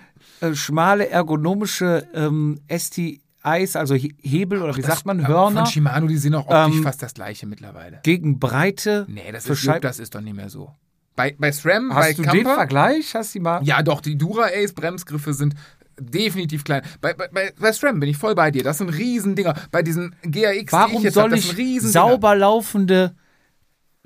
äh, 0.41 0.55
schmale, 0.55 1.09
ergonomische 1.09 2.07
ähm, 2.14 2.61
STIs, 2.70 3.76
also 3.76 3.95
He- 3.95 4.14
Hebel 4.20 4.62
oder 4.62 4.76
wie 4.76 4.82
sagt 4.82 5.07
man, 5.07 5.26
Hörner, 5.26 5.61
Von 5.64 5.66
Shimano, 5.72 6.07
die 6.07 6.16
sind 6.16 6.34
auch 6.34 6.47
optisch 6.49 6.76
Ähm, 6.78 6.82
fast 6.82 7.03
das 7.03 7.14
gleiche 7.14 7.47
mittlerweile. 7.47 8.01
gegen 8.03 8.38
Breite 8.38 9.07
Nee, 9.09 9.30
das 9.32 9.47
ist, 9.49 9.62
Jupp, 9.62 9.80
das 9.80 9.99
ist 9.99 10.14
doch 10.14 10.20
nicht 10.20 10.36
mehr 10.36 10.49
so. 10.51 10.74
Bei, 11.16 11.34
bei 11.38 11.53
SRAM, 11.53 11.88
bei 11.91 11.95
Hast 11.97 12.18
du 12.18 12.22
den 12.22 12.30
Camper, 12.45 12.55
Vergleich? 12.55 13.14
Hast 13.14 13.34
du 13.34 13.41
mal? 13.41 13.61
ja 13.62 13.82
doch, 13.82 14.01
die 14.01 14.16
Dura 14.16 14.47
Ace 14.47 14.72
Bremsgriffe 14.72 15.34
sind 15.34 15.55
definitiv 15.99 16.64
klein. 16.64 16.80
Bei, 17.03 17.12
bei, 17.12 17.28
bei, 17.28 17.53
bei 17.59 17.72
SRAM 17.72 18.01
bin 18.01 18.09
ich 18.09 18.16
voll 18.16 18.34
bei 18.34 18.51
dir. 18.51 18.62
Das 18.62 18.78
sind 18.78 18.88
Riesendinger. 18.88 19.55
Bei 19.70 19.82
diesen 19.82 20.14
GAX, 20.22 20.32
die 20.32 20.59
ich 20.64 20.72
Warum 20.72 21.03
jetzt 21.03 21.14
soll 21.14 21.24
hab, 21.24 21.30
das 21.32 21.53
ich 21.59 21.80
sauber 21.82 22.34
laufende 22.34 23.14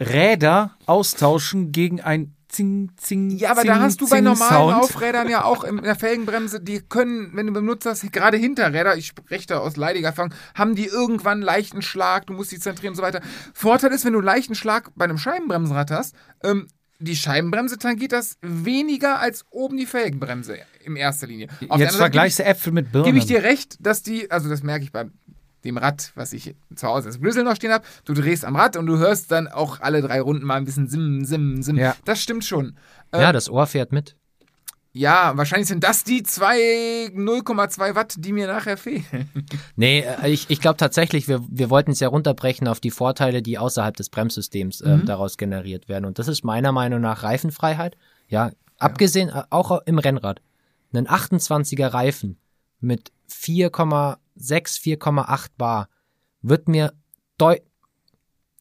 Räder 0.01 0.73
austauschen 0.87 1.71
gegen 1.71 2.01
ein 2.01 2.35
Zing, 2.55 2.93
Zing, 2.97 3.31
Ja, 3.31 3.51
aber 3.51 3.63
Zing, 3.63 3.71
da 3.71 3.81
hast 3.81 4.01
du 4.01 4.09
bei 4.09 4.21
normalen 4.21 4.71
Sound? 4.71 4.85
Aufrädern 4.85 5.29
ja 5.29 5.45
auch 5.45 5.65
in 5.65 5.83
der 5.83 5.97
Felgenbremse, 5.97 6.61
die 6.61 6.81
können, 6.81 7.31
wenn 7.35 7.47
du 7.49 7.53
benutzt 7.53 7.85
hast, 7.87 8.11
gerade 8.13 8.37
Hinterräder, 8.37 8.97
ich 8.97 9.07
spreche 9.07 9.47
da 9.49 9.59
aus 9.59 9.77
leidiger 9.77 10.09
Erfahrung, 10.09 10.33
haben 10.55 10.75
die 10.75 10.87
irgendwann 10.87 11.39
einen 11.39 11.43
leichten 11.43 11.83
Schlag, 11.83 12.27
du 12.27 12.33
musst 12.33 12.53
die 12.53 12.61
zentrieren 12.61 12.93
und 12.93 12.97
so 12.97 13.03
weiter. 13.03 13.21
Vorteil 13.53 13.91
ist, 13.93 14.05
wenn 14.05 14.13
du 14.13 14.21
einen 14.21 14.27
leichten 14.27 14.55
Schlag 14.55 14.91
bei 14.95 15.05
einem 15.05 15.19
Scheibenbremsenrad 15.19 15.91
hast, 15.91 16.15
ähm, 16.43 16.69
die 17.01 17.17
Scheibenbremse 17.17 17.77
tangiert 17.77 18.13
das 18.13 18.39
weniger 18.41 19.19
als 19.19 19.45
oben 19.51 19.77
die 19.77 19.87
Felgenbremse 19.87 20.59
in 20.85 20.95
erster 20.97 21.27
Linie. 21.27 21.49
Auf 21.69 21.81
Jetzt 21.81 21.97
vergleichst 21.97 22.39
du 22.39 22.45
Äpfel 22.45 22.73
mit 22.73 22.93
Birnen. 22.93 23.05
gebe 23.07 23.19
ich 23.19 23.27
dir 23.27 23.43
recht, 23.43 23.77
dass 23.81 24.03
die, 24.03 24.31
also 24.31 24.49
das 24.49 24.63
merke 24.63 24.85
ich 24.85 24.93
bei 24.93 25.07
dem 25.65 25.77
Rad, 25.79 26.13
was 26.15 26.33
ich 26.33 26.55
zu 26.75 26.87
Hause 26.87 27.09
als 27.09 27.21
Grizzle 27.21 27.45
noch 27.45 27.57
stehen 27.57 27.73
habe, 27.73 27.85
du 28.05 28.15
drehst 28.15 28.45
am 28.45 28.57
Rad 28.57 28.77
und 28.77 28.87
du 28.87 28.99
hörst 28.99 29.31
dann 29.33 29.49
auch 29.49 29.81
alle 29.81 30.03
drei 30.03 30.21
Runden 30.21 30.47
mal 30.47 30.57
ein 30.57 30.65
bisschen 30.65 30.89
sim, 30.89 31.25
sim, 31.25 31.63
sim. 31.63 31.77
Ja. 31.77 31.95
Das 32.05 32.21
stimmt 32.23 32.45
schon. 32.45 32.77
Äh, 33.13 33.21
Ja, 33.23 33.33
das 33.33 33.49
Ohr 33.51 33.67
fährt 33.67 33.93
mit. 33.93 34.17
ja, 34.93 35.33
wahrscheinlich 35.37 35.67
sind 35.69 35.83
das 35.83 36.05
die 36.05 36.23
zwei 36.23 37.11
0,2 37.15 37.95
Watt, 37.95 38.15
die 38.19 38.33
mir 38.33 38.47
nachher 38.47 38.77
fehlen. 38.77 39.05
Nee, 39.77 40.01
äh, 40.23 40.29
ich, 40.31 40.51
ich 40.51 40.61
glaube 40.61 40.77
tatsächlich, 40.77 41.27
wir, 41.27 41.43
wir 41.49 41.69
wollten 41.71 41.91
es 41.91 42.01
ja 42.01 42.09
runterbrechen 42.09 42.69
auf 42.69 42.79
die 42.81 42.91
Vorteile, 42.93 43.43
die 43.43 43.59
außerhalb 43.59 43.97
des 43.97 44.09
Bremssystems 44.11 44.81
äh, 44.83 44.97
Mhm. 44.99 45.07
daraus 45.07 45.37
generiert 45.37 45.89
werden. 45.89 46.05
Und 46.05 46.19
das 46.21 46.29
ist 46.29 46.45
meiner 46.45 46.71
Meinung 46.73 47.01
nach 47.01 47.23
Reifenfreiheit. 47.25 47.97
Ja, 48.29 48.53
abgesehen, 48.79 49.31
äh, 49.31 49.43
auch 49.51 49.83
im 49.87 49.99
Rennrad. 49.99 50.41
Einen 50.93 51.09
28er 51.09 51.89
Reifen 51.93 52.39
mit 52.81 53.11
4,6, 54.39 54.99
4,8 55.01 55.49
Bar 55.57 55.89
wird 56.43 56.69
mir 56.69 56.93
deut 57.39 57.63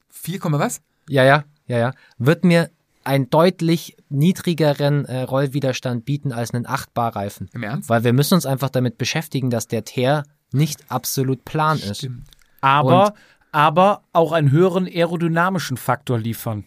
4, 0.09 0.39
was? 0.43 0.81
ja, 1.09 1.23
ja, 1.23 1.43
ja, 1.67 1.77
ja, 1.77 1.93
wird 2.17 2.45
mir 2.45 2.69
einen 3.03 3.29
deutlich 3.29 3.97
niedrigeren 4.09 5.05
äh, 5.05 5.23
Rollwiderstand 5.23 6.05
bieten 6.05 6.31
als 6.31 6.53
einen 6.53 6.65
8 6.65 6.93
Bar 6.93 7.15
Reifen. 7.15 7.49
Im 7.53 7.63
Ernst? 7.63 7.89
Weil 7.89 8.03
wir 8.03 8.13
müssen 8.13 8.35
uns 8.35 8.45
einfach 8.45 8.69
damit 8.69 8.97
beschäftigen, 8.97 9.49
dass 9.49 9.67
der 9.67 9.83
Teer 9.83 10.23
nicht 10.51 10.89
absolut 10.89 11.43
plan 11.45 11.77
ist. 11.79 11.97
Stimmt. 11.97 12.27
aber, 12.61 13.13
aber 13.51 14.03
auch 14.13 14.31
einen 14.31 14.51
höheren 14.51 14.85
aerodynamischen 14.85 15.77
Faktor 15.77 16.17
liefern. 16.17 16.65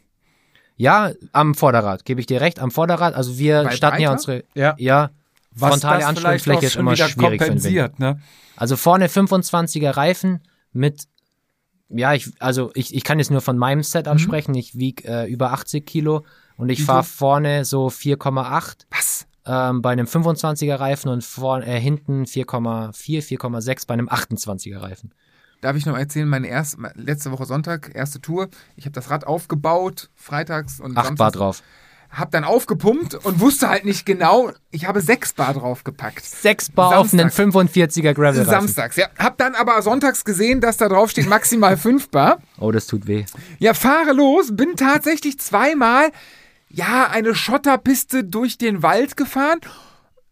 Ja, 0.76 1.12
am 1.32 1.54
Vorderrad, 1.54 2.04
gebe 2.04 2.20
ich 2.20 2.26
dir 2.26 2.40
recht, 2.42 2.58
am 2.58 2.70
Vorderrad. 2.70 3.14
Also 3.14 3.38
wir 3.38 3.64
Bei 3.64 3.70
starten 3.70 4.02
ja 4.02 4.10
Breiter? 4.10 4.20
unsere. 4.20 4.44
Ja. 4.54 4.74
Ja, 4.76 5.10
Was 5.58 5.70
frontale 5.70 6.00
das 6.00 6.10
vielleicht 6.10 6.26
Anschlussfläche 6.26 6.66
ist 6.66 6.72
schon 6.74 6.80
immer 6.80 6.96
schwierig 6.96 7.38
kompensiert, 7.38 7.98
ne? 7.98 8.20
Also 8.56 8.76
vorne 8.76 9.08
25er 9.08 9.96
Reifen 9.96 10.40
mit, 10.72 11.04
ja, 11.88 12.14
ich, 12.14 12.30
also 12.40 12.70
ich, 12.74 12.94
ich 12.94 13.04
kann 13.04 13.18
jetzt 13.18 13.30
nur 13.30 13.40
von 13.40 13.58
meinem 13.58 13.82
Setup 13.82 14.14
Mhm. 14.14 14.18
sprechen. 14.18 14.54
Ich 14.54 14.76
wiege 14.78 15.04
äh, 15.08 15.30
über 15.30 15.52
80 15.52 15.84
Kilo 15.86 16.24
und 16.56 16.68
ich 16.68 16.80
Wie 16.80 16.84
fahre 16.84 17.04
vorne 17.04 17.64
so 17.64 17.88
4,8 17.88 18.86
Was? 18.90 19.26
ähm, 19.46 19.82
bei 19.82 19.92
einem 19.92 20.06
25er 20.06 20.78
Reifen 20.78 21.08
und 21.08 21.22
vor, 21.24 21.62
äh, 21.62 21.80
hinten 21.80 22.24
4,4, 22.24 23.22
4,6 23.22 23.86
bei 23.86 23.94
einem 23.94 24.08
28er 24.08 24.80
Reifen. 24.80 25.12
Darf 25.62 25.76
ich 25.76 25.86
noch 25.86 25.96
erzählen, 25.96 26.28
meine 26.28 26.48
erste, 26.48 26.76
letzte 26.94 27.30
Woche 27.32 27.46
Sonntag, 27.46 27.90
erste 27.94 28.20
Tour. 28.20 28.48
Ich 28.76 28.84
habe 28.84 28.92
das 28.92 29.10
Rad 29.10 29.26
aufgebaut, 29.26 30.10
freitags 30.14 30.80
und 30.80 30.96
8 30.96 31.16
Bar 31.16 31.30
drauf. 31.30 31.62
Hab 32.16 32.30
dann 32.30 32.44
aufgepumpt 32.44 33.14
und 33.14 33.40
wusste 33.40 33.68
halt 33.68 33.84
nicht 33.84 34.06
genau. 34.06 34.50
Ich 34.70 34.86
habe 34.86 35.02
6 35.02 35.34
Bar 35.34 35.52
draufgepackt. 35.52 36.24
6 36.24 36.70
Bar 36.70 36.98
auf 36.98 37.12
einen 37.12 37.30
Samstag. 37.30 37.68
45er 37.68 38.14
Gravel 38.14 38.40
Reifen. 38.40 38.50
Samstags, 38.50 38.96
ja. 38.96 39.08
Hab 39.18 39.36
dann 39.36 39.54
aber 39.54 39.82
sonntags 39.82 40.24
gesehen, 40.24 40.62
dass 40.62 40.78
da 40.78 40.88
drauf 40.88 41.10
steht 41.10 41.28
maximal 41.28 41.76
5 41.76 42.08
Bar. 42.08 42.38
Oh, 42.58 42.72
das 42.72 42.86
tut 42.86 43.06
weh. 43.06 43.26
Ja, 43.58 43.74
fahre 43.74 44.12
los, 44.12 44.56
bin 44.56 44.76
tatsächlich 44.76 45.38
zweimal, 45.38 46.10
ja, 46.70 47.06
eine 47.10 47.34
Schotterpiste 47.34 48.24
durch 48.24 48.56
den 48.56 48.82
Wald 48.82 49.18
gefahren. 49.18 49.60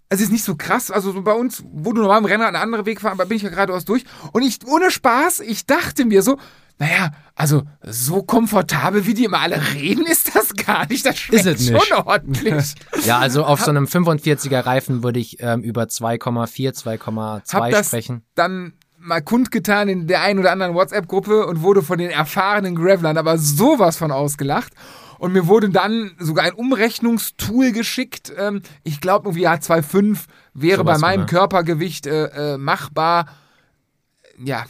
Es 0.08 0.22
ist 0.22 0.32
nicht 0.32 0.44
so 0.44 0.56
krass, 0.56 0.90
also 0.90 1.12
so 1.12 1.20
bei 1.20 1.32
uns, 1.32 1.64
wo 1.66 1.92
du 1.92 2.00
normal 2.00 2.20
im 2.20 2.24
Renner 2.24 2.46
einen 2.46 2.56
anderen 2.56 2.86
Weg 2.86 3.02
fahren, 3.02 3.12
aber 3.12 3.26
bin 3.26 3.36
ich 3.36 3.42
ja 3.42 3.50
geradeaus 3.50 3.84
durch. 3.84 4.04
Und 4.32 4.42
ich, 4.42 4.58
ohne 4.66 4.90
Spaß, 4.90 5.40
ich 5.40 5.66
dachte 5.66 6.06
mir 6.06 6.22
so, 6.22 6.38
naja, 6.78 7.12
also 7.36 7.62
so 7.82 8.22
komfortabel, 8.22 9.06
wie 9.06 9.14
die 9.14 9.24
immer 9.24 9.40
alle 9.40 9.60
reden, 9.74 10.06
ist 10.06 10.34
das 10.34 10.54
gar 10.54 10.86
nicht. 10.88 11.06
Das 11.06 11.18
schmeckt 11.18 11.46
Ist 11.46 11.60
es 11.60 11.70
nicht. 11.70 11.86
schon 11.86 11.98
ordentlich. 12.04 12.74
Ja, 13.04 13.18
also 13.18 13.44
auf 13.44 13.60
so 13.60 13.70
einem 13.70 13.84
45er 13.84 14.64
Reifen 14.66 15.02
würde 15.02 15.20
ich 15.20 15.38
ähm, 15.40 15.62
über 15.62 15.84
2,4, 15.84 16.84
Hab 17.52 17.62
2,2 17.64 17.70
das 17.70 17.86
sprechen. 17.88 18.22
dann 18.34 18.72
mal 18.98 19.20
kundgetan 19.22 19.88
in 19.88 20.06
der 20.06 20.22
einen 20.22 20.38
oder 20.40 20.50
anderen 20.52 20.74
WhatsApp-Gruppe 20.74 21.46
und 21.46 21.60
wurde 21.62 21.82
von 21.82 21.98
den 21.98 22.10
erfahrenen 22.10 22.74
Gravelern 22.74 23.18
aber 23.18 23.36
sowas 23.38 23.96
von 23.96 24.10
ausgelacht. 24.10 24.72
Und 25.18 25.32
mir 25.32 25.46
wurde 25.46 25.70
dann 25.70 26.12
sogar 26.18 26.44
ein 26.46 26.52
Umrechnungstool 26.54 27.72
geschickt. 27.72 28.32
Ähm, 28.36 28.62
ich 28.82 29.00
glaube, 29.00 29.28
irgendwie 29.28 29.42
ja 29.42 29.54
2,5 29.54 30.18
wäre 30.54 30.78
Sowas, 30.78 31.00
bei 31.00 31.06
meinem 31.06 31.22
oder? 31.24 31.30
Körpergewicht 31.30 32.06
äh, 32.06 32.54
äh, 32.54 32.58
machbar. 32.58 33.26
Ja, 34.42 34.64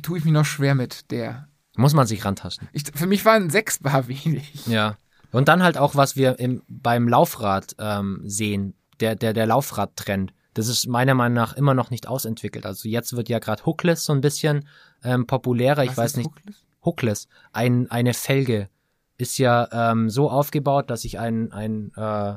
tue 0.00 0.18
ich 0.18 0.24
mich 0.24 0.32
noch 0.32 0.44
schwer 0.44 0.74
mit 0.74 1.10
der. 1.10 1.48
Muss 1.76 1.94
man 1.94 2.06
sich 2.06 2.24
rantasten. 2.24 2.68
Ich, 2.72 2.84
für 2.94 3.06
mich 3.06 3.24
waren 3.24 3.50
6 3.50 3.80
Bar 3.80 4.08
wenig. 4.08 4.66
Ja. 4.66 4.96
Und 5.30 5.48
dann 5.48 5.62
halt 5.62 5.78
auch, 5.78 5.94
was 5.94 6.16
wir 6.16 6.38
im, 6.38 6.62
beim 6.68 7.08
Laufrad 7.08 7.74
ähm, 7.78 8.20
sehen, 8.24 8.74
der, 9.00 9.16
der, 9.16 9.32
der 9.32 9.46
Laufradtrend. 9.46 10.32
Das 10.54 10.68
ist 10.68 10.86
meiner 10.86 11.14
Meinung 11.14 11.34
nach 11.34 11.54
immer 11.54 11.72
noch 11.72 11.90
nicht 11.90 12.06
ausentwickelt. 12.06 12.66
Also 12.66 12.88
jetzt 12.88 13.16
wird 13.16 13.30
ja 13.30 13.38
gerade 13.38 13.64
Hookless 13.64 14.04
so 14.04 14.12
ein 14.12 14.20
bisschen 14.20 14.68
ähm, 15.02 15.26
populärer. 15.26 15.82
Ich 15.84 15.90
Was 15.90 15.98
weiß 15.98 16.10
ist 16.12 16.16
nicht. 16.18 16.26
Hookless? 16.26 16.64
Hookless, 16.84 17.28
ein, 17.52 17.90
eine 17.90 18.12
Felge, 18.12 18.68
ist 19.16 19.38
ja 19.38 19.68
ähm, 19.72 20.10
so 20.10 20.28
aufgebaut, 20.28 20.90
dass 20.90 21.04
ich 21.04 21.18
ein, 21.18 21.52
ein, 21.52 21.92
äh, 21.96 22.34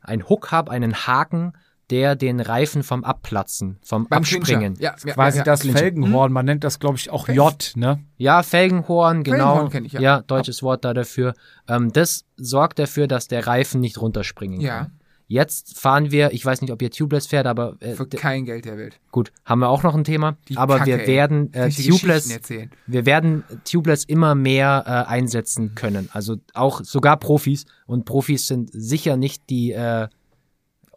ein 0.00 0.28
Hook 0.28 0.50
habe, 0.50 0.70
einen 0.70 0.94
Haken, 0.94 1.52
der 1.90 2.16
den 2.16 2.40
Reifen 2.40 2.82
vom 2.82 3.04
Abplatzen, 3.04 3.78
vom 3.82 4.06
Beim 4.08 4.18
Abspringen. 4.18 4.74
Ja, 4.78 4.94
ja, 5.04 5.14
Quasi 5.14 5.38
ja, 5.38 5.44
das 5.44 5.60
Clincher. 5.60 5.78
Felgenhorn, 5.78 6.32
man 6.32 6.44
nennt 6.46 6.64
das, 6.64 6.78
glaube 6.80 6.96
ich, 6.96 7.10
auch 7.10 7.28
J, 7.28 7.72
ne? 7.76 8.00
Ja, 8.16 8.42
Felgenhorn, 8.42 9.22
genau. 9.22 9.36
Felgenhorn 9.36 9.70
kenn 9.70 9.84
ich, 9.84 9.92
ja. 9.92 10.22
deutsches 10.22 10.62
Wort 10.62 10.84
da 10.84 10.94
dafür. 10.94 11.34
Ähm, 11.68 11.92
das 11.92 12.24
sorgt 12.36 12.78
dafür, 12.78 13.06
dass 13.06 13.28
der 13.28 13.46
Reifen 13.46 13.80
nicht 13.80 14.00
runterspringen 14.00 14.60
Ja. 14.60 14.78
kann. 14.78 14.92
Jetzt 15.28 15.76
fahren 15.76 16.12
wir, 16.12 16.30
ich 16.32 16.46
weiß 16.46 16.60
nicht, 16.62 16.70
ob 16.70 16.80
ihr 16.80 16.90
Tubeless 16.92 17.26
fährt, 17.26 17.46
aber 17.48 17.74
äh, 17.80 17.94
Für 17.94 18.06
kein 18.06 18.44
Geld 18.44 18.64
der 18.64 18.78
Welt. 18.78 19.00
gut, 19.10 19.32
haben 19.44 19.58
wir 19.58 19.68
auch 19.68 19.82
noch 19.82 19.96
ein 19.96 20.04
Thema. 20.04 20.36
Die 20.48 20.56
aber 20.56 20.78
Kacke, 20.78 20.90
wir 20.98 21.06
werden 21.08 21.52
äh, 21.52 21.68
Tubeless, 21.68 22.30
erzählen. 22.30 22.70
wir 22.86 23.06
werden 23.06 23.42
Tubeless 23.64 24.04
immer 24.04 24.36
mehr 24.36 24.84
äh, 24.86 25.10
einsetzen 25.10 25.74
können. 25.74 26.08
Also 26.12 26.36
auch 26.54 26.84
sogar 26.84 27.16
Profis 27.16 27.66
und 27.86 28.04
Profis 28.04 28.46
sind 28.46 28.70
sicher 28.72 29.16
nicht 29.16 29.50
die 29.50 29.72
äh, 29.72 30.06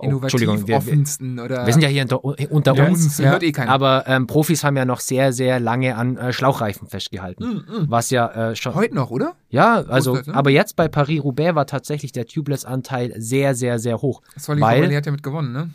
Innovativ 0.02 0.41
Entschuldigung, 0.41 0.68
wir, 0.68 0.78
offensten 0.78 1.39
oder 1.39 1.66
wir 1.66 1.74
sind 1.74 1.82
ja 1.82 1.89
hier 1.89 2.04
unter, 2.04 2.24
unter 2.24 2.74
Ja, 2.74 2.88
uns. 2.88 3.20
hört 3.20 3.43
eh. 3.43 3.52
Aber 3.58 4.06
ähm, 4.08 4.28
Profis 4.28 4.64
haben 4.64 4.78
ja 4.78 4.86
noch 4.86 5.02
sehr, 5.02 5.34
sehr 5.34 5.60
lange 5.60 5.97
an 5.97 6.16
äh, 6.16 6.32
Schlauchreifen 6.32 6.88
festgehalten. 6.88 7.66
Mm, 7.68 7.86
Was 7.89 8.10
ja 8.10 8.52
äh, 8.52 8.56
schon. 8.56 8.76
Heute 8.76 8.95
noch, 8.95 9.12
oder? 9.12 9.36
Ja, 9.50 9.84
also, 9.89 10.12
Großteils, 10.12 10.28
ne? 10.28 10.36
aber 10.36 10.52
jetzt 10.52 10.78
bei 10.78 10.88
Paris-Roubaix 10.88 11.54
war 11.54 11.66
tatsächlich 11.68 12.14
der 12.14 12.28
Tubeless-Anteil 12.28 13.14
sehr, 13.18 13.56
sehr, 13.56 13.78
sehr 13.78 14.02
hoch. 14.02 14.22
Solly 14.38 14.62
weil, 14.62 14.95
hat 14.95 15.06
ja 15.06 15.12
mit 15.12 15.22
gewonnen, 15.22 15.52
ne? 15.52 15.72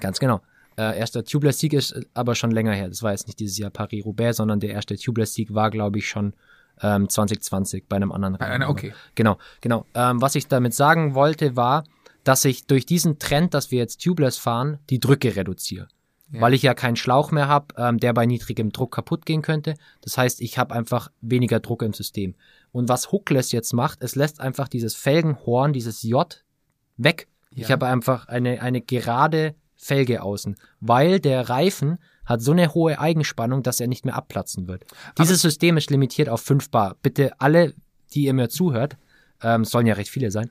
ganz 0.00 0.18
genau. 0.18 0.40
Äh, 0.76 0.98
erster 0.98 1.24
Tubeless-Sieg 1.24 1.72
ist 1.72 1.92
äh, 1.92 2.02
aber 2.14 2.34
schon 2.34 2.50
länger 2.50 2.72
her. 2.72 2.88
Das 2.88 3.04
war 3.04 3.12
jetzt 3.12 3.28
nicht 3.28 3.38
dieses 3.38 3.58
Jahr 3.58 3.70
Paris-Roubaix, 3.70 4.38
sondern 4.38 4.58
der 4.58 4.70
erste 4.70 4.96
Tubeless-Sieg 4.96 5.54
war, 5.54 5.70
glaube 5.70 5.98
ich, 5.98 6.08
schon 6.08 6.32
ähm, 6.82 7.08
2020 7.08 7.86
bei 7.88 7.96
einem 7.96 8.12
anderen 8.12 8.36
Bei 8.38 8.46
einer, 8.46 8.68
okay. 8.68 8.92
Genau, 9.14 9.38
genau. 9.60 9.86
Ähm, 9.94 10.20
was 10.20 10.34
ich 10.34 10.48
damit 10.48 10.74
sagen 10.74 11.14
wollte, 11.14 11.56
war, 11.56 11.84
dass 12.28 12.44
ich 12.44 12.66
durch 12.66 12.84
diesen 12.84 13.18
Trend, 13.18 13.54
dass 13.54 13.70
wir 13.70 13.78
jetzt 13.78 14.02
Tubeless 14.04 14.36
fahren, 14.36 14.78
die 14.90 15.00
Drücke 15.00 15.34
reduziere. 15.34 15.88
Ja. 16.30 16.42
Weil 16.42 16.52
ich 16.52 16.60
ja 16.60 16.74
keinen 16.74 16.96
Schlauch 16.96 17.30
mehr 17.30 17.48
habe, 17.48 17.74
ähm, 17.78 17.96
der 17.96 18.12
bei 18.12 18.26
niedrigem 18.26 18.70
Druck 18.70 18.92
kaputt 18.94 19.24
gehen 19.24 19.40
könnte. 19.40 19.76
Das 20.02 20.18
heißt, 20.18 20.42
ich 20.42 20.58
habe 20.58 20.74
einfach 20.74 21.10
weniger 21.22 21.58
Druck 21.58 21.82
im 21.82 21.94
System. 21.94 22.34
Und 22.70 22.90
was 22.90 23.12
Hookless 23.12 23.50
jetzt 23.50 23.72
macht, 23.72 24.02
es 24.02 24.14
lässt 24.14 24.40
einfach 24.40 24.68
dieses 24.68 24.94
Felgenhorn, 24.94 25.72
dieses 25.72 26.02
J, 26.02 26.44
weg. 26.98 27.28
Ich 27.50 27.68
Ja. 27.68 27.70
habe 27.70 27.86
einfach 27.86 28.28
eine, 28.28 28.60
eine 28.60 28.82
gerade 28.82 29.54
Felge 29.74 30.22
außen, 30.22 30.56
weil 30.80 31.20
der 31.20 31.48
Reifen 31.48 31.96
hat 32.26 32.42
so 32.42 32.52
eine 32.52 32.74
hohe 32.74 32.98
Eigenspannung, 33.00 33.62
dass 33.62 33.80
er 33.80 33.86
nicht 33.86 34.04
mehr 34.04 34.16
abplatzen 34.16 34.68
wird. 34.68 34.84
Dieses 35.18 35.40
System 35.40 35.78
ist 35.78 35.88
limitiert 35.88 36.28
auf 36.28 36.42
5 36.42 36.68
Bar. 36.68 36.96
Bitte 37.02 37.40
alle, 37.40 37.72
die 38.12 38.24
ihr 38.24 38.34
mir 38.34 38.50
zuhört, 38.50 38.98
ähm, 39.42 39.62
es 39.62 39.70
sollen 39.70 39.86
ja 39.86 39.94
recht 39.94 40.10
viele 40.10 40.30
sein, 40.30 40.50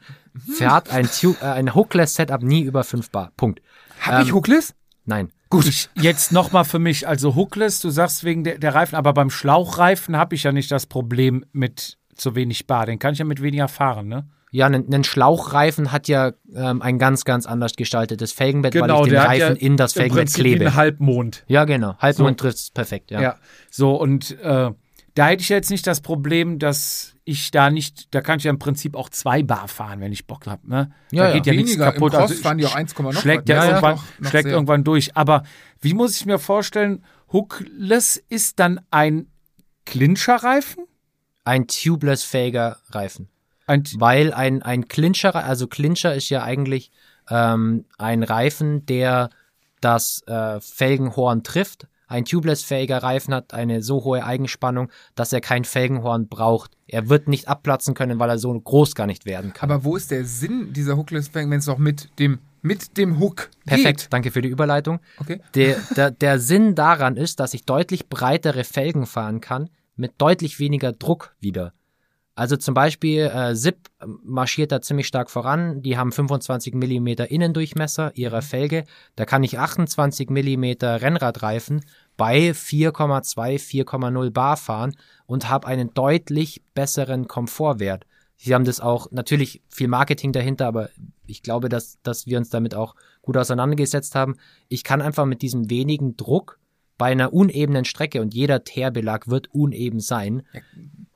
fährt 0.58 0.90
ein, 0.92 1.08
Tu- 1.10 1.36
äh, 1.42 1.46
ein 1.46 1.74
Hookless-Setup 1.76 2.42
nie 2.42 2.62
über 2.62 2.84
5 2.84 3.10
Bar. 3.12 3.32
Punkt. 3.38 3.62
Hab 4.02 4.24
ich 4.24 4.34
Hookless? 4.34 4.74
Nein. 5.06 5.32
Gut. 5.50 5.90
Jetzt 5.96 6.32
nochmal 6.34 6.66
für 6.66 6.80
mich, 6.80 7.08
also 7.08 7.36
Hookless, 7.36 7.80
du 7.80 7.90
sagst 7.90 8.24
wegen 8.26 8.44
der, 8.44 8.58
der 8.58 8.76
Reifen, 8.76 8.96
aber 8.96 9.14
beim 9.14 9.30
Schlauchreifen 9.30 10.18
habe 10.18 10.36
ich 10.36 10.44
ja 10.44 10.52
nicht 10.52 10.70
das 10.72 10.86
Problem 10.86 11.46
mit 11.54 11.98
zu 12.16 12.36
wenig 12.36 12.68
Bar. 12.68 12.86
Den 12.86 13.00
kann 13.00 13.14
ich 13.14 13.20
ja 13.20 13.26
mit 13.26 13.42
weniger 13.42 13.68
fahren, 13.68 14.08
ne? 14.08 14.28
Ja, 14.52 14.66
ein, 14.68 15.04
Schlauchreifen 15.04 15.92
hat 15.92 16.08
ja 16.08 16.32
ähm, 16.56 16.82
ein 16.82 17.00
ganz, 17.00 17.26
ganz 17.26 17.46
anders 17.46 17.74
gestaltetes 17.76 18.32
Felgenbett, 18.32 18.76
weil 18.76 18.90
ich 18.90 19.10
den 19.10 19.18
Reifen 19.18 19.56
ja 19.58 19.62
in 19.62 19.76
das 19.78 19.94
Felgenbett 19.94 20.34
klebe. 20.34 20.66
ein 20.68 20.76
Halbmond. 20.76 21.44
Ja, 21.48 21.66
genau. 21.66 21.96
Halbmond 22.00 22.40
So. 22.40 22.44
trifft's 22.46 22.72
perfekt, 22.72 23.12
ja. 23.12 23.22
Ja. 23.22 23.36
So, 23.70 23.96
und 23.96 24.40
äh, 24.42 24.72
da 25.18 25.28
hätte 25.30 25.42
ich 25.42 25.50
jetzt 25.50 25.72
nicht 25.72 25.88
das 25.88 26.02
Problem, 26.02 26.60
dass 26.60 27.16
ich 27.24 27.50
da 27.50 27.72
nicht, 27.72 28.14
da 28.14 28.22
kann 28.22 28.38
ich 28.38 28.46
ja 28.46 28.52
im 28.52 28.60
Prinzip 28.60 28.96
auch 28.96 29.10
zwei 29.10 29.42
Bar 29.42 29.68
fahren, 29.68 30.00
wenn 30.00 30.12
ich 30.12 30.28
Bock 30.28 30.46
habe. 30.46 30.70
Ne? 30.70 30.92
Ja, 31.12 31.24
da 31.24 31.30
ja. 31.30 31.34
geht 31.36 31.48
ja 31.48 31.54
nichts 31.54 31.72
Weniger. 31.72 31.88
Im 31.88 31.94
kaputt. 31.94 32.12
Cross 32.14 32.32
Also 32.32 32.36
fahren 32.36 32.58
die 32.60 32.66
auch 32.68 32.76
1, 32.76 32.98
noch 33.00 33.14
schlägt 33.14 33.50
ja, 33.50 33.66
irgendwann, 33.66 33.96
Noch- 33.96 34.20
noch 34.20 34.30
schlägt 34.30 34.44
sehr. 34.44 34.54
irgendwann 34.54 34.84
durch. 34.84 35.18
Aber 35.18 35.44
wie 35.82 35.96
muss 35.96 36.16
ich 36.18 36.26
mir 36.28 36.38
vorstellen, 36.38 37.04
Hookless 37.34 38.18
ist 38.30 38.60
dann 38.60 38.80
ein 38.92 39.28
Clincher-Reifen? 39.86 40.86
Ein 41.44 41.68
tubeless-fähiger 41.68 42.78
Reifen. 42.92 43.30
Ein, 43.66 43.84
Weil 43.96 44.34
ein, 44.34 44.62
ein 44.62 44.88
Clincher, 44.88 45.34
also 45.36 45.68
Clincher 45.68 46.14
ist 46.14 46.30
ja 46.30 46.44
eigentlich 46.44 46.92
ähm, 47.30 47.86
ein 47.98 48.22
Reifen, 48.24 48.86
der 48.86 49.30
das 49.82 50.22
äh, 50.28 50.60
Felgenhorn 50.62 51.44
trifft. 51.44 51.88
Ein 52.08 52.26
tubeless-fähiger 52.26 53.04
Reifen 53.04 53.34
hat 53.34 53.54
eine 53.54 53.82
so 53.82 54.04
hohe 54.04 54.24
Eigenspannung, 54.24 54.90
dass 55.16 55.34
er 55.34 55.42
kein 55.42 55.66
Felgenhorn 55.66 56.28
braucht. 56.28 56.72
Er 56.88 57.10
wird 57.10 57.28
nicht 57.28 57.50
abplatzen 57.50 57.94
können, 57.94 58.18
weil 58.18 58.30
er 58.30 58.38
so 58.38 58.58
groß 58.58 58.96
gar 58.96 59.08
nicht 59.08 59.26
werden 59.26 59.54
kann. 59.54 59.70
Aber 59.70 59.84
wo 59.84 59.98
ist 59.98 60.12
der 60.12 60.24
Sinn 60.24 60.72
dieser 60.72 60.96
Hookless 60.96 61.28
Fang, 61.28 61.52
wenn 61.52 61.60
es 61.60 61.66
doch 61.66 61.78
mit 61.78 62.10
dem, 62.18 62.40
mit 62.62 62.98
dem 62.98 63.20
Hook 63.20 63.50
Perfekt, 63.66 64.02
geht? 64.02 64.14
danke 64.14 64.32
für 64.32 64.42
die 64.42 64.50
Überleitung. 64.50 65.00
Okay. 65.20 65.42
Der, 65.54 65.76
der, 65.96 66.12
der 66.12 66.40
Sinn 66.40 66.76
daran 66.76 67.18
ist, 67.18 67.42
dass 67.42 67.54
ich 67.54 67.66
deutlich 67.66 68.08
breitere 68.08 68.64
Felgen 68.64 69.06
fahren 69.06 69.42
kann, 69.42 69.70
mit 69.98 70.14
deutlich 70.18 70.60
weniger 70.60 70.94
Druck 70.94 71.36
wieder. 71.40 71.74
Also 72.38 72.56
zum 72.56 72.76
Beispiel 72.76 73.22
äh, 73.22 73.56
SIP 73.56 73.90
marschiert 74.24 74.72
da 74.72 74.80
ziemlich 74.80 75.08
stark 75.08 75.32
voran. 75.32 75.82
Die 75.82 75.98
haben 75.98 76.12
25 76.12 76.76
mm 76.76 77.08
Innendurchmesser 77.28 78.12
ihrer 78.16 78.44
Felge. 78.44 78.84
Da 79.16 79.26
kann 79.26 79.42
ich 79.42 79.58
28 79.58 80.30
mm 80.30 80.64
Rennradreifen 80.84 81.84
bei 82.16 82.52
4,2, 82.52 83.58
4,0 83.88 84.30
Bar 84.30 84.56
fahren 84.56 84.96
und 85.26 85.50
habe 85.50 85.66
einen 85.66 85.96
deutlich 85.96 86.62
besseren 86.76 87.28
Komfortwert. 87.28 88.06
Sie 88.36 88.54
haben 88.54 88.66
das 88.66 88.82
auch 88.82 89.10
natürlich 89.10 89.64
viel 89.68 89.88
Marketing 89.88 90.32
dahinter, 90.32 90.68
aber 90.68 90.90
ich 91.26 91.42
glaube, 91.42 91.70
dass, 91.70 91.98
dass 92.04 92.28
wir 92.28 92.38
uns 92.38 92.52
damit 92.52 92.76
auch 92.76 92.94
gut 93.24 93.36
auseinandergesetzt 93.36 94.14
haben. 94.14 94.36
Ich 94.68 94.84
kann 94.84 95.02
einfach 95.02 95.26
mit 95.26 95.42
diesem 95.42 95.72
wenigen 95.72 96.18
Druck 96.18 96.60
bei 96.98 97.12
einer 97.12 97.34
unebenen 97.34 97.86
Strecke 97.86 98.22
und 98.22 98.34
jeder 98.34 98.64
Teerbelag 98.64 99.28
wird 99.28 99.54
uneben 99.54 100.00
sein, 100.00 100.44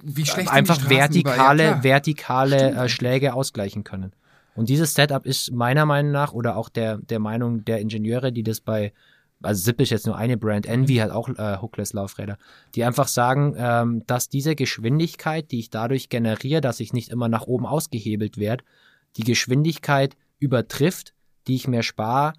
Wie 0.03 0.25
schlecht 0.25 0.51
einfach 0.51 0.89
vertikale? 0.89 1.63
Ja, 1.63 1.83
vertikale 1.83 2.59
Stimmt. 2.59 2.77
äh, 2.77 2.89
Schläge 2.89 3.33
ausgleichen 3.33 3.83
können. 3.83 4.13
Und 4.53 4.69
dieses 4.69 4.93
Setup 4.93 5.25
ist 5.25 5.51
meiner 5.51 5.85
Meinung 5.85 6.11
nach 6.11 6.33
oder 6.33 6.57
auch 6.57 6.69
der, 6.69 6.97
der 6.97 7.19
Meinung 7.19 7.63
der 7.65 7.79
Ingenieure, 7.79 8.31
die 8.31 8.43
das 8.43 8.59
bei, 8.59 8.93
also 9.41 9.63
Zip 9.63 9.79
ist 9.81 9.89
jetzt 9.89 10.05
nur 10.05 10.17
eine 10.17 10.37
Brand, 10.37 10.65
Envy 10.65 10.95
hat 10.95 11.11
auch 11.11 11.29
äh, 11.29 11.57
Hookless-Laufräder, 11.61 12.37
die 12.75 12.83
einfach 12.83 13.07
sagen, 13.07 13.55
ähm, 13.57 14.03
dass 14.07 14.29
diese 14.29 14.55
Geschwindigkeit, 14.55 15.51
die 15.51 15.59
ich 15.59 15.69
dadurch 15.69 16.09
generiere, 16.09 16.61
dass 16.61 16.79
ich 16.79 16.93
nicht 16.93 17.09
immer 17.09 17.29
nach 17.29 17.47
oben 17.47 17.65
ausgehebelt 17.65 18.37
werde, 18.37 18.63
die 19.17 19.23
Geschwindigkeit 19.23 20.15
übertrifft, 20.39 21.13
die 21.47 21.55
ich 21.55 21.67
mir 21.67 21.83
spare, 21.83 22.33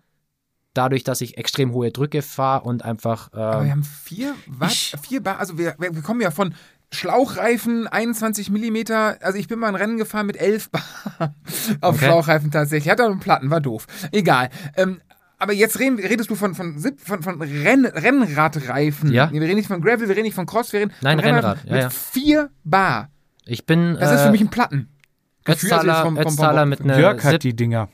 dadurch, 0.74 1.04
dass 1.04 1.20
ich 1.20 1.36
extrem 1.38 1.72
hohe 1.72 1.90
Drücke 1.90 2.22
fahre 2.22 2.64
und 2.64 2.84
einfach. 2.84 3.32
Aber 3.32 3.60
wir 3.62 3.68
Äh, 3.68 3.70
haben 3.72 3.84
vier 3.84 4.34
Watt, 4.46 4.70
Ich- 4.72 4.94
vier 5.02 5.22
Bar, 5.22 5.38
also 5.38 5.58
wir, 5.58 5.74
wir, 5.78 5.92
kommen 6.02 6.20
ja 6.20 6.30
von 6.30 6.54
Schlauchreifen 6.94 7.86
21 7.88 8.50
Millimeter, 8.50 9.16
also 9.22 9.38
ich 9.38 9.48
bin 9.48 9.58
mal 9.58 9.68
ein 9.68 9.74
Rennen 9.74 9.96
gefahren 9.96 10.26
mit 10.26 10.36
11 10.36 10.70
Bar 10.70 10.82
auf 11.80 11.96
Okay. 11.96 12.04
Schlauchreifen 12.04 12.50
tatsächlich. 12.50 12.90
Hatte 12.90 13.04
einen 13.04 13.18
Platten, 13.20 13.50
war 13.50 13.60
doof. 13.60 13.86
Egal. 14.12 14.50
Ähm, 14.76 15.00
aber 15.38 15.52
jetzt 15.52 15.78
reden, 15.80 15.98
redest 15.98 16.30
du 16.30 16.36
von, 16.36 16.54
von, 16.54 16.78
von, 16.98 17.22
von 17.22 17.42
Renn, 17.42 17.84
Rennradreifen. 17.86 19.12
Ja. 19.12 19.32
Wir 19.32 19.40
reden 19.40 19.56
nicht 19.56 19.66
von 19.68 19.80
Gravel, 19.80 20.06
wir 20.08 20.10
reden 20.14 20.22
nicht 20.24 20.34
von 20.34 20.46
Cross, 20.46 20.72
wir 20.72 20.80
reden 20.80 20.92
Nein, 21.00 21.18
von 21.18 21.28
Rennrad, 21.28 21.64
ja, 21.64 21.72
mit 21.72 21.82
ja. 21.82 21.90
vier 21.90 22.50
Bar. 22.62 23.08
ich 23.44 23.66
bin. 23.66 23.96
Das 23.98 24.12
ist 24.12 24.20
äh, 24.20 24.24
für 24.26 24.30
mich 24.30 24.40
ein 24.40 24.50
Platten. 24.50 24.88
Gefühl, 25.44 25.72
also 25.72 25.90
vom- 26.04 26.16
vom- 26.16 26.36
vom 26.36 26.68
mit 26.68 26.80
einer 26.82 26.98
Jörg 27.00 27.24
hat 27.24 27.42
die 27.42 27.56
Dinger. 27.56 27.88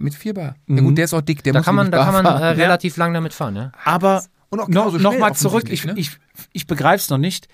Mit 0.00 0.14
vier 0.14 0.34
Bar. 0.34 0.56
Ja 0.66 0.74
Mhm. 0.80 0.84
gut, 0.84 0.98
der 0.98 1.04
ist 1.04 1.14
auch 1.14 1.20
dick, 1.20 1.42
der 1.44 1.52
Da 1.52 1.58
muss 1.60 1.66
kann 1.66 1.74
man, 1.74 1.86
nicht 1.86 1.94
da 1.94 2.04
kann 2.04 2.14
man 2.24 2.26
äh, 2.26 2.46
relativ 2.46 2.96
lang 2.96 3.12
damit 3.14 3.34
fahren, 3.34 3.54
ja. 3.56 3.72
Aber 3.84 4.24
Und 4.48 4.58
auch 4.60 4.66
noch, 4.66 4.66
genauso 4.68 4.98
noch 4.98 5.10
schnell 5.12 5.20
mal 5.20 5.34
zurück, 5.34 5.68
ich, 5.70 5.84
ne? 5.84 5.94
ich, 5.96 6.12
ich 6.52 6.66
begreife 6.66 7.02
es 7.02 7.10
noch 7.10 7.18
nicht. 7.18 7.48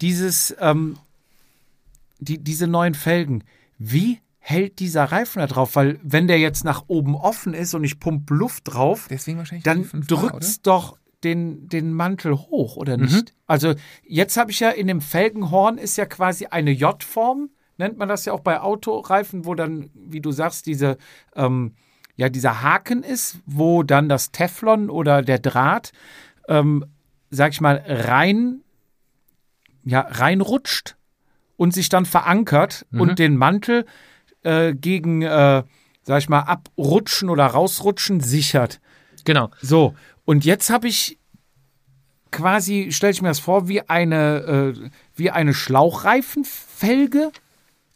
Dieses, 0.00 0.56
ähm, 0.60 0.96
die, 2.20 2.38
diese 2.42 2.66
neuen 2.66 2.94
Felgen, 2.94 3.44
wie 3.78 4.20
hält 4.38 4.78
dieser 4.78 5.04
Reifen 5.04 5.40
da 5.40 5.46
drauf? 5.46 5.76
Weil 5.76 5.98
wenn 6.02 6.26
der 6.28 6.38
jetzt 6.38 6.64
nach 6.64 6.84
oben 6.86 7.14
offen 7.16 7.52
ist 7.54 7.74
und 7.74 7.84
ich 7.84 7.98
pumpe 8.00 8.32
Luft 8.34 8.62
drauf, 8.72 9.06
Deswegen 9.10 9.38
wahrscheinlich 9.38 9.64
dann 9.64 9.88
Bar, 9.88 10.00
drückt's 10.06 10.62
doch 10.62 10.98
den, 11.24 11.68
den 11.68 11.92
Mantel 11.92 12.34
hoch, 12.36 12.76
oder 12.76 12.96
Mhm. 12.96 13.04
nicht? 13.06 13.34
Also 13.46 13.74
jetzt 14.06 14.36
habe 14.36 14.52
ich 14.52 14.60
ja 14.60 14.70
in 14.70 14.86
dem 14.86 15.00
Felgenhorn 15.00 15.78
ist 15.78 15.96
ja 15.96 16.06
quasi 16.06 16.46
eine 16.46 16.70
J-Form, 16.70 17.50
nennt 17.76 17.98
man 17.98 18.08
das 18.08 18.24
ja 18.24 18.32
auch 18.32 18.40
bei 18.40 18.60
Autoreifen, 18.60 19.44
wo 19.44 19.54
dann, 19.56 19.90
wie 19.94 20.20
du 20.20 20.30
sagst, 20.30 20.66
diese, 20.66 20.96
ähm, 21.34 21.74
ja, 22.18 22.28
dieser 22.28 22.62
Haken 22.62 23.04
ist, 23.04 23.38
wo 23.46 23.84
dann 23.84 24.08
das 24.08 24.32
Teflon 24.32 24.90
oder 24.90 25.22
der 25.22 25.38
Draht, 25.38 25.92
ähm, 26.48 26.84
sag 27.30 27.52
ich 27.52 27.60
mal, 27.60 27.82
rein, 27.86 28.62
ja, 29.84 30.00
reinrutscht 30.00 30.96
und 31.56 31.72
sich 31.72 31.88
dann 31.88 32.06
verankert 32.06 32.84
Mhm. 32.90 33.00
und 33.00 33.18
den 33.20 33.36
Mantel 33.36 33.86
äh, 34.42 34.74
gegen, 34.74 35.22
äh, 35.22 35.62
sag 36.02 36.18
ich 36.18 36.28
mal, 36.28 36.40
abrutschen 36.40 37.30
oder 37.30 37.46
rausrutschen 37.46 38.20
sichert. 38.20 38.80
Genau. 39.24 39.50
So, 39.62 39.94
und 40.24 40.44
jetzt 40.44 40.70
habe 40.70 40.88
ich 40.88 41.18
quasi, 42.32 42.88
stelle 42.90 43.12
ich 43.12 43.22
mir 43.22 43.28
das 43.28 43.38
vor, 43.38 43.68
wie 43.68 43.88
eine, 43.88 44.74
äh, 44.76 44.90
wie 45.14 45.30
eine 45.30 45.54
Schlauchreifenfelge, 45.54 47.30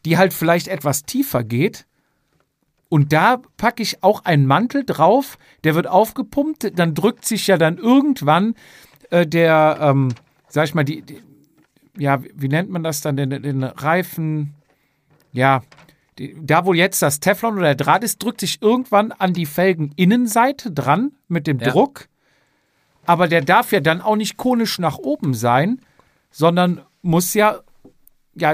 die 0.04 0.16
halt 0.16 0.32
vielleicht 0.32 0.68
etwas 0.68 1.02
tiefer 1.02 1.42
geht. 1.42 1.86
Und 2.92 3.10
da 3.14 3.40
packe 3.56 3.82
ich 3.82 4.02
auch 4.02 4.26
einen 4.26 4.44
Mantel 4.44 4.84
drauf, 4.84 5.38
der 5.64 5.74
wird 5.74 5.86
aufgepumpt, 5.86 6.78
dann 6.78 6.92
drückt 6.92 7.24
sich 7.24 7.46
ja 7.46 7.56
dann 7.56 7.78
irgendwann 7.78 8.54
äh, 9.08 9.26
der, 9.26 9.78
ähm, 9.80 10.10
sag 10.46 10.66
ich 10.66 10.74
mal, 10.74 10.84
die, 10.84 11.00
die, 11.00 11.22
ja, 11.96 12.22
wie 12.34 12.48
nennt 12.48 12.68
man 12.68 12.82
das 12.82 13.00
dann, 13.00 13.16
den, 13.16 13.30
den 13.30 13.62
Reifen, 13.62 14.52
ja, 15.32 15.62
die, 16.18 16.36
da 16.38 16.66
wo 16.66 16.74
jetzt 16.74 17.00
das 17.00 17.18
Teflon 17.18 17.54
oder 17.54 17.74
der 17.74 17.76
Draht 17.76 18.04
ist, 18.04 18.22
drückt 18.22 18.40
sich 18.40 18.60
irgendwann 18.60 19.10
an 19.10 19.32
die 19.32 19.46
Felgeninnenseite 19.46 20.70
dran 20.70 21.12
mit 21.28 21.46
dem 21.46 21.60
Ja. 21.60 21.70
Druck. 21.70 22.08
Aber 23.06 23.26
der 23.26 23.40
darf 23.40 23.72
ja 23.72 23.80
dann 23.80 24.02
auch 24.02 24.16
nicht 24.16 24.36
konisch 24.36 24.78
nach 24.78 24.98
oben 24.98 25.32
sein, 25.32 25.80
sondern 26.30 26.82
muss 27.00 27.32
ja, 27.32 27.60
ja, 28.34 28.52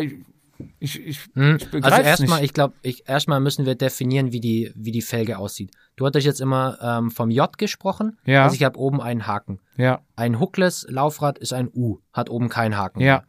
ich, 0.79 1.01
ich, 1.07 1.21
Hm. 1.35 1.57
ich 1.57 1.85
Also 1.85 2.03
erstmal, 2.03 2.45
ich 2.45 2.53
glaube, 2.53 2.75
erstmal 2.83 3.41
müssen 3.41 3.67
wir 3.67 3.75
definieren, 3.75 4.33
wie 4.33 4.41
die, 4.41 4.73
wie 4.75 4.93
die 4.93 5.03
Felge 5.03 5.39
aussieht. 5.39 5.73
Du 5.97 6.07
hattest 6.07 6.27
jetzt 6.27 6.41
immer 6.41 6.79
ähm, 6.81 7.11
vom 7.11 7.31
J 7.31 7.57
gesprochen. 7.59 8.19
Ja. 8.25 8.45
Also 8.45 8.55
ich 8.57 8.65
habe 8.65 8.79
oben 8.79 9.01
einen 9.01 9.27
Haken. 9.27 9.61
Ja, 9.77 10.01
Ein 10.17 10.41
Hookless 10.41 10.87
Laufrad 10.89 11.39
ist 11.39 11.53
ein 11.53 11.69
U, 11.73 11.99
hat 12.13 12.31
oben 12.31 12.49
keinen 12.49 12.77
Haken. 12.77 13.01
ja, 13.01 13.23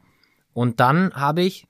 Und 0.54 0.80
dann 0.80 1.14
habe 1.14 1.42
ich 1.42 1.66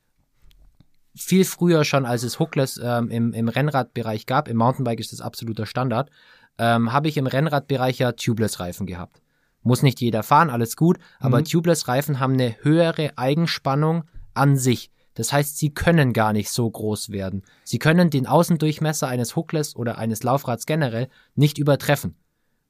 viel 1.15 1.43
früher 1.43 1.83
schon, 1.83 2.05
als 2.05 2.23
es 2.23 2.39
Hookless 2.39 2.79
ähm, 2.81 3.09
im, 3.09 3.33
im 3.33 3.49
Rennradbereich 3.49 4.25
gab, 4.25 4.47
im 4.47 4.57
Mountainbike 4.57 4.99
ist 4.99 5.11
das 5.11 5.21
absoluter 5.21 5.65
Standard, 5.65 6.09
ähm, 6.57 6.93
habe 6.93 7.07
ich 7.07 7.17
im 7.17 7.27
Rennradbereich 7.27 7.99
ja 7.99 8.11
Tubeless-Reifen 8.13 8.85
gehabt. 8.85 9.21
Muss 9.61 9.83
nicht 9.83 9.99
jeder 9.99 10.23
fahren, 10.23 10.49
alles 10.49 10.77
gut, 10.77 10.97
aber 11.19 11.43
Tubeless-Reifen 11.43 12.19
haben 12.21 12.33
eine 12.33 12.55
höhere 12.61 13.17
Eigenspannung 13.17 14.05
an 14.33 14.55
sich. 14.55 14.89
Das 15.19 15.33
heißt, 15.33 15.57
sie 15.57 15.69
können 15.71 16.13
gar 16.13 16.31
nicht 16.33 16.49
so 16.49 16.69
groß 16.69 17.09
werden. 17.11 17.43
Sie 17.63 17.77
können 17.77 18.09
den 18.09 18.25
Außendurchmesser 18.25 19.07
eines 19.07 19.35
Hookless 19.35 19.75
oder 19.75 19.97
eines 19.97 20.23
Laufrads 20.23 20.65
generell 20.65 21.09
nicht 21.35 21.57
übertreffen, 21.57 22.15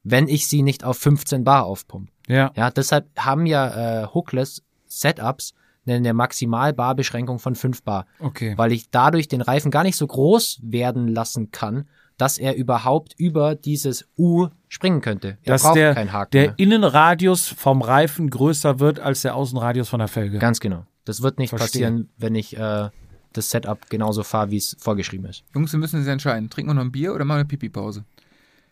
wenn 0.04 0.28
ich 0.28 0.48
sie 0.48 0.64
nicht 0.64 0.84
auf 0.84 0.98
15 0.98 1.44
Bar 1.44 1.66
aufpumpe. 1.66 2.12
ja. 2.28 2.52
Ja, 2.56 2.72
deshalb 2.72 3.08
haben 3.18 3.46
ja 3.46 4.04
äh, 4.04 4.08
Hookless 4.14 4.64
Setups 4.88 5.54
eine 5.88 6.14
Maximalbarbeschränkung 6.14 7.40
von 7.40 7.56
5 7.56 7.84
Bar, 7.84 8.06
Okay. 8.20 8.54
weil 8.58 8.72
ich 8.72 8.90
dadurch 8.92 9.28
den 9.28 9.42
Reifen 9.42 9.72
gar 9.72 9.84
nicht 9.84 9.96
so 9.96 10.06
groß 10.08 10.60
werden 10.64 11.08
lassen 11.08 11.52
kann, 11.52 11.88
dass 12.18 12.38
er 12.38 12.56
überhaupt 12.56 13.14
über 13.18 13.56
dieses 13.56 14.08
U 14.18 14.48
springen 14.68 15.02
könnte. 15.02 15.38
Er 15.44 15.54
Dass 15.54 15.62
braucht 15.64 15.76
der, 15.78 15.94
keinen 15.94 16.12
Haken 16.12 16.32
der 16.32 16.44
mehr. 16.48 16.54
Innenradius 16.58 17.48
vom 17.48 17.82
Reifen 17.82 18.30
größer 18.30 18.80
wird 18.80 19.00
als 19.00 19.22
der 19.22 19.36
Außenradius 19.36 19.88
von 19.90 20.00
der 20.00 20.10
Felge. 20.10 20.38
Ganz 20.38 20.60
genau. 20.60 20.86
Das 21.10 21.24
wird 21.24 21.40
nicht 21.40 21.50
Verstehe. 21.50 21.82
passieren, 21.82 22.10
wenn 22.18 22.36
ich 22.36 22.56
äh, 22.56 22.90
das 23.34 23.50
Setup 23.50 23.90
genauso 23.90 24.22
fahre, 24.22 24.52
wie 24.52 24.58
es 24.58 24.78
vorgeschrieben 24.80 25.26
ist. 25.26 25.44
Jungs, 25.56 25.72
wir 25.72 25.80
müssen 25.80 25.98
uns 25.98 26.06
entscheiden. 26.06 26.52
Trinken 26.52 26.70
wir 26.70 26.76
noch 26.76 26.84
ein 26.84 26.92
Bier 26.92 27.16
oder 27.16 27.26
machen 27.26 27.38
wir 27.38 27.40
eine 27.40 27.48
Pipi-Pause? 27.48 28.06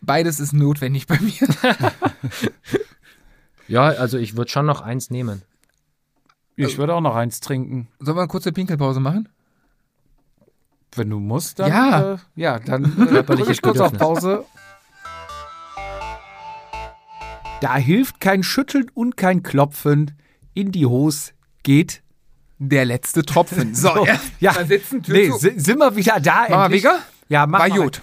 Beides 0.00 0.38
ist 0.38 0.52
notwendig 0.52 1.08
bei 1.08 1.18
mir. 1.18 1.48
Ja, 3.66 3.88
also 3.88 4.16
ich 4.16 4.36
würde 4.36 4.50
schon 4.50 4.66
noch 4.66 4.80
eins 4.80 5.10
nehmen. 5.10 5.42
Ich 6.56 6.78
würde 6.78 6.94
auch 6.94 7.02
noch 7.02 7.16
eins 7.16 7.40
trinken. 7.40 7.88
Sollen 7.98 8.16
wir 8.16 8.22
eine 8.22 8.28
kurze 8.28 8.50
Pinkelpause 8.50 8.98
machen? 8.98 9.28
Wenn 10.96 11.10
du 11.10 11.20
musst, 11.20 11.58
dann. 11.58 11.68
Ja. 11.68 12.14
Äh, 12.14 12.18
ja, 12.34 12.58
dann 12.60 12.84
äh, 12.84 12.88
drück 12.88 13.08
Körperliches 13.10 13.56
ich 13.56 13.62
kurz 13.62 13.78
auf. 13.78 13.92
Pause. 13.92 14.46
Da 17.60 17.76
hilft 17.76 18.20
kein 18.20 18.42
Schütteln 18.42 18.90
und 18.94 19.16
kein 19.18 19.42
Klopfen. 19.42 20.12
In 20.54 20.72
die 20.72 20.86
Hose 20.86 21.32
geht. 21.62 22.02
Der 22.58 22.84
letzte 22.84 23.22
Tropfen. 23.22 23.74
So, 23.74 23.94
So, 23.94 24.06
ja. 24.40 24.52
Mal 24.52 24.66
sitzen, 24.66 25.02
Tür 25.02 25.14
Nee, 25.14 25.30
zu. 25.30 25.38
si- 25.38 25.58
sind 25.60 25.78
wir 25.78 25.94
wieder 25.94 26.20
da? 26.20 26.46
Mama? 26.48 26.70
Wigger? 26.70 26.98
Ja, 27.28 27.46
mach 27.46 27.60
War 27.60 27.70
gut. 27.70 28.02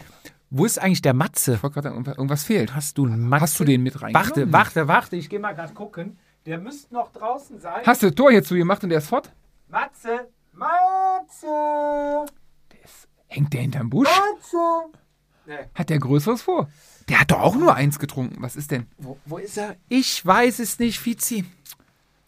Wo 0.49 0.63
ist 0.65 0.77
eigentlich 0.79 1.01
der 1.01 1.13
Matze? 1.13 1.55
Ich 1.55 1.63
wollte 1.63 1.81
gerade 1.81 1.95
irgendwas- 2.11 2.43
fehlt. 2.43 2.73
Hast 2.75 2.97
du 2.97 3.05
einen 3.05 3.27
Matze? 3.27 3.41
Hast 3.43 3.59
du 3.59 3.63
den 3.65 3.83
mit 3.83 4.01
reingenommen? 4.01 4.27
Warte, 4.29 4.51
warte, 4.53 4.87
warte. 4.87 5.15
Ich 5.17 5.29
gehe 5.29 5.39
mal 5.39 5.53
gerade 5.53 5.73
gucken. 5.73 6.17
Der 6.45 6.59
müsste 6.59 6.93
noch 6.93 7.11
draußen 7.11 7.59
sein. 7.59 7.81
Hast 7.85 8.03
du 8.03 8.07
das 8.07 8.15
Tor 8.15 8.31
hier 8.31 8.43
zu 8.43 8.55
gemacht 8.55 8.83
und 8.83 8.89
der 8.89 8.99
ist 8.99 9.07
fort? 9.07 9.31
Matze! 9.67 10.27
Matze! 10.53 12.25
Hängt 13.27 13.51
der 13.53 13.61
hinterm 13.61 13.89
Busch? 13.89 14.07
Matze! 14.07 14.57
Nee. 15.47 15.53
Hat 15.73 15.89
der 15.89 15.99
Größeres 15.99 16.41
vor? 16.43 16.69
Der 17.09 17.19
hat 17.21 17.31
doch 17.31 17.39
auch 17.41 17.55
nur 17.55 17.75
eins 17.75 17.99
getrunken. 17.99 18.37
Was 18.41 18.55
ist 18.55 18.71
denn? 18.71 18.87
Wo, 18.97 19.17
wo 19.25 19.37
ist 19.37 19.57
er? 19.57 19.75
Ich 19.89 20.25
weiß 20.25 20.59
es 20.59 20.79
nicht, 20.79 21.03
Vizi. 21.05 21.45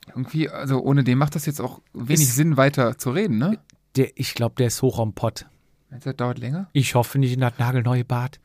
Irgendwie, 0.08 0.50
also 0.50 0.80
ohne 0.82 1.04
den 1.04 1.18
macht 1.18 1.36
das 1.36 1.46
jetzt 1.46 1.60
auch 1.62 1.82
wenig 1.94 2.22
Ist- 2.22 2.36
Sinn, 2.36 2.58
weiter 2.58 2.98
zu 2.98 3.12
reden, 3.12 3.38
ne? 3.38 3.60
Der, 3.96 4.10
ich 4.16 4.34
glaube, 4.36 4.56
der 4.58 4.68
ist 4.68 4.82
hoch 4.82 5.00
am 5.00 5.14
Pott. 5.14 5.46
Meinst 5.90 6.06
du, 6.06 6.10
das 6.12 6.18
dauert 6.18 6.38
länger? 6.40 6.70
Ich 6.74 6.96
hoffe 6.96 7.18
nicht 7.20 7.34
in 7.34 7.40
das 7.42 7.54
nagelneue 7.58 8.04
Bad. 8.06 8.40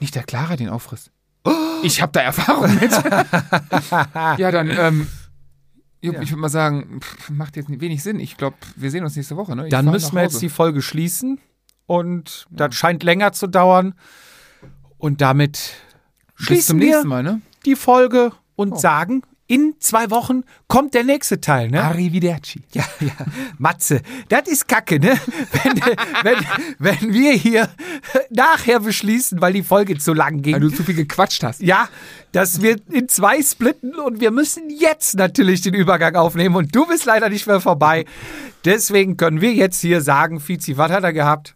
Nicht 0.00 0.14
der 0.14 0.24
Clara 0.24 0.56
den 0.56 0.68
auffrisst. 0.68 1.10
Ich 1.82 2.00
habe 2.00 2.10
da 2.10 2.20
Erfahrung 2.22 2.74
mit. 2.76 2.90
ja, 4.38 4.50
dann, 4.50 4.70
ähm, 4.70 5.06
Jupp, 6.00 6.14
Ja. 6.16 6.22
ich 6.22 6.30
würde 6.30 6.40
mal 6.40 6.48
sagen, 6.48 7.00
pff, 7.02 7.28
macht 7.30 7.54
jetzt 7.56 7.68
wenig 7.68 8.02
Sinn. 8.02 8.18
Ich 8.18 8.38
glaube, 8.38 8.56
wir 8.76 8.90
sehen 8.90 9.04
uns 9.04 9.14
nächste 9.14 9.36
Woche, 9.36 9.54
ne? 9.54 9.64
Ich 9.66 9.70
Dann 9.70 9.84
müssen 9.84 10.14
wir 10.14 10.22
jetzt 10.22 10.40
die 10.40 10.48
Folge 10.48 10.80
schließen. 10.80 11.38
Und 11.84 12.46
das 12.50 12.74
scheint 12.74 13.02
länger 13.02 13.32
zu 13.32 13.46
dauern. 13.46 13.94
Und 14.96 15.20
damit 15.20 15.74
Bis 16.38 16.46
schließen 16.46 16.66
zum 16.68 16.80
wir 16.80 16.86
nächsten 16.92 17.08
Mal, 17.08 17.22
ne? 17.22 17.42
die 17.66 17.76
Folge 17.76 18.32
und 18.56 18.72
Oh. 18.72 18.76
sagen, 18.76 19.22
in 19.48 19.74
zwei 19.78 20.10
Wochen 20.10 20.42
kommt 20.68 20.94
der 20.94 21.04
nächste 21.04 21.40
Teil. 21.40 21.70
Ne? 21.70 21.82
Arrivederci. 21.82 22.62
Ja, 22.72 22.84
ja, 23.00 23.12
Matze, 23.58 24.02
das 24.28 24.48
ist 24.48 24.68
Kacke, 24.68 24.98
ne? 24.98 25.18
Wenn, 25.52 25.80
wenn, 26.22 26.46
wenn 26.78 27.12
wir 27.12 27.32
hier 27.32 27.68
nachher 28.30 28.80
beschließen, 28.80 29.40
weil 29.40 29.52
die 29.52 29.62
Folge 29.62 29.98
zu 29.98 30.12
lang 30.12 30.42
ging. 30.42 30.54
Weil 30.54 30.60
du 30.60 30.70
zu 30.70 30.84
viel 30.84 30.94
gequatscht 30.94 31.42
hast. 31.42 31.60
ja, 31.60 31.88
dass 32.32 32.60
wir 32.60 32.76
in 32.90 33.08
zwei 33.08 33.42
splitten 33.42 33.94
und 33.94 34.20
wir 34.20 34.30
müssen 34.30 34.68
jetzt 34.68 35.14
natürlich 35.14 35.62
den 35.62 35.74
Übergang 35.74 36.16
aufnehmen 36.16 36.56
und 36.56 36.74
du 36.74 36.86
bist 36.86 37.04
leider 37.06 37.28
nicht 37.28 37.46
mehr 37.46 37.60
vorbei. 37.60 38.04
Deswegen 38.64 39.16
können 39.16 39.40
wir 39.40 39.54
jetzt 39.54 39.80
hier 39.80 40.00
sagen, 40.00 40.40
Fizi, 40.40 40.76
was 40.76 40.90
hat 40.90 41.04
er 41.04 41.12
gehabt? 41.12 41.55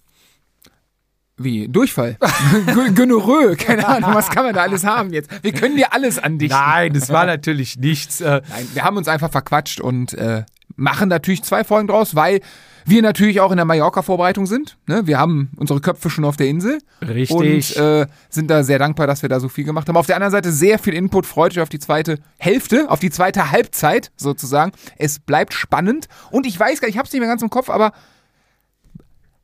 Wie? 1.43 1.69
Durchfall? 1.69 2.19
Gonorrhoe? 2.95 3.57
Keine 3.57 3.89
Ahnung, 3.89 4.15
was 4.15 4.29
kann 4.29 4.45
man 4.45 4.55
da 4.55 4.61
alles 4.61 4.85
haben 4.85 5.11
jetzt? 5.11 5.31
Wir 5.43 5.53
können 5.53 5.75
dir 5.75 5.95
alles 5.95 6.19
andichten. 6.19 6.59
Nein, 6.59 6.93
das 6.93 7.09
war 7.09 7.25
natürlich 7.25 7.79
nichts. 7.79 8.21
Äh, 8.21 8.43
Nein, 8.47 8.69
wir 8.75 8.85
haben 8.85 8.99
uns 8.99 9.09
einfach 9.09 9.31
verquatscht 9.31 9.81
und 9.81 10.12
äh, 10.12 10.45
machen 10.77 11.09
natürlich 11.09 11.43
zwei 11.43 11.65
Folgen 11.65 11.89
draus, 11.89 12.15
weil 12.15 12.41
wir 12.85 13.01
natürlich 13.01 13.41
auch 13.41 13.53
in 13.53 13.57
der 13.57 13.65
Mallorca-Vorbereitung 13.65 14.45
sind. 14.45 14.77
Ne? 14.87 15.07
Wir 15.07 15.19
haben 15.19 15.51
unsere 15.57 15.81
Köpfe 15.81 16.11
schon 16.11 16.27
auf 16.27 16.37
der 16.37 16.49
Insel. 16.49 16.79
Richtig. 17.01 17.35
Und 17.35 17.77
äh, 17.83 18.07
sind 18.29 18.51
da 18.51 18.62
sehr 18.62 18.79
dankbar, 18.79 19.07
dass 19.07 19.23
wir 19.23 19.31
da 19.31 19.41
so 19.41 19.49
viel 19.49 19.65
gemacht 19.65 19.89
haben. 19.89 19.97
Auf 19.97 20.07
der 20.07 20.17
anderen 20.17 20.33
Seite 20.33 20.53
sehr 20.53 20.79
viel 20.79 20.93
Input. 20.93 21.25
Freut 21.25 21.53
euch 21.53 21.61
auf 21.61 21.71
die 21.71 21.79
zweite 21.79 22.19
Hälfte, 22.37 22.91
auf 22.91 23.01
die 23.01 23.11
zweite 23.11 23.51
Halbzeit 23.51 24.11
sozusagen. 24.17 24.73
Es 24.99 25.19
bleibt 25.19 25.55
spannend. 25.55 26.07
Und 26.31 26.47
ich 26.47 26.61
weiß 26.61 26.83
gar 26.83 26.89
nicht, 26.89 26.97
ich 26.97 26.99
hab's 26.99 27.12
nicht 27.12 27.21
mehr 27.21 27.31
ganz 27.31 27.41
im 27.41 27.51
Kopf, 27.51 27.71
aber 27.71 27.93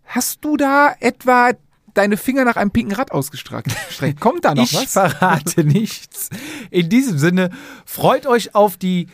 hast 0.04 0.44
du 0.44 0.58
da 0.58 0.94
etwa 1.00 1.52
deine 1.96 2.16
Finger 2.16 2.44
nach 2.44 2.56
einem 2.56 2.70
pinken 2.70 2.94
Rad 2.94 3.12
ausgestreckt? 3.12 3.74
Streckt? 3.90 4.20
Kommt 4.20 4.44
da 4.44 4.54
noch 4.54 4.64
ich 4.64 4.74
was? 4.74 4.92
verrate 4.92 5.64
nichts. 5.64 6.30
In 6.70 6.88
diesem 6.88 7.18
Sinne, 7.18 7.50
freut 7.84 8.26
euch 8.26 8.54
auf 8.54 8.76
die 8.76 9.08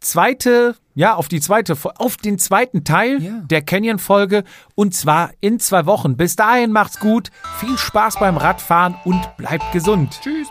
zweite, 0.00 0.76
ja, 0.94 1.14
auf 1.16 1.28
die 1.28 1.40
zweite, 1.40 1.76
auf 1.96 2.16
den 2.16 2.38
zweiten 2.38 2.84
Teil 2.84 3.20
Ja. 3.22 3.32
der 3.42 3.62
Canyon-Folge 3.62 4.44
und 4.76 4.94
zwar 4.94 5.30
in 5.40 5.58
zwei 5.58 5.86
Wochen. 5.86 6.16
Bis 6.16 6.36
dahin 6.36 6.70
macht's 6.72 7.00
gut, 7.00 7.30
viel 7.58 7.76
Spaß 7.76 8.18
beim 8.20 8.36
Radfahren 8.36 8.94
und 9.04 9.20
bleibt 9.36 9.72
gesund. 9.72 10.18
Tschüss. 10.22 10.48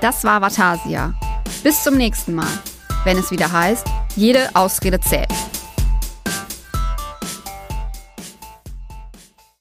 Das 0.00 0.24
war 0.24 0.40
Vatasia. 0.40 1.14
Bis 1.62 1.82
zum 1.82 1.96
nächsten 1.96 2.34
Mal, 2.34 2.48
wenn 3.04 3.18
es 3.18 3.30
wieder 3.30 3.50
heißt, 3.52 3.86
jede 4.14 4.54
Ausrede 4.54 5.00
zählt. 5.00 5.28